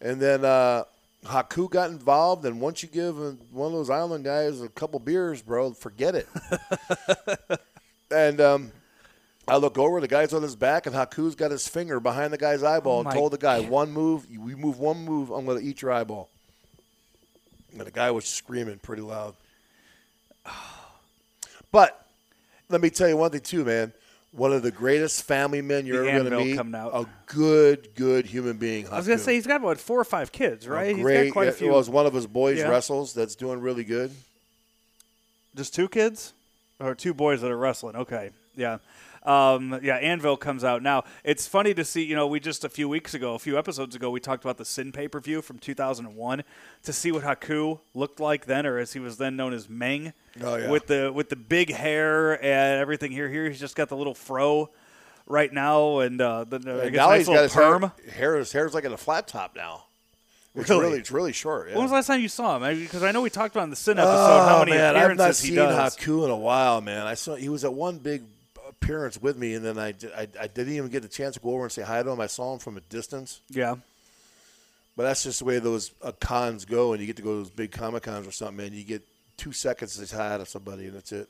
and 0.00 0.20
then 0.20 0.44
uh, 0.44 0.84
Haku 1.24 1.70
got 1.70 1.90
involved. 1.90 2.44
And 2.44 2.60
once 2.60 2.82
you 2.82 2.88
give 2.88 3.16
one 3.16 3.66
of 3.66 3.72
those 3.72 3.90
island 3.90 4.24
guys 4.24 4.60
a 4.60 4.68
couple 4.68 4.98
beers, 5.00 5.42
bro, 5.42 5.72
forget 5.72 6.14
it. 6.14 6.28
and 8.10 8.40
um, 8.40 8.72
I 9.48 9.56
look 9.56 9.78
over, 9.78 10.00
the 10.00 10.08
guy's 10.08 10.32
on 10.32 10.42
his 10.42 10.56
back, 10.56 10.86
and 10.86 10.94
Haku's 10.94 11.34
got 11.34 11.50
his 11.50 11.68
finger 11.68 12.00
behind 12.00 12.32
the 12.32 12.38
guy's 12.38 12.62
eyeball 12.62 12.98
Oh 12.98 13.00
and 13.02 13.10
told 13.10 13.32
the 13.32 13.38
guy, 13.38 13.60
"One 13.60 13.92
move, 13.92 14.26
we 14.28 14.54
move 14.54 14.78
one 14.78 15.04
move, 15.04 15.30
I'm 15.30 15.44
going 15.46 15.60
to 15.60 15.64
eat 15.64 15.82
your 15.82 15.92
eyeball." 15.92 16.28
And 17.72 17.80
the 17.80 17.90
guy 17.90 18.10
was 18.10 18.24
screaming 18.26 18.78
pretty 18.78 19.02
loud. 19.02 19.34
But 21.72 22.06
let 22.70 22.80
me 22.80 22.88
tell 22.88 23.08
you 23.08 23.18
one 23.18 23.30
thing 23.32 23.40
too, 23.40 23.62
man. 23.62 23.92
One 24.36 24.52
of 24.52 24.62
the 24.62 24.70
greatest 24.70 25.22
family 25.22 25.62
men 25.62 25.86
you're 25.86 26.04
The 26.04 26.10
ever 26.12 26.28
going 26.30 26.38
to 26.40 26.44
meet. 26.50 26.56
coming 26.58 26.74
out. 26.78 26.92
A 26.94 27.06
good, 27.26 27.94
good 27.94 28.26
human 28.26 28.58
being. 28.58 28.86
I 28.88 28.98
was 28.98 29.06
gonna 29.08 29.18
say 29.18 29.34
he's 29.34 29.46
got 29.46 29.62
what 29.62 29.80
four 29.80 29.98
or 29.98 30.04
five 30.04 30.30
kids, 30.30 30.68
right? 30.68 30.94
He's 30.94 31.02
great. 31.02 31.24
got 31.28 31.32
quite 31.32 31.48
a 31.48 31.52
few. 31.52 31.70
Well, 31.70 31.82
one 31.84 32.04
of 32.06 32.12
his 32.12 32.26
boys 32.26 32.58
Yeah. 32.58 32.68
wrestles 32.68 33.14
that's 33.14 33.34
doing 33.34 33.60
really 33.62 33.84
good. 33.84 34.10
Just 35.54 35.74
two 35.74 35.88
kids, 35.88 36.34
or 36.78 36.94
two 36.94 37.14
boys 37.14 37.40
that 37.40 37.50
are 37.50 37.56
wrestling. 37.56 37.96
Okay, 37.96 38.30
yeah, 38.54 38.76
um, 39.26 39.80
yeah. 39.82 39.96
Anvil 39.96 40.36
comes 40.36 40.62
out 40.64 40.82
now. 40.82 41.04
It's 41.24 41.46
funny 41.46 41.74
to 41.74 41.84
see. 41.84 42.04
You 42.04 42.14
know, 42.16 42.26
we 42.26 42.38
just 42.40 42.64
a 42.64 42.68
few 42.68 42.88
weeks 42.88 43.12
ago, 43.14 43.34
a 43.34 43.38
few 43.38 43.58
episodes 43.58 43.94
ago, 43.96 44.10
we 44.10 44.20
talked 44.20 44.44
about 44.44 44.56
the 44.56 44.64
Sin 44.64 44.92
pay 44.92 45.08
per 45.08 45.20
view 45.20 45.42
from 45.42 45.58
2001 45.58 46.44
to 46.84 46.92
see 46.92 47.10
what 47.12 47.24
Haku 47.24 47.80
looked 47.94 48.20
like 48.20 48.46
then, 48.46 48.66
or 48.66 48.78
as 48.78 48.92
he 48.92 49.00
was 49.00 49.16
then 49.18 49.36
known 49.36 49.52
as 49.52 49.68
Meng, 49.68 50.12
Oh, 50.42 50.56
yeah. 50.56 50.70
with 50.70 50.86
the 50.86 51.12
with 51.12 51.28
the 51.28 51.36
big 51.36 51.72
hair 51.72 52.34
and 52.34 52.80
everything. 52.80 53.10
Here, 53.12 53.28
here 53.28 53.48
he's 53.48 53.60
just 53.60 53.74
got 53.76 53.88
the 53.88 53.96
little 53.96 54.14
fro 54.14 54.70
right 55.26 55.52
now, 55.52 55.98
and 56.00 56.20
uh, 56.20 56.44
the 56.44 56.56
I 56.56 56.84
And 56.84 56.92
guess 56.92 56.98
now 57.00 57.08
nice 57.10 57.18
he's 57.26 57.28
got 57.28 57.42
his 57.42 57.52
perm. 57.52 57.82
hair, 57.82 57.92
hair. 58.12 58.36
His 58.36 58.52
hair's 58.52 58.74
like 58.74 58.84
in 58.84 58.92
a 58.92 58.96
flat 58.96 59.26
top 59.28 59.56
now. 59.56 59.84
It's 60.54 60.70
Really? 60.70 60.82
really, 60.84 60.98
it's 61.00 61.10
really 61.10 61.32
short. 61.34 61.68
Yeah. 61.68 61.74
When 61.74 61.82
was 61.84 61.90
the 61.90 61.96
last 61.96 62.06
time 62.06 62.20
you 62.22 62.28
saw 62.28 62.56
him? 62.58 62.80
Because 62.80 63.02
I 63.02 63.12
know 63.12 63.20
we 63.20 63.28
talked 63.28 63.54
about 63.54 63.64
in 63.64 63.70
the 63.70 63.76
Sin 63.76 63.98
episode 63.98 64.14
how 64.14 64.56
Oh, 64.56 64.58
many 64.60 64.70
man, 64.70 64.96
I've 64.96 65.14
not 65.16 65.26
he 65.28 65.32
seen 65.34 65.56
does. 65.56 65.96
Haku 65.96 66.24
in 66.24 66.30
a 66.30 66.36
while, 66.36 66.80
man. 66.80 67.06
I 67.06 67.12
saw 67.12 67.34
he 67.34 67.50
was 67.50 67.62
at 67.64 67.74
one 67.74 67.98
big 67.98 68.22
appearance 68.80 69.20
with 69.20 69.36
me, 69.36 69.54
and 69.54 69.64
then 69.64 69.78
I, 69.78 69.94
I, 70.16 70.28
I 70.40 70.46
didn't 70.46 70.74
even 70.74 70.90
get 70.90 71.02
the 71.02 71.08
chance 71.08 71.34
to 71.34 71.40
go 71.40 71.50
over 71.54 71.64
and 71.64 71.72
say 71.72 71.82
hi 71.82 72.02
to 72.02 72.10
him. 72.10 72.20
I 72.20 72.26
saw 72.26 72.52
him 72.52 72.58
from 72.58 72.76
a 72.76 72.80
distance. 72.82 73.40
Yeah. 73.50 73.76
But 74.96 75.02
that's 75.04 75.24
just 75.24 75.40
the 75.40 75.44
way 75.44 75.58
those 75.58 75.92
uh, 76.02 76.12
cons 76.20 76.64
go, 76.64 76.92
and 76.92 77.00
you 77.00 77.06
get 77.06 77.16
to 77.16 77.22
go 77.22 77.32
to 77.32 77.36
those 77.38 77.50
big 77.50 77.70
comic 77.70 78.04
cons 78.04 78.26
or 78.26 78.32
something, 78.32 78.66
and 78.66 78.74
You 78.74 78.84
get 78.84 79.02
two 79.36 79.52
seconds 79.52 79.96
to 79.96 80.06
say 80.06 80.16
hi 80.16 80.38
to 80.38 80.46
somebody, 80.46 80.86
and 80.86 80.94
that's 80.94 81.12
it. 81.12 81.28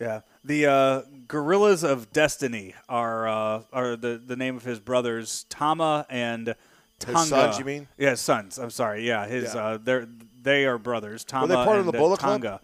Yeah, 0.00 0.20
the 0.42 0.66
uh, 0.66 1.02
Guerrillas 1.28 1.84
of 1.84 2.12
Destiny 2.12 2.74
are 2.88 3.28
uh, 3.28 3.62
are 3.72 3.96
the, 3.96 4.20
the 4.24 4.36
name 4.36 4.56
of 4.56 4.64
his 4.64 4.80
brothers 4.80 5.44
Tama 5.50 6.06
and 6.08 6.54
Tonga. 6.98 7.26
sons, 7.26 7.58
you 7.58 7.66
mean? 7.66 7.88
Yeah, 7.98 8.10
his 8.10 8.20
sons. 8.20 8.58
I'm 8.58 8.70
sorry. 8.70 9.06
Yeah, 9.06 9.26
his 9.26 9.54
Yeah. 9.54 9.60
uh, 9.62 9.78
they're 9.82 10.08
they 10.42 10.64
are 10.64 10.78
brothers. 10.78 11.24
Tama 11.24 11.46
they 11.48 11.54
part 11.54 11.78
of 11.78 11.86
the 11.86 11.92
Bullet 11.92 12.18
Club? 12.20 12.60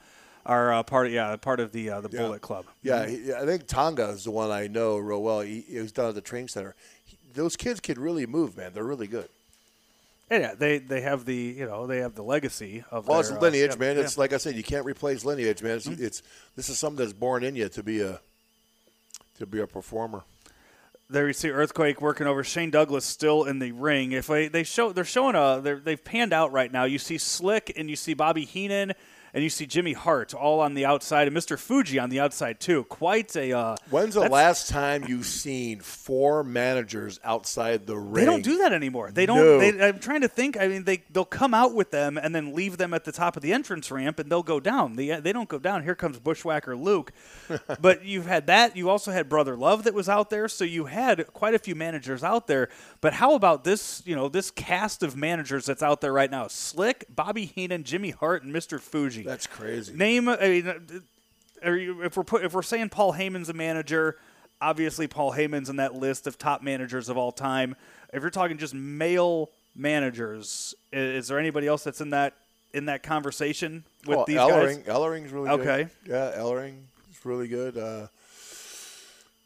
Are 0.49 0.73
uh, 0.73 0.83
part 0.83 1.07
of 1.07 1.13
yeah 1.13 1.37
part 1.37 1.61
of 1.61 1.73
the 1.73 1.91
uh, 1.91 2.01
the 2.01 2.09
Yeah. 2.11 2.23
Bullet 2.23 2.41
Club. 2.41 2.65
Yeah, 2.83 3.07
he, 3.07 3.33
I 3.33 3.45
think 3.45 3.67
Tonga 3.67 4.09
is 4.09 4.25
the 4.25 4.31
one 4.31 4.51
I 4.51 4.67
know 4.67 4.97
real 4.97 5.23
well. 5.23 5.41
He, 5.41 5.61
he 5.61 5.79
was 5.79 5.93
down 5.93 6.09
at 6.09 6.15
the 6.15 6.21
training 6.23 6.49
center. 6.49 6.75
He, 7.05 7.19
those 7.35 7.55
kids 7.55 7.81
can 7.81 8.01
really 8.01 8.25
move, 8.27 8.57
man. 8.57 8.73
They're 8.73 8.83
really 8.83 9.07
good. 9.07 9.29
And 10.31 10.43
yeah, 10.43 10.55
they 10.55 10.79
they 10.79 11.03
have 11.03 11.27
the 11.27 11.35
you 11.37 11.67
know 11.67 11.87
they 11.87 11.99
have 11.99 12.15
the 12.15 12.23
legacy 12.23 12.83
of 12.91 13.07
Well, 13.09 13.23
their, 13.23 13.31
it's 13.33 13.39
uh, 13.39 13.41
lineage, 13.41 13.71
yeah, 13.73 13.77
man. 13.79 13.97
yeah. 13.97 14.03
It's 14.03 14.17
like 14.19 14.33
I 14.33 14.39
said, 14.39 14.55
you 14.57 14.63
can't 14.63 14.87
replace 14.87 15.25
lineage, 15.25 15.63
man. 15.63 15.77
It's, 15.77 15.87
Mm-hmm. 15.87 16.03
it's 16.05 16.23
this 16.57 16.69
is 16.71 16.79
something 16.79 16.99
that's 17.05 17.13
born 17.13 17.45
in 17.45 17.55
you 17.55 17.69
to 17.69 17.83
be 17.83 18.01
a 18.01 18.21
to 19.39 19.47
be 19.47 19.61
a 19.61 19.67
performer. 19.67 20.23
There 21.11 21.27
you 21.27 21.33
see 21.33 21.49
Earthquake 21.51 22.03
working 22.03 22.27
over 22.27 22.45
Shane 22.45 22.71
Douglas 22.71 23.05
still 23.05 23.45
in 23.45 23.59
the 23.61 23.73
ring. 23.73 24.13
If 24.13 24.27
they, 24.27 24.49
they 24.49 24.63
show 24.65 24.93
they're 24.93 25.05
showing 25.05 25.35
a 25.35 25.61
they're, 25.63 25.79
they've 25.79 26.03
panned 26.03 26.33
out 26.33 26.53
right 26.53 26.71
now. 26.73 26.85
You 26.85 26.99
see 26.99 27.17
Slick 27.19 27.73
and 27.77 27.89
you 27.89 27.97
see 27.97 28.13
Bobby 28.15 28.45
Heenan 28.45 28.93
and 29.35 29.43
you 29.43 29.51
see 29.51 29.67
Jimmy 29.67 29.93
Hart 29.93 30.35
all 30.35 30.61
on 30.61 30.75
the 30.75 30.85
outside 30.85 31.29
and 31.29 31.37
Mr. 31.37 31.59
Fuji 31.59 31.99
on 31.99 32.11
the 32.11 32.21
outside 32.21 32.61
too. 32.61 32.85
Quite 32.85 33.35
a 33.37 33.53
uh, 33.53 33.77
When's 33.91 34.15
the 34.15 34.29
last 34.29 34.69
time 34.69 35.05
you've 35.07 35.27
seen 35.27 35.81
four 35.81 36.45
managers 36.45 37.21
outside 37.25 37.87
the 37.87 37.97
ring? 37.97 38.25
They 38.25 38.31
don't 38.31 38.45
do 38.45 38.59
that 38.59 38.73
anymore. 38.73 39.11
They 39.11 39.27
don't. 39.27 39.39
No. 39.39 39.59
They, 39.59 39.87
I'm 39.87 39.99
trying 39.99 40.23
to 40.23 40.29
think. 40.29 40.59
I 40.59 40.69
mean, 40.69 40.85
they 40.85 41.03
they'll 41.11 41.25
come 41.25 41.55
out 41.55 41.75
with 41.75 41.91
them 41.91 42.19
and 42.19 42.35
then 42.35 42.55
leave 42.55 42.79
them 42.79 42.95
at 42.95 43.05
the 43.05 43.13
top 43.13 43.37
of 43.37 43.43
the 43.43 43.53
entrance 43.53 43.91
ramp, 43.91 44.19
and 44.19 44.31
they'll 44.31 44.43
go 44.43 44.61
down. 44.61 44.97
They 44.97 45.21
they 45.21 45.33
don't 45.33 45.49
go 45.49 45.59
down. 45.59 45.83
Here 45.83 45.95
comes 45.95 46.19
Bushwhacker 46.19 46.77
Luke. 46.77 47.13
but 47.81 48.05
you've 48.05 48.27
had 48.27 48.47
that. 48.47 48.77
You 48.77 48.91
also 48.91 49.13
had 49.13 49.29
Brother 49.29 49.57
Love 49.57 49.85
that 49.85 49.95
was 49.95 50.09
out 50.09 50.31
there. 50.31 50.49
So 50.49 50.65
you 50.65 50.87
had 50.87 51.27
quite 51.33 51.55
a 51.55 51.59
few 51.59 51.75
managers 51.75 52.25
out 52.25 52.47
there. 52.47 52.69
But 53.01 53.15
how 53.15 53.35
about 53.35 53.65
this? 53.65 54.03
You 54.05 54.17
know, 54.17 54.29
this 54.29 54.51
cast 54.51 55.03
of 55.03 55.17
managers 55.17 55.67
that's 55.67 55.83
out 55.83 56.01
there 56.01 56.13
right 56.13 56.31
now: 56.31 56.49
Slick, 56.49 57.05
Bobby 57.09 57.45
Heenan, 57.45 57.85
Jimmy 57.85 58.11
Hart, 58.11 58.43
and 58.43 58.55
Mr. 58.55 58.81
Fuji. 58.81 59.18
That's 59.25 59.47
crazy. 59.47 59.95
Name. 59.95 60.29
I 60.29 60.37
mean, 60.37 61.03
are 61.65 61.77
you, 61.77 62.03
if 62.03 62.17
we're 62.17 62.25
put, 62.25 62.45
if 62.45 62.53
we're 62.53 62.63
saying 62.63 62.89
Paul 62.91 63.13
Heyman's 63.13 63.49
a 63.49 63.53
manager, 63.53 64.17
obviously 64.61 65.07
Paul 65.07 65.33
Heyman's 65.33 65.69
in 65.69 65.77
that 65.77 65.95
list 65.95 66.27
of 66.27 66.39
top 66.39 66.63
managers 66.63 67.09
of 67.09 67.17
all 67.17 67.33
time. 67.33 67.77
If 68.13 68.23
you're 68.23 68.31
talking 68.31 68.59
just 68.59 68.75
male 68.75 69.51
managers, 69.77 70.75
is, 70.93 71.29
there 71.29 71.39
anybody 71.39 71.67
else 71.67 71.85
that's 71.85 72.01
in 72.01 72.11
that 72.11 72.35
in 72.75 72.87
that 72.87 73.03
conversation 73.03 73.85
with 74.07 74.17
well, 74.17 74.25
these 74.27 74.37
Ellering, 74.37 74.85
guys? 74.85 74.95
Ellering's 74.95 75.33
really 75.33 75.49
Okay. 75.51 75.89
good. 76.05 76.11
Yeah, 76.11 76.33
Ellering 76.37 76.83
is 77.11 77.25
really 77.25 77.49
good. 77.49 77.79
Uh, 77.79 78.09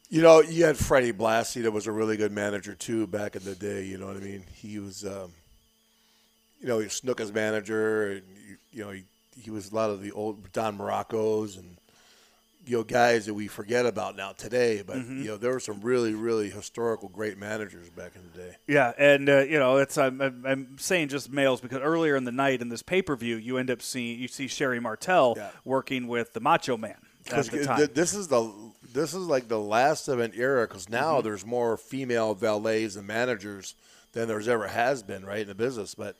You 0.09 0.21
know, 0.21 0.41
you 0.41 0.65
had 0.65 0.77
Freddie 0.77 1.13
Blassie 1.13 1.63
that 1.63 1.71
was 1.71 1.87
a 1.87 1.91
really 1.91 2.17
good 2.17 2.31
manager 2.31 2.75
too 2.75 3.07
back 3.07 3.35
in 3.35 3.43
the 3.43 3.55
day. 3.55 3.85
You 3.85 3.97
know 3.97 4.05
what 4.07 4.17
I 4.17 4.19
mean? 4.19 4.43
He 4.53 4.77
was, 4.77 5.03
um, 5.05 5.31
you 6.59 6.67
know, 6.67 6.77
he 6.79 6.83
was 6.85 7.01
Snuka's 7.01 7.33
manager, 7.33 8.11
and 8.11 8.23
you, 8.47 8.57
you 8.71 8.83
know, 8.83 8.91
he, 8.91 9.05
he 9.39 9.49
was 9.51 9.71
a 9.71 9.75
lot 9.75 9.89
of 9.89 10.01
the 10.01 10.11
old 10.11 10.51
Don 10.51 10.77
Muraco's 10.77 11.57
and 11.57 11.77
you 12.65 12.77
know 12.77 12.83
guys 12.83 13.25
that 13.25 13.33
we 13.33 13.47
forget 13.47 13.85
about 13.85 14.15
now 14.15 14.31
today. 14.31 14.81
But 14.85 14.97
Mm-hmm. 14.97 15.19
you 15.23 15.27
know, 15.29 15.37
there 15.37 15.51
were 15.51 15.59
some 15.59 15.81
really, 15.81 16.13
really 16.13 16.49
historical, 16.49 17.09
great 17.09 17.37
managers 17.37 17.89
back 17.89 18.13
in 18.15 18.21
the 18.31 18.37
day. 18.37 18.55
Yeah, 18.67 18.93
and 18.97 19.27
uh, 19.27 19.39
you 19.39 19.59
know, 19.59 19.77
it's 19.77 19.97
I'm, 19.97 20.21
I'm, 20.21 20.45
I'm 20.45 20.77
saying 20.77 21.09
just 21.09 21.31
males 21.31 21.59
because 21.61 21.79
earlier 21.81 22.15
in 22.15 22.23
the 22.23 22.31
night 22.31 22.61
in 22.61 22.69
this 22.69 22.81
pay 22.81 23.01
per 23.01 23.15
view, 23.15 23.35
you 23.35 23.57
end 23.57 23.69
up 23.69 23.81
seeing 23.81 24.19
you 24.19 24.27
see 24.27 24.47
Sherri 24.47 24.79
Martel 24.79 25.33
Yeah. 25.35 25.49
working 25.65 26.07
with 26.07 26.33
the 26.33 26.39
Macho 26.39 26.77
Man 26.77 26.95
Because 27.23 27.49
the 27.49 27.89
this 27.93 28.13
is 28.13 28.27
the 28.29 28.49
this 28.93 29.13
is 29.13 29.25
like 29.25 29.47
the 29.47 29.59
last 29.59 30.07
of 30.07 30.19
an 30.19 30.31
era. 30.35 30.65
Because 30.67 30.87
now 30.87 31.15
Mm-hmm. 31.15 31.23
there's 31.27 31.45
more 31.45 31.75
female 31.75 32.33
valets 32.33 32.95
and 32.95 33.05
managers 33.07 33.75
than 34.13 34.27
there's 34.27 34.47
ever 34.47 34.67
has 34.67 35.01
been, 35.03 35.25
right 35.25 35.39
in 35.41 35.47
the 35.47 35.55
business. 35.55 35.95
But 35.95 36.15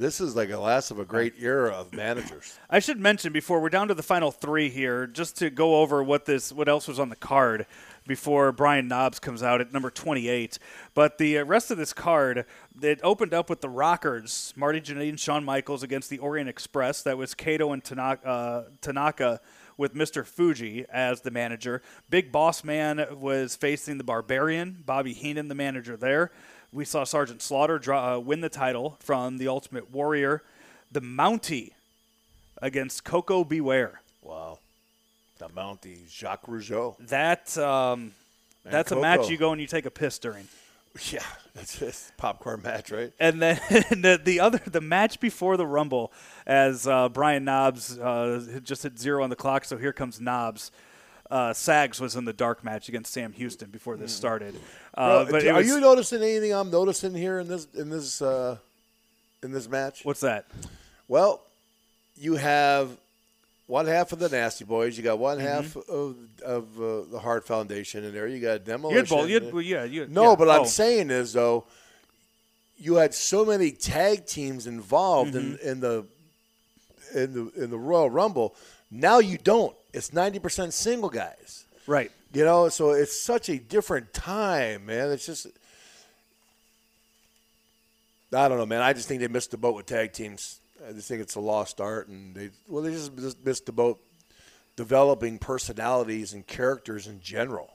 this 0.00 0.18
is 0.18 0.34
like 0.34 0.48
the 0.48 0.58
last 0.58 0.90
of 0.90 0.98
a 0.98 1.04
great 1.04 1.34
era 1.38 1.72
of 1.72 1.92
managers. 1.92 2.58
I 2.70 2.78
should 2.78 2.98
mention 2.98 3.34
before 3.34 3.60
we're 3.60 3.68
down 3.68 3.88
to 3.88 3.94
the 3.94 4.02
final 4.02 4.30
three 4.30 4.70
here, 4.70 5.06
just 5.06 5.36
to 5.38 5.50
go 5.50 5.76
over 5.76 6.02
what 6.02 6.24
this, 6.24 6.50
what 6.50 6.70
else 6.70 6.88
was 6.88 6.98
on 6.98 7.10
the 7.10 7.16
card 7.16 7.66
before 8.06 8.50
Brian 8.50 8.88
Knobbs 8.88 9.18
comes 9.18 9.42
out 9.42 9.60
at 9.60 9.74
number 9.74 9.90
28. 9.90 10.58
But 10.94 11.18
the 11.18 11.38
uh, 11.38 11.44
rest 11.44 11.70
of 11.70 11.76
this 11.76 11.92
card, 11.92 12.46
it 12.80 12.98
opened 13.02 13.34
up 13.34 13.50
with 13.50 13.60
the 13.60 13.68
Rockers, 13.68 14.54
Marty 14.56 14.80
Jannetty 14.80 15.10
and 15.10 15.20
Shawn 15.20 15.44
Michaels 15.44 15.82
against 15.82 16.08
the 16.08 16.18
Orient 16.18 16.48
Express. 16.48 17.02
That 17.02 17.18
was 17.18 17.34
Kato 17.34 17.72
and 17.72 17.84
Tanaka, 17.84 18.26
uh, 18.26 18.64
Tanaka 18.80 19.40
with 19.76 19.94
Mr. 19.94 20.24
Fuji 20.24 20.86
as 20.90 21.20
the 21.20 21.30
manager. 21.30 21.82
Big 22.08 22.32
Boss 22.32 22.64
Man 22.64 23.04
was 23.20 23.54
facing 23.54 23.98
the 23.98 24.04
Barbarian, 24.04 24.82
Bobby 24.84 25.12
Heenan, 25.12 25.48
the 25.48 25.54
manager 25.54 25.98
there. 25.98 26.32
We 26.72 26.84
saw 26.84 27.04
Sergeant 27.04 27.42
Slaughter 27.42 27.78
draw, 27.78 28.14
uh, 28.14 28.18
win 28.18 28.40
the 28.40 28.48
title 28.48 28.96
from 29.00 29.38
the 29.38 29.48
Ultimate 29.48 29.90
Warrior. 29.90 30.42
The 30.92 31.00
Mountie 31.00 31.72
against 32.62 33.04
Koko 33.04 33.44
B. 33.44 33.60
Ware. 33.60 34.00
Wow, 34.22 34.58
the 35.38 35.48
Mountie 35.48 36.08
Jacques 36.08 36.46
Rougeau. 36.46 36.96
That 37.08 37.56
um, 37.58 38.12
Man, 38.64 38.72
that's 38.72 38.92
a 38.92 38.96
match 38.96 39.28
you 39.28 39.36
go 39.36 39.52
and 39.52 39.60
you 39.60 39.66
take 39.66 39.86
a 39.86 39.90
piss 39.90 40.18
during. 40.18 40.48
Yeah, 41.12 41.22
that's 41.54 41.78
just 41.78 42.16
popcorn 42.16 42.62
match, 42.62 42.90
right? 42.90 43.12
And 43.20 43.40
then 43.40 43.60
the, 43.70 44.20
the 44.22 44.40
other 44.40 44.60
the 44.66 44.80
match 44.80 45.20
before 45.20 45.56
the 45.56 45.64
Rumble, 45.64 46.12
as 46.48 46.84
uh, 46.84 47.08
Brian 47.08 47.44
Knobbs 47.44 47.96
uh, 47.96 48.44
had 48.52 48.64
just 48.64 48.82
hit 48.82 48.98
zero 48.98 49.22
on 49.22 49.30
the 49.30 49.36
clock, 49.36 49.64
so 49.64 49.76
here 49.76 49.92
comes 49.92 50.20
Knobbs. 50.20 50.72
Uh, 51.30 51.52
Sags 51.52 52.00
was 52.00 52.16
in 52.16 52.24
the 52.24 52.32
dark 52.32 52.64
match 52.64 52.88
against 52.88 53.12
Sam 53.12 53.32
Houston 53.32 53.70
before 53.70 53.96
this 53.96 54.12
started. 54.12 54.56
Uh, 54.94 55.24
Bro, 55.24 55.32
but 55.32 55.46
are 55.46 55.54
was- 55.54 55.66
you 55.68 55.80
noticing 55.80 56.22
anything 56.22 56.52
I'm 56.52 56.70
noticing 56.70 57.14
here 57.14 57.38
in 57.38 57.46
this 57.48 57.66
in 57.74 57.88
this 57.88 58.20
uh, 58.20 58.56
in 59.42 59.52
this 59.52 59.68
match? 59.68 60.04
what's 60.04 60.20
that? 60.20 60.46
Well, 61.06 61.40
you 62.16 62.34
have 62.34 62.90
one 63.68 63.86
half 63.86 64.10
of 64.12 64.18
the 64.18 64.28
Nasty 64.28 64.64
Boys. 64.64 64.96
You 64.98 65.04
got 65.04 65.20
one 65.20 65.38
half 65.38 65.76
of 65.76 66.16
of 66.44 66.80
uh, 66.80 67.02
the 67.12 67.20
Hart 67.22 67.46
Foundation 67.46 68.02
in 68.04 68.12
there. 68.12 68.26
You 68.26 68.40
got 68.40 68.64
Demolition. 68.64 69.28
had, 69.28 69.52
well, 69.52 69.62
yeah, 69.62 69.84
you, 69.84 70.06
no, 70.08 70.30
yeah. 70.30 70.36
but 70.36 70.48
I'm 70.50 70.62
Oh. 70.62 70.64
saying 70.64 71.10
is 71.10 71.32
though, 71.32 71.64
you 72.76 72.96
had 72.96 73.14
so 73.14 73.44
many 73.44 73.70
tag 73.70 74.26
teams 74.26 74.66
involved 74.66 75.34
Mm-hmm. 75.34 75.68
in 75.68 75.78
the 75.80 76.04
in 77.14 77.32
the 77.34 77.52
in 77.64 77.70
the 77.70 77.78
Royal 77.78 78.10
Rumble. 78.10 78.56
Now 78.90 79.20
you 79.20 79.38
don't. 79.38 79.76
It's 79.92 80.12
ninety 80.12 80.38
percent 80.38 80.74
single 80.74 81.10
guys. 81.10 81.64
right. 81.86 82.10
You 82.32 82.44
know, 82.44 82.68
so 82.68 82.90
it's 82.90 83.18
such 83.18 83.48
a 83.48 83.58
different 83.58 84.12
time, 84.12 84.86
man. 84.86 85.10
It's 85.10 85.26
just 85.26 85.48
I 88.32 88.48
don't 88.48 88.58
know, 88.58 88.66
man. 88.66 88.82
I 88.82 88.92
just 88.92 89.08
think 89.08 89.20
they 89.20 89.28
missed 89.28 89.50
the 89.50 89.56
boat 89.56 89.74
with 89.74 89.86
tag 89.86 90.12
teams. 90.12 90.60
I 90.88 90.92
just 90.92 91.08
think 91.08 91.20
it's 91.20 91.34
a 91.34 91.40
lost 91.40 91.80
art, 91.80 92.08
and 92.08 92.34
they 92.34 92.50
well, 92.68 92.82
they 92.82 92.92
just, 92.92 93.44
missed 93.44 93.66
the 93.66 93.72
boat 93.72 94.00
developing 94.76 95.38
personalities 95.38 96.32
and 96.32 96.46
characters 96.46 97.06
in 97.06 97.20
general. 97.20 97.70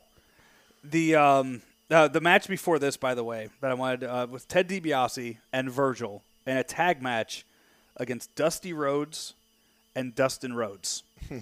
The 0.84 1.16
um 1.16 1.62
uh, 1.92 2.08
the 2.08 2.22
match 2.22 2.48
before 2.48 2.80
this, 2.80 2.98
by 2.98 3.14
the 3.14 3.24
way, 3.24 3.50
that 3.62 3.70
I 3.70 3.74
wanted 3.74 4.04
uh, 4.06 4.28
was 4.30 4.46
Ted 4.46 4.68
DiBiase 4.68 5.38
and 5.54 5.70
Virgil 5.70 6.24
in 6.48 6.58
a 6.58 6.64
tag 6.64 7.02
match 7.02 7.46
against 7.98 8.34
Dusty 8.36 8.74
Rhodes 8.74 9.34
and 9.96 10.16
Dustin 10.16 10.54
Rhodes. 10.54 11.04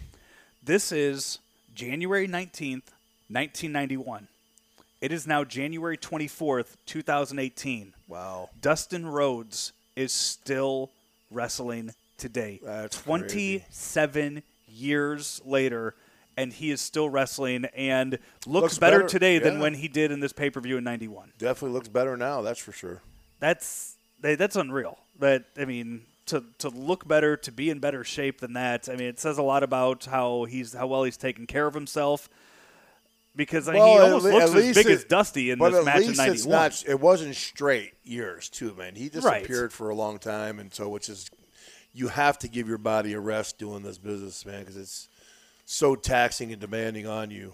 this 0.65 0.91
is 0.91 1.39
January 1.75 2.27
nineteenth, 2.27 2.91
nineteen 3.29 3.71
ninety 3.71 3.97
one. 3.97 4.27
It 5.01 5.11
is 5.11 5.27
now 5.27 5.43
January 5.43 5.97
twenty 5.97 6.27
fourth, 6.27 6.77
two 6.85 7.01
thousand 7.01 7.39
eighteen. 7.39 7.93
Wow. 8.07 8.49
Dustin 8.61 9.05
Rhodes 9.05 9.73
is 9.95 10.11
still 10.11 10.91
wrestling 11.31 11.91
today. 12.17 12.59
That's 12.63 13.01
27 13.01 14.43
years 14.67 15.41
later, 15.45 15.95
and 16.37 16.53
he 16.53 16.71
is 16.71 16.81
still 16.81 17.09
wrestling 17.09 17.65
and 17.75 18.13
looks, 18.45 18.63
Looks 18.63 18.77
better, 18.77 18.99
better, 18.99 19.09
today 19.09 19.39
than 19.39 19.59
when 19.59 19.73
he 19.73 19.87
did 19.87 20.11
in 20.11 20.19
this 20.19 20.33
pay 20.33 20.49
per 20.49 20.59
view 20.61 20.77
in 20.77 20.83
91. 20.83 21.33
Definitely 21.37 21.73
looks 21.73 21.89
better 21.89 22.15
now, 22.17 22.41
that's 22.41 22.59
for 22.59 22.71
sure. 22.71 23.01
That's 23.39 23.95
that's 24.21 24.55
unreal. 24.55 24.97
That 25.19 25.45
I 25.57 25.65
mean, 25.65 26.03
to 26.27 26.43
to 26.59 26.69
look 26.69 27.07
better, 27.07 27.35
to 27.37 27.51
be 27.51 27.69
in 27.69 27.79
better 27.79 28.03
shape 28.03 28.39
than 28.39 28.53
that. 28.53 28.87
I 28.89 28.95
mean, 28.95 29.07
it 29.07 29.19
says 29.19 29.37
a 29.37 29.43
lot 29.43 29.63
about 29.63 30.05
how 30.05 30.45
he's 30.45 30.73
how 30.73 30.87
well 30.87 31.03
he's 31.03 31.17
taken 31.17 31.45
care 31.47 31.67
of 31.67 31.73
himself. 31.73 32.29
Because 33.35 33.67
I 33.67 33.73
mean, 33.73 33.83
he 33.83 33.97
almost 33.99 34.25
le- 34.25 34.31
looks 34.31 34.53
as 34.55 34.75
big 34.75 34.85
it- 34.85 34.91
as 34.91 35.03
Dusty 35.05 35.49
in 35.49 35.57
this 35.59 35.73
at 35.75 35.85
match 35.85 36.01
in 36.01 36.07
least 36.09 36.19
it's 36.21 36.45
91. 36.45 36.51
not. 36.61 36.83
It 36.87 36.99
wasn't 36.99 37.35
straight 37.35 37.93
years 38.03 38.47
too, 38.47 38.75
man. 38.75 38.93
He 38.95 39.09
Right. 39.09 39.41
disappeared 39.41 39.73
for 39.73 39.89
a 39.89 39.95
long 39.95 40.19
time, 40.19 40.59
and 40.59 40.71
so 40.73 40.87
which 40.87 41.09
is 41.09 41.29
you 41.93 42.09
have 42.09 42.37
to 42.39 42.47
give 42.47 42.67
your 42.67 42.77
body 42.77 43.13
a 43.13 43.19
rest 43.19 43.57
doing 43.57 43.81
this 43.83 43.97
business, 43.97 44.45
man, 44.45 44.59
because 44.61 44.77
it's 44.77 45.07
so 45.65 45.95
taxing 45.95 46.51
and 46.51 46.61
demanding 46.61 47.07
on 47.07 47.31
you. 47.31 47.53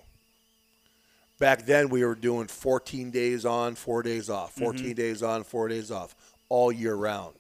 Back 1.40 1.66
then, 1.66 1.88
we 1.90 2.04
were 2.04 2.16
doing 2.16 2.48
14 2.48 3.12
days 3.12 3.46
on, 3.46 3.76
four 3.76 4.04
days 4.04 4.30
off, 4.30 4.54
14 4.56 4.88
Mm-hmm. 4.88 4.94
days 4.94 5.24
on, 5.24 5.44
four 5.46 5.70
days 5.70 5.90
off, 5.91 6.14
all 6.50 6.72
year 6.72 6.96
round. 6.96 7.36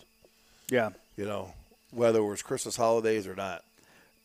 yeah. 0.71 0.91
You 1.19 1.25
know, 1.25 1.53
whether 1.91 2.19
it 2.19 2.23
was 2.23 2.41
Christmas 2.41 2.77
holidays 2.77 3.27
or 3.27 3.35
not. 3.35 3.65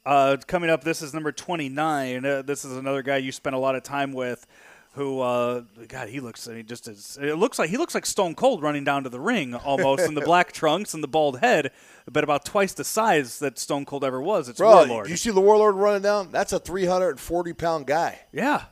Uh, 0.07 0.37
coming 0.47 0.71
up, 0.71 0.85
this 0.85 1.03
is 1.03 1.13
number 1.13 1.33
29. 1.33 2.25
Uh, 2.25 2.43
this 2.43 2.65
is 2.65 2.77
another 2.77 3.03
guy 3.03 3.17
you 3.17 3.33
spent 3.33 3.57
a 3.57 3.59
lot 3.59 3.75
of 3.75 3.83
time 3.83 4.13
with 4.13 4.47
who, 4.93 5.21
uh, 5.21 5.63
God, 5.89 6.09
he 6.09 6.21
looks, 6.21 6.47
I 6.47 6.53
mean, 6.53 6.67
just 6.67 6.87
it 6.87 7.35
looks 7.35 7.59
like, 7.59 7.69
he 7.69 7.79
looks 7.79 7.97
like 7.97 8.07
Stone 8.07 8.37
Cold 8.37 8.63
running 8.63 8.85
down 8.85 9.03
to 9.03 9.09
the 9.09 9.19
ring 9.19 9.57
almost 9.57 10.05
in 10.05 10.15
the 10.15 10.21
black 10.25 10.53
trunks 10.53 10.95
and 10.95 11.03
the 11.03 11.09
bald 11.09 11.41
head, 11.41 11.73
but 12.09 12.23
about 12.23 12.45
twice 12.45 12.73
the 12.75 12.85
size 12.85 13.41
that 13.41 13.59
Stone 13.59 13.87
Cold 13.87 14.05
ever 14.05 14.23
was. 14.23 14.49
It's 14.49 14.59
Bro, 14.59 14.87
Warlord. 14.87 15.09
you 15.09 15.17
see 15.17 15.31
the 15.31 15.41
Warlord 15.41 15.75
running 15.75 16.03
down? 16.03 16.31
That's 16.31 16.53
a 16.53 16.61
340 16.61 17.53
pound 17.55 17.89
guy. 17.89 18.21
yeah. 18.31 18.67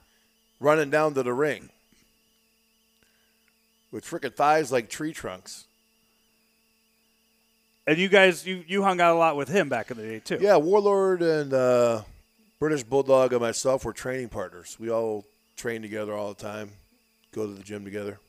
running 0.60 0.90
down 0.90 1.14
to 1.14 1.24
the 1.24 1.32
ring 1.32 1.70
with 3.90 4.04
freaking 4.04 4.32
thighs 4.32 4.70
like 4.70 4.88
tree 4.88 5.12
trunks. 5.12 5.64
And 7.86 7.98
you 7.98 8.08
guys, 8.08 8.46
you, 8.46 8.62
you 8.66 8.82
hung 8.82 9.00
out 9.00 9.14
a 9.14 9.18
lot 9.18 9.36
with 9.36 9.48
him 9.48 9.68
back 9.68 9.90
in 9.90 9.96
the 9.96 10.04
day, 10.04 10.18
too. 10.20 10.38
Yeah, 10.40 10.56
Warlord 10.56 11.20
and 11.22 11.52
uh, 11.52 12.02
British 12.60 12.84
Bulldog 12.84 13.32
and 13.32 13.40
myself 13.42 13.84
were 13.84 13.92
training 13.92 14.28
partners. 14.28 14.76
We 14.78 14.90
all 14.90 15.24
train 15.56 15.82
together 15.82 16.14
all 16.14 16.28
the 16.32 16.40
time, 16.42 16.70
go 17.32 17.46
to 17.46 17.52
the 17.52 17.62
gym 17.62 17.84
together. 17.84 18.20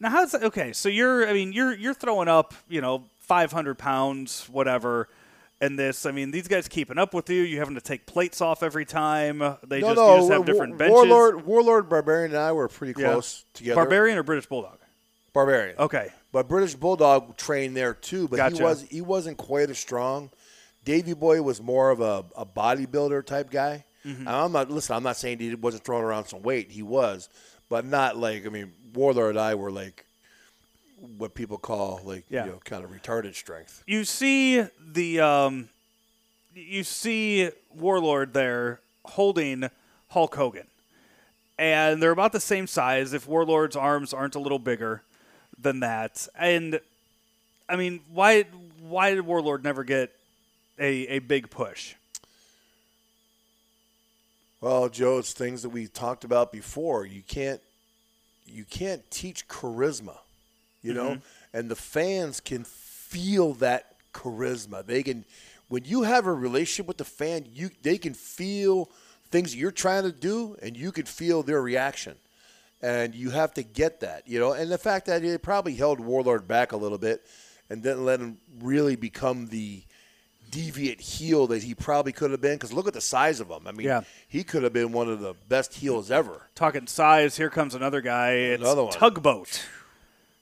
Now, 0.00 0.10
how's 0.10 0.32
that? 0.32 0.42
Okay, 0.42 0.72
so 0.72 0.88
you're, 0.88 1.28
I 1.28 1.32
mean, 1.32 1.52
you're 1.52 1.74
you're 1.74 1.94
throwing 1.94 2.26
up, 2.26 2.54
you 2.68 2.80
know, 2.80 3.04
500 3.20 3.78
pounds, 3.78 4.48
whatever, 4.50 5.08
and 5.60 5.78
this. 5.78 6.06
I 6.06 6.10
mean, 6.10 6.30
these 6.30 6.48
guys 6.48 6.66
keeping 6.66 6.98
up 6.98 7.12
with 7.12 7.28
you. 7.28 7.42
You 7.42 7.58
having 7.58 7.74
to 7.74 7.80
take 7.82 8.06
plates 8.06 8.40
off 8.40 8.62
every 8.62 8.86
time. 8.86 9.38
They 9.68 9.80
no, 9.80 9.88
just, 9.88 9.96
no, 9.96 10.14
you 10.14 10.20
just 10.22 10.32
have 10.32 10.44
different 10.46 10.78
benches. 10.78 10.94
Warlord, 10.94 11.44
Warlord, 11.44 11.88
Barbarian, 11.90 12.32
and 12.32 12.40
I 12.40 12.50
were 12.52 12.66
pretty 12.66 12.98
Yeah. 13.00 13.12
close 13.12 13.44
together. 13.52 13.76
Barbarian 13.76 14.16
or 14.18 14.22
British 14.22 14.46
Bulldog? 14.46 14.78
Barbarian. 15.32 15.76
Okay. 15.78 16.08
But 16.32 16.48
British 16.48 16.74
Bulldog 16.74 17.36
trained 17.36 17.76
there 17.76 17.94
too, 17.94 18.28
but 18.28 18.36
Gotcha. 18.36 18.56
he 18.56 18.62
was 18.62 18.82
he 18.90 19.00
wasn't 19.00 19.36
quite 19.36 19.70
as 19.70 19.78
strong. 19.78 20.30
Davy 20.84 21.12
Boy 21.12 21.42
was 21.42 21.60
more 21.60 21.90
of 21.90 22.00
a, 22.00 22.24
a 22.36 22.46
bodybuilder 22.46 23.24
type 23.26 23.50
guy. 23.50 23.84
Mm-hmm. 24.06 24.26
I'm 24.26 24.52
not 24.52 24.70
listen. 24.70 24.96
I'm 24.96 25.02
not 25.02 25.16
saying 25.16 25.38
he 25.40 25.54
wasn't 25.54 25.84
throwing 25.84 26.04
around 26.04 26.24
some 26.26 26.42
weight. 26.42 26.70
He 26.70 26.82
was, 26.82 27.28
but 27.68 27.84
not 27.84 28.16
like 28.16 28.46
I 28.46 28.48
mean, 28.48 28.72
Warlord 28.94 29.30
and 29.30 29.40
I 29.40 29.54
were 29.56 29.70
like 29.70 30.06
what 31.16 31.34
people 31.34 31.56
call 31.58 32.00
like 32.04 32.24
Yeah. 32.28 32.44
you 32.46 32.52
know 32.52 32.60
kind 32.64 32.84
of 32.84 32.90
retarded 32.90 33.34
strength. 33.34 33.82
You 33.86 34.04
see 34.04 34.64
the 34.80 35.20
um, 35.20 35.68
you 36.54 36.82
see 36.84 37.50
Warlord 37.74 38.32
there 38.34 38.80
holding 39.04 39.68
Hulk 40.08 40.34
Hogan, 40.34 40.66
and 41.58 42.02
they're 42.02 42.10
about 42.10 42.32
the 42.32 42.40
same 42.40 42.66
size. 42.66 43.12
If 43.12 43.28
Warlord's 43.28 43.76
arms 43.76 44.12
aren't 44.14 44.34
a 44.34 44.40
little 44.40 44.58
bigger 44.58 45.02
than 45.60 45.80
that, 45.80 46.26
and 46.38 46.80
I 47.68 47.76
mean, 47.76 48.00
why 48.12 48.44
why 48.80 49.14
did 49.14 49.22
Warlord 49.22 49.62
never 49.62 49.84
get 49.84 50.10
a 50.78 51.06
a 51.06 51.18
big 51.20 51.50
push? 51.50 51.94
Well, 54.60 54.88
Joe, 54.88 55.18
it's 55.18 55.32
things 55.32 55.62
that 55.62 55.70
we 55.70 55.86
talked 55.86 56.24
about 56.24 56.52
before. 56.52 57.06
You 57.06 57.22
can't 57.22 57.60
you 58.46 58.64
can't 58.64 59.08
teach 59.10 59.48
charisma, 59.48 60.18
you 60.82 60.92
know, 60.92 61.10
mm-hmm. 61.10 61.56
and 61.56 61.70
the 61.70 61.76
fans 61.76 62.40
can 62.40 62.64
feel 62.64 63.54
that 63.54 63.94
charisma. 64.12 64.84
They 64.84 65.02
can 65.02 65.24
when 65.68 65.84
you 65.84 66.02
have 66.02 66.26
a 66.26 66.32
relationship 66.32 66.88
with 66.88 66.98
the 66.98 67.04
fan, 67.04 67.46
you 67.54 67.70
they 67.82 67.96
can 67.96 68.14
feel 68.14 68.90
things 69.30 69.54
you're 69.54 69.70
trying 69.70 70.02
to 70.02 70.12
do, 70.12 70.56
and 70.60 70.76
you 70.76 70.92
can 70.92 71.06
feel 71.06 71.42
their 71.42 71.62
reaction. 71.62 72.16
And 72.82 73.14
you 73.14 73.30
have 73.30 73.52
to 73.54 73.62
get 73.62 74.00
that, 74.00 74.26
you 74.26 74.38
know. 74.40 74.52
And 74.52 74.70
the 74.70 74.78
fact 74.78 75.06
that 75.06 75.22
it 75.22 75.42
probably 75.42 75.74
held 75.74 76.00
Warlord 76.00 76.48
back 76.48 76.72
a 76.72 76.76
little 76.76 76.96
bit, 76.98 77.22
and 77.68 77.82
didn't 77.82 78.04
let 78.04 78.20
him 78.20 78.38
really 78.60 78.96
become 78.96 79.46
the 79.48 79.82
deviant 80.50 81.00
heel 81.00 81.46
that 81.48 81.62
he 81.62 81.74
probably 81.74 82.10
could 82.12 82.30
have 82.30 82.40
been. 82.40 82.54
Because 82.54 82.72
look 82.72 82.88
at 82.88 82.94
the 82.94 83.00
size 83.00 83.38
of 83.38 83.48
him. 83.50 83.66
I 83.66 83.72
mean, 83.72 83.86
Yeah. 83.86 84.00
he 84.26 84.42
could 84.42 84.62
have 84.62 84.72
been 84.72 84.92
one 84.92 85.08
of 85.08 85.20
the 85.20 85.34
best 85.48 85.74
heels 85.74 86.10
ever. 86.10 86.48
Talking 86.54 86.86
size, 86.86 87.36
here 87.36 87.50
comes 87.50 87.74
another 87.74 88.00
guy. 88.00 88.30
It's 88.32 88.62
Another 88.62 88.84
one. 88.84 88.92
Tugboat. 88.92 89.62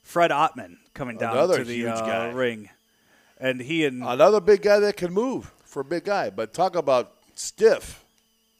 Fred 0.02 0.30
Ottman 0.30 0.78
coming 0.94 1.18
down 1.18 1.32
Another 1.36 1.58
to 1.58 1.64
the 1.64 1.74
huge 1.74 1.88
uh, 1.88 2.06
guy. 2.06 2.28
ring. 2.30 2.70
And 3.38 3.60
he 3.60 3.84
and 3.84 4.02
Another 4.02 4.40
big 4.40 4.62
guy 4.62 4.78
that 4.80 4.96
can 4.96 5.12
move 5.12 5.52
for 5.64 5.80
a 5.80 5.84
big 5.84 6.04
guy. 6.04 6.30
But 6.30 6.54
talk 6.54 6.74
about 6.76 7.12
stiff. 7.34 8.02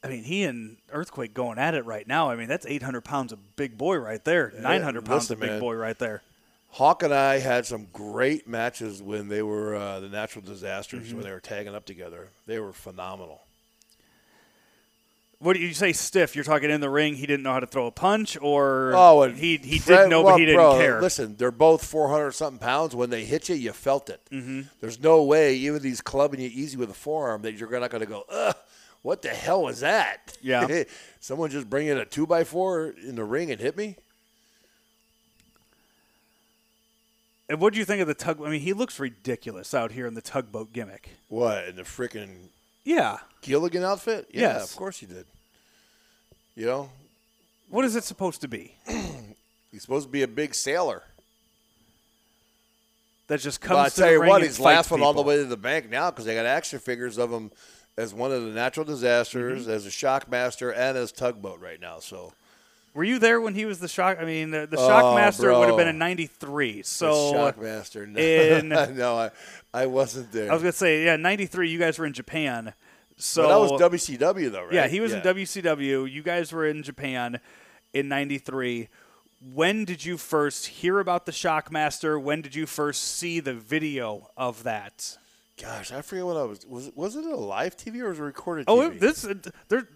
I 0.03 0.07
mean, 0.07 0.23
he 0.23 0.43
and 0.43 0.77
Earthquake 0.91 1.33
going 1.33 1.57
at 1.59 1.75
it 1.75 1.83
right 1.85 2.07
now. 2.07 2.29
I 2.29 2.35
mean, 2.35 2.47
that's 2.47 2.65
800 2.65 3.01
pounds 3.01 3.33
of 3.33 3.55
big 3.57 3.77
boy 3.77 3.97
right 3.97 4.23
there. 4.23 4.53
900 4.57 5.03
pounds 5.05 5.23
listen, 5.29 5.33
of 5.33 5.39
big 5.41 5.49
man. 5.51 5.59
boy 5.59 5.73
right 5.75 5.97
there. 5.99 6.21
Hawk 6.71 7.03
and 7.03 7.13
I 7.13 7.39
had 7.39 7.65
some 7.65 7.87
great 7.91 8.47
matches 8.47 9.01
when 9.01 9.27
they 9.27 9.41
were 9.41 9.75
uh, 9.75 9.99
the 9.99 10.07
natural 10.09 10.45
disasters 10.45 11.07
Mm-hmm. 11.07 11.15
when 11.17 11.25
they 11.25 11.31
were 11.31 11.39
tagging 11.39 11.75
up 11.75 11.85
together. 11.85 12.29
They 12.45 12.59
were 12.59 12.71
phenomenal. 12.73 13.41
What 15.41 15.53
do 15.53 15.59
you 15.61 15.73
say, 15.73 15.93
stiff? 15.93 16.35
You're 16.35 16.43
talking 16.43 16.69
in 16.69 16.81
the 16.81 16.89
ring. 16.89 17.15
He 17.15 17.25
didn't 17.25 17.43
know 17.43 17.53
how 17.53 17.61
to 17.61 17.65
throw 17.67 17.87
a 17.87 17.91
punch, 17.91 18.37
or 18.41 18.91
Oh, 18.93 19.21
and 19.21 19.37
he 19.37 19.55
he 19.57 19.79
Fred- 19.79 20.03
did 20.03 20.09
know, 20.09 20.21
well, 20.21 20.33
but 20.33 20.39
he 20.41 20.45
didn't 20.45 20.57
bro, 20.59 20.77
care. 20.77 21.01
Listen, 21.01 21.37
they're 21.37 21.49
both 21.49 21.83
400 21.85 22.31
something 22.31 22.59
pounds. 22.59 22.93
When 22.93 23.09
they 23.09 23.23
hit 23.23 23.47
you, 23.47 23.55
you 23.55 23.71
felt 23.71 24.09
it. 24.09 24.19
Mm-hmm. 24.31 24.61
There's 24.81 24.99
no 25.01 25.23
way, 25.23 25.55
even 25.55 25.81
these 25.81 26.01
clubbing 26.01 26.41
you 26.41 26.49
easy 26.53 26.75
with 26.75 26.89
a 26.89 26.93
forearm, 26.93 27.43
that 27.43 27.53
you're 27.53 27.69
not 27.79 27.89
going 27.89 28.01
to 28.01 28.05
go, 28.09 28.25
ugh, 28.29 28.55
what 29.01 29.21
the 29.21 29.29
hell 29.29 29.63
was 29.63 29.79
that? 29.81 30.37
Yeah. 30.41 30.83
Someone 31.19 31.49
just 31.49 31.69
bring 31.69 31.87
in 31.87 31.97
a 31.97 32.05
two 32.05 32.27
by 32.27 32.43
four 32.43 32.93
in 33.05 33.15
the 33.15 33.23
ring 33.23 33.51
and 33.51 33.59
hit 33.59 33.75
me? 33.77 33.95
And 37.47 37.59
what 37.59 37.73
do 37.73 37.79
you 37.79 37.85
think 37.85 38.01
of 38.01 38.07
the 38.07 38.13
tug? 38.13 38.39
I 38.45 38.49
mean, 38.49 38.61
he 38.61 38.73
looks 38.73 38.99
ridiculous 38.99 39.73
out 39.73 39.91
here 39.91 40.05
in 40.05 40.13
the 40.13 40.21
tugboat 40.21 40.71
gimmick. 40.71 41.09
What, 41.29 41.65
in 41.67 41.75
the 41.75 41.81
freaking 41.81 42.49
Yeah. 42.83 43.17
Gilligan 43.41 43.83
outfit? 43.83 44.27
Yeah, 44.31 44.53
Yes. 44.57 44.71
of 44.71 44.77
course 44.77 45.01
you 45.01 45.07
did. 45.07 45.25
You 46.55 46.65
know, 46.65 46.89
What 47.69 47.85
is 47.85 47.95
it 47.95 48.03
supposed 48.03 48.41
to 48.41 48.47
be? 48.47 48.75
he's 49.71 49.81
supposed 49.81 50.07
to 50.07 50.11
be 50.11 50.21
a 50.23 50.27
big 50.27 50.53
sailor. 50.53 51.03
That 53.27 53.39
just 53.39 53.61
comes 53.61 53.75
Well, 53.75 53.85
I 53.85 53.89
tell 53.89 54.11
you 54.11 54.21
what, 54.27 54.41
he's 54.41 54.59
laughing 54.59 55.01
all 55.01 55.13
the 55.13 55.21
way 55.21 55.37
to 55.37 55.45
the 55.45 55.57
bank 55.57 55.89
now 55.89 56.09
because 56.11 56.25
they 56.25 56.33
got 56.35 56.45
action 56.45 56.79
figures 56.79 57.17
of 57.17 57.31
him 57.31 57.51
as 57.99 58.13
one 58.13 58.31
of 58.31 58.43
the 58.43 58.49
natural 58.51 58.85
disasters, 58.85 59.63
Mm-hmm. 59.63 59.71
as 59.71 59.85
a 59.85 59.91
shock 59.91 60.29
master, 60.29 60.71
and 60.71 60.97
as 60.97 61.11
tugboat 61.11 61.59
right 61.59 61.79
now. 61.81 61.99
So 61.99 62.33
Were 62.93 63.03
you 63.03 63.19
there 63.19 63.39
when 63.41 63.55
he 63.55 63.65
was 63.65 63.79
the 63.79 63.87
shock? 63.87 64.17
I 64.19 64.25
mean, 64.25 64.51
the, 64.51 64.65
the 64.67 64.77
Oh, 64.77 64.87
Shockmaster 64.89 65.57
would 65.57 65.67
have 65.67 65.77
been 65.77 65.87
in 65.87 65.97
'93. 65.97 66.81
So 66.83 67.31
the 67.31 67.37
shockmaster. 67.37 68.07
No, 68.07 68.19
in- 68.89 68.97
no, 68.97 69.17
I, 69.17 69.29
I 69.73 69.85
wasn't 69.85 70.31
there. 70.31 70.49
I 70.49 70.53
was 70.53 70.63
gonna 70.63 70.71
say, 70.71 71.05
yeah, 71.05 71.15
'93. 71.17 71.69
You 71.69 71.77
guys 71.79 71.99
were 71.99 72.05
in 72.05 72.13
Japan. 72.13 72.73
So 73.17 73.43
but 73.43 73.49
that 73.49 73.91
was 73.91 74.01
WCW 74.01 74.51
though, 74.51 74.63
right? 74.63 74.73
Yeah, 74.73 74.87
he 74.87 75.01
was 75.01 75.11
in 75.13 75.21
WCW. 75.21 76.09
You 76.09 76.23
guys 76.23 76.51
were 76.53 76.65
in 76.65 76.83
Japan 76.83 77.39
in 77.93 78.07
'93. 78.07 78.87
When 79.53 79.85
did 79.85 80.03
you 80.03 80.17
first 80.17 80.67
hear 80.67 80.99
about 80.99 81.25
the 81.25 81.31
Shockmaster? 81.31 82.21
When 82.21 82.41
did 82.41 82.55
you 82.55 82.65
first 82.65 83.03
see 83.03 83.39
the 83.39 83.53
video 83.53 84.29
of 84.35 84.63
that? 84.63 85.17
Gosh, 85.61 85.91
I 85.91 86.01
forget 86.01 86.25
what 86.25 86.37
I 86.37 86.43
was. 86.43 86.65
Was 86.65 86.87
it, 86.87 86.97
was 86.97 87.15
it 87.15 87.25
a 87.25 87.35
live 87.35 87.75
TV 87.75 87.99
or 87.99 88.09
was 88.09 88.19
it 88.19 88.23
recorded? 88.23 88.65
Oh, 88.67 88.77
TV? 88.77 88.95
it- 88.95 88.99
this 88.99 89.25
uh, 89.25 89.33
there. 89.67 89.87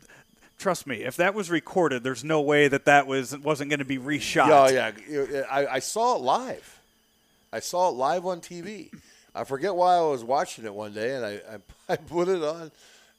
Trust 0.60 0.88
me, 0.88 0.98
if 1.04 1.18
that 1.18 1.34
was 1.34 1.50
recorded, 1.50 2.04
there's 2.04 2.24
no 2.24 2.40
way 2.42 2.68
that 2.68 2.86
that 2.86 3.08
was 3.08 3.38
wasn't 3.38 3.70
going 3.70 3.80
to 3.80 3.86
be 3.86 3.98
reshot. 3.98 4.72
Yeah, 4.72 4.92
yeah. 5.10 5.42
I, 5.50 5.66
I 5.68 5.80
saw 5.80 6.16
it 6.16 6.22
live. 6.22 6.80
I 7.52 7.60
saw 7.60 7.90
it 7.90 7.94
live 7.94 8.26
on 8.26 8.40
TV. 8.40 8.92
I 9.36 9.44
forget 9.44 9.76
why 9.76 9.96
I 9.96 10.02
was 10.02 10.24
watching 10.24 10.66
it 10.66 10.74
one 10.74 10.94
day, 10.94 11.16
and 11.16 11.26
I, 11.26 11.32
I, 11.34 11.58
I 11.94 11.96
put 11.98 12.28
it 12.28 12.42
on, 12.44 12.72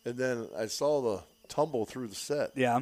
and 0.05 0.17
then 0.17 0.49
I 0.57 0.67
saw 0.67 1.01
the 1.03 1.23
tumble 1.49 1.87
through 1.87 2.09
the 2.09 2.15
set. 2.15 2.53
Yeah. 2.55 2.81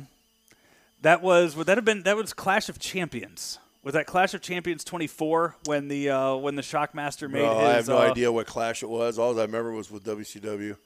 That 1.00 1.22
was 1.22 1.56
would 1.56 1.66
that 1.66 1.76
have 1.78 1.84
been 1.84 2.02
that 2.04 2.16
was 2.16 2.32
Clash 2.32 2.68
of 2.68 2.78
Champions. 2.78 3.58
Was 3.82 3.94
that 3.94 4.06
Clash 4.06 4.32
of 4.34 4.40
Champions 4.40 4.84
24 4.84 5.56
when 5.64 5.88
the 5.88 6.10
uh, 6.10 6.36
when 6.36 6.54
the 6.54 6.62
Shockmaster 6.62 7.28
made 7.28 7.42
No, 7.42 7.58
his 7.58 7.68
I 7.68 7.72
have 7.72 7.88
no 7.88 7.98
uh, 7.98 8.10
idea 8.10 8.30
what 8.30 8.46
Clash 8.46 8.82
it 8.82 8.88
was. 8.88 9.18
All 9.18 9.38
I 9.38 9.42
remember 9.42 9.72
was 9.72 9.90
with 9.90 10.04
WCW. 10.04 10.76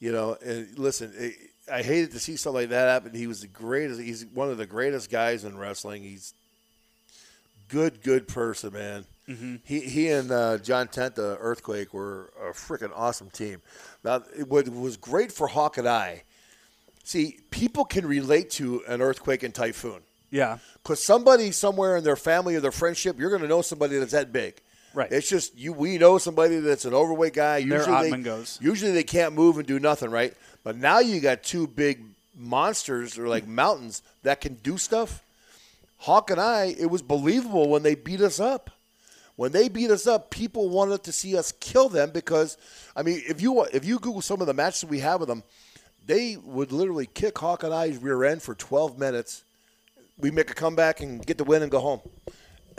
You 0.00 0.12
know, 0.12 0.36
and 0.44 0.78
listen, 0.78 1.12
it, 1.16 1.34
I 1.72 1.82
hated 1.82 2.12
to 2.12 2.20
see 2.20 2.36
something 2.36 2.62
like 2.62 2.68
that 2.70 2.88
happen. 2.88 3.14
He 3.18 3.26
was 3.26 3.40
the 3.40 3.48
greatest. 3.48 4.00
He's 4.00 4.26
one 4.26 4.50
of 4.50 4.58
the 4.58 4.66
greatest 4.66 5.10
guys 5.10 5.44
in 5.44 5.56
wrestling. 5.56 6.02
He's 6.02 6.34
good, 7.68 8.02
good 8.02 8.28
person, 8.28 8.72
man. 8.72 9.04
Mm-hmm. 9.28 9.56
He 9.64 9.80
he 9.80 10.08
and 10.08 10.30
uh, 10.30 10.58
John 10.58 10.88
Tenta, 10.88 11.14
the 11.14 11.36
Earthquake, 11.40 11.92
were 11.92 12.32
a 12.40 12.52
freaking 12.52 12.92
awesome 12.94 13.30
team. 13.30 13.60
Now, 14.04 14.22
it, 14.36 14.48
what 14.48 14.68
was 14.68 14.96
great 14.96 15.32
for 15.32 15.48
Hawk 15.48 15.78
and 15.78 15.88
I, 15.88 16.22
see, 17.04 17.38
people 17.50 17.84
can 17.84 18.06
relate 18.06 18.50
to 18.52 18.82
an 18.86 19.00
earthquake 19.02 19.42
and 19.42 19.54
typhoon. 19.54 20.00
Yeah. 20.30 20.58
Because 20.82 21.04
somebody 21.04 21.50
somewhere 21.50 21.96
in 21.96 22.04
their 22.04 22.16
family 22.16 22.54
or 22.56 22.60
their 22.60 22.72
friendship, 22.72 23.18
you're 23.18 23.30
going 23.30 23.42
to 23.42 23.48
know 23.48 23.62
somebody 23.62 23.98
that's 23.98 24.12
that 24.12 24.32
big. 24.32 24.60
Right. 24.94 25.12
It's 25.12 25.28
just 25.28 25.56
you. 25.56 25.72
We 25.72 25.98
know 25.98 26.18
somebody 26.18 26.60
that's 26.60 26.84
an 26.84 26.94
overweight 26.94 27.34
guy. 27.34 27.58
Usually, 27.58 28.10
they, 28.10 28.16
Ottman 28.16 28.24
goes. 28.24 28.58
usually 28.60 28.92
they 28.92 29.02
can't 29.04 29.34
move 29.34 29.58
and 29.58 29.66
do 29.66 29.78
nothing, 29.78 30.10
right? 30.10 30.34
But 30.64 30.76
now 30.76 30.98
you 30.98 31.20
got 31.20 31.42
two 31.42 31.66
big 31.66 32.02
monsters 32.34 33.18
or 33.18 33.28
like 33.28 33.46
mountains 33.46 34.02
that 34.22 34.40
can 34.40 34.54
do 34.54 34.78
stuff. 34.78 35.22
Hawk 35.98 36.30
and 36.30 36.40
I, 36.40 36.74
it 36.78 36.90
was 36.90 37.02
believable 37.02 37.68
when 37.68 37.82
they 37.82 37.94
beat 37.94 38.20
us 38.20 38.40
up. 38.40 38.70
When 39.36 39.52
they 39.52 39.68
beat 39.68 39.90
us 39.90 40.06
up, 40.06 40.30
people 40.30 40.68
wanted 40.68 41.04
to 41.04 41.12
see 41.12 41.36
us 41.36 41.52
kill 41.60 41.88
them 41.88 42.10
because, 42.10 42.56
I 42.96 43.02
mean, 43.02 43.22
if 43.28 43.40
you 43.40 43.62
if 43.64 43.84
you 43.84 43.98
Google 43.98 44.22
some 44.22 44.40
of 44.40 44.46
the 44.46 44.54
matches 44.54 44.84
we 44.84 44.98
have 45.00 45.20
with 45.20 45.28
them, 45.28 45.44
they 46.04 46.36
would 46.36 46.72
literally 46.72 47.06
kick 47.06 47.38
Hawk 47.38 47.62
and 47.62 47.72
I's 47.72 47.98
rear 47.98 48.24
end 48.24 48.42
for 48.42 48.54
12 48.54 48.98
minutes. 48.98 49.44
We 50.18 50.30
make 50.30 50.50
a 50.50 50.54
comeback 50.54 51.00
and 51.00 51.24
get 51.24 51.38
the 51.38 51.44
win 51.44 51.62
and 51.62 51.70
go 51.70 51.80
home. 51.80 52.00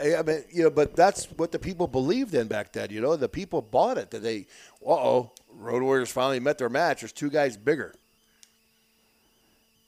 I 0.00 0.22
mean, 0.22 0.44
you 0.50 0.62
know, 0.64 0.70
but 0.70 0.96
that's 0.96 1.26
what 1.32 1.52
the 1.52 1.58
people 1.58 1.86
believed 1.86 2.34
in 2.34 2.48
back 2.48 2.72
then. 2.72 2.90
You 2.90 3.00
know, 3.00 3.16
the 3.16 3.28
people 3.28 3.60
bought 3.60 3.98
it. 3.98 4.10
That 4.10 4.22
they, 4.22 4.46
uh 4.86 4.92
oh, 4.92 5.32
Road 5.52 5.82
Warriors 5.82 6.10
finally 6.10 6.40
met 6.40 6.58
their 6.58 6.68
match. 6.68 7.00
There's 7.00 7.12
two 7.12 7.30
guys 7.30 7.56
bigger. 7.56 7.94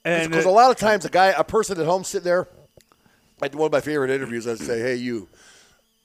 And 0.05 0.29
Because 0.29 0.45
a 0.45 0.51
lot 0.51 0.69
of 0.69 0.77
times, 0.77 1.05
a 1.05 1.09
guy, 1.09 1.27
a 1.27 1.43
person 1.43 1.79
at 1.79 1.85
home 1.85 2.03
sitting 2.03 2.25
there, 2.25 2.47
like 3.39 3.55
one 3.55 3.67
of 3.67 3.71
my 3.71 3.81
favorite 3.81 4.11
interviews, 4.11 4.47
I'd 4.47 4.59
say, 4.59 4.79
"Hey, 4.79 4.95
you, 4.95 5.29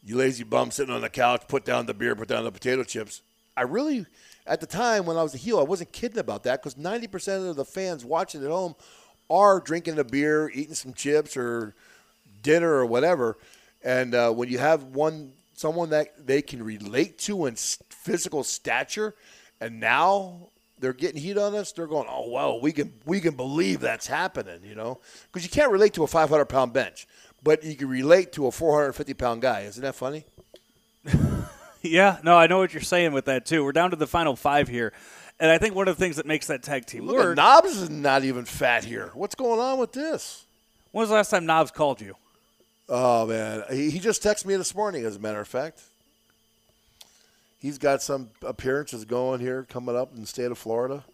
you 0.04 0.16
lazy 0.16 0.44
bum 0.44 0.70
sitting 0.70 0.94
on 0.94 1.00
the 1.00 1.10
couch, 1.10 1.42
put 1.48 1.64
down 1.64 1.86
the 1.86 1.94
beer, 1.94 2.14
put 2.14 2.28
down 2.28 2.44
the 2.44 2.52
potato 2.52 2.84
chips." 2.84 3.22
I 3.56 3.62
really, 3.62 4.06
at 4.46 4.60
the 4.60 4.66
time 4.66 5.04
when 5.04 5.16
I 5.16 5.22
was 5.22 5.34
a 5.34 5.38
heel, 5.38 5.58
I 5.58 5.64
wasn't 5.64 5.92
kidding 5.92 6.18
about 6.18 6.44
that 6.44 6.62
because 6.62 6.76
ninety 6.76 7.08
percent 7.08 7.44
of 7.44 7.56
the 7.56 7.64
fans 7.64 8.04
watching 8.04 8.42
at 8.44 8.50
home 8.50 8.76
are 9.30 9.60
drinking 9.60 9.98
a 9.98 10.04
beer, 10.04 10.50
eating 10.52 10.74
some 10.74 10.92
chips 10.92 11.36
or 11.36 11.74
dinner 12.42 12.72
or 12.72 12.86
whatever. 12.86 13.36
And 13.82 14.14
uh, 14.14 14.32
when 14.32 14.48
you 14.48 14.58
have 14.58 14.84
one 14.84 15.32
someone 15.54 15.90
that 15.90 16.26
they 16.26 16.40
can 16.40 16.62
relate 16.62 17.18
to 17.18 17.46
in 17.46 17.56
physical 17.56 18.44
stature, 18.44 19.14
and 19.60 19.80
now 19.80 20.48
they're 20.78 20.92
getting 20.92 21.20
heat 21.20 21.36
on 21.36 21.54
us, 21.54 21.72
they're 21.72 21.86
going, 21.86 22.06
"Oh 22.08 22.30
well, 22.30 22.60
we 22.60 22.72
can 22.72 22.92
we 23.04 23.20
can 23.20 23.34
believe 23.34 23.80
that's 23.80 24.06
happening," 24.06 24.60
you 24.64 24.74
know, 24.74 25.00
because 25.24 25.44
you 25.44 25.50
can't 25.50 25.70
relate 25.70 25.94
to 25.94 26.04
a 26.04 26.06
500 26.06 26.44
pound 26.46 26.72
bench, 26.72 27.06
but 27.42 27.62
you 27.64 27.76
can 27.76 27.88
relate 27.88 28.32
to 28.32 28.46
a 28.46 28.52
450 28.52 29.14
pound 29.14 29.42
guy. 29.42 29.60
Isn't 29.60 29.82
that 29.82 29.94
funny? 29.94 30.24
yeah, 31.82 32.18
no, 32.22 32.36
I 32.36 32.46
know 32.46 32.58
what 32.58 32.72
you're 32.72 32.82
saying 32.82 33.12
with 33.12 33.26
that 33.26 33.46
too. 33.46 33.64
We're 33.64 33.72
down 33.72 33.90
to 33.90 33.96
the 33.96 34.06
final 34.06 34.36
five 34.36 34.68
here, 34.68 34.92
and 35.40 35.50
I 35.50 35.58
think 35.58 35.74
one 35.74 35.88
of 35.88 35.96
the 35.96 36.02
things 36.04 36.16
that 36.16 36.26
makes 36.26 36.46
that 36.48 36.62
tag 36.62 36.86
team 36.86 37.06
Look 37.06 37.16
work. 37.16 37.30
at 37.30 37.36
Knobbs 37.36 37.76
is 37.76 37.90
not 37.90 38.24
even 38.24 38.44
fat 38.44 38.84
here. 38.84 39.10
What's 39.14 39.34
going 39.34 39.60
on 39.60 39.78
with 39.78 39.92
this? 39.92 40.44
when 40.92 41.02
was 41.02 41.10
the 41.10 41.14
last 41.16 41.30
time 41.30 41.46
Knobbs 41.46 41.70
called 41.70 42.00
you? 42.00 42.14
Oh 42.88 43.26
man, 43.26 43.64
he, 43.70 43.90
he 43.90 43.98
just 43.98 44.22
texted 44.22 44.46
me 44.46 44.56
this 44.56 44.74
morning. 44.74 45.04
As 45.04 45.16
a 45.16 45.18
matter 45.18 45.40
of 45.40 45.48
fact, 45.48 45.80
he's 47.58 47.76
got 47.78 48.00
some 48.02 48.30
appearances 48.42 49.04
going 49.04 49.40
here 49.40 49.66
coming 49.68 49.94
up 49.96 50.14
in 50.14 50.20
the 50.22 50.26
state 50.26 50.50
of 50.50 50.58
Florida. 50.58 51.04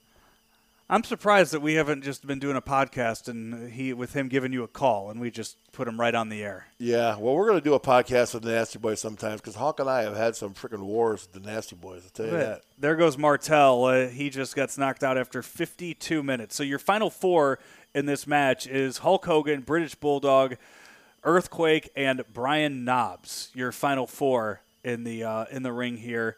I'm 0.89 1.03
surprised 1.03 1.53
that 1.53 1.61
we 1.61 1.75
haven't 1.75 2.05
just 2.05 2.27
been 2.27 2.39
doing 2.39 2.57
a 2.57 2.63
podcast 2.63 3.27
and 3.29 3.73
he 3.73 3.95
with 3.95 4.13
him 4.13 4.29
giving 4.29 4.53
you 4.53 4.65
a 4.65 4.69
call 4.69 5.11
and 5.11 5.19
we 5.19 5.31
just 5.31 5.57
put 5.73 5.89
him 5.89 5.99
right 5.99 6.15
on 6.15 6.29
the 6.29 6.43
air. 6.43 6.67
Yeah, 6.79 7.17
well, 7.17 7.35
we're 7.35 7.47
going 7.47 7.59
to 7.59 7.65
do 7.65 7.73
a 7.73 7.81
podcast 7.81 8.35
with 8.35 8.43
the 8.43 8.51
Nasty 8.51 8.79
Boys 8.79 9.01
sometimes 9.01 9.41
because 9.41 9.55
Hawk 9.55 9.81
and 9.81 9.89
I 9.89 10.03
have 10.03 10.15
had 10.15 10.37
some 10.37 10.53
freaking 10.53 10.83
wars 10.83 11.27
with 11.33 11.43
the 11.43 11.51
Nasty 11.51 11.75
Boys. 11.75 12.03
I'll 12.05 12.11
tell 12.11 12.27
you 12.27 12.33
that. 12.33 12.63
There 12.79 12.97
goes 12.97 13.17
Martel. 13.17 13.85
Uh, 13.85 14.09
he 14.09 14.29
just 14.29 14.55
gets 14.55 14.77
knocked 14.77 15.03
out 15.03 15.17
after 15.17 15.43
52 15.43 16.23
minutes. 16.23 16.55
So 16.55 16.63
your 16.63 16.79
final 16.79 17.09
four 17.09 17.59
in 17.95 18.05
this 18.05 18.27
match 18.27 18.67
is 18.67 18.99
Hulk 18.99 19.25
Hogan, 19.25 19.63
British 19.63 19.95
Bulldog, 19.95 20.57
Earthquake, 21.23 21.89
and 21.97 22.23
Brian 22.35 22.85
Knobbs. 22.85 23.51
Your 23.55 23.73
final 23.73 24.07
four 24.07 24.61
in 24.85 25.05
the 25.05 25.25
uh, 25.25 25.47
in 25.51 25.63
the 25.63 25.73
ring 25.73 25.97
here. 25.97 26.37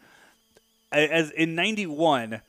As 0.92 1.32
in 1.32 1.56
'91, 1.56 2.42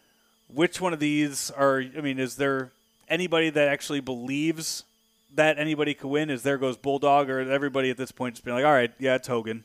which 0.54 0.80
one 0.82 0.94
of 0.94 1.00
these 1.00 1.52
are? 1.52 1.84
I 1.98 2.02
mean, 2.02 2.20
is 2.20 2.36
there 2.36 2.72
anybody 3.10 3.50
that 3.50 3.68
actually 3.68 4.00
believes 4.00 4.84
that 5.36 5.58
anybody 5.60 5.94
could 5.94 6.08
win? 6.10 6.30
Is 6.30 6.44
there 6.44 6.58
goes 6.58 6.78
Bulldog, 6.78 7.30
or 7.30 7.40
everybody 7.40 7.90
at 7.90 7.98
this 7.98 8.12
point 8.12 8.36
just 8.36 8.46
being 8.46 8.56
like, 8.56 8.66
all 8.66 8.72
right, 8.72 8.92
yeah, 9.00 9.16
it's 9.16 9.28
Hogan? 9.28 9.64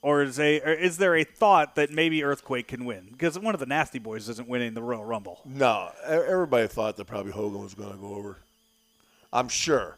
Or 0.00 0.22
is 0.22 0.40
a 0.40 0.60
or 0.60 0.72
is 0.72 0.96
there 0.96 1.14
a 1.16 1.22
thought 1.22 1.76
that 1.76 1.90
maybe 1.90 2.24
Earthquake 2.24 2.66
can 2.66 2.84
win 2.84 3.06
because 3.12 3.38
one 3.38 3.54
of 3.54 3.60
the 3.60 3.66
Nasty 3.66 4.00
Boys 4.00 4.28
isn't 4.28 4.48
winning 4.48 4.74
the 4.74 4.82
Royal 4.82 5.04
Rumble? 5.04 5.40
No, 5.44 5.90
everybody 6.04 6.66
thought 6.66 6.96
that 6.96 7.04
probably 7.04 7.30
Hogan 7.30 7.62
was 7.62 7.74
going 7.74 7.92
to 7.92 7.98
go 7.98 8.14
over. 8.14 8.38
I'm 9.32 9.48
sure. 9.48 9.96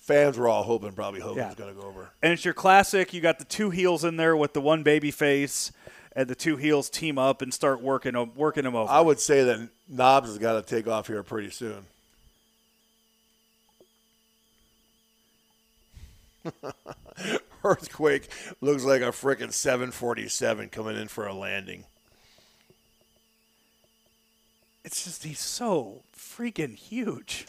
Fans 0.00 0.36
were 0.38 0.48
all 0.48 0.62
hoping 0.62 0.92
probably 0.92 1.20
Hogan 1.20 1.38
Yeah. 1.38 1.46
was 1.46 1.54
going 1.54 1.74
to 1.74 1.80
go 1.80 1.86
over. 1.86 2.10
And 2.22 2.32
it's 2.32 2.44
your 2.44 2.54
classic. 2.54 3.12
You 3.14 3.20
got 3.22 3.38
the 3.38 3.44
two 3.44 3.70
heels 3.70 4.04
in 4.04 4.16
there 4.16 4.36
with 4.36 4.52
the 4.54 4.60
one 4.60 4.82
baby 4.82 5.10
face, 5.10 5.72
and 6.14 6.28
the 6.28 6.34
two 6.34 6.56
heels 6.56 6.88
team 6.90 7.18
up 7.18 7.42
and 7.42 7.52
start 7.52 7.80
working 7.80 8.16
'em- 8.16 8.34
working 8.34 8.64
them 8.64 8.74
over. 8.74 8.90
I 8.90 9.00
would 9.00 9.20
say 9.20 9.44
that 9.44 9.68
Knobbs 9.88 10.28
has 10.28 10.38
got 10.38 10.54
to 10.54 10.62
take 10.62 10.86
off 10.88 11.06
here 11.06 11.22
pretty 11.22 11.50
soon. 11.50 11.86
Earthquake 17.64 18.28
looks 18.60 18.84
like 18.84 19.02
a 19.02 19.06
frickin' 19.06 19.52
747 19.52 20.68
coming 20.68 20.96
in 20.96 21.08
for 21.08 21.26
a 21.26 21.34
landing. 21.34 21.84
it's 24.84 25.04
just 25.04 25.22
he's 25.24 25.40
so 25.40 26.02
freaking 26.16 26.74
huge. 26.74 27.46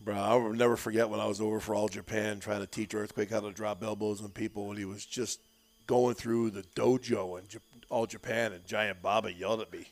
Bro, 0.00 0.16
I'll 0.16 0.52
never 0.52 0.76
forget 0.76 1.08
when 1.08 1.18
I 1.18 1.26
was 1.26 1.40
over 1.40 1.60
for 1.60 1.74
All 1.74 1.88
Japan 1.88 2.40
trying 2.40 2.60
to 2.60 2.66
teach 2.66 2.94
Earthquake 2.94 3.30
how 3.30 3.40
to 3.40 3.50
drop 3.52 3.82
elbows 3.82 4.20
on 4.20 4.28
people 4.30 4.66
when 4.66 4.76
he 4.76 4.84
was 4.84 5.06
just 5.06 5.40
going 5.86 6.14
through 6.14 6.50
the 6.50 6.62
dojo 6.74 7.38
in 7.38 7.46
J- 7.48 7.58
All 7.88 8.06
Japan 8.06 8.52
and 8.52 8.66
Giant 8.66 9.02
Baba 9.02 9.32
yelled 9.32 9.60
at 9.60 9.72
me. 9.72 9.86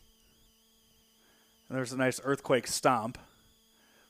And 1.69 1.79
there's 1.79 1.93
a 1.93 1.97
nice 1.97 2.21
earthquake 2.25 2.67
stomp. 2.67 3.19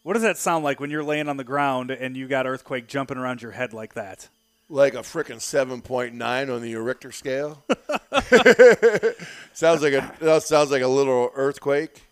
What 0.03 0.15
does 0.15 0.23
that 0.23 0.37
sound 0.37 0.65
like 0.65 0.81
when 0.81 0.91
you're 0.91 1.05
laying 1.05 1.29
on 1.29 1.37
the 1.37 1.45
ground 1.45 1.91
and 1.91 2.17
you 2.17 2.27
got 2.29 2.47
earthquake 2.47 2.89
jumping 2.89 3.17
around 3.17 3.41
your 3.43 3.53
head 3.53 3.73
like 3.73 3.95
that? 3.95 4.29
Like 4.69 4.95
a 4.95 4.99
frickin' 4.99 5.37
7.9 5.37 6.55
on 6.55 6.63
the 6.63 6.75
Richter 6.77 7.13
scale. 7.13 7.63
sounds 9.53 9.83
like 9.83 9.93
a 9.93 10.15
that 10.21 10.43
sounds 10.43 10.71
like 10.71 10.83
a 10.83 10.89
little 10.89 11.31
earthquake. 11.35 12.03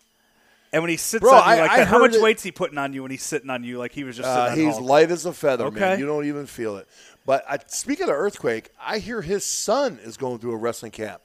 And 0.71 0.81
when 0.81 0.89
he 0.89 0.97
sits 0.97 1.21
Bro, 1.21 1.33
on 1.33 1.55
you 1.55 1.61
like 1.61 1.71
I 1.71 1.77
that, 1.77 1.87
how 1.87 1.99
much 1.99 2.15
it- 2.15 2.21
weight's 2.21 2.41
he 2.41 2.51
putting 2.51 2.77
on 2.79 2.93
you 2.93 3.03
when 3.03 3.11
he's 3.11 3.21
sitting 3.23 3.49
on 3.49 3.63
you 3.63 3.77
like 3.77 3.91
he 3.91 4.03
was 4.03 4.17
just 4.17 4.27
Uh, 4.27 4.49
on 4.51 4.57
he's 4.57 4.79
light 4.79 5.11
as 5.11 5.25
a 5.25 5.33
feather, 5.33 5.69
man. 5.69 5.99
You 5.99 6.05
don't 6.07 6.25
even 6.25 6.47
feel 6.47 6.77
it. 6.77 6.87
But 7.25 7.45
I, 7.49 7.57
speaking 7.67 8.05
of 8.09 8.15
earthquake, 8.15 8.69
I 8.81 8.99
hear 8.99 9.21
his 9.21 9.45
son 9.45 9.99
is 10.03 10.17
going 10.17 10.39
through 10.39 10.53
a 10.53 10.57
wrestling 10.57 10.91
camp 10.91 11.21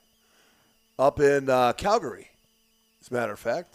up 0.98 1.18
in 1.20 1.50
uh, 1.50 1.72
Calgary. 1.72 2.28
As 3.00 3.10
a 3.10 3.14
matter 3.14 3.32
of 3.32 3.38
fact, 3.38 3.74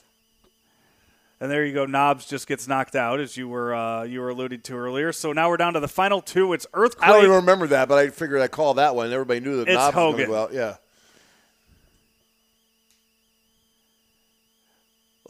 And 1.41 1.51
there 1.51 1.65
you 1.65 1.73
go. 1.73 1.85
Knobbs 1.85 2.25
just 2.25 2.47
gets 2.47 2.67
knocked 2.67 2.95
out, 2.95 3.19
as 3.19 3.35
you 3.35 3.47
were 3.49 3.73
uh, 3.73 4.03
you 4.03 4.21
were 4.21 4.29
alluded 4.29 4.63
to 4.65 4.75
earlier. 4.75 5.11
So 5.11 5.33
now 5.33 5.49
we're 5.49 5.57
down 5.57 5.73
to 5.73 5.79
the 5.81 5.87
final 5.89 6.21
two. 6.21 6.53
It's 6.53 6.65
Earthquake. 6.73 7.09
I 7.09 7.13
don't 7.13 7.23
even 7.25 7.35
remember 7.35 7.67
that, 7.67 7.89
but 7.89 7.97
I 7.97 8.09
figured 8.09 8.41
I'd 8.41 8.51
call 8.51 8.75
that 8.75 8.95
one. 8.95 9.11
Everybody 9.11 9.39
knew 9.41 9.57
that 9.57 9.67
It's 9.67 9.75
Knobbs 9.75 9.95
was 9.95 10.15
going 10.15 10.17
to 10.17 10.25
go 10.25 10.35
out. 10.43 10.53
Yeah. 10.53 10.75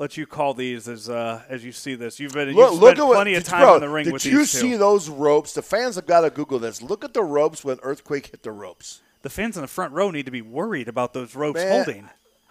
Let 0.04 0.18
you 0.18 0.26
call 0.26 0.54
these 0.54 0.90
as 0.90 1.10
uh, 1.10 1.44
as 1.48 1.64
you 1.64 1.72
see 1.72 1.96
this. 1.96 2.20
You've 2.20 2.34
been 2.34 2.50
Look, 2.52 2.72
you've 2.74 2.82
look 2.82 2.90
spent 2.90 3.00
at 3.00 3.06
what, 3.08 3.14
plenty 3.16 3.36
of 3.36 3.46
time 3.46 3.62
bro, 3.62 3.76
in 3.76 3.80
the 3.80 3.88
ring 3.88 4.04
did 4.04 4.12
with 4.12 4.26
you 4.26 4.40
these 4.40 4.52
two. 4.52 4.58
see 4.58 4.76
those 4.76 5.08
ropes? 5.08 5.54
The 5.54 5.62
fans 5.62 5.96
have 5.96 6.06
got 6.06 6.22
to 6.22 6.30
Google 6.30 6.60
this. 6.60 6.82
Look 6.82 7.06
at 7.06 7.14
the 7.14 7.24
ropes 7.24 7.64
when 7.64 7.80
Earthquake 7.82 8.28
hit 8.28 8.44
the 8.44 8.52
ropes. 8.52 9.02
the 9.22 9.30
fans 9.30 9.56
in 9.56 9.62
the 9.62 9.68
front 9.70 9.94
row 9.94 10.12
need 10.12 10.26
to 10.26 10.32
be 10.32 10.42
worried 10.42 10.90
about 10.90 11.14
those 11.14 11.36
ropes 11.36 11.62
Man, 11.62 11.72
holding. 11.72 12.10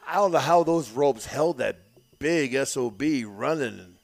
I 0.08 0.14
don't 0.14 0.32
know 0.32 0.38
how 0.38 0.62
those 0.62 0.92
ropes 0.92 1.26
held 1.26 1.58
that 1.58 1.76
big 2.18 2.56
sob 2.66 3.02
running. 3.02 3.78
And, 3.78 3.96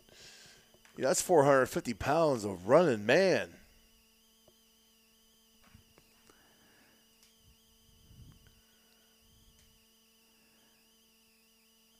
you 0.99 1.05
know, 1.05 1.09
that's 1.09 1.23
450 1.23 1.95
pounds 1.95 2.45
of 2.45 2.69
running 2.69 3.07
man. 3.07 3.49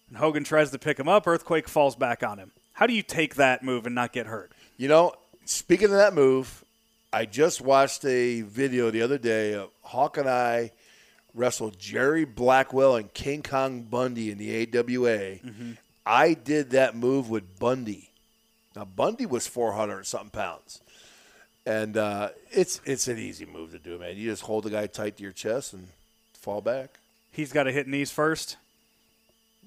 And 0.09 0.19
Hogan 0.19 0.45
tries 0.45 0.71
to 0.71 0.79
pick 0.79 0.99
him 0.99 1.09
up. 1.09 1.27
Earthquake 1.27 1.69
falls 1.69 1.97
back 1.97 2.23
on 2.23 2.39
him. 2.39 2.53
How 2.73 2.87
do 2.87 2.95
you 2.95 3.03
take 3.03 3.35
that 3.37 3.63
move 3.63 3.87
and 3.87 3.95
not 3.95 4.13
get 4.13 4.27
hurt? 4.27 4.53
You 4.77 4.89
know, 4.89 5.13
speaking 5.45 5.87
of 5.87 5.97
that 5.97 6.15
move, 6.15 6.65
I 7.13 7.25
just 7.25 7.61
watched 7.61 8.05
a 8.05 8.43
video 8.43 8.91
the 8.91 9.03
other 9.03 9.19
day 9.19 9.55
of 9.55 9.71
Hawk 9.83 10.17
and 10.17 10.29
I 10.29 10.73
wrestled 11.35 11.79
Jerry 11.79 12.25
Blackwell 12.25 12.97
and 12.97 13.13
King 13.13 13.43
Kong 13.43 13.83
Bundy 13.83 14.31
in 14.31 14.39
the 14.39 14.69
AWA. 14.79 15.39
I 16.07 16.35
did 16.35 16.71
that 16.71 16.97
move 16.97 17.29
with 17.29 17.59
Bundy. 17.59 18.11
Now 18.77 18.85
Bundy 18.85 19.27
was 19.27 19.47
400 19.47 20.07
something 20.07 20.31
pounds. 20.31 20.81
And 21.67 21.99
uh, 21.99 22.31
it's 22.51 22.81
it's 22.87 23.09
an 23.09 23.19
easy 23.19 23.45
move 23.45 23.73
to 23.73 23.79
do, 23.79 23.99
man. 23.99 24.17
You 24.17 24.31
just 24.31 24.43
hold 24.43 24.65
the 24.65 24.71
guy 24.71 24.87
tight 24.87 25.19
to 25.19 25.23
your 25.23 25.33
chest 25.33 25.75
and 25.75 25.89
fall 26.33 26.63
back. 26.63 26.99
He's 27.31 27.53
got 27.53 27.65
to 27.65 27.73
hit 27.73 27.87
knees 27.87 28.11
first. 28.11 28.57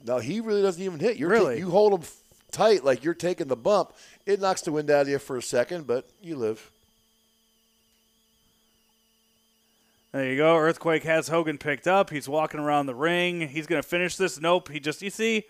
No, 0.06 0.19
he 0.19 0.40
really 0.40 0.61
doesn't 0.61 0.82
even 0.82 0.99
hit. 0.99 1.18
You're 1.18 1.30
Really? 1.30 1.57
you 1.60 1.69
hold 1.69 1.94
him 1.94 2.02
f- 2.02 2.15
tight 2.52 2.84
like 2.84 3.03
you're 3.03 3.14
taking 3.14 3.48
the 3.48 3.56
bump. 3.56 3.94
It 4.26 4.40
knocks 4.41 4.61
the 4.61 4.72
wind 4.72 4.90
out 4.90 5.03
of 5.03 5.07
you 5.10 5.19
for 5.19 5.38
a 5.38 5.41
second, 5.41 5.88
but 5.88 6.10
you 6.22 6.36
live. 6.36 6.72
There 10.11 10.26
you 10.30 10.36
go. 10.38 10.57
Earthquake 10.57 11.03
has 11.03 11.30
Hogan 11.30 11.57
picked 11.57 11.88
up. 11.88 12.10
He's 12.10 12.28
walking 12.28 12.60
around 12.60 12.88
the 12.88 12.95
ring. 12.95 13.48
He's 13.48 13.65
going 13.65 13.82
to 13.82 13.88
finish 13.88 14.18
this. 14.18 14.41
Nope. 14.41 14.69
He 14.69 14.80
just, 14.82 15.02
you 15.02 15.10
see, 15.10 15.45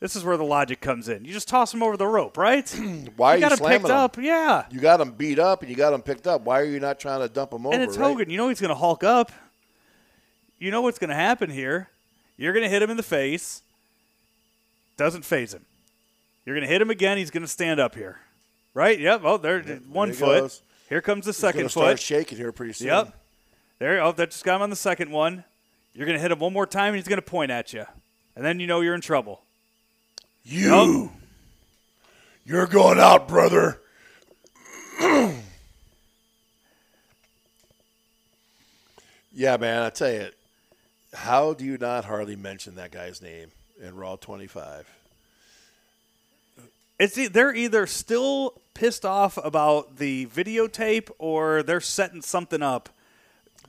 this 0.00 0.16
is 0.16 0.24
where 0.24 0.38
the 0.38 0.44
logic 0.44 0.80
comes 0.80 1.10
in. 1.10 1.26
You 1.26 1.32
just 1.32 1.46
toss 1.46 1.74
him 1.74 1.82
over 1.82 1.98
the 1.98 2.06
rope, 2.06 2.38
right? 2.38 2.68
Why 3.16 3.32
are 3.34 3.36
you 3.36 3.44
you, 3.44 3.48
got 3.50 3.58
him 3.60 3.66
picked 3.68 3.84
him? 3.84 3.90
up. 3.90 4.16
Yeah. 4.16 4.64
You 4.70 4.80
got 4.80 5.00
him 5.00 5.10
beat 5.12 5.38
up 5.38 5.60
and 5.60 5.70
you 5.70 5.76
got 5.76 5.92
him 5.92 6.00
picked 6.00 6.26
up. 6.26 6.40
Why 6.42 6.60
are 6.60 6.64
you 6.64 6.80
not 6.80 6.98
trying 7.00 7.20
to 7.20 7.28
dump 7.28 7.52
him 7.52 7.66
over? 7.66 7.74
and 7.74 7.82
it's 7.82 7.98
right? 7.98 8.06
Hogan. 8.08 8.30
You 8.30 8.38
know 8.38 8.48
he's 8.48 8.60
going 8.60 8.70
to 8.70 8.74
hulk 8.74 9.04
up. 9.04 9.30
You 10.58 10.70
know 10.70 10.80
what's 10.80 10.98
going 10.98 11.10
to 11.10 11.16
happen 11.16 11.50
here. 11.50 11.90
You're 12.38 12.54
going 12.54 12.64
to 12.64 12.70
hit 12.70 12.82
him 12.82 12.88
in 12.90 12.96
the 12.96 13.02
face. 13.02 13.62
Doesn't 14.96 15.24
phase 15.24 15.54
him. 15.54 15.64
You're 16.44 16.56
going 16.56 16.66
to 16.66 16.72
hit 16.72 16.82
him 16.82 16.90
again. 16.90 17.18
He's 17.18 17.30
going 17.30 17.42
to 17.42 17.48
stand 17.48 17.80
up 17.80 17.94
here. 17.94 18.18
Right? 18.74 18.98
Yep. 18.98 19.20
Oh, 19.24 19.36
there, 19.36 19.62
one 19.90 20.08
he 20.08 20.14
foot. 20.14 20.40
goes. 20.40 20.62
Here 20.88 21.00
comes 21.00 21.24
the 21.24 21.30
He's 21.30 21.36
second 21.38 21.68
start 21.70 21.92
foot. 21.92 22.00
shaking 22.00 22.38
here 22.38 22.52
pretty 22.52 22.72
soon. 22.74 22.88
Yep. 22.88 23.14
There. 23.78 24.00
Oh, 24.02 24.12
that 24.12 24.30
just 24.30 24.44
got 24.44 24.56
him 24.56 24.62
on 24.62 24.70
the 24.70 24.76
second 24.76 25.10
one. 25.10 25.44
You're 25.94 26.06
going 26.06 26.16
to 26.16 26.22
hit 26.22 26.30
him 26.32 26.38
one 26.38 26.52
more 26.52 26.66
time, 26.66 26.88
and 26.88 26.96
he's 26.96 27.06
going 27.08 27.18
to 27.18 27.22
point 27.22 27.50
at 27.50 27.72
you, 27.72 27.84
and 28.34 28.44
then 28.44 28.60
you 28.60 28.66
know 28.66 28.80
you're 28.80 28.94
in 28.94 29.00
trouble. 29.02 29.42
You, 30.42 30.70
Oh. 30.72 31.12
you're 32.44 32.66
going 32.66 32.98
out, 32.98 33.28
brother. 33.28 33.78
yeah, 39.32 39.56
man. 39.56 39.82
I 39.82 39.90
tell 39.90 40.12
you, 40.12 40.28
how 41.14 41.52
do 41.54 41.64
you 41.64 41.78
not 41.78 42.04
hardly 42.04 42.36
mention 42.36 42.74
that 42.76 42.90
guy's 42.90 43.20
name 43.22 43.50
in 43.82 43.94
Raw 43.96 44.16
25? 44.16 44.88
It's 46.98 47.18
e- 47.18 47.26
they're 47.26 47.54
either 47.54 47.86
still 47.86 48.54
pissed 48.74 49.04
off 49.04 49.36
about 49.42 49.96
the 49.96 50.26
videotape 50.26 51.10
or 51.18 51.62
they're 51.62 51.80
setting 51.80 52.22
something 52.22 52.62
up. 52.62 52.88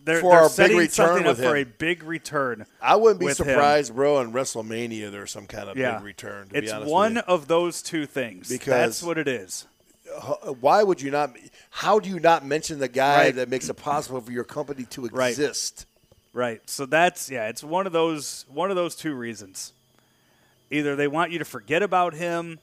They're, 0.06 0.20
For 0.22 0.32
they're 0.32 0.40
our 0.42 0.46
big 0.50 0.52
setting 0.52 0.78
return 0.78 0.92
something 1.08 1.24
up 1.28 1.38
with 1.38 1.46
for 1.46 1.56
a 1.56 1.60
him. 1.62 1.74
big 1.78 2.04
return. 2.04 2.66
I 2.82 2.98
wouldn't 2.98 3.20
be 3.22 3.26
with 3.26 3.40
him. 3.40 3.48
surprised, 3.48 3.96
bro. 3.96 4.20
In 4.20 4.34
WrestleMania, 4.34 5.10
there's 5.12 5.32
some 5.32 5.48
kind 5.48 5.70
of 5.70 5.78
Yeah, 5.78 5.96
big 5.96 6.04
return. 6.06 6.50
To 6.50 6.58
it's 6.58 6.68
be 6.68 6.76
honest 6.76 6.92
one 6.92 7.16
with 7.16 7.26
of 7.30 7.48
those 7.48 7.82
two 7.82 8.06
things. 8.06 8.50
Because- 8.50 8.68
That's 8.68 9.04
what 9.04 9.18
it 9.18 9.28
is. 9.30 9.66
H- 10.06 10.56
why 10.60 10.84
would 10.84 11.02
you 11.02 11.10
not? 11.10 11.36
How 11.70 12.00
do 12.00 12.10
you 12.10 12.20
not 12.20 12.46
mention 12.46 12.80
the 12.80 12.90
guy 12.90 13.18
Right. 13.28 13.36
that 13.36 13.48
makes 13.50 13.70
it 13.70 13.76
possible 13.76 14.20
for 14.22 14.32
your 14.32 14.44
company 14.44 14.84
to 14.92 15.08
Right. 15.08 15.30
exist? 15.30 15.86
Right. 16.34 16.62
So 16.70 16.86
that's 16.86 17.32
yeah, 17.32 17.48
it's 17.48 17.64
one 17.64 17.88
of 17.88 17.94
those 17.94 18.46
one 18.50 18.70
of 18.70 18.76
those 18.76 18.96
two 18.96 19.14
reasons. 19.16 19.72
Either 20.74 20.96
they 20.96 21.08
want 21.08 21.32
you 21.32 21.40
to 21.40 21.46
forget 21.46 21.82
about 21.84 22.14
him 22.14 22.60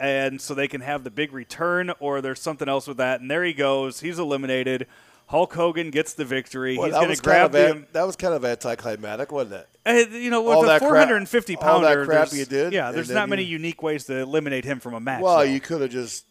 and 0.00 0.40
so 0.40 0.54
they 0.54 0.68
can 0.68 0.80
have 0.80 1.04
the 1.04 1.10
big 1.10 1.32
return 1.32 1.92
or 2.00 2.20
there's 2.20 2.40
something 2.40 2.68
else 2.68 2.86
with 2.88 2.96
that 2.98 3.20
and 3.20 3.30
there 3.30 3.44
he 3.44 3.52
goes. 3.52 4.00
He's 4.00 4.18
eliminated. 4.18 4.86
Hulk 5.28 5.54
Hogan 5.54 5.90
gets 5.90 6.12
the 6.12 6.24
victory. 6.24 6.76
Well, 6.76 6.86
He's 6.86 6.92
that 6.92 6.98
going 7.00 7.08
was 7.10 7.18
to 7.20 7.24
grab 7.24 7.52
kind 7.52 7.54
the 7.54 7.70
of 7.70 7.76
an- 7.78 7.86
that 7.92 8.06
was 8.06 8.16
kind 8.16 8.34
of 8.34 8.44
anticlimactic, 8.44 9.32
wasn't 9.32 9.54
it? 9.62 9.68
Uh, 9.86 10.16
you 10.16 10.30
know, 10.30 10.42
with 10.42 10.54
All 10.56 10.64
a 10.64 10.66
that 10.66 10.80
crap- 10.80 10.90
450 10.90 11.56
all 11.56 11.80
that 11.80 11.88
pounder, 11.88 12.04
crap 12.06 12.32
you 12.32 12.44
did, 12.44 12.72
Yeah, 12.74 12.90
there's 12.92 13.08
not 13.10 13.28
many 13.30 13.42
you- 13.42 13.52
unique 13.58 13.82
ways 13.82 14.04
to 14.04 14.18
eliminate 14.18 14.64
him 14.64 14.80
from 14.80 14.92
a 14.94 15.00
match. 15.00 15.22
Well, 15.22 15.38
though. 15.38 15.42
you 15.44 15.60
could 15.60 15.80
have 15.80 15.90
just 15.90 16.26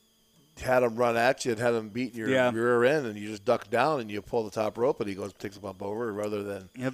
had 0.61 0.83
him 0.83 0.95
run 0.95 1.17
at 1.17 1.43
you 1.45 1.53
and 1.53 1.59
had 1.59 1.73
him 1.73 1.89
beat 1.89 2.13
your 2.13 2.29
Yeah. 2.29 2.51
rear 2.53 2.83
end, 2.83 3.07
and 3.07 3.17
you 3.17 3.27
just 3.29 3.43
duck 3.45 3.69
down 3.71 3.99
and 3.99 4.11
you 4.11 4.21
pull 4.21 4.43
the 4.43 4.51
top 4.51 4.77
rope, 4.77 4.99
and 4.99 5.09
he 5.09 5.15
goes 5.15 5.33
takes 5.33 5.57
a 5.57 5.59
bump 5.59 5.81
over, 5.81 6.11
rather 6.13 6.43
than 6.43 6.69
Yep. 6.77 6.93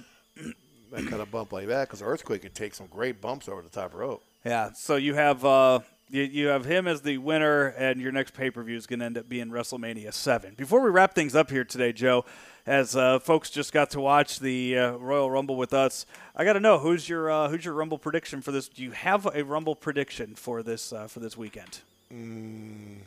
That 0.90 1.06
kind 1.06 1.22
of 1.22 1.30
bump 1.30 1.52
like 1.52 1.66
that. 1.68 1.88
Because 1.88 2.02
earthquake 2.02 2.42
could 2.42 2.54
take 2.54 2.74
some 2.74 2.86
great 2.86 3.20
bumps 3.20 3.48
over 3.48 3.62
the 3.62 3.68
top 3.68 3.94
rope. 3.94 4.22
Yeah. 4.44 4.72
So 4.72 4.96
you 4.96 5.14
have 5.14 5.44
uh, 5.44 5.80
You, 6.10 6.22
you 6.22 6.46
have 6.48 6.64
him 6.64 6.88
as 6.88 7.02
the 7.02 7.18
winner, 7.18 7.66
and 7.68 8.00
your 8.00 8.10
next 8.10 8.34
pay 8.34 8.50
per 8.50 8.62
view 8.62 8.76
is 8.76 8.86
going 8.86 8.98
to 9.00 9.06
end 9.06 9.16
up 9.18 9.28
being 9.28 9.48
WrestleMania 9.50 10.12
7. 10.12 10.54
Before 10.56 10.80
we 10.80 10.90
wrap 10.90 11.14
things 11.14 11.36
up 11.36 11.50
here 11.50 11.64
today, 11.64 11.92
Joe, 11.92 12.24
as 12.66 12.96
uh, 12.96 13.18
folks 13.20 13.48
just 13.50 13.72
got 13.72 13.90
to 13.90 14.00
watch 14.00 14.40
the 14.40 14.76
uh, 14.76 14.92
Royal 14.96 15.30
Rumble 15.30 15.56
with 15.56 15.72
us, 15.72 16.06
I 16.34 16.44
got 16.44 16.54
to 16.54 16.60
know 16.60 16.78
who's 16.78 17.08
your 17.08 17.30
uh, 17.30 17.48
who's 17.48 17.64
your 17.64 17.74
Rumble 17.74 17.98
prediction 17.98 18.42
for 18.42 18.50
this? 18.50 18.68
Do 18.68 18.82
you 18.82 18.90
have 18.90 19.26
a 19.32 19.44
Rumble 19.44 19.76
prediction 19.76 20.34
for 20.34 20.62
this 20.62 20.92
uh, 20.92 21.06
for 21.06 21.20
this 21.20 21.36
weekend? 21.36 21.80
Mm. 22.12 22.98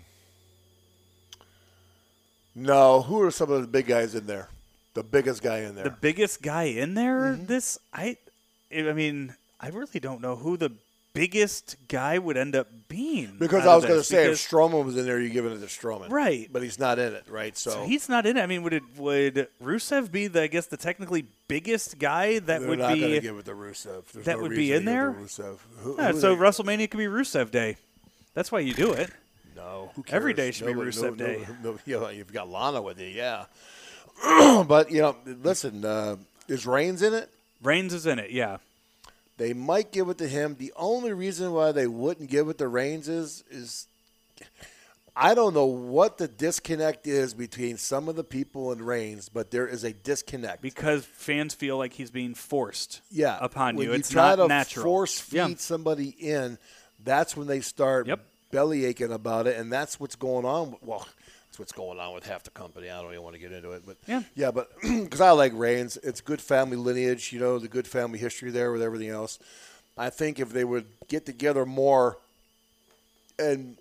No, 2.55 3.01
who 3.01 3.19
are 3.22 3.31
some 3.31 3.51
of 3.51 3.61
the 3.61 3.68
big 3.68 3.88
guys 3.88 4.15
in 4.15 4.27
there? 4.27 4.47
The 4.94 5.03
biggest 5.03 5.41
guy 5.41 5.60
in 5.60 5.76
there. 5.76 5.86
The 5.86 5.90
biggest 6.02 6.41
guy 6.41 6.64
in 6.64 6.94
there. 6.94 7.22
Mm-hmm. 7.34 7.45
This 7.45 7.80
I, 7.94 8.18
I 8.76 8.94
mean, 8.94 9.34
I 9.60 9.70
really 9.70 9.99
don't 9.99 10.22
know 10.22 10.36
who 10.36 10.56
the 10.57 10.72
biggest 11.14 11.76
guy 11.88 12.18
would 12.18 12.38
end 12.38 12.56
up 12.56 12.68
being. 12.88 13.36
because 13.40 13.65
I 13.68 13.76
was 13.76 13.86
going 13.86 13.99
to 13.99 14.03
say, 14.03 14.24
because- 14.24 14.44
if 14.44 14.49
Strowman 14.49 14.84
was 14.86 14.98
in 14.98 15.06
there, 15.06 15.20
you're 15.20 15.30
giving 15.34 15.52
it 15.52 15.60
to 15.60 15.65
Strowman, 15.68 16.10
Right. 16.10 16.49
But 16.52 16.64
he's 16.64 16.80
not 16.80 16.98
in 16.99 17.14
it, 17.14 17.24
right? 17.30 17.56
So, 17.57 17.70
So 17.72 17.86
he's 17.86 18.10
not 18.10 18.26
in 18.26 18.38
it. 18.38 18.41
I 18.41 18.48
mean, 18.48 18.64
would 18.64 18.74
it 18.74 18.84
would 18.98 19.48
Rusev 19.64 20.11
be 20.11 20.28
the 20.28 20.44
I 20.44 20.48
guess 20.48 20.68
the 20.68 20.78
technically 20.78 21.26
biggest 21.48 21.99
guy 21.99 22.40
that 22.40 22.60
they're 22.61 22.70
would 22.70 22.80
not 22.80 22.94
be? 22.95 23.20
give 23.20 23.38
it 23.38 23.45
to 23.45 23.53
Rusev. 23.53 24.06
There's 24.11 24.26
that 24.26 24.38
no 24.38 24.44
would 24.44 24.52
be 24.56 24.74
in 24.74 24.86
there? 24.86 25.11
Rusev. 25.11 25.57
Who, 25.78 25.95
Yeah, 25.98 26.11
who 26.14 26.20
so 26.20 26.36
they- 26.36 26.41
WrestleMania 26.41 26.90
could 26.90 26.98
be 26.98 27.06
Rusev 27.06 27.52
Day. 27.52 27.78
That's 28.34 28.52
why 28.52 28.60
you 28.61 28.74
do 28.74 28.91
it. 28.94 29.11
No, 29.56 29.91
who 29.95 30.02
cares? 30.02 30.15
Every 30.15 30.34
day 30.34 30.49
should 30.52 30.65
be 30.65 30.74
Rusev 30.74 31.15
no, 31.18 31.26
Day. 31.28 31.45
No, 31.64 31.72
no, 31.74 31.80
you 31.86 31.99
know, 31.99 32.10
you've 32.10 32.34
got 32.34 32.49
Lana 32.49 32.82
with 32.82 32.99
you, 32.99 33.07
yeah. 33.07 33.45
but 34.67 34.91
you 34.91 35.01
know, 35.01 35.15
listen, 35.25 35.84
uh, 35.85 36.17
is 36.47 36.65
Reigns 36.65 37.01
in 37.01 37.13
it? 37.13 37.30
Reigns 37.61 37.93
is 37.93 38.05
in 38.05 38.19
it. 38.19 38.31
Yeah. 38.31 38.57
They 39.38 39.53
might 39.53 39.91
give 39.91 40.09
it 40.09 40.17
to 40.19 40.27
him. 40.27 40.55
The 40.59 40.73
only 40.75 41.11
reason 41.11 41.51
why 41.53 41.71
they 41.71 41.88
wouldn't 41.88 42.30
give 42.30 42.49
it 42.49 42.57
to 42.59 42.67
Reigns 42.67 43.09
is, 43.09 43.43
is 43.49 43.88
I 45.15 45.34
don't 45.35 45.53
know 45.53 45.65
what 45.65 46.17
the 46.17 46.27
disconnect 46.27 47.07
is 47.07 47.34
between 47.34 47.77
some 47.77 48.09
of 48.09 48.15
the 48.15 48.23
people 48.23 48.71
and 48.71 48.81
Reigns, 48.81 49.30
but 49.30 49.51
there 49.51 49.67
is 49.67 49.84
a 49.84 49.93
disconnect. 49.93 50.61
Because 50.61 51.05
fans 51.05 51.53
feel 51.53 51.77
like 51.77 51.93
he's 51.93 52.11
being 52.11 52.34
forced 52.34 53.01
yeah, 53.11 53.38
upon 53.41 53.75
when 53.75 53.88
you. 53.88 53.93
It's 53.93 54.09
try 54.09 54.30
not 54.35 54.43
to 54.43 54.47
natural. 54.47 54.84
Force 54.85 55.19
feed 55.19 55.38
Yeah. 55.38 55.53
somebody 55.57 56.09
in. 56.09 56.57
That's 57.03 57.35
when 57.35 57.47
they 57.47 57.61
start 57.61 58.07
Yep. 58.07 58.25
belly 58.51 58.85
aching 58.85 59.11
about 59.11 59.45
it, 59.47 59.57
and 59.57 59.71
that's 59.71 59.99
what's 59.99 60.15
going 60.15 60.45
on. 60.45 60.77
Well, 60.81 61.07
that's 61.53 61.59
what's 61.59 61.71
going 61.71 61.99
on 61.99 62.15
with 62.15 62.25
half 62.25 62.41
the 62.41 62.49
company. 62.49 62.89
I 62.89 62.99
don't 62.99 63.11
even 63.11 63.21
want 63.21 63.35
to 63.35 63.39
get 63.39 63.51
into 63.51 63.73
it, 63.73 63.84
but 63.85 63.97
Yeah. 64.07 64.23
yeah, 64.34 64.49
but 64.49 64.71
because 64.81 65.21
I 65.21 65.30
like 65.31 65.51
Reigns, 65.53 65.97
it's 65.97 66.19
good 66.19 66.41
family 66.41 66.77
lineage. 66.77 67.31
You 67.31 67.39
know, 67.39 67.59
the 67.59 67.67
good 67.67 67.88
family 67.88 68.17
history 68.17 68.49
there 68.49 68.71
with 68.71 68.81
everything 68.81 69.09
else. 69.09 69.38
I 69.95 70.09
think 70.09 70.39
if 70.39 70.49
they 70.49 70.63
would 70.63 70.88
get 71.07 71.27
together 71.27 71.63
more 71.63 72.17
and 73.38 73.77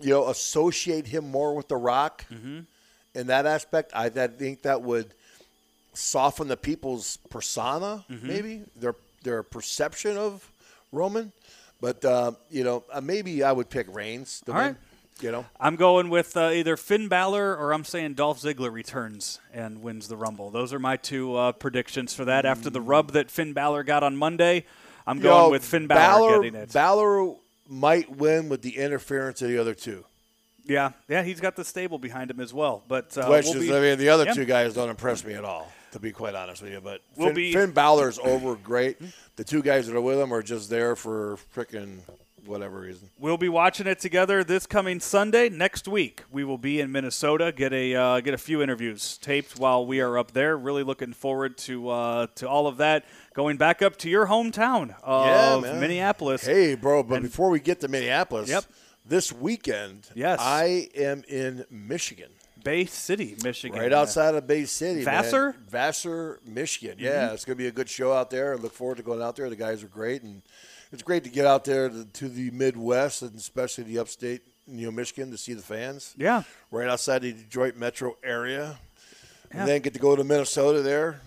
you 0.00 0.10
know 0.10 0.28
associate 0.28 1.08
him 1.08 1.28
more 1.28 1.56
with 1.56 1.66
The 1.66 1.76
Rock 1.76 2.24
Mm-hmm. 2.32 2.60
in 3.16 3.26
that 3.26 3.46
aspect, 3.46 3.90
I, 3.92 4.04
I 4.06 4.28
think 4.28 4.62
that 4.62 4.80
would 4.82 5.12
soften 5.92 6.46
the 6.46 6.56
people's 6.56 7.16
persona, 7.30 8.04
Mm-hmm. 8.08 8.28
maybe 8.28 8.62
their 8.76 8.94
their 9.24 9.42
perception 9.42 10.16
of 10.16 10.48
Roman. 10.92 11.32
But 11.80 12.04
uh, 12.04 12.30
you 12.48 12.62
know, 12.62 12.84
uh, 12.92 13.00
maybe 13.00 13.42
I 13.42 13.50
would 13.50 13.70
pick 13.70 13.92
Reigns. 13.92 14.40
To 14.46 14.52
All 14.52 14.58
right. 14.58 14.76
You 15.22 15.32
know, 15.32 15.46
I'm 15.58 15.76
going 15.76 16.08
with 16.10 16.36
uh, 16.36 16.50
either 16.50 16.76
Finn 16.76 17.08
Balor 17.08 17.56
or 17.56 17.72
I'm 17.72 17.84
saying 17.84 18.14
Dolph 18.14 18.40
Ziggler 18.40 18.72
returns 18.72 19.38
and 19.52 19.82
wins 19.82 20.08
the 20.08 20.16
Rumble. 20.16 20.50
Those 20.50 20.72
are 20.72 20.78
my 20.78 20.96
two 20.96 21.34
uh, 21.36 21.52
predictions 21.52 22.14
for 22.14 22.24
that. 22.24 22.46
After 22.46 22.70
the 22.70 22.80
rub 22.80 23.12
that 23.12 23.30
Finn 23.30 23.52
Balor 23.52 23.82
got 23.84 24.02
on 24.02 24.16
Monday, 24.16 24.64
I'm 25.06 25.18
You 25.18 25.24
going 25.24 25.44
know, 25.44 25.50
with 25.50 25.64
Finn 25.64 25.86
Balor, 25.86 26.42
getting 26.42 26.54
it. 26.60 26.72
Balor 26.72 27.34
might 27.68 28.10
win 28.16 28.48
with 28.48 28.62
the 28.62 28.76
interference 28.78 29.42
of 29.42 29.48
the 29.48 29.58
other 29.58 29.74
two. 29.74 30.04
yeah, 30.66 30.92
yeah, 31.08 31.22
he's 31.22 31.40
got 31.40 31.56
the 31.56 31.64
stable 31.64 31.98
behind 31.98 32.30
him 32.30 32.40
as 32.40 32.52
well. 32.54 32.82
But 32.88 33.16
uh, 33.18 33.26
Which 33.28 33.46
we'll 33.46 33.56
is, 33.62 33.68
be- 33.68 33.76
I 33.76 33.80
mean, 33.80 33.98
the 33.98 34.08
other 34.08 34.24
yeah. 34.24 34.32
two 34.34 34.44
guys 34.44 34.74
don't 34.74 34.88
impress 34.90 35.24
me 35.24 35.34
at 35.34 35.44
all, 35.44 35.70
to 35.92 35.98
be 36.00 36.12
quite 36.12 36.34
honest 36.34 36.62
with 36.62 36.72
you. 36.72 36.80
But 36.80 37.00
We'll 37.16 37.28
Finn, 37.28 37.34
be- 37.36 37.52
Finn 37.52 37.70
Balor's 37.72 38.18
over 38.18 38.54
great. 38.56 38.98
The 39.36 39.44
two 39.44 39.62
guys 39.62 39.86
that 39.86 39.96
are 39.96 40.00
with 40.00 40.18
him 40.18 40.32
are 40.32 40.42
just 40.42 40.68
there 40.70 40.96
for 40.96 41.38
frickin' 41.54 41.98
whatever 42.46 42.80
reason. 42.80 43.10
We'll 43.18 43.36
be 43.36 43.48
watching 43.48 43.86
it 43.86 43.98
together 44.00 44.42
this 44.44 44.66
coming 44.66 45.00
Sunday. 45.00 45.48
Next 45.48 45.86
week, 45.88 46.22
we 46.30 46.44
will 46.44 46.58
be 46.58 46.80
in 46.80 46.90
Minnesota. 46.92 47.52
Get 47.54 47.72
a 47.72 47.94
uh, 47.94 48.20
get 48.20 48.34
a 48.34 48.38
few 48.38 48.62
interviews 48.62 49.18
taped 49.18 49.58
while 49.58 49.84
we 49.86 50.00
are 50.00 50.18
up 50.18 50.32
there. 50.32 50.56
Really 50.56 50.82
looking 50.82 51.12
forward 51.12 51.56
to 51.58 51.88
uh, 51.88 52.26
to 52.36 52.48
all 52.48 52.66
of 52.66 52.78
that. 52.78 53.04
Going 53.34 53.56
back 53.56 53.82
up 53.82 53.96
to 53.98 54.10
your 54.10 54.26
hometown 54.26 54.94
of 55.02 55.62
man. 55.62 55.80
Minneapolis. 55.80 56.44
Hey, 56.44 56.74
bro, 56.74 57.02
but 57.02 57.22
before 57.22 57.50
we 57.50 57.60
get 57.60 57.80
to 57.80 57.88
Minneapolis, 57.88 58.48
Yep. 58.48 58.64
this 59.06 59.32
weekend, 59.32 60.08
Yes. 60.14 60.38
I 60.42 60.88
am 60.96 61.22
in 61.28 61.64
Michigan. 61.70 62.30
Bay 62.62 62.84
City, 62.84 63.36
Michigan. 63.42 63.78
Right 63.80 63.90
outside 63.92 64.34
of 64.34 64.46
Bay 64.46 64.66
City. 64.66 64.96
man. 65.02 65.22
Vassar? 65.22 65.56
Vassar, 65.68 66.40
Michigan. 66.44 66.96
Yeah, 66.98 67.32
it's 67.32 67.46
going 67.46 67.56
to 67.56 67.62
be 67.62 67.68
a 67.68 67.72
good 67.72 67.88
show 67.88 68.12
out 68.12 68.28
there. 68.28 68.52
I 68.52 68.56
look 68.56 68.74
forward 68.74 68.98
to 68.98 69.02
going 69.02 69.22
out 69.22 69.36
there. 69.36 69.48
The 69.48 69.56
guys 69.56 69.82
are 69.82 69.88
great. 69.88 70.22
And 70.22 70.42
it's 70.92 71.02
great 71.02 71.24
to 71.24 71.30
get 71.30 71.46
out 71.46 71.64
there 71.64 71.88
to, 71.88 72.04
to 72.04 72.28
the 72.28 72.50
Midwest 72.50 73.22
and 73.22 73.34
especially 73.36 73.84
the 73.84 73.98
upstate, 73.98 74.42
you 74.66 74.86
know, 74.86 74.92
Michigan 74.92 75.30
to 75.30 75.38
see 75.38 75.54
the 75.54 75.62
fans. 75.62 76.14
Yeah. 76.16 76.42
Right 76.70 76.88
outside 76.88 77.22
the 77.22 77.32
Detroit 77.32 77.76
metro 77.76 78.16
area. 78.24 78.78
Yeah. 79.52 79.60
And 79.60 79.68
then 79.68 79.80
get 79.82 79.94
to 79.94 80.00
go 80.00 80.14
to 80.16 80.22
Minnesota 80.24 80.82
there. 80.82 81.20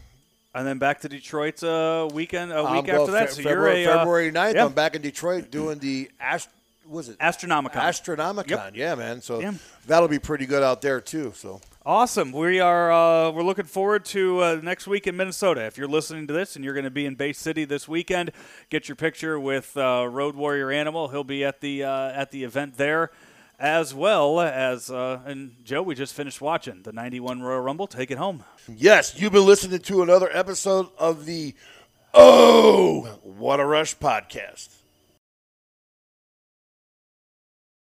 And 0.56 0.68
then 0.68 0.78
back 0.78 1.02
to 1.02 1.10
Detroit 1.10 1.64
uh, 1.64 2.08
weekend 2.14 2.52
a 2.54 2.64
week 2.72 2.86
go- 2.86 3.02
after 3.02 3.12
that. 3.14 3.30
Fe- 3.30 3.36
So 3.36 3.44
February, 3.44 3.82
you're 3.84 3.92
a 3.92 3.96
uh, 3.96 3.98
February 4.00 4.32
9th. 4.32 4.54
yeah. 4.54 4.66
I'm 4.66 4.74
back 4.74 4.96
in 4.96 5.02
Detroit 5.02 5.50
doing 5.50 5.80
the 5.80 6.12
Ast- 6.20 6.50
was 6.88 7.10
it 7.10 7.18
Astronomicon. 7.20 7.72
Astronomicon? 7.76 8.50
Yep. 8.50 8.72
Yeah, 8.76 8.96
man. 8.96 9.22
So 9.22 9.54
that'll 9.88 10.10
be 10.10 10.20
pretty 10.20 10.46
good 10.46 10.62
out 10.64 10.82
there 10.82 11.02
too. 11.02 11.32
So 11.36 11.60
Awesome. 11.86 12.32
We 12.32 12.62
are 12.62 12.92
uh, 12.94 13.32
we're 13.32 13.44
looking 13.44 13.66
forward 13.66 14.06
to 14.06 14.40
uh, 14.42 14.60
next 14.64 14.88
week 14.88 15.06
in 15.06 15.18
Minnesota. 15.18 15.66
If 15.66 15.78
you're 15.78 15.90
listening 15.90 16.28
to 16.28 16.34
this 16.34 16.56
and 16.56 16.64
you're 16.64 16.74
going 16.74 16.86
to 16.86 16.90
be 16.90 17.06
in 17.06 17.16
Bay 17.16 17.34
City 17.34 17.66
this 17.66 17.90
weekend, 17.90 18.32
get 18.70 18.88
your 18.88 18.96
picture 18.96 19.38
with 19.38 19.76
uh, 19.76 20.08
Road 20.10 20.36
Warrior 20.36 20.72
Animal. 20.72 21.10
He'll 21.10 21.26
be 21.26 21.44
at 21.44 21.60
the 21.60 21.84
uh, 21.84 22.12
at 22.12 22.32
the 22.32 22.46
event 22.46 22.78
there, 22.78 23.12
as 23.60 23.94
well 23.94 24.40
as 24.40 24.90
uh, 24.90 25.20
and 25.26 25.58
Joe. 25.66 25.82
We 25.82 25.94
just 25.94 26.14
finished 26.14 26.40
watching 26.40 26.84
the 26.84 26.94
'91 26.94 27.42
Royal 27.42 27.60
Rumble. 27.60 27.88
Take 27.88 28.12
it 28.12 28.18
home. 28.18 28.46
yes, 28.74 29.20
you've 29.20 29.34
been 29.34 29.46
listening 29.46 29.80
to 29.80 30.04
another 30.04 30.30
episode 30.32 30.88
of 30.98 31.26
the 31.26 31.54
Oh 32.14 33.20
What 33.24 33.60
a 33.60 33.66
Rush 33.66 33.98
podcast. 33.98 34.70